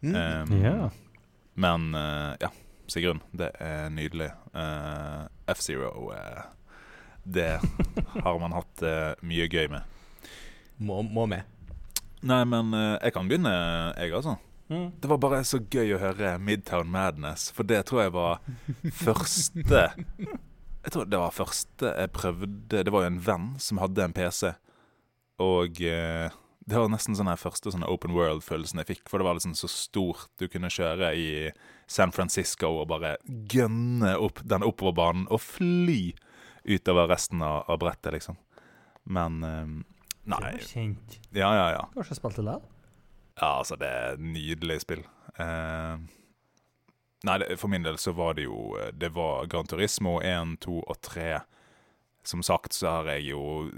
Um, 0.04 0.54
yeah. 0.62 0.92
Men 1.60 1.90
eh, 1.98 2.36
ja, 2.46 2.52
Sigrun, 2.90 3.22
det 3.32 3.52
er 3.62 3.90
nydelig. 3.94 4.32
Uh, 4.54 5.28
F-Zero, 5.52 6.10
uh, 6.12 6.44
det 7.24 7.60
har 8.24 8.38
man 8.42 8.56
hatt 8.56 8.82
eh, 8.82 9.12
mye 9.28 9.46
gøy 9.52 9.68
med. 9.70 9.98
Må, 10.82 11.02
må 11.04 11.28
med. 11.30 11.46
Nei, 12.26 12.40
men 12.50 12.72
jeg 12.74 13.14
kan 13.14 13.28
begynne, 13.30 13.52
jeg, 14.00 14.14
altså. 14.16 14.34
Mm. 14.72 14.88
Det 15.02 15.10
var 15.12 15.20
bare 15.22 15.44
så 15.46 15.60
gøy 15.62 15.94
å 15.94 16.00
høre 16.02 16.32
Midtown 16.42 16.90
Madness, 16.90 17.50
for 17.54 17.68
det 17.70 17.84
tror 17.90 18.04
jeg 18.04 18.14
var 18.16 18.42
første 19.04 19.86
Jeg 20.86 20.94
tror 20.96 21.10
det 21.10 21.20
var 21.22 21.36
første 21.36 21.90
jeg 21.92 22.12
prøvde 22.16 22.84
Det 22.86 22.94
var 22.94 23.04
jo 23.04 23.12
en 23.12 23.22
venn 23.26 23.48
som 23.62 23.82
hadde 23.82 24.06
en 24.06 24.16
PC. 24.16 24.54
Og 25.44 25.82
det 26.70 26.78
var 26.78 26.90
nesten 26.94 27.18
sånn 27.18 27.30
her 27.32 27.40
første 27.40 27.74
sånne 27.74 27.90
open 27.90 28.14
world-følelsen 28.14 28.82
jeg 28.84 28.90
fikk. 28.92 29.04
For 29.10 29.22
det 29.22 29.28
var 29.28 29.38
liksom 29.40 29.56
så 29.58 29.70
stort. 29.72 30.30
Du 30.38 30.48
kunne 30.52 30.72
kjøre 30.74 31.12
i 31.18 31.30
San 31.90 32.14
Francisco 32.16 32.76
og 32.82 32.90
bare 32.92 33.16
gønne 33.26 34.16
opp 34.22 34.44
den 34.46 34.66
oppoverbanen 34.68 35.26
og 35.34 35.42
fly 35.42 36.14
utover 36.70 37.10
resten 37.10 37.42
av, 37.42 37.64
av 37.72 37.80
brettet, 37.82 38.14
liksom. 38.14 38.38
Men 39.10 39.40
nei. 39.42 40.38
Det 40.38 40.44
var 40.46 40.68
kjent. 40.68 41.20
Ja, 41.34 41.50
ja, 41.56 41.68
ja. 41.78 41.86
Kanskje 41.96 42.14
jeg 42.14 42.22
spilte 42.22 42.46
det? 42.46 42.60
Ja, 43.40 43.58
altså, 43.58 43.78
det 43.80 43.88
er 43.88 44.16
et 44.16 44.24
nydelig 44.24 44.82
spill. 44.84 45.06
Uh, 45.40 46.02
nei, 47.26 47.38
det, 47.42 47.56
for 47.62 47.72
min 47.72 47.86
del 47.86 47.98
så 48.02 48.12
var 48.18 48.34
det 48.36 48.44
jo 48.44 48.74
eh, 48.76 48.90
Det 48.92 49.14
var 49.16 49.46
Gran 49.48 49.70
Turismo 49.70 50.18
1, 50.20 50.58
2 50.66 50.82
og 50.84 50.98
3. 51.06 51.30
Som 52.28 52.44
sagt 52.46 52.76
så 52.76 52.90
har 53.00 53.08
jeg 53.16 53.30
jo 53.32 53.70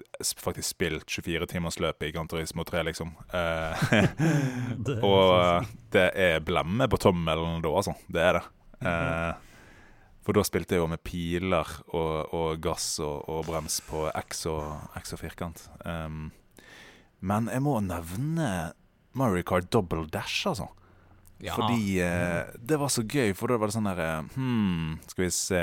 faktisk 0.42 0.74
spilt 0.74 1.06
24-timersløpet 1.08 2.08
i 2.10 2.12
Gran 2.16 2.28
Turismo 2.28 2.66
3, 2.68 2.82
liksom. 2.90 3.14
Eh, 3.34 3.86
Det- 4.88 4.98
og 5.06 5.38
eh, 5.38 5.70
det 5.94 6.08
er 6.16 6.44
blemme 6.46 6.88
på 6.92 7.00
tommelen 7.00 7.62
da, 7.64 7.72
altså. 7.72 7.96
Det 8.12 8.26
er 8.26 8.40
det. 8.40 8.44
Eh, 8.82 9.48
for 10.26 10.38
da 10.38 10.44
spilte 10.46 10.76
jeg 10.76 10.84
jo 10.84 10.90
med 10.92 11.02
piler 11.06 11.70
og, 11.94 12.34
og 12.38 12.60
gass 12.62 13.00
og, 13.02 13.24
og 13.30 13.46
brems 13.48 13.80
på 13.88 14.06
X 14.22 14.46
og, 14.52 14.68
X 15.00 15.16
og 15.16 15.22
firkant. 15.22 15.64
Um, 15.86 16.28
men 17.26 17.50
jeg 17.50 17.62
må 17.66 17.80
nevne 17.86 18.52
Mario 19.18 19.46
Kart 19.46 19.70
Double 19.74 20.06
Dash, 20.14 20.46
altså. 20.50 20.68
Ja. 21.42 21.56
Fordi 21.58 21.98
eh, 22.06 22.52
det 22.62 22.78
var 22.78 22.92
så 22.94 23.02
gøy, 23.02 23.34
for 23.38 23.50
da 23.50 23.58
var 23.58 23.72
det 23.72 23.74
sånn 23.74 23.88
derre 23.90 24.10
hmm, 24.36 25.00
Skal 25.10 25.24
vi 25.24 25.30
se 25.34 25.62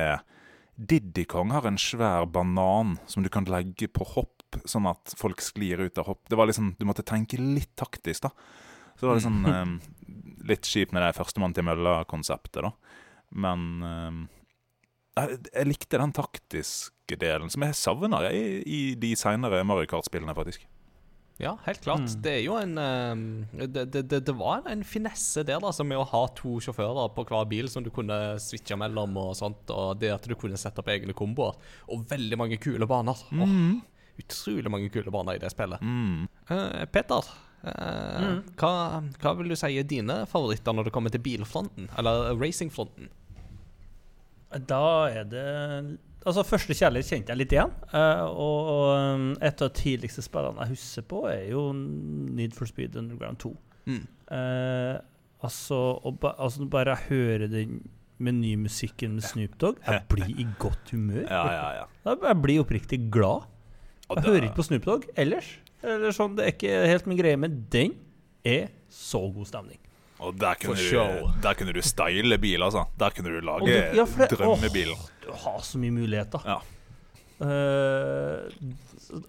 Diddy 0.79 1.25
Kong 1.27 1.51
har 1.51 1.67
en 1.67 1.79
svær 1.81 2.29
banan 2.31 2.97
som 3.11 3.25
du 3.25 3.31
kan 3.33 3.49
legge 3.51 3.89
på 3.91 4.07
hopp, 4.15 4.61
sånn 4.63 4.87
at 4.87 5.15
folk 5.19 5.43
sklir 5.43 5.83
ut 5.83 5.99
av 5.99 6.07
hopp. 6.07 6.23
Det 6.31 6.39
var 6.39 6.47
liksom, 6.47 6.77
Du 6.79 6.87
måtte 6.87 7.03
tenke 7.07 7.41
litt 7.41 7.75
taktisk, 7.77 8.29
da. 8.29 8.31
Så 8.95 9.05
det 9.05 9.09
var 9.11 9.19
liksom 9.19 9.41
eh, 9.51 9.75
litt 10.51 10.67
kjipt 10.67 10.95
med 10.95 11.03
det 11.03 11.17
førstemann 11.19 11.55
til 11.55 11.67
mølla-konseptet, 11.67 12.63
da. 12.63 12.73
Men 13.35 13.67
eh, 13.83 15.27
jeg 15.27 15.67
likte 15.67 15.99
den 15.99 16.15
taktiske 16.15 17.19
delen, 17.19 17.51
som 17.51 17.67
jeg 17.67 17.79
savner 17.79 18.31
i, 18.31 18.43
i 18.63 18.81
de 18.99 19.15
seinere 19.19 19.65
Mario 19.67 19.91
Kart-spillene, 19.91 20.37
faktisk. 20.39 20.67
Ja, 21.39 21.53
helt 21.65 21.81
klart. 21.81 22.01
Mm. 22.01 22.23
Det 22.23 22.31
er 22.33 22.41
jo 22.43 22.57
en 22.59 22.79
ehm, 22.83 23.27
det, 23.55 23.85
det, 23.95 24.03
det, 24.27 24.35
var 24.35 24.65
en 24.67 24.83
finesse 24.83 25.45
der, 25.47 25.61
da, 25.63 25.71
med 25.87 26.01
å 26.01 26.07
ha 26.11 26.23
to 26.35 26.57
sjåfører 26.63 27.13
på 27.15 27.25
hver 27.29 27.47
bil 27.51 27.71
som 27.71 27.85
du 27.87 27.93
kunne 27.95 28.17
switche 28.43 28.75
mellom, 28.79 29.15
og 29.23 29.37
sånt, 29.39 29.71
og 29.71 30.01
det 30.03 30.11
at 30.17 30.27
du 30.27 30.35
kunne 30.39 30.59
sette 30.59 30.83
opp 30.83 30.91
egne 30.91 31.15
komboer. 31.15 31.55
Og 31.95 32.03
veldig 32.11 32.41
mange 32.41 32.59
kule 32.63 32.89
baner. 32.91 33.23
Åh, 33.31 33.55
utrolig 34.19 34.73
mange 34.75 34.91
kule 34.91 35.15
baner 35.15 35.39
i 35.39 35.43
det 35.45 35.53
spillet. 35.55 35.79
Mm. 35.79 36.27
Uh, 36.51 36.83
Peter, 36.91 37.31
eh, 37.63 38.27
hva, 38.59 38.73
hva 39.23 39.37
vil 39.39 39.55
du 39.55 39.59
si 39.59 39.71
er 39.79 39.87
dine 39.87 40.25
favoritter 40.27 40.75
når 40.75 40.89
det 40.89 40.95
kommer 40.97 41.15
til 41.15 41.23
bilfronten? 41.23 41.87
Eller 42.03 42.35
racingfronten? 42.35 43.13
Da 44.67 44.83
er 45.13 45.31
det 45.31 45.49
Altså, 46.27 46.43
første 46.45 46.75
kjærlighet 46.75 47.09
kjente 47.13 47.33
jeg 47.33 47.39
litt 47.41 47.53
igjen. 47.55 47.71
eh, 47.95 48.25
og, 48.27 48.71
og 48.73 48.89
um, 48.99 49.29
et 49.41 49.63
av 49.63 49.71
de 49.71 49.79
tidligste 49.79 50.25
spillene 50.25 50.65
jeg 50.65 50.75
husker 50.75 51.07
på, 51.09 51.23
er 51.31 51.45
jo 51.53 51.69
Need 51.75 52.57
for 52.57 52.69
Speed 52.71 52.97
Underground 52.99 53.39
2. 53.45 53.53
Mm. 53.89 54.03
Eh, 54.39 54.97
altså, 55.47 55.79
og 56.03 56.19
ba, 56.21 56.35
altså, 56.39 56.67
bare 56.69 56.97
jeg 56.97 57.09
hører 57.13 57.47
den 57.53 57.79
menymusikken 58.19 59.15
med 59.15 59.23
Snoop 59.23 59.55
Dogg, 59.63 59.79
jeg 59.87 60.03
blir 60.11 60.35
i 60.35 60.47
godt 60.59 60.91
humør. 60.91 61.23
Ja, 61.31 61.45
ja, 61.55 61.69
ja. 61.79 61.87
Jeg 62.27 62.43
blir 62.43 62.65
oppriktig 62.65 63.05
glad. 63.15 63.47
Jeg 64.09 64.25
hører 64.25 64.49
ikke 64.49 64.59
på 64.59 64.69
Snoop 64.73 64.87
Dogg 64.89 65.09
ellers. 65.17 65.53
Eller 65.87 66.11
sånn, 66.17 66.35
Det 66.35 66.45
er 66.45 66.55
ikke 66.57 66.79
helt 66.91 67.07
min 67.07 67.19
greie, 67.21 67.39
men 67.39 67.61
den 67.71 67.95
er 68.43 68.73
så 68.91 69.21
god 69.31 69.47
stemning. 69.47 69.79
Og 70.19 70.35
der 70.39 70.59
kunne, 70.59 70.75
For 70.75 71.21
du, 71.23 71.31
der 71.45 71.55
kunne 71.55 71.75
du 71.77 71.81
style 71.85 72.39
bil, 72.43 72.63
altså. 72.67 72.87
Der 72.99 73.15
kunne 73.15 73.31
du 73.31 73.41
lage 73.45 73.67
du, 73.69 73.71
ja, 73.71 74.05
det, 74.05 74.31
det- 74.33 74.41
Åh, 74.41 75.07
Du 75.23 75.33
har 75.45 75.61
så 75.63 75.79
mye 75.79 75.95
muligheter. 75.95 76.43
Ja. 76.47 76.59
Uh, 77.39 78.49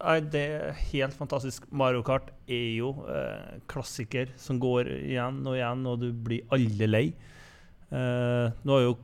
nei, 0.00 0.16
det 0.32 0.40
er 0.50 0.72
helt 0.90 1.14
fantastisk. 1.14 1.68
Mario 1.70 2.02
Kart 2.02 2.32
er 2.50 2.72
jo 2.80 2.90
uh, 3.06 3.60
klassiker 3.70 4.32
som 4.40 4.58
går 4.58 4.90
igjen 4.96 5.38
og 5.46 5.54
igjen, 5.54 5.86
og 5.86 6.00
du 6.02 6.08
blir 6.12 6.42
alle 6.50 6.88
lei. 6.90 7.04
Uh, 7.92 8.50
nå 8.66 8.74
har 8.76 8.82
jo 8.88 8.96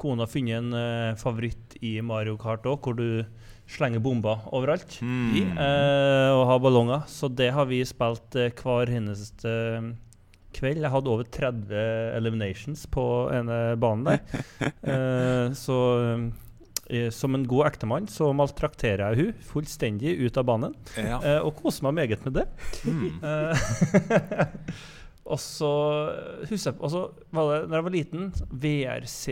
kona 0.00 0.24
funnet 0.28 0.60
en 0.60 1.16
favoritt 1.20 1.74
i 1.84 1.98
Mario 2.04 2.38
Kart 2.40 2.64
òg, 2.68 2.78
hvor 2.84 2.96
du 2.96 3.24
slenger 3.70 4.00
bomber 4.02 4.46
overalt. 4.56 4.96
Mm. 5.04 5.56
eh, 5.60 6.30
og 6.34 6.46
har 6.48 6.62
ballonger. 6.64 7.02
Så 7.06 7.28
det 7.28 7.50
har 7.54 7.68
vi 7.68 7.82
spilt 7.86 8.32
hver 8.32 8.90
eneste 8.96 9.52
kveld. 10.56 10.82
Jeg 10.82 10.92
hadde 10.92 11.12
over 11.12 11.26
30 11.26 11.80
eliminations 12.18 12.86
på 12.90 13.04
ene 13.34 13.58
banen 13.80 14.06
der. 14.08 14.44
uh, 14.84 15.52
så 15.64 15.78
eh, 16.90 17.10
som 17.14 17.36
en 17.38 17.46
god 17.48 17.70
ektemann 17.70 18.08
så 18.10 18.32
maltrakterer 18.36 19.14
jeg 19.14 19.20
hun 19.20 19.44
fullstendig 19.52 20.16
ut 20.24 20.40
av 20.40 20.48
banen, 20.48 20.78
Ja. 20.98 21.20
Uh, 21.22 21.40
og 21.48 21.54
koser 21.62 21.88
meg 21.88 22.00
meget 22.02 22.24
med 22.26 22.40
det. 22.40 22.48
Mm. 22.84 23.20
Og 25.30 25.38
så 25.38 25.70
husker 26.50 26.72
jeg 26.72 26.78
var 27.30 27.50
det, 27.52 27.58
når 27.68 27.76
jeg 27.76 27.86
var 27.86 27.94
liten, 27.94 28.30
VRC 28.50 29.26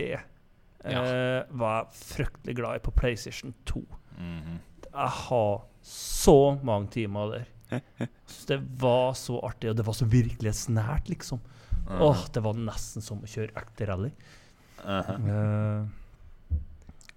eh, 0.85 1.43
var 1.59 1.73
jeg 1.75 1.99
fryktelig 1.99 2.55
glad 2.55 2.79
i 2.79 2.83
på 2.83 2.93
PlayStation 2.95 3.53
2. 3.65 3.83
Mhm. 4.17 4.59
Jeg 4.89 5.09
har 5.09 5.65
så 5.85 6.59
mange 6.63 6.87
timer 6.95 7.33
der. 7.33 7.43
Jeg 7.69 8.09
det 8.49 8.57
var 8.81 9.13
så 9.17 9.37
artig, 9.45 9.69
og 9.71 9.77
det 9.77 9.85
var 9.85 9.95
så 9.97 10.07
virkelighetsnært, 10.09 11.09
liksom. 11.11 11.41
Åh, 11.89 12.25
Det 12.33 12.41
var 12.45 12.57
nesten 12.57 13.01
som 13.05 13.21
å 13.21 13.29
kjøre 13.29 13.53
ekte 13.57 13.87
rally. 13.89 14.11
Eh, 14.85 15.85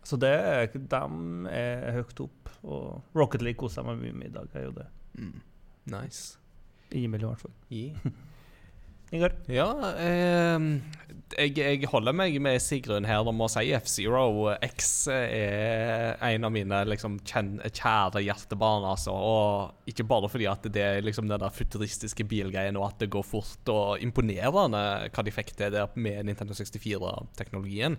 så 0.03 0.19
det 0.19 0.33
er, 0.33 0.67
dem 0.93 1.47
er 1.47 1.93
høyt 1.99 2.21
opp. 2.25 2.53
Og 2.63 3.17
Rocket 3.17 3.43
League 3.43 3.59
koser 3.61 3.83
jeg 3.83 3.91
meg 3.91 4.03
mye 4.03 4.19
med 4.19 4.29
i 4.31 4.35
dag. 4.35 4.49
er 4.55 4.65
jo 4.69 4.75
det. 4.77 4.87
Mm. 5.19 5.41
Nice. 5.93 6.39
Innimellom, 6.91 7.33
i 7.33 7.35
hvert 7.35 7.47
fall. 7.47 7.57
Yeah. 7.71 8.29
Ingar? 9.13 9.35
Ja, 9.53 9.69
eh, 10.01 10.69
jeg, 11.37 11.57
jeg 11.59 11.89
holder 11.91 12.15
meg 12.17 12.37
med 12.43 12.61
Sigrun 12.65 13.07
her 13.09 13.27
om 13.29 13.43
å 13.45 13.49
si 13.51 13.69
F-Zero 13.77 14.53
X 14.65 14.91
er 15.13 16.17
en 16.29 16.49
av 16.49 16.53
mine 16.55 16.83
liksom, 16.89 17.19
kjære 17.29 18.23
hjertebarn. 18.25 18.87
Altså. 18.89 19.13
Og 19.13 19.91
ikke 19.93 20.07
bare 20.09 20.31
fordi 20.33 20.49
at 20.51 20.67
det 20.73 20.85
er 20.85 21.05
liksom 21.05 21.29
den 21.31 21.43
der 21.43 21.55
futuristiske 21.55 22.27
bilgreien 22.29 22.79
og 22.81 22.89
at 22.91 23.05
det 23.05 23.13
går 23.13 23.27
fort 23.27 23.73
og 23.73 24.05
imponerende 24.05 24.83
hva 25.13 25.27
de 25.27 25.35
fikk 25.35 25.55
til 25.59 25.75
der 25.77 25.93
med 25.97 26.29
Nintendo 26.29 26.57
64-teknologien. 26.57 27.99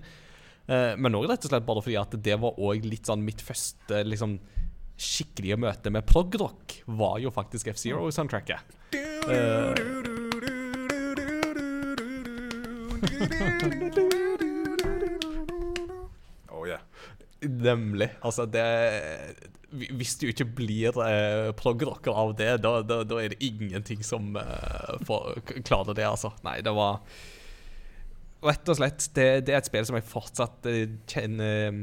Eh, 0.66 0.94
men 0.98 1.20
òg 1.20 1.28
rett 1.30 1.46
og 1.46 1.54
slett 1.54 1.68
bare 1.68 1.84
fordi 1.84 2.00
at 2.00 2.18
det 2.26 2.40
var 2.42 2.58
litt 2.86 3.10
sånn 3.10 3.26
mitt 3.26 3.44
første 3.44 4.04
liksom, 4.08 4.40
skikkelige 4.98 5.60
møte 5.60 5.94
med 5.94 6.08
progrock, 6.08 6.80
var 6.86 7.20
jo 7.24 7.34
faktisk 7.34 7.74
F-Zero-soundtracket. 7.74 8.82
Oh, 16.54 16.68
yeah. 16.68 16.80
Nemlig. 17.42 18.10
Altså, 18.24 18.46
det 18.46 18.64
Hvis 19.74 20.16
du 20.22 20.28
ikke 20.30 20.46
blir 20.46 21.00
eh, 21.04 21.52
progrocker 21.58 22.14
av 22.14 22.36
det, 22.38 22.62
da, 22.64 22.78
da, 22.86 23.02
da 23.04 23.20
er 23.20 23.34
det 23.34 23.42
ingenting 23.44 24.04
som 24.06 24.38
eh, 24.38 25.14
klarer 25.66 25.98
det, 25.98 26.06
altså. 26.08 26.32
Nei, 26.46 26.60
det 26.64 26.74
var 26.78 27.02
Rett 28.44 28.68
og 28.70 28.76
slett. 28.76 29.06
Det, 29.16 29.26
det 29.48 29.54
er 29.54 29.62
et 29.62 29.68
spill 29.70 29.86
som 29.88 29.96
jeg 29.96 30.04
fortsatt 30.10 30.66
eh, 30.68 30.82
kjenner 31.08 31.78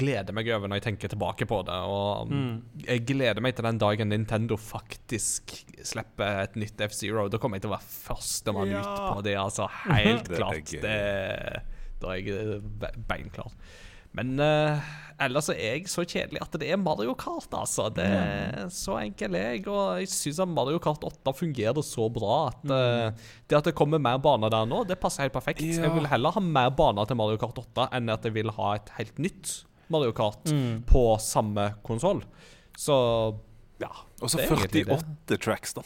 gleder 0.00 0.34
meg 0.34 0.48
over 0.54 0.66
når 0.70 0.80
jeg 0.80 0.86
tenker 0.88 1.12
tilbake 1.12 1.46
på 1.50 1.60
det. 1.68 1.76
Og 1.86 2.32
Mm. 2.34 2.56
jeg 2.86 3.04
gleder 3.06 3.40
meg 3.44 3.54
til 3.56 3.64
den 3.68 3.78
dagen 3.78 4.10
Nintendo 4.10 4.56
faktisk 4.58 5.54
slipper 5.86 6.42
et 6.48 6.56
nytt 6.58 6.80
F-Zero. 6.88 7.28
Da 7.30 7.38
kommer 7.38 7.56
jeg 7.60 7.66
til 7.66 7.70
å 7.72 7.76
være 7.76 7.90
førstemann 7.94 8.72
Ja. 8.74 8.82
ut 8.82 9.16
på 9.16 9.22
det, 9.28 9.36
altså. 9.38 9.68
Helt 9.94 10.28
klart. 10.34 10.74
Det, 10.82 10.98
da 12.02 12.10
er 12.14 12.20
jeg 12.20 12.34
eh, 12.34 13.00
beinklar. 13.08 13.52
Men 14.14 14.34
uh, 14.38 14.78
ellers 15.24 15.48
er 15.50 15.58
jeg 15.58 15.88
så 15.90 16.04
kjedelig 16.06 16.40
at 16.42 16.54
det 16.60 16.68
er 16.70 16.78
Mario 16.78 17.14
Kart, 17.18 17.48
altså. 17.54 17.88
Det 17.94 18.04
er 18.06 18.68
Så 18.70 18.94
enkel 19.00 19.34
er 19.38 19.56
jeg. 19.56 19.64
Og 19.70 20.00
jeg 20.02 20.10
syns 20.12 20.38
Mario 20.50 20.78
Kart 20.82 21.02
8 21.06 21.34
fungerer 21.38 21.82
så 21.86 22.06
bra 22.14 22.36
at 22.52 22.64
uh, 22.70 23.28
det 23.50 23.58
at 23.58 23.68
det 23.70 23.74
kommer 23.78 23.98
mer 24.02 24.18
baner 24.22 24.52
der 24.54 24.66
nå, 24.70 24.84
det 24.86 24.98
passer 25.02 25.26
helt 25.26 25.34
perfekt. 25.34 25.62
Ja. 25.66 25.84
Jeg 25.88 25.94
vil 25.96 26.06
heller 26.10 26.34
ha 26.36 26.42
mer 26.44 26.70
baner 26.78 27.06
til 27.10 27.18
Mario 27.18 27.40
Kart 27.42 27.58
8 27.64 27.88
enn 27.98 28.12
at 28.14 28.24
jeg 28.28 28.36
vil 28.38 28.54
ha 28.58 28.74
et 28.78 28.94
helt 29.00 29.18
nytt 29.22 29.56
Mario 29.92 30.14
Kart 30.16 30.46
Mm. 30.50 30.82
på 30.88 31.02
samme 31.20 31.74
konsoll. 31.84 32.22
Så 32.78 32.94
ja. 33.82 33.90
Og 34.22 34.30
så 34.30 34.38
det 34.38 34.46
er 34.46 34.54
egentlig 34.56 34.86
det. 34.88 34.96
48 35.28 35.42
tracks, 35.44 35.74
da. 35.76 35.82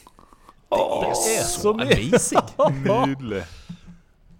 det 0.70 1.09
er 1.34 1.44
så 1.48 1.72
amazing. 1.72 2.52
Nydelig. 2.84 3.42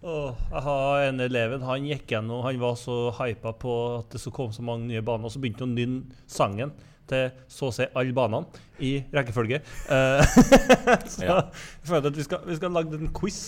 Åh, 0.03 0.35
jeg 0.53 0.62
har 0.62 1.05
en 1.09 1.20
eleven, 1.25 1.65
han 1.66 1.87
gikk 1.89 2.12
gjennom 2.12 2.45
Han 2.45 2.61
var 2.62 2.77
så 2.79 3.09
hypa 3.16 3.51
på 3.59 3.73
at 3.97 4.12
det 4.12 4.20
skulle 4.23 4.37
komme 4.37 4.55
så 4.55 4.62
mange 4.62 4.87
nye 4.87 5.03
baner, 5.03 5.27
og 5.27 5.35
så 5.35 5.41
begynte 5.43 5.65
han 5.66 5.73
å 5.75 5.79
nynne 5.79 6.20
sangen 6.31 6.70
til 7.09 7.33
så 7.51 7.70
å 7.70 7.75
si 7.75 7.87
alle 7.97 8.12
banene 8.15 8.47
i 8.85 8.99
rekkefølge. 9.16 9.59
Uh, 9.89 10.23
så 11.15 11.25
Ja. 11.25 11.39
jeg 11.49 11.89
føler 11.89 12.11
at 12.12 12.20
vi 12.20 12.27
skal, 12.29 12.45
vi 12.47 12.59
skal 12.61 12.77
lage 12.77 12.95
en 12.95 13.11
quiz 13.16 13.41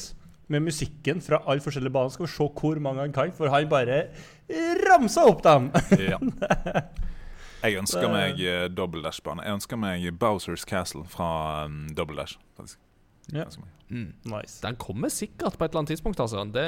med 0.51 0.65
musikken 0.67 1.21
fra 1.23 1.39
alle 1.47 1.63
forskjellige 1.63 1.95
baner. 1.95 2.11
Skal 2.11 2.27
vi 2.27 2.33
se 2.33 2.49
hvor 2.49 2.81
mange 2.83 3.05
han 3.05 3.13
kan, 3.15 3.31
for 3.37 3.53
han 3.53 3.69
bare 3.71 4.01
ramsa 4.89 5.29
opp 5.31 5.45
dem. 5.47 5.71
Ja. 6.01 6.19
Jeg 7.61 7.77
ønsker 7.77 8.09
meg 8.09 8.41
uh, 8.41 8.65
Double 8.73 9.03
Dash-bane. 9.05 9.45
Jeg 9.45 9.59
ønsker 9.61 9.77
meg 9.77 10.07
Bowsers 10.19 10.65
Castle 10.65 11.05
fra 11.05 11.67
um, 11.69 11.83
Double 11.95 12.17
Dash. 12.17 12.41
faktisk. 12.57 12.81
Ja. 13.37 13.45
Mm. 13.91 14.13
Nice. 14.31 14.61
Den 14.63 14.77
kommer 14.79 15.11
sikkert 15.11 15.57
på 15.59 15.65
et 15.67 15.71
eller 15.73 15.81
annet 15.83 15.91
tidspunkt. 15.97 16.21
altså 16.23 16.45
det, 16.55 16.65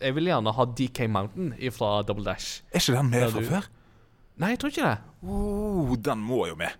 Jeg 0.00 0.14
vil 0.14 0.24
gjerne 0.30 0.52
ha 0.54 0.64
DK 0.64 1.08
Mountain 1.10 1.54
fra 1.74 2.02
Double 2.06 2.24
Dash. 2.24 2.62
Er 2.72 2.78
ikke 2.78 2.94
den 2.96 3.10
med 3.10 3.30
fra 3.32 3.40
du- 3.40 3.46
før? 3.50 3.66
Nei, 4.40 4.48
jeg 4.54 4.58
tror 4.62 4.70
ikke 4.70 4.86
det. 4.86 4.98
Oh, 5.26 5.96
den 5.96 6.18
må 6.24 6.46
jo 6.48 6.54
med. 6.56 6.70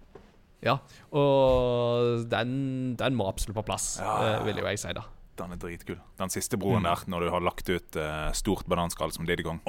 Ja, 0.62 0.76
Og 1.12 2.28
den, 2.30 2.94
den 2.96 3.14
må 3.16 3.26
absolutt 3.28 3.56
på 3.56 3.64
plass, 3.66 3.98
Ja. 4.00 4.38
eh, 4.38 4.44
vil 4.46 4.56
jo 4.60 4.66
jeg 4.66 4.78
si. 4.78 4.92
da 4.92 5.02
Den 5.40 5.52
er 5.52 5.56
dritkul. 5.56 5.96
Den 6.18 6.28
siste 6.28 6.56
broen 6.60 6.82
der, 6.84 7.02
når 7.08 7.20
du 7.24 7.30
har 7.30 7.40
lagt 7.40 7.68
ut 7.68 7.96
uh, 7.96 8.30
stort 8.32 8.66
bananskall 8.68 9.10
som 9.12 9.24
Diddy 9.26 9.42
Kong. 9.42 9.60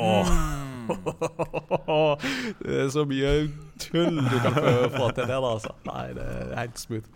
Det 2.61 2.77
er 2.85 2.89
så 2.91 3.05
mye 3.07 3.31
tull 3.79 4.17
du 4.19 4.37
kan 4.43 4.53
få, 4.57 4.73
få 4.97 5.07
til 5.15 5.27
der, 5.29 5.45
altså. 5.47 5.71
Nei, 5.87 6.07
det 6.17 6.25
er 6.25 6.55
helt 6.59 6.79
smooth. 6.81 7.07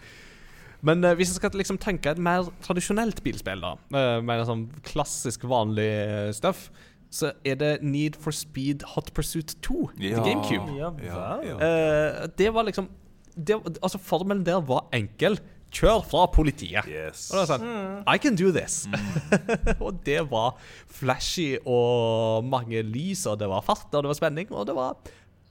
Men 0.86 1.02
uh, 1.06 1.14
hvis 1.18 1.32
jeg 1.34 1.40
skal 1.40 1.56
liksom 1.58 1.80
tenke 1.82 2.14
et 2.14 2.22
mer 2.22 2.50
tradisjonelt 2.66 3.24
bilspill, 3.26 3.64
da, 3.64 3.76
uh, 3.96 4.20
med 4.22 4.44
en 4.44 4.50
sånn 4.50 4.68
klassisk, 4.86 5.48
vanlig 5.50 5.88
eh, 5.88 6.30
stuff, 6.36 6.68
så 7.16 7.32
er 7.48 7.58
det 7.60 7.72
Need 7.86 8.18
for 8.20 8.36
Speed 8.36 8.84
Hot 8.94 9.12
Pursuit 9.16 9.56
2 9.66 9.80
til 9.98 10.22
GameCube. 10.26 10.78
Ja 10.78 10.92
Ja, 11.06 11.26
ja. 11.46 11.58
Eh, 11.64 12.30
det 12.38 12.52
var 12.54 12.68
liksom 12.68 12.90
det, 13.36 13.58
Altså, 13.84 14.00
formelen 14.00 14.46
der 14.48 14.62
var 14.64 14.88
enkel. 14.96 15.40
Kjør 15.76 16.06
fra 16.08 16.26
politiet. 16.32 16.88
Yes. 16.88 17.30
Og 17.32 17.36
det 17.36 17.42
var 17.42 17.50
sånn 17.50 17.66
I 18.08 18.20
can 18.22 18.38
do 18.40 18.52
this. 18.56 18.86
og 19.84 20.00
det 20.08 20.22
var 20.32 20.56
flashy 20.88 21.58
og 21.68 22.46
mange 22.48 22.84
lys, 22.86 23.26
og 23.28 23.42
det 23.42 23.50
var 23.52 23.66
fart, 23.66 23.90
og 23.92 24.06
det 24.06 24.14
var 24.14 24.20
spenning, 24.20 24.54
og 24.56 24.70
det 24.70 24.76
var 24.78 24.96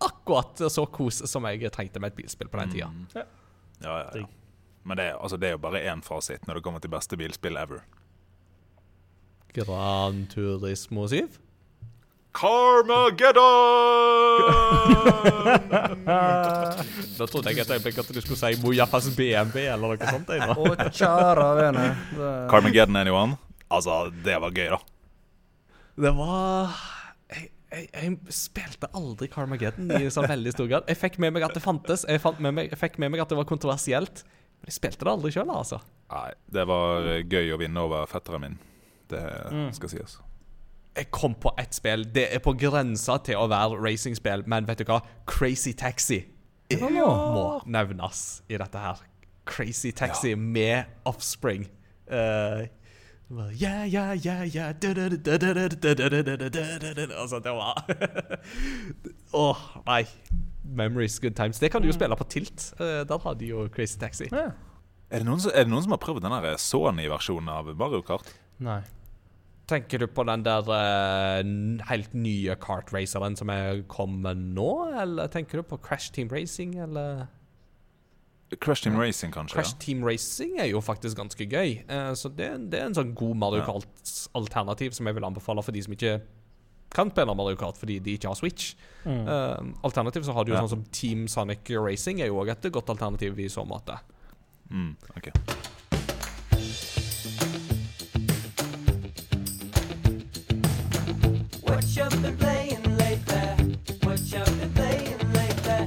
akkurat 0.05 0.65
så 0.73 0.87
kos 0.89 1.21
som 1.29 1.45
jeg 1.51 1.69
trengte 1.75 2.01
med 2.01 2.15
et 2.15 2.23
bilspill 2.23 2.49
på 2.49 2.61
den 2.63 2.73
tida. 2.73 2.89
Ja, 3.19 3.27
ja, 3.85 3.99
ja. 4.23 4.27
Men 4.85 4.97
det, 5.01 5.09
altså, 5.17 5.37
det 5.41 5.49
er 5.49 5.55
jo 5.57 5.63
bare 5.65 5.81
én 5.89 6.03
fasit 6.05 6.45
når 6.47 6.55
det 6.59 6.65
kommer 6.67 6.81
til 6.85 6.91
beste 6.93 7.17
bilspill 7.17 7.57
ever. 7.57 7.81
Gran 9.55 10.27
Turismo 10.33 11.07
7. 11.09 11.29
Carmageddon! 12.35 13.45
Da 17.15 17.27
trodde 17.31 17.53
jeg 17.53 17.63
et 17.63 17.71
øyeblikk 17.71 17.99
at 18.03 18.09
du 18.11 18.19
skulle 18.25 18.39
si 18.41 18.57
Mojafas 18.63 19.07
BMW 19.17 19.61
eller 19.71 19.95
noe 19.95 20.09
sånt. 20.11 20.29
jeg. 20.35 20.91
Kjære 20.99 21.47
vene. 21.61 21.85
Det- 22.11 22.33
Carmageddon, 22.51 22.97
anyone? 22.99 23.37
Altså, 23.71 24.11
det 24.25 24.35
var 24.43 24.51
gøy, 24.51 24.69
da. 24.75 24.79
Det 26.05 26.11
var 26.17 26.75
jeg, 27.31 27.49
jeg, 27.71 27.89
jeg 27.95 28.19
spilte 28.35 28.91
aldri 28.99 29.29
Carmageddon 29.31 29.93
i 30.01 30.11
sånn 30.11 30.27
veldig 30.29 30.53
stor 30.57 30.67
grad. 30.71 30.89
Jeg 30.91 30.99
fikk 31.01 31.21
med 31.23 31.37
meg 31.37 31.47
at 31.47 31.55
det 31.55 31.63
fantes, 31.63 32.03
jeg, 32.09 32.21
fant 32.23 32.41
med 32.43 32.53
meg, 32.59 32.73
jeg 32.75 32.81
fikk 32.83 32.99
med 32.99 33.15
meg 33.15 33.23
at 33.23 33.31
det 33.31 33.39
var 33.39 33.47
kontroversielt. 33.49 34.25
Men 34.65 34.73
jeg 34.73 34.79
spilte 34.79 35.05
det 35.05 35.13
aldri 35.13 35.31
sjøl, 35.35 35.51
altså. 35.53 35.77
Nei, 36.09 36.31
det 36.57 36.63
var 36.71 37.05
eh, 37.05 37.19
gøy 37.29 37.53
å 37.53 37.59
vinne 37.61 37.83
over 37.85 38.07
fetteren 38.09 38.41
min. 38.41 38.55
Det 39.13 39.21
skal 39.77 39.91
sies. 39.93 40.15
Jeg 40.97 41.11
kom 41.13 41.35
på 41.37 41.53
ett 41.61 41.77
spill. 41.77 42.07
Det 42.15 42.31
er 42.33 42.41
på 42.41 42.55
grensa 42.57 43.19
til 43.27 43.43
å 43.43 43.49
være 43.53 43.77
racingspill, 43.77 44.47
men 44.49 44.65
vet 44.65 44.81
du 44.81 44.89
hva? 44.89 45.03
Crazy 45.29 45.75
Taxi 45.77 46.23
ja. 46.73 46.79
må 46.89 47.61
nevnes 47.69 48.23
i 48.49 48.57
dette 48.57 48.87
her. 48.87 49.05
Crazy 49.45 49.93
Taxi 49.93 50.33
med 50.35 50.89
Offspring. 51.05 51.69
Uh, 52.09 52.65
ja, 53.61 53.85
ja, 53.85 54.13
ja, 54.17 54.45
ja 54.45 54.73
Altså, 57.21 57.39
det 57.45 57.53
var 57.53 57.85
Åh, 59.33 59.61
nei. 59.87 60.05
Memories, 60.65 61.19
good 61.21 61.37
times. 61.37 61.59
Det 61.61 61.71
kan 61.71 61.83
du 61.83 61.89
jo 61.89 61.95
spille 61.97 62.17
på 62.17 62.25
Tilt. 62.25 62.73
Eh, 62.81 63.03
der 63.09 63.19
har 63.19 63.35
de 63.35 63.51
jo 63.53 63.69
Crazy 63.69 63.99
Taxi. 64.01 64.29
Ja. 64.33 64.51
Er 65.11 65.23
det 65.23 65.29
noen 65.29 65.41
som, 65.43 65.53
er 65.55 65.67
det 65.67 65.71
noen 65.71 65.85
som 65.85 65.93
har 65.95 66.01
prøvd 66.03 66.25
den 66.25 66.59
Sony-versjonen 66.59 67.51
av 67.53 67.69
Mario 67.79 68.03
Kart? 68.03 68.31
Nei. 68.65 68.81
Tenker 69.69 70.03
du 70.03 70.09
på 70.13 70.25
den 70.29 70.43
der 70.45 70.67
uh, 70.69 71.41
helt 71.89 72.17
nye 72.17 72.57
kart-raceren 72.61 73.37
som 73.39 73.53
er 73.53 73.85
kommet 73.89 74.37
nå, 74.37 74.71
eller 75.01 75.31
tenker 75.33 75.61
du 75.61 75.69
på 75.69 75.79
Crash 75.81 76.13
Team 76.13 76.29
Racing, 76.33 76.77
eller 76.85 77.27
Crash 78.61 78.85
Team 78.85 78.99
Racing, 79.01 79.33
kanskje? 79.33 79.57
Crash 79.57 79.79
Team 79.81 80.05
Racing 80.05 80.59
er 80.61 80.69
jo 80.69 80.83
faktisk 80.85 81.17
ganske 81.17 81.47
gøy, 81.49 81.81
Uh, 81.89 82.13
så 82.17 82.29
det, 82.29 82.51
det 82.73 82.81
er 82.81 82.91
en 82.91 82.97
sånn 82.97 83.15
god 83.17 83.41
Mario 83.41 83.63
Ja. 83.63 83.71
Kart-alternativ 83.71 84.97
som 84.99 85.09
jeg 85.09 85.17
vil 85.17 85.29
anbefale 85.31 85.65
for 85.65 85.73
de 85.73 85.85
som 85.85 85.97
ikke 85.97 86.19
kan 86.95 87.11
spille 87.11 87.35
Mario 87.35 87.57
Kart 87.61 87.77
fordi 87.81 87.99
de 87.99 88.15
ikke 88.17 88.31
har 88.31 88.39
Switch. 88.39 88.75
Mm. 89.05 89.27
Uh, 89.29 89.75
alternativt 89.85 90.25
så 90.27 90.33
har 90.33 90.45
du 90.45 90.53
jo 90.53 90.57
Ja. 90.57 90.63
sånn 90.65 90.69
som 90.77 90.85
Team 90.93 91.27
Sonic 91.29 91.71
Racing 91.71 92.21
er 92.21 92.27
jo 92.33 92.39
også 92.41 92.57
et 92.57 92.73
godt 92.73 92.89
alternativ 92.95 93.39
i 93.39 93.49
så 93.49 93.65
måte. 93.67 93.99
Mm, 94.71 94.97
okay. 95.17 95.33
What 101.63 101.85
you 101.97 102.09
been 102.23 102.37
playing 102.37 102.83
lately? 102.97 103.77
What 104.03 104.21
you 104.33 104.45
been 104.45 104.73
playing 104.75 105.33
lately? 105.33 105.87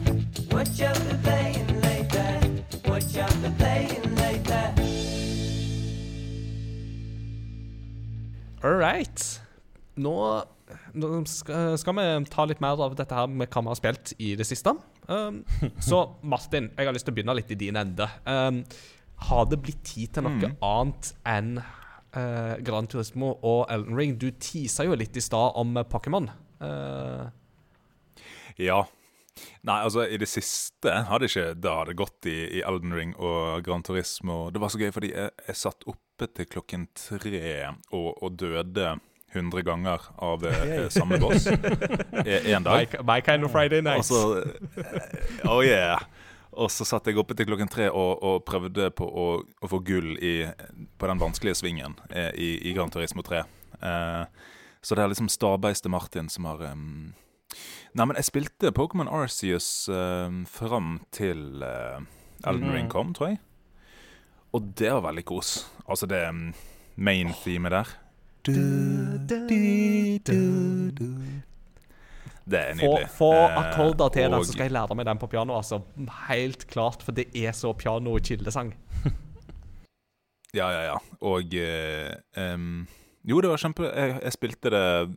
What 0.52 0.68
you 0.80 0.90
been 0.94 1.22
playing 1.24 1.82
lately? 1.82 2.64
What 2.86 3.04
you 3.16 3.26
been 3.42 3.56
playing 3.56 4.16
lately? 4.16 4.66
All 8.64 8.74
right. 8.76 9.42
Nå 9.96 10.44
skal, 11.30 11.98
vi 12.00 12.06
ta 12.32 12.46
litt 12.50 12.62
mer 12.64 12.80
av 12.84 12.96
dette 12.98 13.16
her 13.16 13.30
med 13.32 13.50
hva 13.52 13.64
vi 13.64 13.72
har 13.72 13.80
spilt 13.80 14.14
i 14.18 14.34
det 14.40 14.48
siste. 14.48 14.74
Um, 15.08 15.42
så 15.84 16.04
Martin, 16.34 16.72
jeg 16.76 16.90
har 16.90 16.96
lyst 16.96 17.08
til 17.08 17.16
å 17.16 17.18
begynne 17.18 17.38
litt 17.38 17.54
i 17.54 17.60
din 17.60 17.80
ende. 17.80 18.10
Um, 18.28 18.64
har 19.28 19.48
det 19.50 19.62
blitt 19.64 19.82
tid 19.88 20.14
til 20.14 20.28
noe 20.28 20.52
annet 20.62 21.14
enn 21.28 21.56
uh, 21.62 22.54
Gran 22.66 22.90
Turismo 22.90 23.34
og 23.42 23.66
Elden 23.74 23.98
Ring? 23.98 24.18
Du 24.22 24.30
teasa 24.32 24.86
jo 24.86 24.98
litt 24.98 25.18
i 25.18 25.24
stad 25.24 25.58
om 25.58 25.74
eh, 25.78 25.88
Pokémon. 25.90 26.30
Uh, 26.62 27.28
Ja. 28.58 28.84
Nei, 29.68 29.82
altså, 29.86 30.02
i 30.10 30.18
det 30.18 30.30
siste 30.32 30.90
har 31.06 31.22
det 31.22 31.30
ikke 31.30 31.52
det 31.62 31.74
har 31.74 31.90
det 31.90 31.98
gått 32.00 32.26
i, 32.30 32.38
i 32.58 32.64
Elden 32.66 32.96
Ring 32.98 33.12
og 33.22 33.66
Gran 33.66 33.84
Turismo. 33.86 34.48
Det 34.54 34.62
var 34.62 34.74
så 34.74 34.82
gøy, 34.82 34.90
fordi 34.96 35.12
jeg, 35.14 35.34
jeg 35.46 35.60
satt 35.60 35.86
oppe 35.90 36.30
til 36.34 36.50
klokken 36.50 36.88
tre 36.98 37.42
og, 37.94 38.10
og 38.16 38.40
døde 38.40 38.96
100 39.34 39.62
ganger 39.68 40.02
av 40.24 40.46
eh, 40.48 40.88
samme 40.90 41.18
boss 41.20 41.48
én 42.26 42.64
dag. 42.64 42.88
my, 43.00 43.04
my 43.04 43.22
kind 43.22 43.44
of 43.44 43.52
Friday 43.52 43.80
Og 43.80 43.84
night. 43.84 44.06
så 44.06 44.22
eh, 44.40 45.50
Oh 45.50 45.64
yeah. 45.66 46.02
Og 46.58 46.72
så 46.74 46.86
satt 46.88 47.06
jeg 47.06 47.20
oppe 47.20 47.36
til 47.38 47.46
klokken 47.46 47.70
tre 47.70 47.90
og, 47.92 48.24
og 48.24 48.46
prøvde 48.48 48.90
på 48.98 49.06
å, 49.06 49.26
å 49.62 49.70
få 49.70 49.80
gull 49.86 50.16
i, 50.24 50.48
på 50.98 51.10
den 51.10 51.20
vanskelige 51.22 51.60
svingen 51.60 51.98
eh, 52.10 52.32
i, 52.34 52.50
i 52.70 52.74
Gran 52.74 52.90
Turismo 52.94 53.22
3. 53.26 53.44
Eh, 53.78 54.24
så 54.82 54.96
det 54.98 55.04
er 55.04 55.12
liksom 55.12 55.30
stabeiste 55.30 55.92
Martin 55.92 56.32
som 56.34 56.48
har 56.50 56.64
um... 56.72 57.14
Nei, 57.98 58.06
men 58.06 58.18
jeg 58.20 58.28
spilte 58.30 58.74
Pokémon 58.76 59.10
Arceus 59.10 59.88
um, 59.90 60.44
fram 60.50 61.00
til 61.16 61.64
uh, 61.66 62.04
Elden 62.46 62.74
Ring 62.76 62.90
kom, 62.92 63.14
tror 63.18 63.32
jeg. 63.32 63.40
Og 64.54 64.68
det 64.78 64.92
var 64.92 65.02
veldig 65.08 65.24
kos. 65.26 65.56
Altså 65.88 66.06
det 66.10 66.20
um, 66.30 66.52
main-themet 66.96 67.74
der. 67.74 67.94
Det 72.48 72.60
er 72.60 72.76
nydelig. 72.80 73.08
få 73.12 73.34
Eh, 73.34 73.58
akkorder 73.60 74.10
til 74.16 74.32
den, 74.32 74.46
så 74.46 74.52
skal 74.54 74.64
jeg 74.70 74.72
lære 74.72 74.96
meg 74.96 75.06
den 75.10 75.20
på 75.20 75.28
piano. 75.28 75.58
Altså. 75.58 75.82
Helt 76.30 76.68
klart, 76.68 77.04
for 77.04 77.12
det 77.12 77.28
er 77.36 77.52
så 77.52 77.74
piano-kildesang. 77.74 78.74
Ja, 80.56 80.70
ja, 80.72 80.84
ja. 80.94 80.98
Og 81.22 81.54
em, 81.54 82.88
Jo, 83.28 83.42
det 83.42 83.50
var 83.50 83.58
kjempe 83.60 83.84
jeg, 83.84 84.20
jeg 84.24 84.34
spilte 84.34 84.70
det 84.72 85.10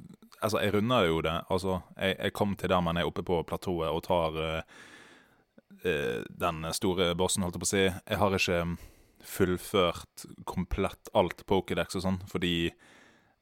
Altså, 0.43 0.59
jeg 0.59 0.75
runda 0.75 1.03
jo 1.05 1.21
det. 1.21 1.37
Altså, 1.51 1.81
jeg, 2.01 2.17
jeg 2.19 2.33
kom 2.33 2.57
til 2.57 2.69
der 2.73 2.81
man 2.81 2.97
er 2.97 3.05
oppe 3.05 3.23
på 3.23 3.43
platået 3.45 3.91
og 3.93 4.03
tar 4.03 4.39
uh, 4.41 6.23
den 6.41 6.65
store 6.73 7.15
bossen, 7.15 7.43
holdt 7.45 7.59
jeg 7.59 7.61
på 7.61 7.69
å 7.69 7.71
si. 7.71 7.83
Jeg 7.85 8.19
har 8.19 8.37
ikke 8.39 8.77
fullført 9.21 10.25
komplett 10.49 11.13
alt 11.15 11.45
Pokédex 11.45 11.99
og 12.01 12.07
sånn, 12.07 12.19
fordi 12.31 12.71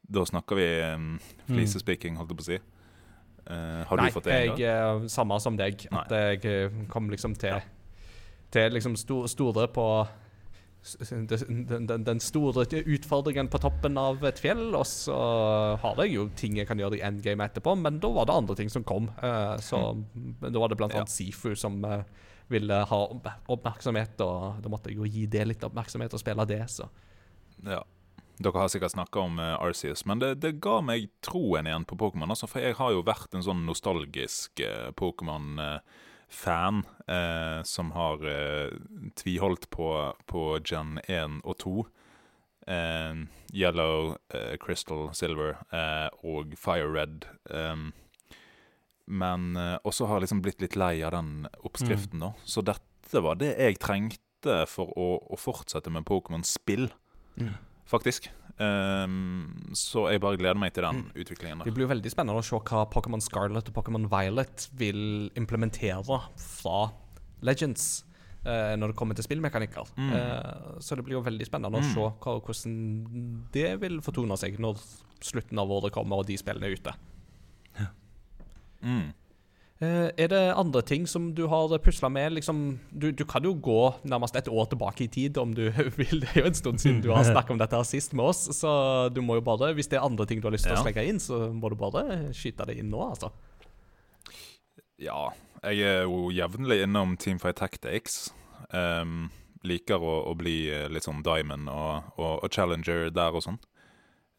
da 0.08 0.24
snakker 0.26 0.56
vi 0.56 0.66
um, 0.94 1.08
flisespiking, 1.48 2.16
holdt 2.16 2.32
jeg 2.32 2.38
på 2.38 2.44
å 2.44 2.48
si. 2.48 2.60
Uh, 3.48 3.82
har 3.88 4.00
du 4.00 4.12
fått 4.12 4.28
det 4.28 4.38
gang? 4.50 4.60
jeg 4.60 4.76
er 4.76 5.10
samme 5.12 5.36
som 5.40 5.56
deg. 5.56 5.84
At 5.92 6.12
jeg 6.12 6.40
eh, 6.48 6.80
kom 6.92 7.08
liksom 7.12 7.36
til 7.40 7.60
Til 8.52 8.72
liksom 8.72 8.94
sto, 8.96 9.26
store 9.28 9.66
på 9.68 9.84
den, 11.10 11.86
den, 11.86 12.04
den 12.04 12.20
store 12.20 12.64
utfordringen 12.64 13.50
på 13.52 13.58
toppen 13.60 13.98
av 14.00 14.22
et 14.24 14.38
fjell, 14.40 14.70
og 14.72 14.86
så 14.88 15.16
har 15.82 16.00
jeg 16.00 16.14
jo 16.14 16.28
ting 16.38 16.56
jeg 16.56 16.68
kan 16.68 16.80
gjøre 16.80 16.96
i 16.96 17.02
endgame 17.04 17.44
etterpå, 17.44 17.74
men 17.76 17.98
da 18.00 18.08
var 18.14 18.28
det 18.28 18.36
andre 18.40 18.56
ting 18.56 18.72
som 18.72 18.86
kom. 18.88 19.10
Uh, 19.20 19.58
så 19.60 19.82
mm. 19.98 20.46
Da 20.46 20.54
var 20.56 20.72
det 20.72 20.78
blant 20.80 20.96
Ja. 20.96 21.02
annet 21.02 21.12
Sifu 21.12 21.52
som 21.58 21.82
uh, 21.84 22.00
ville 22.48 22.80
ha 22.88 23.00
oppmerksomhet, 23.52 24.16
og 24.24 24.62
da 24.64 24.72
måtte 24.72 24.88
jeg 24.88 25.02
jo 25.02 25.08
gi 25.12 25.26
det 25.28 25.44
litt 25.50 25.68
oppmerksomhet 25.68 26.16
og 26.16 26.24
spille 26.24 26.48
det, 26.48 26.64
så 26.72 26.88
Ja. 27.66 27.82
Dere 28.38 28.62
har 28.62 28.70
sikkert 28.72 28.94
snakka 28.94 29.22
om 29.24 29.38
eh, 29.42 29.54
Arceus, 29.58 30.04
men 30.08 30.22
det, 30.22 30.36
det 30.42 30.58
ga 30.64 30.78
meg 30.84 31.08
troen 31.24 31.66
igjen 31.68 31.86
på 31.88 31.98
Pokémon. 31.98 32.30
Altså, 32.30 32.48
for 32.50 32.62
jeg 32.64 32.78
har 32.78 32.94
jo 32.94 33.04
vært 33.06 33.34
en 33.34 33.44
sånn 33.46 33.64
nostalgisk 33.66 34.62
eh, 34.62 34.90
Pokémon-fan 34.98 36.82
eh, 37.10 37.60
som 37.66 37.94
har 37.96 38.22
tviholdt 39.18 39.70
på, 39.74 39.92
på 40.30 40.48
Gen 40.62 41.00
1 41.06 41.40
og 41.44 41.58
2. 41.64 41.76
Eh, 42.68 43.24
Yellow, 43.58 44.14
Crystal, 44.62 45.08
Silver 45.16 45.56
eh, 45.72 46.08
og 46.22 46.54
Fire 46.60 46.90
Red. 46.92 47.26
Um, 47.48 47.90
men 49.08 49.56
eh, 49.56 49.78
også 49.88 50.06
har 50.06 50.20
liksom 50.20 50.42
blitt 50.44 50.60
litt 50.60 50.76
lei 50.76 50.98
av 51.06 51.14
den 51.16 51.48
oppskriften, 51.64 52.20
da. 52.20 52.34
Så 52.44 52.60
dette 52.66 53.22
var 53.24 53.38
det 53.40 53.54
jeg 53.56 53.80
trengte 53.80 54.62
for 54.68 54.92
å, 55.00 55.08
å 55.32 55.38
fortsette 55.40 55.90
med 55.90 56.04
Pokémon-spill 56.06 56.90
faktisk. 57.88 58.28
Um, 58.58 59.70
så 59.76 60.08
jeg 60.10 60.22
bare 60.22 60.38
gleder 60.40 60.58
meg 60.58 60.72
til 60.74 60.82
den 60.82 61.04
utviklingen. 61.14 61.62
Det 61.62 61.74
blir 61.76 61.86
jo 61.86 61.92
veldig 61.92 62.10
spennende 62.10 62.42
å 62.42 62.46
se 62.46 62.58
hva 62.58 62.82
Pokémon 62.90 63.22
Scarlet 63.22 63.70
og 63.70 63.76
Pokémon 63.76 64.08
Violet 64.10 64.66
vil 64.78 65.30
implementere 65.38 66.22
fra 66.42 66.90
Legends 67.46 68.04
Uh, 68.46 68.78
når 68.78 68.92
det 68.92 68.96
kommer 68.96 69.16
til 69.18 69.26
spillmekanikker. 69.26 69.88
Mm. 69.98 70.12
Uh, 70.14 70.76
så 70.80 70.94
det 70.96 71.02
blir 71.04 71.16
jo 71.16 71.24
veldig 71.26 71.44
spennende 71.44 71.80
å 71.82 71.84
se 71.84 71.98
hva, 71.98 72.36
hvordan 72.38 72.76
det 73.52 73.72
vil 73.82 73.98
fortone 74.00 74.38
seg 74.38 74.60
når 74.62 74.78
slutten 75.26 75.58
av 75.58 75.72
året 75.74 75.92
kommer 75.92 76.22
og 76.22 76.28
de 76.30 76.36
spillene 76.38 76.70
er 76.70 76.78
ute. 76.78 76.94
Mm. 78.78 79.10
Eh, 79.80 80.08
er 80.18 80.26
det 80.32 80.40
andre 80.58 80.80
ting 80.82 81.04
som 81.06 81.28
du 81.38 81.44
har 81.46 81.70
pusla 81.78 82.08
med? 82.10 82.32
Liksom, 82.34 82.62
du, 82.90 83.12
du 83.14 83.22
kan 83.30 83.44
jo 83.46 83.52
gå 83.62 83.76
nærmest 84.10 84.34
et 84.36 84.48
år 84.50 84.66
tilbake 84.72 85.04
i 85.04 85.10
tid 85.14 85.38
om 85.38 85.52
du 85.54 85.68
vil. 86.00 86.20
Det 86.24 86.32
er 86.34 86.40
jo 86.42 86.48
en 86.50 86.58
stund 86.58 86.82
siden 86.82 86.98
du 87.04 87.12
har 87.14 87.22
snakket 87.28 87.54
om 87.54 87.60
dette 87.62 87.78
her 87.78 87.86
sist 87.86 88.12
med 88.18 88.24
oss. 88.32 88.40
Så 88.58 88.72
du 89.14 89.20
må 89.22 89.38
jo 89.38 89.44
bare, 89.46 89.70
hvis 89.78 89.86
det 89.92 90.00
er 90.00 90.06
andre 90.08 90.26
ting 90.26 90.42
du 90.42 90.48
har 90.50 90.56
lyst 90.56 90.66
til 90.66 90.74
Ja. 90.74 90.80
å 90.80 90.86
slenge 90.86 91.04
inn, 91.06 91.20
så 91.22 91.44
må 91.54 91.70
du 91.70 91.76
bare 91.78 92.32
skyte 92.34 92.66
det 92.66 92.78
inn 92.82 92.90
nå, 92.90 93.04
altså. 93.12 93.30
Ja, 94.98 95.28
jeg 95.62 95.84
er 95.86 96.02
jo 96.08 96.28
jevnlig 96.34 96.80
innom 96.82 97.14
Teamfight 97.16 97.60
Tactics. 97.60 98.32
Um, 98.74 99.28
liker 99.66 100.02
å, 100.02 100.16
å 100.30 100.34
bli 100.38 100.68
eh, 100.74 100.88
litt 100.92 101.06
sånn 101.06 101.22
Diamond 101.26 101.70
og, 101.70 102.10
og, 102.18 102.42
og 102.44 102.50
Challenger 102.54 103.08
der 103.14 103.34
og 103.38 103.42
sånn. 103.46 103.60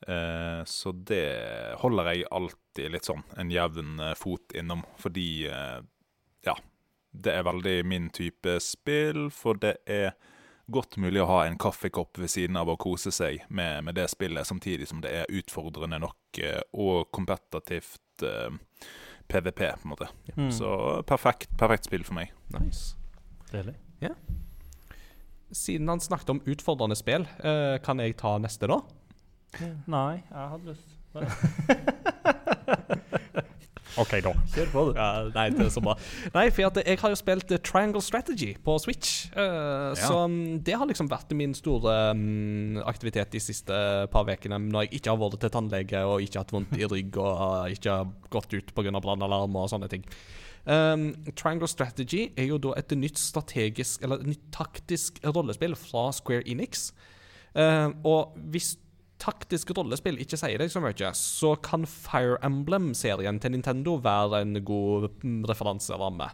Eh, 0.07 0.63
så 0.65 0.91
det 0.91 1.75
holder 1.81 2.13
jeg 2.13 2.27
alltid 2.31 2.93
litt 2.93 3.07
sånn 3.09 3.23
en 3.39 3.51
jevn 3.51 3.99
eh, 3.99 4.15
fot 4.17 4.55
innom, 4.55 4.83
fordi 4.99 5.47
eh, 5.51 5.79
ja, 6.47 6.55
det 7.11 7.35
er 7.35 7.47
veldig 7.47 7.77
min 7.89 8.09
type 8.15 8.59
spill, 8.63 9.27
for 9.33 9.59
det 9.59 9.77
er 9.89 10.13
godt 10.69 10.99
mulig 11.01 11.23
å 11.23 11.29
ha 11.29 11.39
en 11.47 11.57
kaffekopp 11.59 12.19
ved 12.21 12.31
siden 12.31 12.57
av 12.59 12.69
å 12.69 12.77
kose 12.79 13.11
seg 13.13 13.43
med, 13.49 13.83
med 13.87 13.97
det 13.97 14.07
spillet, 14.11 14.47
samtidig 14.47 14.87
som 14.89 15.01
det 15.03 15.13
er 15.21 15.35
utfordrende 15.41 16.01
nok 16.05 16.41
eh, 16.43 16.61
og 16.77 17.09
kompetitivt 17.15 18.25
eh, 18.25 18.53
PVP, 19.29 19.59
på 19.59 19.85
en 19.85 19.93
måte. 19.93 20.09
Mm. 20.35 20.49
Så 20.53 20.69
perfekt, 21.09 21.51
perfekt 21.59 21.89
spill 21.89 22.05
for 22.05 22.17
meg. 22.17 22.33
Nice. 22.55 22.95
Deilig. 23.51 23.75
Siden 25.51 25.89
han 25.89 25.99
snakket 25.99 26.29
om 26.29 26.41
utfordrende 26.45 26.95
spill, 26.97 27.25
eh, 27.41 27.79
kan 27.81 27.99
jeg 28.01 28.17
ta 28.21 28.37
neste 28.41 28.69
da? 28.69 28.79
Nei, 29.89 30.21
jeg 30.29 30.47
hadde 30.53 30.73
lyst. 30.73 30.95
OK, 33.99 34.11
da. 34.23 34.31
Kjør 34.53 34.67
på, 34.71 34.81
du. 34.87 34.91
Ja, 34.95 35.07
nei, 35.33 35.47
det 35.51 35.65
er 35.65 35.71
så 35.73 35.81
bra. 35.83 35.95
Nei, 36.35 36.45
for 36.53 36.69
at 36.69 36.77
jeg 36.85 36.99
har 37.01 37.11
jo 37.11 37.17
spilt 37.19 37.51
eh, 37.51 37.59
Triangle 37.65 38.01
Strategy 38.05 38.51
på 38.63 38.75
Switch. 38.79 39.25
eh, 39.33 39.91
Så 39.99 40.19
mm, 40.29 40.61
det 40.63 40.77
har 40.77 40.87
liksom 40.87 41.09
vært 41.11 41.33
min 41.35 41.55
store 41.57 41.95
um, 42.13 42.77
aktivitet 42.87 43.33
de 43.33 43.41
siste 43.43 43.79
par 44.13 44.29
ukene 44.29 44.59
når 44.69 44.85
jeg 44.87 44.99
ikke 45.01 45.11
har 45.15 45.19
vært 45.23 45.39
til 45.43 45.53
tannlege 45.55 46.03
og 46.07 46.23
ikke 46.23 46.43
hatt 46.43 46.53
vondt 46.55 46.77
i 46.77 46.87
rygg 46.87 47.17
og 47.19 47.33
uh, 47.41 47.65
ikke 47.73 47.97
har 47.97 48.11
gått 48.31 48.55
ut 48.55 48.73
pga. 48.77 48.93
brannalarm 49.01 49.57
og 49.59 49.71
sånne 49.73 49.89
ting. 49.91 50.05
Um, 50.69 51.09
Triangle 51.33 51.67
Strategy 51.71 52.29
er 52.37 52.45
jo 52.51 52.59
da 52.61 52.75
et 52.77 52.93
nytt 52.95 53.19
strategisk, 53.19 54.03
eller 54.05 54.21
et 54.21 54.35
nytt 54.35 54.45
taktisk 54.53 55.17
rollespill 55.25 55.75
fra 55.79 56.11
Square 56.15 56.45
Enix. 56.47 56.91
Uh, 57.57 57.89
og 58.05 58.37
hvis 58.53 58.75
taktisk 59.19 59.73
rollespill 59.77 60.19
ikke 60.21 60.39
sier 60.39 60.61
deg 60.61 60.71
så 60.71 60.81
mye, 60.83 61.11
så 61.17 61.55
kan 61.63 61.85
Fire 61.89 62.39
Emblem-serien 62.45 63.41
til 63.41 63.55
Nintendo 63.55 63.97
være 64.03 64.43
en 64.45 64.61
god 64.65 65.09
mm, 65.23 65.43
referanseramme. 65.49 66.29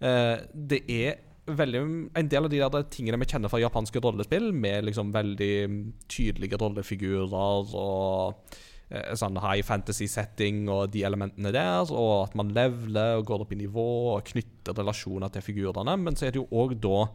Eh, 0.00 0.42
det 0.52 0.82
er 0.90 1.22
veldig, 1.46 1.80
en 2.16 2.30
del 2.30 2.46
av 2.46 2.52
de 2.52 2.60
der 2.62 2.86
tingene 2.92 3.20
vi 3.20 3.28
kjenner 3.30 3.52
fra 3.52 3.62
japanske 3.62 4.02
rollespill, 4.02 4.50
med 4.52 4.88
liksom 4.88 5.12
veldig 5.14 5.54
mm, 5.70 5.80
tydelige 6.10 6.58
rollefigurer 6.60 7.74
og 7.78 8.56
eh, 8.88 9.14
sånn 9.18 9.38
high 9.44 9.64
fantasy-setting 9.66 10.64
og 10.72 10.90
de 10.94 11.04
elementene 11.06 11.54
der, 11.54 11.86
og 11.92 12.30
at 12.30 12.36
man 12.40 12.52
leveler 12.56 13.20
og 13.20 13.30
går 13.30 13.46
opp 13.46 13.54
i 13.54 13.62
nivå 13.62 13.88
og 14.16 14.28
knytter 14.32 14.76
relasjoner 14.80 15.32
til 15.32 15.46
figurene. 15.52 15.98
Men 16.00 16.18
så 16.18 16.28
er 16.28 16.34
det 16.34 16.42
jo 16.42 16.50
òg 16.64 16.78
da 16.82 17.08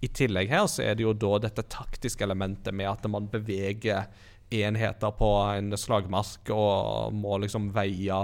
i 0.00 0.08
tillegg 0.16 0.48
her 0.48 0.64
så 0.70 0.84
er 0.86 0.96
det 0.96 1.04
jo 1.04 1.12
da 1.12 1.36
dette 1.44 1.66
taktiske 1.68 2.24
elementet 2.24 2.72
med 2.76 2.88
at 2.88 3.04
man 3.12 3.26
beveger 3.32 4.06
enheter 4.50 5.12
på 5.14 5.28
en 5.54 5.74
slagmark 5.78 6.50
og 6.54 7.14
må 7.14 7.38
liksom 7.42 7.70
veie 7.74 8.20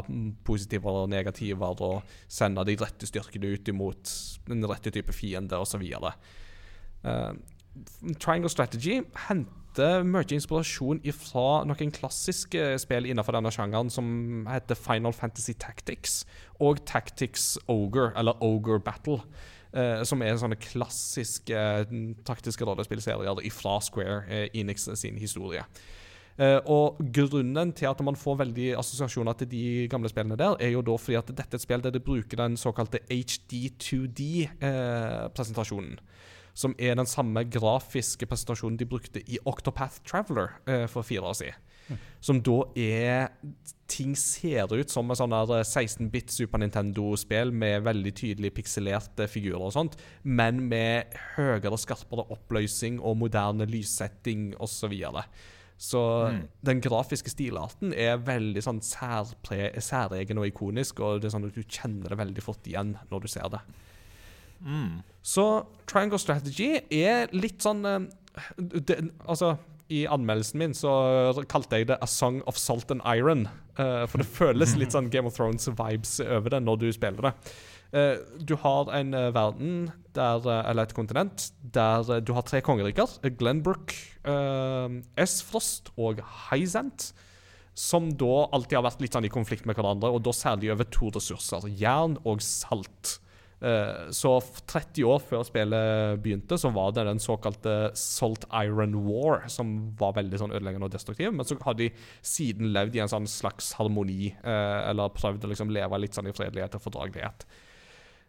positive 0.46 0.90
og 0.90 1.10
negativer 1.12 1.82
og 1.86 2.16
sende 2.28 2.64
de 2.66 2.76
rette 2.80 3.08
styrkene 3.08 3.54
ut 3.54 3.70
imot 3.70 4.14
den 4.48 4.66
rette 4.66 4.90
type 4.94 5.14
fiende 5.14 5.58
osv. 5.58 5.84
Uh, 7.06 7.32
Triangle 8.18 8.50
Strategy 8.50 9.02
henter 9.28 10.06
mye 10.06 10.32
inspirasjon 10.32 11.02
fra 11.12 11.64
noen 11.68 11.92
klassiske 11.92 12.72
spill 12.80 13.08
innenfor 13.10 13.36
denne 13.36 13.52
sjangeren 13.52 13.92
som 13.92 14.46
heter 14.48 14.78
Final 14.78 15.14
Fantasy 15.14 15.54
Tactics 15.60 16.24
og 16.58 16.80
Tactics 16.88 17.54
Ogre, 17.68 18.10
eller 18.16 18.40
Ogre 18.42 18.80
Battle. 18.80 19.20
Uh, 19.76 20.00
som 20.08 20.22
er 20.24 20.38
sånne 20.40 20.56
klassiske 20.56 21.52
uh, 21.52 21.90
taktiske 22.24 22.64
rollespillserier 22.64 23.42
fra 23.52 23.74
Square 23.84 24.22
eh, 24.32 24.46
Enix 24.56 24.86
sin 24.96 25.18
historie. 25.20 25.66
Eh, 26.36 26.60
og 26.68 26.98
grunnen 27.16 27.70
til 27.76 27.86
at 27.88 28.00
man 28.04 28.16
får 28.18 28.36
veldig 28.42 28.74
assosiasjoner 28.76 29.32
til 29.40 29.48
de 29.50 29.88
gamle 29.92 30.08
spillene 30.12 30.36
der, 30.36 30.56
er 30.60 30.68
jo 30.74 30.82
da 30.84 30.96
fordi 31.00 31.16
at 31.16 31.28
dette 31.32 31.56
er 31.56 31.58
et 31.60 31.64
spill 31.64 31.82
der 31.84 31.92
de 31.94 32.00
bruker 32.04 32.36
den 32.42 32.56
såkalte 32.60 32.98
HD2D-presentasjonen. 33.08 35.96
som 36.56 36.72
er 36.78 36.94
den 36.96 37.06
samme 37.06 37.44
grafiske 37.52 38.26
presentasjonen 38.26 38.78
de 38.80 38.86
brukte 38.88 39.20
i 39.20 39.38
Octopath 39.44 40.00
Traveler 40.08 40.48
eh, 40.66 40.86
for 40.88 41.02
fire 41.02 41.20
år 41.20 41.32
siden. 41.32 41.54
Som 42.20 42.42
da 42.42 42.62
er 42.74 43.28
Ting 43.86 44.16
ser 44.18 44.66
ut 44.74 44.90
som 44.90 45.10
en 45.10 45.14
sånn 45.14 45.30
16-bit 45.30 46.30
Super 46.34 46.58
Nintendo-spill 46.58 47.52
med 47.54 47.84
veldig 47.86 48.10
tydelig 48.18 48.50
pikselerte 48.56 49.28
figurer 49.30 49.62
og 49.68 49.72
sånt, 49.76 49.94
men 50.24 50.58
med 50.66 51.14
høyere 51.36 51.70
og 51.70 51.78
skarpere 51.78 52.26
oppløsning 52.34 52.98
og 52.98 53.14
moderne 53.20 53.62
lyssetting 53.70 54.56
osv. 54.58 54.90
Så, 54.90 55.22
så 55.76 56.02
den 56.64 56.80
grafiske 56.80 57.28
stilarten 57.28 57.92
er 57.92 58.22
veldig 58.24 58.62
sånn 58.64 58.78
særegen 58.80 60.40
og 60.40 60.48
ikonisk, 60.48 61.02
og 61.04 61.20
det 61.20 61.28
er 61.28 61.34
sånn 61.34 61.48
at 61.50 61.56
du 61.56 61.62
kjenner 61.62 62.12
det 62.12 62.20
veldig 62.22 62.44
fort 62.44 62.64
igjen 62.68 62.94
når 63.10 63.26
du 63.26 63.28
ser 63.28 63.50
det. 63.52 63.60
Så 65.26 65.44
Triangle 65.90 66.20
Strategy 66.22 66.78
er 66.88 67.32
litt 67.36 67.64
sånn 67.64 67.84
eh, 67.84 68.06
det, 68.56 69.00
Altså, 69.28 69.56
i 69.92 70.06
anmeldelsen 70.10 70.60
min 70.62 70.74
så 70.74 70.90
kalte 71.50 71.80
jeg 71.80 71.90
det 71.90 71.98
A 72.02 72.08
Song 72.10 72.40
of 72.50 72.58
Salt 72.58 72.90
and 72.90 73.04
Iron. 73.06 73.46
Uh, 73.76 74.06
for 74.08 74.22
det 74.22 74.26
føles 74.26 74.74
litt 74.80 74.94
sånn 74.96 75.10
Game 75.12 75.28
of 75.28 75.36
Thrones-vibes 75.36 76.18
over 76.24 76.56
det 76.56 76.62
når 76.64 76.80
du 76.82 76.88
spiller 76.96 77.28
det. 77.28 77.34
Eh, 77.94 78.18
du 78.38 78.56
har 78.62 78.90
en 78.94 79.14
eh, 79.14 79.32
verden, 79.34 79.90
der, 80.16 80.42
eh, 80.42 80.70
eller 80.70 80.86
et 80.86 80.94
kontinent, 80.96 81.50
der 81.62 82.20
du 82.20 82.32
har 82.34 82.46
tre 82.46 82.60
kongeriker. 82.64 83.18
Glenbrook, 83.38 83.94
uh, 84.26 84.88
S-Frost 85.22 85.92
og 85.96 86.22
Hyzant. 86.48 87.12
Som 87.76 88.08
da 88.16 88.46
alltid 88.56 88.78
har 88.78 88.86
vært 88.86 89.04
litt 89.04 89.12
sånn 89.12 89.28
i 89.28 89.32
konflikt 89.32 89.66
med 89.68 89.76
hverandre, 89.76 90.08
og 90.08 90.24
da 90.24 90.32
særlig 90.32 90.72
over 90.72 90.88
to 90.88 91.10
ressurser. 91.12 91.68
Jern 91.68 92.16
og 92.24 92.40
salt. 92.40 93.18
Så 94.12 94.30
30 94.68 95.04
år 95.08 95.20
før 95.24 95.44
spillet 95.48 96.18
begynte, 96.24 96.58
så 96.60 96.68
var 96.72 96.90
det 96.92 97.06
den 97.08 97.20
såkalte 97.20 97.90
Salt 97.96 98.44
Iron 98.52 98.96
War, 99.06 99.46
som 99.52 99.94
var 99.96 100.16
veldig 100.16 100.40
sånn 100.40 100.52
ødeleggende 100.56 100.88
og 100.88 100.92
destruktiv. 100.92 101.32
Men 101.36 101.48
så 101.48 101.56
har 101.64 101.76
de 101.76 101.90
siden 102.24 102.72
levd 102.72 102.96
i 102.96 103.04
en 103.04 103.12
sånn 103.12 103.28
slags 103.28 103.74
harmoni, 103.76 104.34
eller 104.44 105.12
prøvd 105.16 105.44
å 105.44 105.52
liksom 105.52 105.72
leve 105.76 106.00
litt 106.00 106.16
sånn 106.16 106.28
i 106.32 106.36
fredelighet 106.36 106.76
og 106.80 106.84
fordragelighet. 106.84 107.48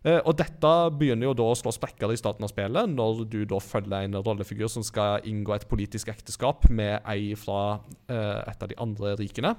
Eh, 0.05 0.19
og 0.21 0.35
dette 0.37 0.71
begynner 0.93 1.31
jo 1.31 1.35
da 1.37 1.49
å 1.49 1.57
slå 1.57 1.73
sprekker 1.73 2.13
i 2.13 2.19
starten 2.19 2.45
av 2.45 2.51
spillet, 2.51 2.93
når 2.93 3.25
du 3.33 3.41
da 3.49 3.59
følger 3.63 4.05
en 4.05 4.19
rollefigur 4.21 4.69
som 4.69 4.85
skal 4.85 5.25
inngå 5.27 5.55
et 5.55 5.67
politisk 5.69 6.11
ekteskap 6.13 6.69
med 6.69 7.01
ei 7.09 7.33
fra 7.39 7.79
eh, 8.05 8.41
et 8.45 8.61
av 8.61 8.69
de 8.69 8.77
andre 8.83 9.15
rikene. 9.17 9.55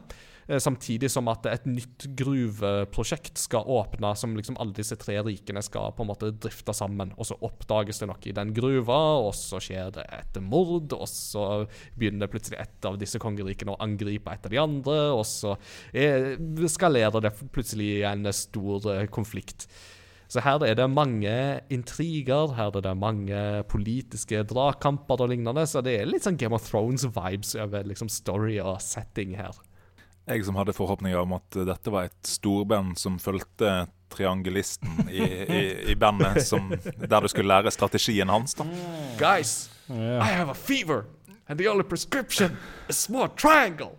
Eh, 0.47 0.61
samtidig 0.63 1.11
som 1.11 1.27
at 1.29 1.49
et 1.51 1.67
nytt 1.67 2.07
gruveprosjekt 2.17 3.43
skal 3.43 3.67
åpne, 3.67 4.15
som 4.17 4.39
liksom 4.39 4.61
alle 4.63 4.79
disse 4.79 4.97
tre 5.03 5.19
rikene 5.27 5.61
skal 5.67 5.91
på 5.99 6.07
en 6.07 6.13
måte 6.15 6.31
drifte 6.31 6.73
sammen. 6.77 7.13
Og 7.19 7.29
så 7.29 7.37
oppdages 7.43 7.99
det 7.99 8.09
noe 8.09 8.31
i 8.31 8.37
den 8.39 8.55
gruva, 8.57 9.03
og 9.27 9.35
så 9.37 9.59
skjer 9.61 9.91
det 9.99 10.07
et 10.21 10.41
mord, 10.41 10.95
og 10.95 11.07
så 11.11 11.67
begynner 11.99 12.31
plutselig 12.31 12.63
et 12.63 12.89
av 12.89 12.97
disse 13.03 13.19
kongerikene 13.21 13.75
å 13.75 13.83
angripe 13.83 14.33
et 14.33 14.47
av 14.47 14.55
de 14.55 14.63
andre, 14.63 14.99
og 15.19 15.27
så 15.29 15.59
skalerer 16.79 17.27
det 17.27 17.37
plutselig 17.53 17.93
en 18.07 18.31
stor 18.33 18.93
konflikt. 19.13 19.67
Så 20.29 20.43
her 20.45 20.61
er 20.67 20.75
det 20.77 20.91
mange 20.93 21.31
intriger, 21.73 22.53
her 22.53 22.75
er 22.77 22.85
det 22.85 22.97
mange 23.01 23.39
politiske 23.71 24.43
dragkamper 24.45 25.23
og 25.25 25.31
lignende, 25.33 25.65
så 25.65 25.81
det 25.85 25.95
er 25.97 26.11
litt 26.11 26.27
sånn 26.27 26.37
Game 26.37 26.53
of 26.53 26.67
Thrones-vibes 26.69 27.55
over 27.57 27.87
liksom 27.89 28.11
story 28.13 28.59
og 28.61 28.77
setting 28.85 29.39
her. 29.41 29.57
Jeg 30.29 30.45
som 30.45 30.59
hadde 30.61 30.75
forhåpninger 30.77 31.17
om 31.17 31.33
at 31.39 31.57
dette 31.65 31.93
var 31.95 32.11
et 32.11 32.29
storband 32.29 32.99
som 33.01 33.17
fulgte 33.17 33.87
triangelisten 34.13 35.09
i, 35.09 35.23
i, 35.25 35.63
i 35.93 35.97
bandet, 35.97 36.43
som, 36.45 36.69
der 37.01 37.25
du 37.25 37.29
skulle 37.33 37.49
lære 37.49 37.73
strategien 37.73 38.29
hans. 38.29 38.53
da. 38.59 38.69
Guys. 39.17 39.71
I 39.89 40.29
have 40.29 40.51
a 40.53 40.55
fever, 40.55 41.07
and 41.49 41.57
the 41.59 41.71
only 41.71 41.85
prescription 41.89 42.59
is 42.91 43.01
small 43.01 43.29
triangle. 43.29 43.97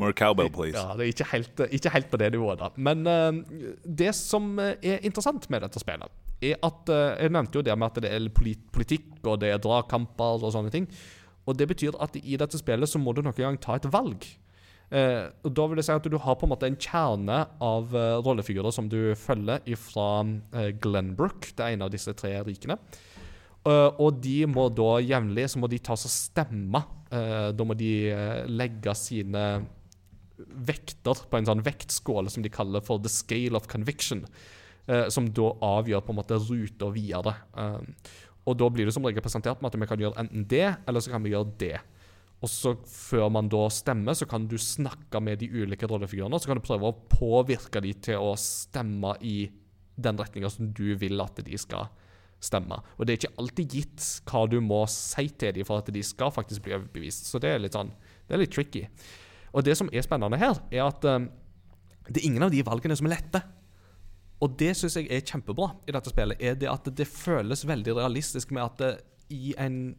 More 0.00 0.12
cowbell, 0.16 0.50
please. 0.52 0.76
ja, 0.78 0.94
det 0.96 1.06
er 1.06 1.12
ikke 1.14 1.28
helt, 1.32 1.62
ikke 1.70 1.94
helt 1.94 2.10
på 2.10 2.20
det 2.20 2.32
nivået, 2.34 2.60
da. 2.60 2.70
Men 2.76 3.06
uh, 3.06 3.32
det 3.84 4.12
som 4.18 4.58
er 4.58 5.00
interessant 5.06 5.48
med 5.50 5.64
dette 5.66 5.82
spillet, 5.82 6.10
er 6.40 6.56
at 6.64 6.88
uh, 6.88 7.16
Jeg 7.20 7.32
nevnte 7.34 7.58
jo 7.58 7.64
det 7.66 7.78
med 7.78 7.86
at 7.90 8.02
det 8.04 8.12
er 8.12 8.28
politikk, 8.72 9.10
og 9.24 9.40
det 9.42 9.50
er 9.54 9.62
dragkamper 9.62 10.44
og 10.44 10.52
sånne 10.54 10.72
ting. 10.72 10.86
Og 11.48 11.58
det 11.58 11.66
betyr 11.70 11.96
at 12.00 12.16
i 12.20 12.36
dette 12.40 12.58
spillet 12.60 12.88
så 12.88 13.00
må 13.00 13.12
du 13.16 13.22
noen 13.24 13.36
gang 13.36 13.58
ta 13.60 13.78
et 13.78 13.88
valg. 13.90 14.26
Eh, 14.90 15.28
og 15.46 15.52
da 15.54 15.66
vil 15.70 15.78
jeg 15.78 15.86
si 15.86 15.92
at 15.94 16.06
Du 16.10 16.16
har 16.18 16.34
på 16.34 16.48
en 16.48 16.50
måte 16.50 16.66
en 16.66 16.74
kjerne 16.74 17.36
av 17.62 17.92
eh, 17.94 18.16
rollefigurer 18.26 18.74
som 18.74 18.88
du 18.90 19.14
følger 19.14 19.62
fra 19.78 20.08
eh, 20.26 20.72
Glenbrook, 20.82 21.52
det 21.54 21.62
er 21.62 21.76
en 21.76 21.86
av 21.86 21.92
disse 21.94 22.14
tre 22.18 22.32
rikene. 22.46 22.74
Eh, 23.68 23.90
og 24.00 24.22
de 24.24 24.38
må 24.48 24.68
da 24.72 24.94
jevnlig 25.04 25.50
så 25.52 25.60
må 25.60 25.68
de 25.70 25.80
ta 25.82 25.96
og 25.96 26.12
stemme. 26.12 26.82
Eh, 27.12 27.50
da 27.52 27.66
må 27.66 27.76
de 27.78 27.92
eh, 28.08 28.40
legge 28.48 28.94
sine 28.96 29.44
vekter 30.40 31.26
på 31.28 31.36
en 31.36 31.48
sånn 31.48 31.64
vektskål 31.66 32.30
som 32.32 32.44
de 32.44 32.52
kaller 32.52 32.84
for 32.84 33.02
the 33.02 33.12
scale 33.12 33.58
of 33.58 33.68
conviction. 33.68 34.26
som 35.12 35.28
da 35.30 35.44
avgjør 35.62 36.00
på 36.02 36.10
en 36.10 36.16
måte 36.18 36.34
ruta 36.40 36.88
videre. 36.90 37.34
Og 38.48 38.56
da 38.58 38.66
blir 38.72 38.88
det 38.88 38.94
som 38.96 39.04
regel 39.06 39.22
presentert 39.22 39.60
med 39.60 39.68
at 39.70 39.76
vi 39.78 39.86
kan 39.86 40.00
gjøre 40.02 40.18
enten 40.18 40.46
det, 40.50 40.64
eller 40.88 41.04
så 41.04 41.12
kan 41.12 41.22
vi 41.22 41.30
gjøre 41.30 41.52
det. 41.60 41.76
Og 42.42 42.50
så 42.50 42.72
før 42.88 43.28
man 43.30 43.52
da 43.52 43.68
stemmer, 43.70 44.16
så 44.18 44.26
kan 44.26 44.48
du 44.50 44.56
snakke 44.58 45.20
med 45.22 45.38
de 45.44 45.50
ulike 45.52 45.86
rollefigurene. 45.86 46.40
Så 46.40 46.50
kan 46.50 46.58
du 46.58 46.64
prøve 46.64 46.90
å 46.90 46.98
påvirke 47.12 47.84
dem 47.84 48.02
til 48.02 48.24
å 48.24 48.32
stemme 48.40 49.14
i 49.20 49.44
den 50.00 50.18
retninga 50.18 50.50
som 50.50 50.72
du 50.74 50.96
vil 50.98 51.22
at 51.22 51.38
de 51.44 51.60
skal 51.60 51.92
stemme. 52.40 52.80
Og 52.96 53.06
det 53.06 53.12
er 53.12 53.20
ikke 53.20 53.42
alltid 53.42 53.76
gitt 53.76 54.06
hva 54.30 54.44
du 54.50 54.58
må 54.64 54.82
si 54.90 55.28
til 55.40 55.54
dem 55.56 55.68
for 55.68 55.82
at 55.82 55.92
de 55.92 56.02
skal 56.06 56.32
faktisk 56.34 56.64
bli 56.66 56.76
overbevist. 56.76 57.28
Så 57.28 57.40
det 57.42 57.52
er 57.52 57.62
litt 57.62 57.76
sånn, 57.76 57.92
det 58.26 58.36
er 58.36 58.42
litt 58.42 58.54
tricky. 58.54 58.86
Og 59.52 59.66
det 59.66 59.76
som 59.78 59.90
er 59.92 60.06
spennende 60.06 60.38
her, 60.40 60.60
er 60.72 60.86
at 60.86 61.04
um, 61.04 61.28
det 62.08 62.22
er 62.22 62.28
ingen 62.28 62.46
av 62.46 62.54
de 62.54 62.62
valgene 62.66 62.96
som 62.98 63.08
er 63.08 63.16
lette. 63.18 63.42
Og 64.40 64.54
det 64.60 64.72
syns 64.78 64.96
jeg 64.96 65.10
er 65.12 65.24
kjempebra 65.26 65.74
i 65.88 65.94
dette 65.94 66.12
spillet, 66.12 66.40
er 66.40 66.56
det 66.56 66.70
at 66.70 66.88
det 66.96 67.08
føles 67.08 67.66
veldig 67.68 67.98
realistisk 67.98 68.54
med 68.56 68.64
at 68.64 68.80
det, 68.80 68.92
i 69.30 69.52
en 69.62 69.92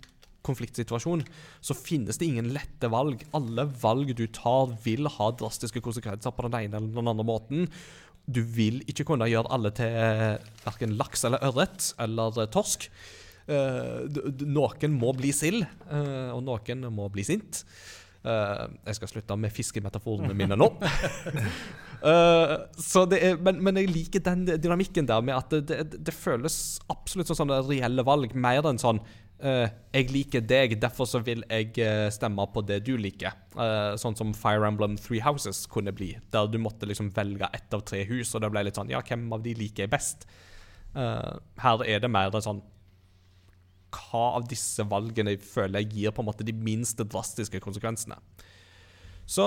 konfliktsituasjon 0.45 1.21
så 1.63 1.75
finnes 1.77 2.17
det 2.17 2.27
ingen 2.27 2.49
lette 2.55 2.89
valg. 2.91 3.21
Alle 3.37 3.67
valg 3.81 4.13
du 4.17 4.25
tar, 4.33 4.73
vil 4.83 5.09
ha 5.17 5.29
drastiske 5.37 5.83
konsekvenser 5.85 6.33
på 6.33 6.47
den 6.47 6.57
ene 6.63 6.79
eller 6.79 6.97
den 6.97 7.11
andre 7.13 7.27
måten. 7.27 7.67
Du 8.31 8.41
vil 8.45 8.81
ikke 8.89 9.05
kunne 9.11 9.29
gjøre 9.29 9.51
alle 9.53 9.71
til 9.75 9.95
verken 10.65 10.95
laks 10.99 11.25
eller 11.27 11.43
ørret 11.49 11.91
eller 12.01 12.43
eh, 12.43 12.51
torsk. 12.53 12.87
Eh, 13.51 14.21
noen 14.45 14.95
må 14.95 15.13
bli 15.17 15.33
sild, 15.35 15.65
eh, 15.89 16.29
og 16.31 16.43
noen 16.47 16.85
må 16.93 17.09
bli 17.13 17.25
sint. 17.27 17.63
Eh, 18.21 18.65
jeg 18.85 18.99
skal 18.99 19.09
slutte 19.09 19.37
med 19.39 19.53
fiskemetaforene 19.53 20.35
mine 20.37 20.59
nå. 20.59 20.73
Eh, 22.01 22.51
så 22.81 23.03
det 23.05 23.19
er, 23.21 23.35
men, 23.45 23.59
men 23.61 23.77
jeg 23.77 23.91
liker 23.93 24.23
den 24.25 24.39
dynamikken 24.49 25.05
der 25.05 25.21
med 25.21 25.35
at 25.35 25.51
det, 25.53 25.75
det, 25.91 25.99
det 26.07 26.15
føles 26.17 26.79
absolutt 26.89 27.29
som 27.29 27.37
sånne 27.43 27.59
reelle 27.67 28.01
valg, 28.01 28.33
mer 28.33 28.65
enn 28.65 28.81
sånn 28.81 28.97
eh, 29.03 29.19
Jeg 29.41 30.09
liker 30.13 30.43
deg, 30.45 30.75
derfor 30.81 31.07
så 31.09 31.21
vil 31.25 31.41
jeg 31.49 31.73
eh, 31.81 32.07
stemme 32.13 32.45
på 32.53 32.61
det 32.67 32.81
du 32.85 32.93
liker. 32.99 33.33
Eh, 33.57 33.93
sånn 33.99 34.17
som 34.17 34.33
Fire 34.37 34.67
Emblem 34.67 34.97
Three 35.01 35.23
Houses 35.25 35.63
kunne 35.71 35.93
bli, 35.95 36.13
der 36.33 36.49
du 36.51 36.59
måtte 36.61 36.87
liksom 36.89 37.09
velge 37.15 37.49
ett 37.53 37.73
av 37.73 37.81
tre 37.87 38.03
hus, 38.09 38.35
og 38.35 38.43
det 38.43 38.51
ble 38.53 38.67
litt 38.67 38.77
sånn 38.77 38.91
Ja, 38.93 39.01
hvem 39.01 39.25
av 39.33 39.41
de 39.45 39.55
liker 39.57 39.87
jeg 39.87 39.93
best? 39.93 40.27
Eh, 40.93 41.31
her 41.63 41.83
er 41.87 42.03
det 42.03 42.11
mer 42.11 42.35
sånn 42.43 42.61
Hva 43.95 44.23
av 44.37 44.47
disse 44.51 44.83
valgene 44.87 45.37
føler 45.39 45.81
jeg 45.81 45.93
gir 45.95 46.15
på 46.15 46.23
en 46.23 46.27
måte 46.27 46.47
de 46.47 46.55
minste 46.55 47.07
drastiske 47.07 47.63
konsekvensene? 47.63 48.19
Så 49.25 49.45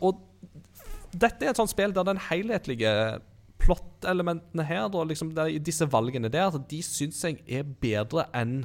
Og 0.00 0.22
dette 1.14 1.44
er 1.44 1.52
et 1.52 1.60
sånt 1.60 1.70
spill 1.70 1.94
der 1.94 2.06
den 2.06 2.18
helhetlige 2.18 3.20
plott-elementene 3.62 4.64
her, 4.66 4.88
da, 4.92 5.04
liksom 5.06 5.30
disse 5.64 5.86
valgene 5.88 6.30
der, 6.32 6.56
de 6.68 6.80
syns 6.82 7.22
jeg 7.22 7.38
er 7.46 7.62
bedre 7.62 8.26
enn 8.34 8.64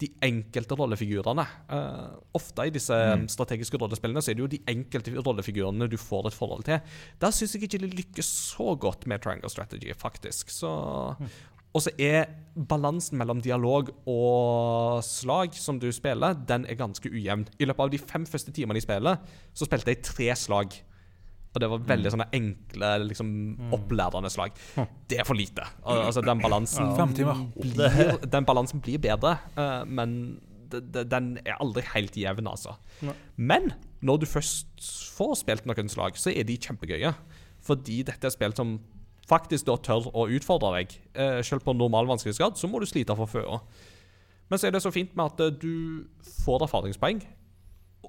de 0.00 0.08
enkelte 0.24 0.76
rollefigurene. 0.78 1.44
Uh, 1.70 2.16
ofte 2.36 2.66
i 2.66 2.72
disse 2.74 2.96
strategiske 3.34 3.80
rollespillene 3.80 4.22
så 4.24 4.32
er 4.32 4.38
det 4.38 4.44
jo 4.44 4.50
de 4.54 4.62
enkelte 4.72 5.14
rollefigurene 5.20 5.88
du 5.90 5.98
får 6.00 6.30
et 6.30 6.36
forhold 6.36 6.66
til. 6.68 6.80
Der 7.20 7.36
syns 7.36 7.54
jeg 7.54 7.62
ikke 7.62 7.78
de 7.78 7.92
lykkes 7.92 8.32
så 8.50 8.74
godt 8.80 9.06
med 9.10 9.22
Triangle 9.24 9.52
Strategy, 9.52 9.92
faktisk. 9.96 10.50
Så 10.54 10.72
og 11.70 11.84
så 11.84 11.92
er 12.02 12.26
balansen 12.68 13.18
mellom 13.20 13.38
dialog 13.42 13.92
og 14.10 15.04
slag 15.06 15.54
som 15.54 15.78
du 15.78 15.86
spiller, 15.94 16.34
den 16.34 16.64
er 16.66 16.78
ganske 16.78 17.10
ujevn. 17.10 17.46
I 17.60 17.68
løpet 17.68 17.84
av 17.84 17.92
de 17.92 18.00
fem 18.02 18.26
første 18.26 18.50
timene 18.54 18.80
i 18.80 18.82
spillet 18.82 19.30
så 19.54 19.68
spilte 19.68 19.94
jeg 19.94 20.02
tre 20.06 20.32
slag. 20.38 20.74
Og 21.50 21.58
det 21.62 21.66
var 21.72 21.82
veldig 21.82 22.12
sånne 22.14 22.28
enkle, 22.36 22.90
liksom 23.08 23.30
opplærende 23.74 24.30
slag. 24.30 24.54
Det 25.10 25.18
er 25.18 25.26
for 25.26 25.34
lite. 25.34 25.64
Altså, 25.82 26.22
den 26.22 26.42
balansen 26.42 26.92
Fem 26.98 27.14
timer. 27.16 27.40
blir, 27.58 28.12
Den 28.30 28.46
balansen 28.46 28.82
blir 28.84 29.02
bedre, 29.02 29.34
eh, 29.58 29.82
men 29.90 30.14
den 30.70 31.32
er 31.42 31.56
aldri 31.58 31.82
helt 31.96 32.14
jevn, 32.14 32.46
altså. 32.46 32.76
Men 33.34 33.72
når 34.06 34.22
du 34.22 34.26
først 34.30 34.86
får 35.16 35.34
spilt 35.42 35.66
noen 35.66 35.90
slag, 35.90 36.14
så 36.14 36.30
er 36.30 36.46
de 36.46 36.54
kjempegøye. 36.54 37.10
Fordi 37.66 38.00
dette 38.06 38.28
er 38.28 38.32
spill 38.32 38.54
som 38.56 38.76
faktisk 39.30 39.68
da 39.68 39.76
tør 39.82 40.08
å 40.14 40.26
utfordre 40.32 40.72
deg. 40.78 40.94
Eh, 41.14 41.40
selv 41.46 41.64
på 41.66 41.74
normal 41.76 42.08
vanskelighetsgrad 42.10 42.58
så 42.58 42.70
må 42.70 42.80
du 42.80 42.88
slite 42.88 43.16
for 43.18 43.30
føa. 43.30 43.60
Men 44.50 44.58
så 44.58 44.68
er 44.68 44.74
det 44.74 44.82
så 44.82 44.92
fint 44.94 45.12
med 45.18 45.34
at 45.34 45.44
eh, 45.44 45.58
du 45.60 46.32
får 46.44 46.66
erfaringspoeng. 46.66 47.22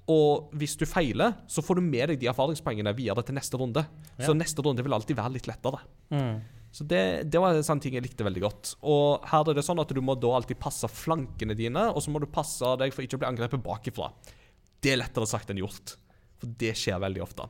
Og 0.10 0.50
hvis 0.58 0.74
du 0.80 0.88
feiler, 0.90 1.36
så 1.48 1.62
får 1.64 1.78
du 1.78 1.86
med 1.86 2.10
deg 2.12 2.22
de 2.22 2.30
erfaringspoengene 2.32 2.94
videre 2.98 3.24
til 3.26 3.38
neste 3.38 3.60
runde. 3.60 3.84
Så 4.22 4.34
neste 4.38 4.64
runde 4.66 4.84
vil 4.84 4.96
alltid 4.98 5.20
være 5.20 5.36
litt 5.38 5.48
lettere. 5.50 5.84
Mm. 6.10 6.42
Så 6.72 6.86
det, 6.88 7.02
det 7.28 7.40
var 7.44 7.54
en 7.54 7.66
sånn 7.68 7.82
ting 7.84 7.98
jeg 7.98 8.06
likte 8.06 8.26
veldig 8.26 8.44
godt. 8.44 8.74
Og 8.88 9.26
her 9.28 9.50
er 9.52 9.58
det 9.58 9.66
sånn 9.68 9.82
at 9.84 9.92
du 9.92 10.00
må 10.04 10.16
da 10.20 10.32
alltid 10.38 10.60
passe 10.62 10.88
flankene 10.88 11.56
dine, 11.58 11.90
og 11.92 12.00
så 12.04 12.14
må 12.14 12.22
du 12.24 12.30
passe 12.32 12.76
deg 12.80 12.96
for 12.96 13.04
ikke 13.04 13.20
å 13.20 13.24
bli 13.24 13.30
angrepet 13.30 13.64
bakifra. 13.66 14.10
Det 14.82 14.96
er 14.96 15.02
lettere 15.04 15.28
sagt 15.30 15.52
enn 15.52 15.60
gjort, 15.62 15.98
for 16.42 16.56
det 16.64 16.74
skjer 16.80 17.02
veldig 17.04 17.24
ofte. 17.28 17.50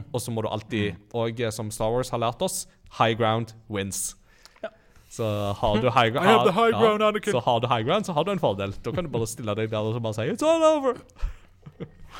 Og 0.00 0.22
så 0.24 0.32
må 0.32 0.40
du 0.44 0.48
alltid, 0.48 0.96
og 1.18 1.40
eh, 1.42 1.52
som 1.52 1.68
Star 1.74 1.90
Wars 1.92 2.08
har 2.14 2.22
lært 2.22 2.40
oss, 2.44 2.62
high 2.96 3.12
ground 3.18 3.52
wins. 3.68 4.14
Så 5.12 5.26
har 5.58 5.74
du 5.76 5.90
high, 5.92 6.08
ground, 6.08 6.24
ja, 6.24 6.44
Så 7.34 7.42
har 7.44 7.60
du 7.60 7.66
high 7.68 7.84
ground, 7.84 8.06
så 8.08 8.14
har 8.16 8.24
du 8.24 8.30
en 8.32 8.40
fordel. 8.40 8.72
Da 8.80 8.94
kan 8.96 9.04
du 9.04 9.12
bare 9.12 9.28
stille 9.28 9.52
deg 9.58 9.68
der 9.68 9.84
og 9.84 9.92
så 9.92 10.00
bare 10.00 10.16
si 10.16 10.24
It's 10.32 10.46
all 10.48 10.64
over! 10.64 10.96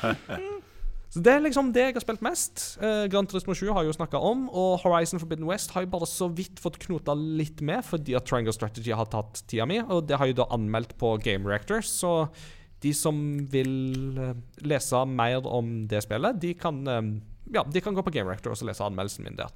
Så 1.13 1.21
Det 1.21 1.29
er 1.29 1.43
liksom 1.43 1.67
det 1.75 1.83
jeg 1.83 1.93
har 1.93 2.01
spilt 2.01 2.23
mest. 2.25 2.61
Eh, 2.81 3.03
Gran 3.13 3.27
Turismo 3.29 3.53
7 3.53 3.67
har 3.69 3.83
jeg 3.83 3.91
jo 3.91 3.97
snakka 3.99 4.17
om, 4.17 4.47
og 4.49 4.79
Horizon 4.81 5.21
Forbidden 5.21 5.45
West 5.45 5.75
har 5.75 5.83
jeg 5.83 5.91
bare 5.93 6.07
så 6.09 6.25
vidt 6.33 6.57
fått 6.57 6.79
knota 6.81 7.13
litt 7.13 7.61
med, 7.61 7.83
fordi 7.85 8.15
at 8.17 8.25
Triangle 8.25 8.55
Strategy 8.55 8.95
har 8.97 9.05
tatt 9.13 9.43
tida 9.45 9.67
mi, 9.69 9.77
og 9.77 10.07
det 10.09 10.17
har 10.17 10.31
jeg 10.31 10.39
da 10.39 10.47
anmeldt 10.55 10.95
på 10.97 11.13
Game 11.21 11.45
Reactor. 11.45 11.85
Så 11.85 12.31
de 12.81 12.95
som 12.97 13.19
vil 13.53 14.17
eh, 14.17 14.33
lese 14.65 15.03
mer 15.05 15.45
om 15.45 15.83
det 15.91 16.01
spillet, 16.07 16.41
de 16.41 16.55
kan, 16.57 16.81
eh, 16.89 17.13
ja, 17.53 17.61
de 17.61 17.85
kan 17.85 17.93
gå 17.93 18.01
på 18.01 18.15
Game 18.17 18.33
Reactor 18.33 18.55
og 18.55 18.57
så 18.57 18.71
lese 18.71 18.87
anmeldelsen 18.87 19.29
min 19.29 19.37
der. 19.37 19.53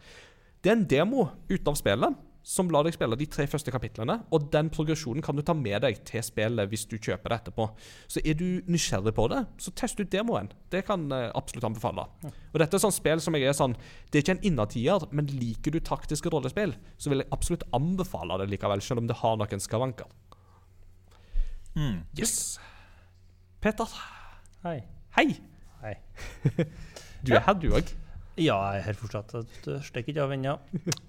Det 0.61 0.69
er 0.69 0.77
en 0.77 0.87
demo 0.93 1.31
utenom 1.49 1.79
spillet 1.79 2.21
som 2.47 2.69
lar 2.71 2.85
deg 2.87 2.95
spille 2.95 3.17
de 3.19 3.25
tre 3.27 3.43
første 3.49 3.71
kapitlene, 3.75 4.21
og 4.31 4.45
den 4.53 4.69
progresjonen 4.71 5.23
kan 5.25 5.35
du 5.35 5.43
ta 5.43 5.51
med 5.57 5.81
deg 5.83 5.97
til 6.07 6.23
spillet 6.23 6.69
hvis 6.71 6.85
du 6.87 6.95
kjøper 6.95 7.33
det 7.33 7.39
etterpå. 7.41 7.65
Så 8.07 8.23
er 8.23 8.37
du 8.39 8.63
nysgjerrig 8.71 9.11
på 9.17 9.25
det, 9.33 9.41
så 9.59 9.73
test 9.75 9.99
ut 9.99 10.07
demoen. 10.13 10.47
Det 10.71 10.85
kan 10.87 11.03
jeg 11.11 11.33
absolutt 11.35 11.67
anbefale. 11.67 12.07
Og 12.53 12.57
dette 12.63 12.79
er 12.79 12.85
sånn 12.85 12.95
spill 12.95 13.19
som 13.23 13.35
jeg 13.35 13.49
er 13.49 13.57
sånn 13.57 13.75
Det 14.07 14.21
er 14.21 14.23
ikke 14.23 14.37
en 14.37 14.47
innertier, 14.47 15.07
men 15.11 15.27
liker 15.27 15.75
du 15.75 15.81
taktiske 15.83 16.31
rollespill, 16.31 16.77
så 16.95 17.11
vil 17.11 17.25
jeg 17.25 17.31
absolutt 17.35 17.67
anbefale 17.75 18.39
det 18.39 18.47
likevel, 18.53 18.83
selv 18.85 19.03
om 19.03 19.11
det 19.11 19.19
har 19.19 19.35
noen 19.41 19.63
skavanker. 19.67 20.07
Mm. 21.75 21.99
Yes. 22.15 22.57
Peter. 23.59 23.91
Hei. 24.63 24.79
Hei. 25.19 25.31
Hei. 25.83 25.97
Du 27.27 27.33
er 27.33 27.41
her, 27.43 27.55
du 27.59 27.71
òg. 27.73 27.89
Ja, 28.37 28.57
jeg 28.75 28.85
her 28.85 28.97
fortsatt. 28.99 29.33
Jeg 29.65 29.81
stikker 29.87 30.13
ikke 30.13 30.25
av 30.27 30.35
ennå. 30.35 30.53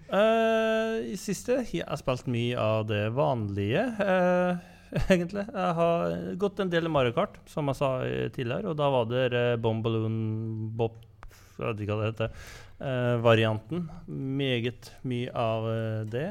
Uh, 0.08 0.96
I 1.12 1.16
siste 1.20 1.58
jeg 1.58 1.68
har 1.84 1.92
jeg 1.92 2.02
spilt 2.02 2.30
mye 2.32 2.62
av 2.62 2.86
det 2.88 3.02
vanlige, 3.16 3.84
uh, 4.00 4.62
egentlig. 5.12 5.44
Jeg 5.44 5.76
har 5.80 6.16
gått 6.40 6.64
en 6.64 6.72
del 6.72 6.88
i 6.88 6.92
Mario 6.92 7.14
Kart, 7.16 7.36
som 7.50 7.68
jeg 7.68 7.80
sa 7.80 7.92
tidligere, 8.34 8.72
og 8.72 8.80
da 8.80 8.88
var 8.94 9.12
det 9.12 9.28
uh, 9.36 9.58
Bomb 9.60 9.84
Balloon 9.84 10.18
Bop 10.78 11.04
Jeg 11.58 11.66
vet 11.66 11.84
ikke 11.84 11.94
hva 11.94 12.02
det 12.06 12.12
heter. 12.14 12.50
Uh, 12.78 13.16
varianten. 13.24 13.88
Meget 14.08 14.92
mye 15.02 15.32
av 15.34 15.64
eh, 15.72 16.04
det. 16.08 16.28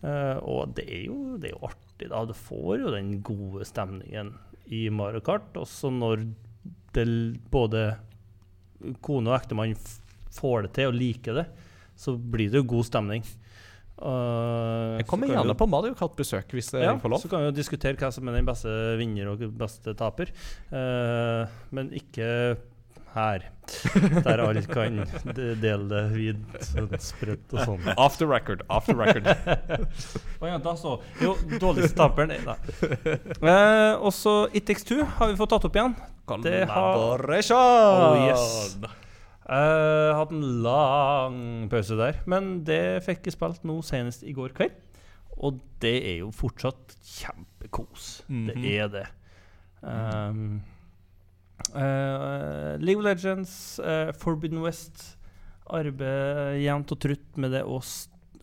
Eh, 0.00 0.36
og 0.48 0.72
det 0.76 0.86
er, 0.88 1.02
jo, 1.10 1.36
det 1.40 1.50
er 1.50 1.56
jo 1.56 1.66
artig, 1.68 2.08
da. 2.08 2.22
Du 2.24 2.34
får 2.36 2.84
jo 2.84 2.92
den 2.94 3.18
gode 3.24 3.66
stemningen 3.68 4.32
i 4.72 4.86
Mario 4.92 5.20
Kart, 5.24 5.50
også 5.58 5.90
når 5.92 6.24
det 6.94 7.06
både 7.52 7.92
kone 9.04 9.30
og 9.32 9.36
ektemann 9.40 9.74
får 10.36 10.66
det 10.68 10.72
til 10.78 10.90
og 10.92 10.98
liker 10.98 11.40
det, 11.40 11.46
så 12.00 12.14
blir 12.16 12.50
det 12.52 12.62
jo 12.62 12.68
god 12.76 12.86
stemning. 12.88 13.24
Uh, 14.00 14.96
Jeg 14.96 15.04
kommer 15.10 15.28
gjerne 15.28 15.52
på 15.60 15.66
Mario 15.68 15.92
Kart-besøk 15.98 16.54
hvis 16.56 16.70
ja, 16.72 16.86
jeg 16.86 17.00
får 17.02 17.12
lov. 17.12 17.20
Så 17.20 17.28
kan 17.28 17.42
vi 17.42 17.50
jo 17.50 17.56
diskutere 17.58 17.98
hva 18.00 18.08
som 18.14 18.30
er 18.30 18.38
den 18.38 18.48
beste 18.48 18.72
vinner 18.96 19.28
og 19.34 19.42
beste 19.60 19.92
taper. 19.98 20.32
uh, 20.72 21.44
men 21.76 21.90
ikke 22.00 22.30
her, 23.10 23.42
der 24.24 24.38
alle 24.44 24.62
kan 24.70 25.00
de- 25.34 25.54
dele 25.58 25.88
det 25.90 26.02
vidt 26.14 26.60
sånn 26.62 26.92
spredt 27.02 27.54
og 27.56 27.64
sånn. 27.66 27.88
The 28.20 28.28
record. 28.30 28.62
The 28.86 28.94
record. 28.94 29.26
Å 30.40 30.46
ja, 30.46 30.58
da 30.62 30.76
så. 30.78 30.94
Jo, 31.20 31.34
dårligste 31.58 31.98
taperen 31.98 32.30
er 32.36 32.46
da. 32.46 32.56
Eh, 33.50 33.94
også 33.98 34.46
It 34.54 34.68
Takes 34.70 34.86
Two 34.86 35.02
har 35.04 35.32
vi 35.32 35.38
fått 35.40 35.50
tatt 35.56 35.66
opp 35.66 35.76
igjen. 35.80 35.96
Collaboration! 36.30 37.56
Oh, 37.58 38.26
yes. 38.28 38.76
Uh, 39.50 40.14
hatt 40.14 40.30
en 40.30 40.44
lang 40.62 41.38
pause 41.72 41.96
der, 41.98 42.20
men 42.30 42.60
det 42.68 43.02
fikk 43.02 43.24
jeg 43.26 43.34
spilt 43.34 43.64
nå 43.66 43.80
senest 43.82 44.22
i 44.22 44.34
går 44.36 44.54
kveld. 44.54 44.76
Og 45.40 45.58
det 45.82 45.96
er 46.12 46.18
jo 46.20 46.28
fortsatt 46.36 46.94
kjempekos. 47.02 48.22
Det 48.28 48.54
Mhm. 48.56 48.64
er 48.70 48.88
det. 48.92 49.06
Um, 49.82 50.60
uh, 51.74 52.76
League 52.78 53.00
of 53.00 53.04
Legends, 53.04 53.78
uh, 53.82 54.12
Forbidden 54.12 54.62
West. 54.62 55.16
Arbeid 55.70 56.60
jevnt 56.64 56.90
og 56.92 56.98
trutt 57.00 57.36
med 57.38 57.52
det 57.54 57.62
og 57.62 57.82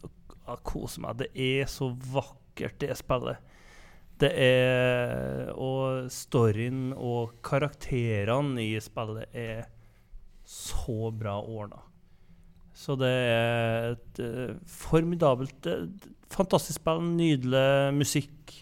og, 0.03 0.11
og 0.47 0.61
kose 0.63 1.01
meg. 1.03 1.17
Det 1.19 1.27
er 1.35 1.65
så 1.67 1.89
vakkert, 1.91 2.77
det 2.79 2.95
spillet. 2.97 3.37
Det 4.17 4.31
er 4.33 5.51
Og 5.53 6.07
storyen 6.13 6.89
og 6.95 7.37
karakterene 7.45 8.63
i 8.63 8.79
spillet 8.81 9.29
er 9.37 9.67
så 10.47 11.11
bra 11.11 11.37
ordna. 11.41 11.81
Så 12.77 12.95
det 12.95 13.09
er 13.09 13.95
et 13.95 14.21
uh, 14.21 14.53
formidabelt 14.69 15.67
uh, 15.67 15.87
Fantastisk 16.31 16.81
spill, 16.81 17.01
nydelig 17.15 17.93
musikk. 17.95 18.53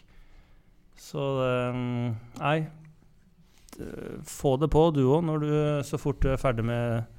Så 1.02 1.23
det 1.40 1.53
Nei. 2.40 2.60
Få 4.23 4.53
det 4.61 4.69
på, 4.72 4.86
du 4.95 5.02
òg, 5.10 5.26
når 5.27 5.41
du 5.41 5.49
så 5.84 5.98
fort 5.99 6.22
du 6.23 6.30
er 6.32 6.40
ferdig 6.40 6.64
med 6.64 7.10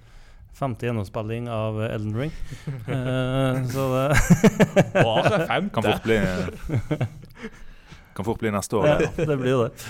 femte 0.57 0.87
gjennomspilling 0.87 1.51
av 1.53 1.83
Elden 1.85 2.15
Ring. 2.17 2.33
uh, 2.89 3.61
så 3.75 3.89
det 3.93 4.07
Bare 4.95 5.43
femte. 5.51 5.75
Kan 5.75 5.91
fort 5.91 6.07
bli 6.09 6.21
Kan 8.17 8.25
fort 8.27 8.41
bli 8.41 8.51
neste 8.55 8.79
år. 8.81 8.87
Ja, 8.89 8.99
det. 9.03 9.27
det 9.29 9.37
blir 9.41 9.53
jo 9.53 9.63
det. 9.67 9.87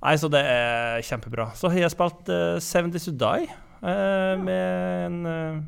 Nei, 0.00 0.14
så 0.20 0.28
det 0.32 0.40
er 0.48 1.02
kjempebra. 1.04 1.50
Så 1.56 1.68
har 1.72 1.82
jeg 1.82 1.92
spilt 1.92 2.28
uh, 2.32 2.58
Seven 2.64 2.92
Days 2.92 3.04
to 3.08 3.12
Die 3.20 3.48
eh, 3.48 4.36
med 4.40 5.08
en 5.08 5.18
uh, 5.28 5.58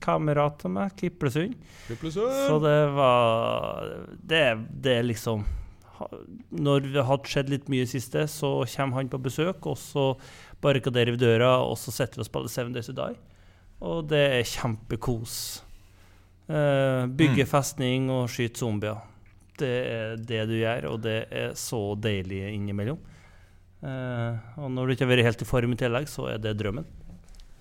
kamerat 0.00 0.64
av 0.64 0.72
meg, 0.72 0.94
Kiplesund. 0.96 1.52
Så 1.88 2.56
det 2.64 2.78
var 2.96 3.90
Det, 4.24 4.40
det 4.84 4.94
er 4.98 5.04
liksom 5.06 5.44
Når 6.56 6.88
det 6.94 7.04
har 7.06 7.20
skjedd 7.28 7.52
litt 7.52 7.68
mye 7.70 7.84
i 7.84 7.90
siste, 7.90 8.24
så 8.32 8.54
kommer 8.72 8.98
han 9.02 9.12
på 9.12 9.20
besøk, 9.22 9.68
og 9.70 9.76
så 9.78 10.06
barrikaderer 10.64 11.12
vi 11.14 11.20
døra, 11.20 11.52
og 11.62 11.76
så 11.78 11.92
setter 11.94 12.18
vi 12.18 12.24
og 12.24 12.30
spiller 12.30 12.50
Seven 12.50 12.72
Days 12.74 12.88
to 12.90 12.96
Die. 12.96 13.14
Og 13.82 14.08
det 14.10 14.24
er 14.40 14.48
kjempekos. 14.48 15.36
Uh, 16.48 17.06
bygge 17.12 17.44
Mm. 17.44 17.50
festning 17.52 18.10
og 18.10 18.28
skyte 18.32 18.58
zombier. 18.58 18.98
Det 19.58 19.68
er 19.92 20.16
det 20.16 20.42
du 20.48 20.54
gjør, 20.56 20.86
og 20.92 21.02
det 21.04 21.16
er 21.30 21.52
så 21.58 21.94
deilig 22.00 22.42
innimellom. 22.54 22.98
Uh, 23.82 24.38
og 24.62 24.70
når 24.70 24.86
du 24.86 24.92
ikke 24.94 25.04
har 25.04 25.10
vært 25.16 25.24
helt 25.26 25.42
i 25.42 25.44
form 25.48 25.72
i 25.74 25.76
tillegg, 25.76 26.06
så 26.08 26.28
er 26.32 26.38
det 26.38 26.54
drømmen. 26.60 26.86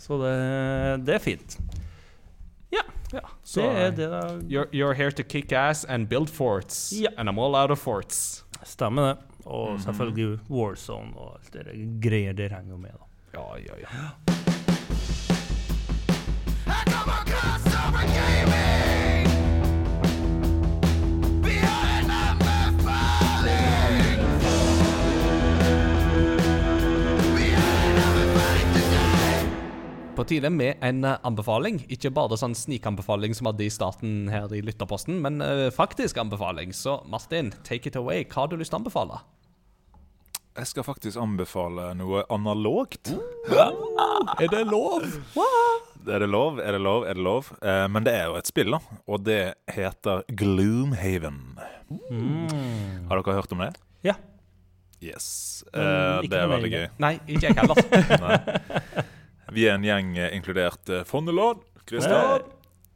Så 0.02 0.18
det, 0.22 1.06
det 1.06 1.16
er 1.16 1.20
fint. 1.24 1.58
Ja, 3.12 3.26
så 3.44 3.60
det 3.60 3.72
er 3.84 3.90
det 3.92 4.06
da. 4.08 4.20
You're, 4.48 4.70
you're 4.72 4.94
here 4.96 5.12
to 5.12 5.24
kick 5.24 5.52
ass 5.52 5.84
and 5.84 6.08
build 6.08 6.30
forts. 6.32 6.94
Ja. 6.96 7.10
And 7.18 7.28
I'm 7.28 7.38
all 7.44 7.56
out 7.60 7.70
of 7.72 7.80
forts. 7.84 8.46
Stemmer 8.64 9.10
det. 9.10 9.18
Og 9.46 9.74
Mhm. 9.74 9.82
selvfølgelig 9.84 10.40
Warzone 10.50 11.12
og 11.18 11.36
alt 11.42 11.54
det 11.54 12.02
greier 12.02 12.32
der 12.34 12.56
henger 12.56 12.78
med. 12.78 12.90
da. 12.94 13.06
Ja, 13.34 13.58
ja, 13.58 13.74
ja. 13.82 13.88
I 16.68 16.84
come 16.88 17.12
across 17.12 17.66
over 17.76 18.04
gaming 18.08 18.91
På 30.16 30.24
tide 30.24 30.50
med 30.50 30.76
en 30.82 31.04
eh, 31.04 31.18
anbefaling. 31.24 31.86
Ikke 31.90 32.12
bare 32.12 32.36
sånn 32.40 32.56
snikanbefaling 32.58 33.36
som 33.38 33.48
hadde 33.48 33.64
i 33.64 33.72
starten 33.72 34.26
her 34.32 34.52
i 34.52 34.60
Lytterposten, 34.66 35.22
men 35.24 35.40
eh, 35.46 35.70
faktisk 35.72 36.20
anbefaling. 36.20 36.74
Så 36.76 36.98
Martin, 37.08 37.54
take 37.64 37.88
it 37.88 37.96
away. 37.96 38.26
Hva 38.28 38.44
har 38.44 38.52
du 38.52 38.58
lyst 38.60 38.74
til 38.74 38.82
å 38.82 38.82
anbefale? 38.82 39.22
Jeg 40.60 40.68
skal 40.68 40.84
faktisk 40.84 41.16
anbefale 41.16 41.94
noe 41.96 42.26
analogt. 42.28 43.14
Er 43.56 44.52
det 44.52 44.66
lov? 44.68 45.06
Er 46.04 46.20
det 46.20 46.28
lov? 46.28 46.60
Er 46.60 46.76
det 46.76 46.82
lov? 46.84 47.08
Er 47.08 47.16
det 47.16 47.24
lov? 47.24 47.54
Eh, 47.64 47.86
men 47.88 48.04
det 48.04 48.18
er 48.20 48.28
jo 48.28 48.36
et 48.42 48.52
spill, 48.52 48.76
da. 48.76 49.00
Og 49.08 49.24
det 49.24 49.40
heter 49.72 50.26
Gloomhaven. 50.28 51.40
Har 53.08 53.24
dere 53.24 53.38
hørt 53.40 53.56
om 53.56 53.64
det? 53.64 53.72
Ja. 54.04 54.18
Yes. 55.00 55.64
Eh, 55.72 56.20
det 56.28 56.36
er 56.44 56.52
veldig 56.52 56.76
gøy. 56.76 56.86
Nei, 57.00 57.16
ikke 57.32 57.48
jeg 57.48 57.58
heller. 57.64 59.08
Vi 59.52 59.66
er 59.68 59.76
en 59.76 59.84
gjeng 59.86 60.14
eh, 60.18 60.32
inkludert 60.38 60.90
uh, 60.90 61.04
Fonneland, 61.08 61.64
Kristian, 61.86 62.42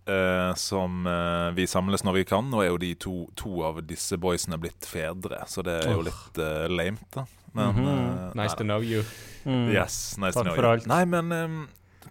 Uh, 0.05 0.51
som 0.53 0.99
uh, 1.09 1.49
vi 1.57 1.63
samles 1.65 2.03
når 2.05 2.13
vi 2.13 2.23
kan. 2.29 2.45
Nå 2.51 2.59
er 2.61 2.67
jo 2.67 2.75
de 2.77 2.91
to, 3.01 3.13
to 3.33 3.63
av 3.65 3.79
disse 3.89 4.13
boysene 4.21 4.59
blitt 4.61 4.85
fedre, 4.85 5.39
så 5.49 5.63
det 5.65 5.79
er 5.81 5.95
jo 5.95 6.03
litt 6.05 6.37
uh, 6.37 6.67
lame, 6.69 6.99
da. 7.15 7.23
Men 7.57 7.71
Mhm. 7.73 7.87
eh, 7.87 8.35
Nice 8.37 8.53
nei 8.53 8.59
to 8.59 8.63
know 8.67 8.83
you. 8.85 9.01
Mm. 9.49 9.71
Yes, 9.73 9.95
nice 10.21 10.35
Takk 10.37 10.43
to 10.43 10.49
know 10.51 10.55
for 10.59 10.61
you. 10.67 10.71
alt. 10.75 10.85
Nei, 10.91 11.05
men 11.09 11.31
um, 11.33 11.57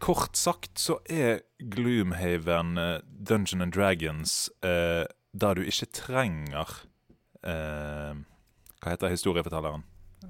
kort 0.03 0.35
sagt 0.35 0.75
så 0.83 0.97
er 1.07 1.45
Gloomhaven 1.63 2.75
eh, 2.83 2.99
Dungeon 3.07 3.63
and 3.63 3.73
Dragons 3.73 4.51
uh, 4.67 5.05
der 5.33 5.55
du 5.55 5.63
ikke 5.63 5.87
trenger 5.95 6.67
eh, 7.47 8.15
Hva 8.83 8.91
heter 8.97 9.15
historiefortelleren? 9.15 9.85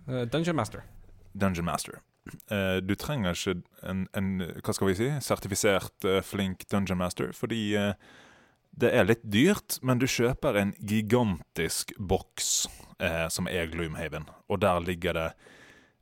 Eh, 0.06 0.26
Dungeon 0.28 0.56
Master. 0.60 0.84
Dungeon 1.32 1.64
Master. 1.64 2.02
Eh, 2.48 2.80
du 2.80 2.94
trenger 2.96 3.36
ikke 3.36 3.60
en, 3.84 4.08
en 4.16 4.40
hva 4.64 4.72
skal 4.72 4.88
vi 4.90 4.96
si, 4.98 5.20
sertifisert 5.24 6.04
eh, 6.08 6.22
flink 6.24 6.64
Dungeon 6.70 6.98
Master, 7.00 7.32
fordi 7.36 7.76
eh, 7.76 7.92
det 8.74 8.90
er 8.96 9.04
litt 9.06 9.22
dyrt, 9.22 9.78
men 9.86 9.98
du 10.00 10.06
kjøper 10.10 10.56
en 10.58 10.74
gigantisk 10.80 11.92
boks 11.98 12.68
eh, 12.98 13.28
som 13.30 13.48
er 13.50 13.66
Gloomhaven, 13.70 14.24
og 14.48 14.60
der 14.64 14.80
ligger 14.82 15.12
det 15.18 15.32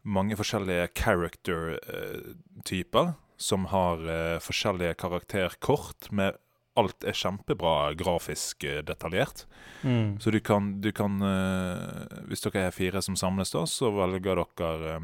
mange 0.02 0.36
forskjellige 0.38 0.88
character-typer 0.98 3.12
som 3.42 3.64
har 3.74 3.96
eh, 4.06 4.38
forskjellige 4.42 4.94
karakterkort 5.02 6.10
med 6.14 6.32
Alt 6.72 7.04
er 7.04 7.12
kjempebra 7.12 7.92
grafisk 8.00 8.64
eh, 8.64 8.80
detaljert. 8.80 9.44
Mm. 9.84 10.16
Så 10.20 10.30
du 10.32 10.40
kan, 10.40 10.80
du 10.80 10.88
kan 10.96 11.20
eh, 11.20 12.16
Hvis 12.30 12.40
dere 12.46 12.70
er 12.70 12.72
fire 12.72 13.02
som 13.04 13.16
samles, 13.18 13.52
da, 13.52 13.66
så 13.68 13.90
velger 13.92 14.40
dere 14.40 14.94
eh, 14.94 15.00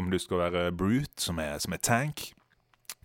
om 0.00 0.10
du 0.10 0.18
skal 0.20 0.40
være 0.44 0.68
brute, 0.72 1.20
som 1.20 1.38
er, 1.42 1.58
som 1.62 1.74
er 1.76 1.82
tank. 1.84 2.32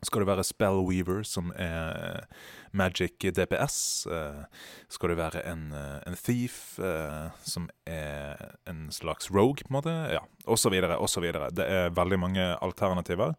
skal 0.06 0.22
du 0.22 0.26
være 0.26 0.44
Spellweaver, 0.44 1.24
som 1.24 1.52
er 1.56 2.26
Magic 2.74 3.18
DPS? 3.20 4.06
Eh, 4.06 4.44
skal 4.90 5.10
du 5.10 5.16
være 5.16 5.42
en, 5.50 5.72
eh, 5.72 6.00
en 6.08 6.16
Thief, 6.16 6.80
eh, 6.80 7.30
som 7.42 7.70
er 7.88 8.36
en 8.68 8.92
slags 8.92 9.32
rogue, 9.32 9.64
på 9.64 9.72
en 9.72 9.82
måte? 9.82 10.14
Ja, 10.14 10.20
og 10.46 10.60
så 10.60 10.70
videre. 10.70 11.50
Det 11.50 11.66
er 11.66 11.90
veldig 11.90 12.20
mange 12.20 12.58
alternativer. 12.62 13.34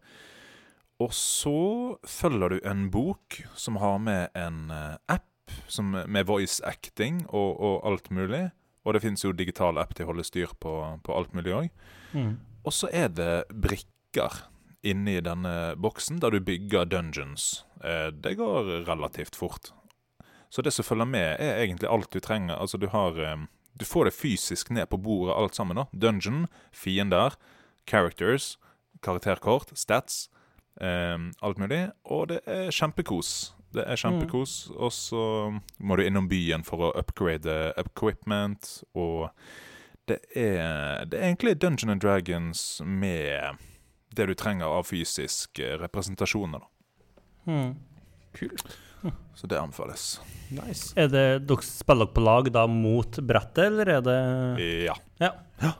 Og 0.99 1.13
så 1.13 1.97
følger 2.05 2.49
du 2.49 2.59
en 2.65 2.89
bok 2.91 3.43
som 3.55 3.75
har 3.77 3.97
med 3.97 4.27
en 4.35 4.71
app 5.07 5.23
som, 5.67 5.91
med 5.91 6.25
voice 6.25 6.59
acting 6.65 7.25
og, 7.29 7.61
og 7.61 7.85
alt 7.85 8.11
mulig. 8.11 8.51
Og 8.83 8.93
det 8.93 9.03
finnes 9.03 9.23
jo 9.23 9.31
digital 9.31 9.77
app 9.77 9.93
til 9.95 10.05
å 10.05 10.13
holde 10.13 10.23
styr 10.23 10.53
på, 10.59 10.99
på 11.03 11.15
alt 11.15 11.33
mulig 11.35 11.53
òg. 11.53 11.69
Og 12.67 12.73
så 12.75 12.89
er 12.91 13.07
det 13.15 13.47
brikker 13.55 14.41
inni 14.87 15.17
denne 15.23 15.75
boksen 15.79 16.19
der 16.19 16.35
du 16.35 16.41
bygger 16.43 16.87
dungeons. 16.91 17.63
Eh, 17.83 18.09
det 18.11 18.35
går 18.39 18.87
relativt 18.87 19.35
fort. 19.39 19.71
Så 20.49 20.63
det 20.63 20.73
som 20.75 20.85
følger 20.85 21.07
med, 21.07 21.35
er 21.39 21.61
egentlig 21.63 21.89
alt 21.91 22.11
du 22.11 22.19
trenger. 22.23 22.55
Altså, 22.59 22.77
du 22.77 22.87
har 22.91 23.19
eh, 23.19 23.45
Du 23.77 23.85
får 23.85 24.05
det 24.05 24.13
fysisk 24.17 24.71
ned 24.73 24.89
på 24.89 24.97
bordet, 24.97 25.35
alt 25.37 25.55
sammen. 25.55 25.77
da. 25.77 25.85
Dungeon, 25.93 26.47
fiender, 26.73 27.35
characters, 27.85 28.57
karakterkort, 29.03 29.69
stats, 29.77 30.29
eh, 30.81 31.17
alt 31.41 31.59
mulig. 31.61 31.91
Og 32.05 32.27
det 32.27 32.41
er 32.47 32.71
kjempekos. 32.71 33.53
Det 33.73 33.85
er 33.85 33.95
kjempekos. 33.95 34.71
Og 34.75 34.91
så 34.91 35.23
må 35.77 35.95
du 35.95 36.03
innom 36.03 36.27
byen 36.27 36.63
for 36.65 36.87
å 36.87 36.93
upgrade 36.97 37.73
equipment, 37.77 38.81
og 38.95 39.29
det 40.07 40.19
er, 40.35 41.05
det 41.05 41.19
er 41.19 41.27
egentlig 41.29 41.55
Dungeon 41.59 41.91
and 41.93 42.01
Dragons 42.01 42.81
med 42.85 43.57
det 44.15 44.27
du 44.29 44.33
trenger 44.39 44.65
av 44.79 44.85
fysiske 44.87 45.77
representasjoner. 45.81 46.63
Da. 46.63 47.51
Mm. 47.51 47.73
Kult. 48.37 48.77
Så 49.37 49.47
det 49.47 49.59
anbefales. 49.61 50.19
Nice. 50.51 50.93
Er 50.97 51.07
det 51.11 51.25
dere 51.47 51.63
spiller 51.63 52.07
på 52.09 52.23
lag 52.23 52.47
da 52.51 52.63
mot 52.67 53.19
brettet, 53.21 53.67
eller 53.69 53.91
er 53.97 54.01
det 54.01 54.17
Ja. 54.87 54.95
Ja. 55.21 55.31
Ja. 55.61 55.73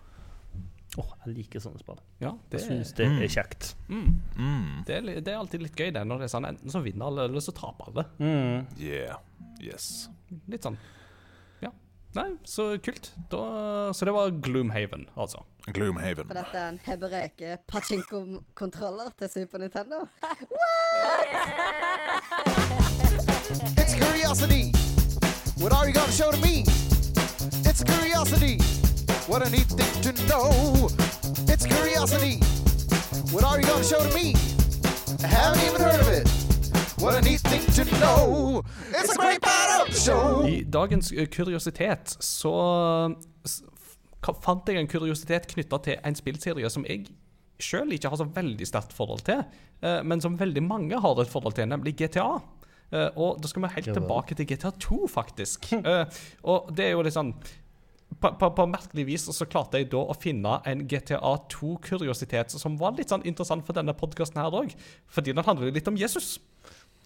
Åh, 0.97 1.09
jeg 1.25 1.33
liker 1.35 1.61
sånne 1.61 1.77
spill. 1.81 1.97
Ja, 2.23 2.31
det, 2.49 2.59
Jeg 2.61 2.69
syns 2.69 2.93
det 2.97 3.05
Mm. 3.07 3.17
er 3.21 3.27
kjekt. 3.29 3.75
mm, 3.89 4.21
Mm. 4.37 4.85
det, 4.85 4.95
er, 4.95 5.21
det 5.21 5.27
er 5.33 5.37
alltid 5.37 5.61
litt 5.61 5.75
gøy, 5.75 5.91
det, 5.93 6.05
når 6.07 6.19
det 6.19 6.23
er 6.29 6.33
sånn 6.39 6.47
enten 6.47 6.69
så 6.73 6.81
vinner 6.81 7.05
alle, 7.07 7.25
eller 7.25 7.39
så 7.41 7.53
taper 7.53 7.89
alle. 7.91 8.05
Mm. 8.19 8.67
Yeah. 8.79 9.17
Yes. 9.61 10.09
Litt 10.47 10.61
sånn. 10.63 10.77
Nei, 12.15 12.31
så 12.47 12.77
kult. 12.83 13.11
Da, 13.31 13.37
så 13.93 14.05
det 14.05 14.13
var 14.13 14.29
Gloomhaven, 14.41 15.07
altså. 15.17 15.37
Gloomhaven. 15.73 16.27
For 16.27 16.33
dette 16.39 16.57
er 16.57 16.69
en 16.71 16.79
hebreke 16.85 17.57
pachinko-kontroller 17.67 19.09
til 19.19 19.29
Super 19.29 19.57
Nintendo. 19.61 20.05
It's 23.77 23.93
curiosity. 23.95 24.71
What 25.61 25.73
are 25.73 25.87
you 25.87 25.93
gonna 25.93 26.11
show 26.11 26.31
to 26.31 26.37
me? 26.41 26.63
It's 27.67 27.83
curiosity. 27.83 28.57
What 29.27 29.45
I 29.45 29.49
need 29.51 29.67
to 30.03 30.11
know. 30.27 30.89
It's 31.51 31.65
curiosity. 31.65 32.39
What 33.33 33.43
are 33.43 33.59
you 33.59 33.67
gonna 33.67 33.83
show 33.83 33.99
to 33.99 34.13
me? 34.15 34.33
I 35.23 35.27
haven't 35.27 35.63
even 35.67 35.81
heard 35.81 35.99
of 35.99 36.07
it. 36.09 36.46
What 36.99 37.13
a 37.15 37.21
neat 37.21 37.41
thing 37.41 37.61
to 37.61 37.83
know. 37.99 38.63
It's 38.89 39.13
a 39.13 39.17
great 39.21 39.41
part 39.41 39.81
of 39.81 39.93
the 39.93 39.99
show. 39.99 40.47
I 40.47 40.63
dagens 40.65 41.11
eh, 41.11 41.27
kuriositet 41.29 42.15
så 42.25 42.53
fant 44.41 44.65
jeg 44.65 44.81
en 44.81 44.89
kuriositet 44.89 45.45
knytta 45.51 45.77
til 45.85 45.99
en 46.01 46.17
spillserie 46.17 46.71
som 46.73 46.87
jeg 46.89 47.05
sjøl 47.61 47.93
ikke 47.93 48.09
har 48.09 48.17
så 48.17 48.25
veldig 48.33 48.65
sterkt 48.65 48.97
forhold 48.97 49.21
til, 49.29 49.45
eh, 49.85 50.01
men 50.01 50.25
som 50.25 50.39
veldig 50.41 50.65
mange 50.65 50.97
har 51.05 51.21
et 51.21 51.29
forhold 51.29 51.53
til, 51.59 51.69
nemlig 51.69 51.93
GTA. 52.01 52.25
Eh, 52.89 53.13
og 53.13 53.43
da 53.43 53.53
skal 53.53 53.67
vi 53.67 53.71
helt 53.75 53.93
tilbake 53.93 54.33
til 54.33 54.49
GTA 54.49 54.73
2, 54.81 54.99
faktisk. 55.05 55.69
Og 56.49 56.73
det 56.73 56.89
er 56.89 56.95
jo 56.97 57.05
litt 57.05 57.19
sånn 57.19 57.35
på, 58.17 58.31
på, 58.39 58.49
på 58.57 58.65
merkelig 58.71 59.05
vis 59.05 59.29
så 59.35 59.45
klarte 59.45 59.77
jeg 59.77 59.91
da 59.91 60.01
å 60.01 60.15
finne 60.17 60.57
en 60.65 60.85
GTA 60.89 61.33
2-kuriositet 61.53 62.55
som 62.57 62.77
var 62.79 62.95
litt 62.97 63.11
sånn 63.13 63.25
interessant 63.27 63.65
for 63.67 63.77
denne 63.77 63.93
podkasten 63.97 64.41
her 64.41 64.55
òg, 64.55 64.73
fordi 65.11 65.35
den 65.35 65.45
handler 65.45 65.75
litt 65.75 65.89
om 65.91 65.99
Jesus. 65.99 66.37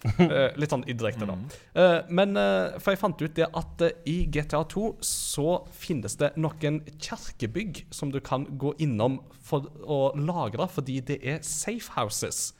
Eh, 0.22 0.50
litt 0.58 0.72
sånn 0.72 0.82
indirekte, 0.90 1.26
da. 1.28 1.36
Eh, 1.78 1.98
men 2.10 2.34
eh, 2.38 2.74
For 2.82 2.90
jeg 2.90 2.98
fant 2.98 3.20
ut 3.22 3.36
det 3.36 3.46
at 3.46 3.84
i 4.08 4.16
GTA 4.34 4.64
2 4.72 4.86
så 5.06 5.60
finnes 5.78 6.16
det 6.18 6.32
noen 6.42 6.80
kirkebygg 6.98 7.84
som 7.94 8.10
du 8.10 8.18
kan 8.24 8.48
gå 8.58 8.74
innom 8.82 9.20
for 9.46 9.68
å 9.82 10.00
lagre, 10.18 10.66
fordi 10.66 10.98
det 11.12 11.20
er 11.22 11.38
safe 11.46 11.94
houses. 11.94 12.50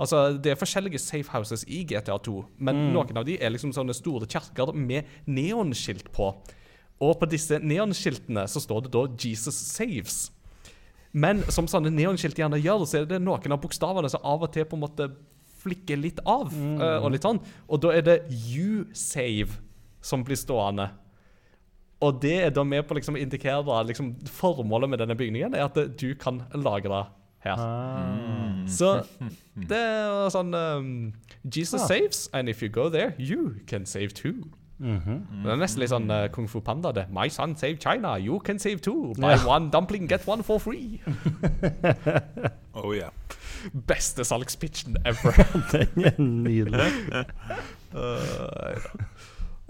Altså, 0.00 0.32
Det 0.42 0.54
er 0.54 0.58
forskjellige 0.58 0.98
safe 1.02 1.30
houses 1.30 1.62
i 1.68 1.84
GTA 1.84 2.18
2, 2.18 2.36
men 2.58 2.88
noen 2.94 3.20
av 3.20 3.26
de 3.28 3.36
er 3.38 3.52
liksom 3.52 3.74
sånne 3.76 3.94
store 3.94 4.26
kirker 4.30 4.72
med 4.74 5.06
neonskilt 5.28 6.10
på. 6.16 6.32
Og 7.00 7.16
på 7.20 7.28
disse 7.30 7.58
neonskiltene 7.60 8.46
så 8.48 8.60
står 8.60 8.86
det 8.86 8.92
da 8.92 9.06
'Jesus 9.06 9.56
saves'. 9.76 10.30
Men 11.12 11.42
som 11.50 11.66
sånne 11.66 11.90
neonskilt 11.90 12.38
gjerne 12.38 12.60
gjør, 12.62 12.84
så 12.86 13.00
er 13.00 13.04
det 13.10 13.22
noen 13.22 13.52
av 13.52 13.60
bokstavene 13.60 14.08
som 14.10 14.20
av 14.22 14.42
og 14.42 14.52
til 14.52 14.64
på 14.64 14.76
en 14.76 14.84
måte 14.84 15.08
flikker 15.62 15.96
litt 16.00 16.20
av. 16.26 16.52
eh, 16.54 16.98
og 17.04 17.12
litt 17.12 17.22
sånn. 17.26 17.40
Og 17.68 17.80
da 17.82 17.92
er 17.96 18.02
det 18.02 18.18
'you 18.30 18.86
save' 18.92 19.58
som 20.00 20.24
blir 20.24 20.36
stående. 20.36 20.90
Og 22.00 22.20
det 22.22 22.36
er 22.46 22.50
da 22.50 22.62
med 22.64 22.86
på 22.88 22.94
liksom 22.96 23.14
å 23.14 23.20
indikere 23.20 23.86
liksom, 23.86 24.14
Formålet 24.26 24.88
med 24.88 24.98
denne 25.00 25.14
bygningen 25.16 25.54
er 25.54 25.64
at 25.64 25.74
du 26.00 26.14
kan 26.14 26.42
lagre 26.54 27.06
her. 27.44 27.56
Så 28.66 29.04
det 29.68 29.76
er 29.76 30.30
sånn 30.30 30.54
um, 30.54 31.12
Jesus 31.44 31.82
Ah. 31.82 31.86
saves, 31.86 32.28
and 32.32 32.48
if 32.48 32.62
you 32.62 32.68
go 32.70 32.88
there, 32.88 33.12
you 33.18 33.54
can 33.66 33.84
save 33.86 34.08
too. 34.14 34.48
Det 34.80 35.50
er 35.52 35.56
nesten 35.60 35.80
litt 35.80 35.90
sånn 35.90 36.08
uh, 36.10 36.28
Kung 36.32 36.46
Fu 36.48 36.60
Panda. 36.60 36.90
det 36.90 37.10
My 37.12 37.28
son 37.28 37.54
saved 37.54 37.82
China, 37.82 38.16
you 38.18 38.38
can 38.40 38.58
save 38.58 38.80
too. 38.80 39.12
Buy 39.18 39.34
yeah. 39.34 39.46
one 39.46 39.68
dumpling, 39.70 40.06
get 40.08 40.26
one 40.26 40.42
for 40.42 40.58
free. 40.58 41.02
Oh 42.74 42.92
yeah. 42.94 43.10
Beste 43.86 44.24
salgspitchen 44.24 44.96
ever. 45.04 45.36
Den 45.72 46.04
er 46.10 46.20
nydelig. 46.20 46.90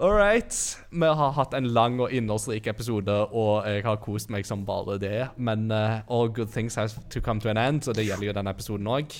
All 0.01 0.13
right. 0.13 0.53
Vi 0.89 1.05
har 1.05 1.31
hatt 1.37 1.53
en 1.53 1.67
lang 1.75 1.99
og 2.01 2.09
innholdsrik 2.09 2.65
episode, 2.71 3.13
og 3.29 3.67
jeg 3.69 3.83
har 3.85 3.99
kost 4.01 4.31
meg 4.33 4.47
som 4.49 4.63
bare 4.65 4.97
det. 4.97 5.27
Men 5.37 5.67
uh, 5.69 6.01
all 6.09 6.31
good 6.33 6.49
things 6.49 6.75
have 6.75 7.03
to 7.13 7.21
come 7.21 7.41
to 7.41 7.51
an 7.51 7.61
end, 7.61 7.85
og 7.87 7.95
det 7.95 8.07
gjelder 8.07 8.31
jo 8.31 8.37
denne 8.39 8.53
episoden 8.55 8.89
òg. 8.89 9.13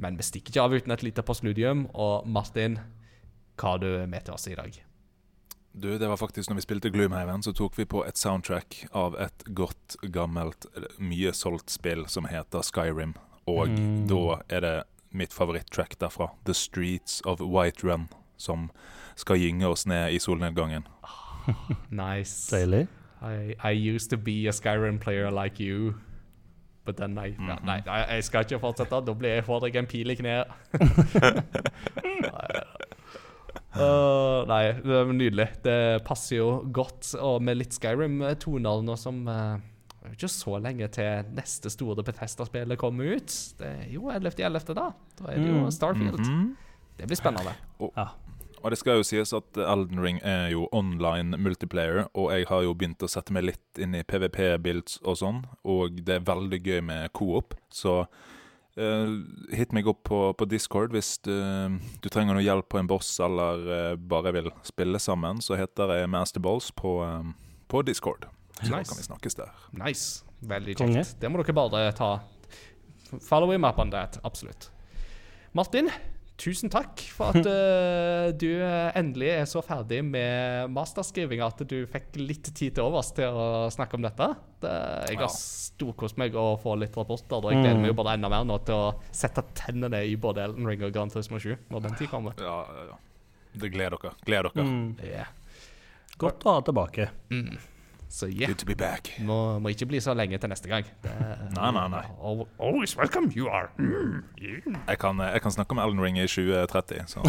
Men 0.00 0.20
vi 0.20 0.26
stikker 0.28 0.54
ikke 0.54 0.62
av 0.62 0.76
uten 0.76 0.94
et 0.94 1.02
lite 1.02 1.24
postludium. 1.26 1.88
Og 1.98 2.28
Martin, 2.30 2.78
hva 3.58 3.74
har 3.74 3.82
du 3.82 3.90
med 4.06 4.28
til 4.28 4.36
oss 4.36 4.46
i 4.46 4.54
dag? 4.54 4.78
Du, 5.72 5.98
det 5.98 6.06
var 6.08 6.18
faktisk 6.18 6.50
når 6.50 6.60
vi 6.60 6.64
spilte 6.64 6.90
Gloomhaven, 6.94 7.42
så 7.42 7.52
tok 7.54 7.76
vi 7.78 7.86
på 7.86 8.04
et 8.06 8.18
soundtrack 8.18 8.84
av 8.94 9.18
et 9.22 9.44
godt, 9.54 9.98
gammelt, 10.14 10.66
mye 10.98 11.34
solgt 11.34 11.70
spill 11.70 12.06
som 12.10 12.26
heter 12.30 12.62
Skyrim. 12.66 13.14
Og 13.48 13.72
da 14.10 14.40
er 14.48 14.60
det 14.60 14.76
mitt 15.10 15.34
favoritttrack 15.34 15.98
derfra, 16.00 16.30
The 16.44 16.54
Streets 16.54 17.20
of 17.26 17.40
White 17.40 17.86
Run, 17.86 18.08
som 18.36 18.70
skal 19.16 19.40
gynge 19.40 19.66
oss 19.66 19.86
ned 19.86 20.14
i 20.14 20.18
solnedgangen. 20.18 20.86
Nice. 21.90 22.50
Deilig. 22.52 22.86
I, 23.22 23.54
I 23.64 23.72
used 23.72 24.10
to 24.10 24.16
be 24.16 24.46
a 24.46 24.52
Skyrim 24.52 25.00
player 25.00 25.30
like 25.30 25.60
you. 25.60 25.94
But 26.84 26.96
then 26.96 27.18
I 27.18 27.30
mm 27.30 27.64
Nei, 27.64 27.80
nei, 27.86 27.98
jeg 28.14 28.24
skal 28.24 28.44
ikke 28.46 28.60
fortsette. 28.60 29.00
Da 29.06 29.14
blir 29.14 29.34
jeg 29.34 29.44
får 29.44 29.66
jeg 29.66 29.76
en 29.76 29.86
pil 29.86 30.10
i 30.10 30.14
kneet. 30.14 30.46
Uh, 33.70 34.42
nei, 34.50 34.72
det 34.82 34.94
er 34.98 35.10
nydelig. 35.14 35.44
Det 35.62 36.02
passer 36.04 36.40
jo 36.40 36.46
godt. 36.74 37.12
Og 37.22 37.38
med 37.46 37.60
litt 37.60 37.76
Skyrim-toner 37.76 38.82
nå 38.82 38.96
som 38.98 39.20
uh, 39.30 39.60
det 40.10 40.16
er 40.16 40.18
jo 40.18 40.26
ikke 40.26 40.34
så 40.34 40.56
lenge 40.58 40.88
til 40.90 41.28
neste 41.36 41.70
store 41.70 42.02
Bethesda-spillet 42.02 42.78
kommer 42.80 43.14
ut. 43.14 43.36
Det 43.60 43.68
er 43.68 43.84
jo 43.92 44.10
11.11., 44.10 44.74
da. 44.74 44.88
Da 45.20 45.30
er 45.30 45.38
det 45.38 45.52
jo 45.52 45.70
Starfield. 45.70 46.24
Det 46.98 47.06
blir 47.06 47.18
spennende. 47.20 47.54
Ja. 47.96 48.08
Og 48.60 48.74
det 48.74 48.80
skal 48.80 48.98
jo 48.98 49.06
sies 49.06 49.32
at 49.32 49.56
Elden 49.56 50.02
Ring 50.02 50.18
er 50.26 50.50
jo 50.52 50.66
online 50.72 51.38
multiplayer, 51.38 52.10
og 52.12 52.32
jeg 52.34 52.48
har 52.50 52.66
jo 52.66 52.74
begynt 52.74 53.06
å 53.06 53.08
sette 53.08 53.32
meg 53.32 53.46
litt 53.46 53.80
inn 53.80 53.94
i 53.96 54.02
PVP-bilds 54.04 54.98
og 55.00 55.16
sånn, 55.22 55.40
og 55.64 56.02
det 56.04 56.18
er 56.18 56.26
veldig 56.26 56.60
gøy 56.66 56.82
med 56.90 57.08
co-op. 57.16 57.56
Så 57.72 58.02
Uh, 58.78 59.26
hit 59.50 59.72
meg 59.74 59.88
opp 59.90 60.04
på, 60.06 60.18
på 60.38 60.46
Discord 60.46 60.92
hvis 60.94 61.16
du, 61.26 61.34
du 62.00 62.06
trenger 62.06 62.36
noe 62.36 62.44
hjelp 62.44 62.68
på 62.70 62.78
en 62.78 62.86
boss 62.88 63.08
eller 63.20 63.64
uh, 63.66 63.96
bare 63.98 64.30
vil 64.36 64.46
spille 64.64 65.00
sammen, 65.02 65.42
så 65.42 65.58
heter 65.58 65.90
jeg 65.98 66.08
Masterballs 66.08 66.70
på, 66.78 66.92
eh, 67.02 67.32
på 67.68 67.82
Discord. 67.82 68.28
Så 68.62 68.70
da 68.70 68.78
Nice. 68.78 68.90
kan 68.90 68.98
vi 69.00 69.08
snakkes 69.08 69.34
der. 69.40 69.50
Nice. 69.84 70.24
Veldig 70.42 70.76
Konge. 70.80 71.00
kjekt. 71.02 71.18
Det 71.20 71.30
må 71.30 71.42
dere 71.42 71.54
bare 71.56 71.92
ta. 71.96 72.12
Follow 73.26 73.50
him 73.52 73.64
up 73.64 73.78
on 73.78 73.90
that. 73.90 74.18
Absolutt. 74.24 74.70
Martin, 75.52 75.88
tusen 76.40 76.70
takk 76.72 77.00
for 77.12 77.34
at 77.34 77.44
uh, 77.44 78.30
du 78.42 78.46
eh, 78.62 78.92
endelig 78.96 79.28
er 79.34 79.48
så 79.50 79.60
ferdig 79.66 79.98
med 80.06 80.70
masterskrivinga 80.72 81.48
at 81.50 81.64
du 81.68 81.82
fikk 81.90 82.14
litt 82.22 82.48
tid 82.56 82.76
til 82.78 82.86
overs 82.86 83.10
til 83.16 83.28
å 83.34 83.66
snakke 83.74 83.98
om 83.98 84.06
dette. 84.06 84.28
Det, 84.62 84.72
jeg 85.10 85.18
har 85.20 85.32
storkost 85.34 86.16
meg 86.20 86.36
å 86.38 86.54
få 86.62 86.76
litt 86.80 86.96
rapporter, 86.96 87.40
og 87.42 87.50
jeg 87.52 87.60
gleder 87.64 87.80
meg 87.82 87.90
jo 87.92 87.98
bare 87.98 88.14
enda 88.16 88.30
mer 88.32 88.46
nå 88.48 88.56
til 88.64 88.78
å 88.78 88.94
sette 89.12 89.42
tennene 89.58 90.04
i 90.06 90.14
både 90.20 90.46
Elden 90.48 90.68
Ring 90.70 90.86
og 90.86 90.94
Grand 90.94 91.12
Turismo 91.12 91.40
7 91.42 91.56
når 91.68 91.84
den 91.88 91.98
tid 92.00 92.08
kommer. 92.14 92.38
Ja, 92.40 92.60
ja, 92.70 92.86
ja. 92.92 92.98
Det 93.60 93.72
gleder 93.74 93.98
dere. 93.98 94.14
Gleder 94.24 94.54
dere. 94.54 94.64
Mm. 94.70 94.90
Yeah. 95.02 95.26
Godt 96.20 96.44
å 96.46 96.56
ha 96.58 96.62
tilbake. 96.62 97.08
Så 98.10 98.26
yeah. 98.26 98.46
Good 98.48 98.58
to 98.58 98.66
be 98.66 98.74
back. 98.74 99.06
Må, 99.22 99.58
må 99.62 99.68
ikke 99.70 99.86
bli 99.86 100.00
så 100.02 100.10
lenge 100.18 100.34
til 100.42 100.48
neste 100.50 100.66
gang. 100.68 100.84
Det, 101.04 101.10
Nei, 101.56 101.68
nei, 101.76 101.84
nei. 101.92 102.00
Al- 102.26 102.48
Always 102.58 102.96
welcome, 102.98 103.30
you 103.36 103.46
are. 103.48 103.68
Mm, 103.78 104.24
yeah. 104.42 104.58
Jeg 104.88 104.98
kan, 104.98 105.20
jeg 105.20 105.42
kan 105.42 105.50
snakke 105.54 105.70
om 105.76 105.78
Elden 105.78 106.00
Ring 106.02 106.18
i 106.18 106.26
2030, 106.26 107.06
så 107.06 107.20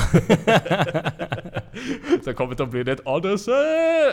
Det 2.26 2.34
kommer 2.36 2.56
til 2.58 2.66
å 2.66 2.70
bli 2.74 2.82
litt 2.90 3.02
Odyssey! 3.06 3.54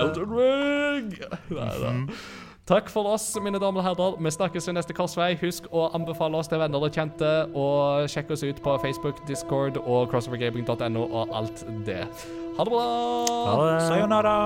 Elden 0.00 0.30
Ring! 0.38 1.10
Neida. 1.50 1.90
Takk 2.66 2.88
for 2.90 3.06
oss, 3.06 3.28
mine 3.38 3.60
damer 3.62 3.78
og 3.78 3.84
herrer. 3.86 4.16
Vi 4.18 4.30
snakkes 4.34 4.66
ved 4.66 4.74
neste 4.74 4.94
korsvei. 4.96 5.36
Husk 5.38 5.68
å 5.70 5.84
anbefale 5.94 6.34
oss 6.40 6.50
til 6.50 6.58
venner 6.58 6.82
og 6.82 6.90
kjente, 6.90 7.28
og 7.54 8.08
sjekk 8.10 8.32
oss 8.34 8.42
ut 8.42 8.58
på 8.64 8.74
Facebook, 8.82 9.20
Discord 9.28 9.78
og 9.84 10.10
crossovergaming.no 10.10 11.04
og 11.06 11.30
alt 11.30 11.62
det. 11.86 12.02
Ha 12.58 12.66
det 12.66 12.72
bra! 12.74 12.88
Ha 13.46 13.54
det. 13.62 13.78
Sayonara! 13.86 14.36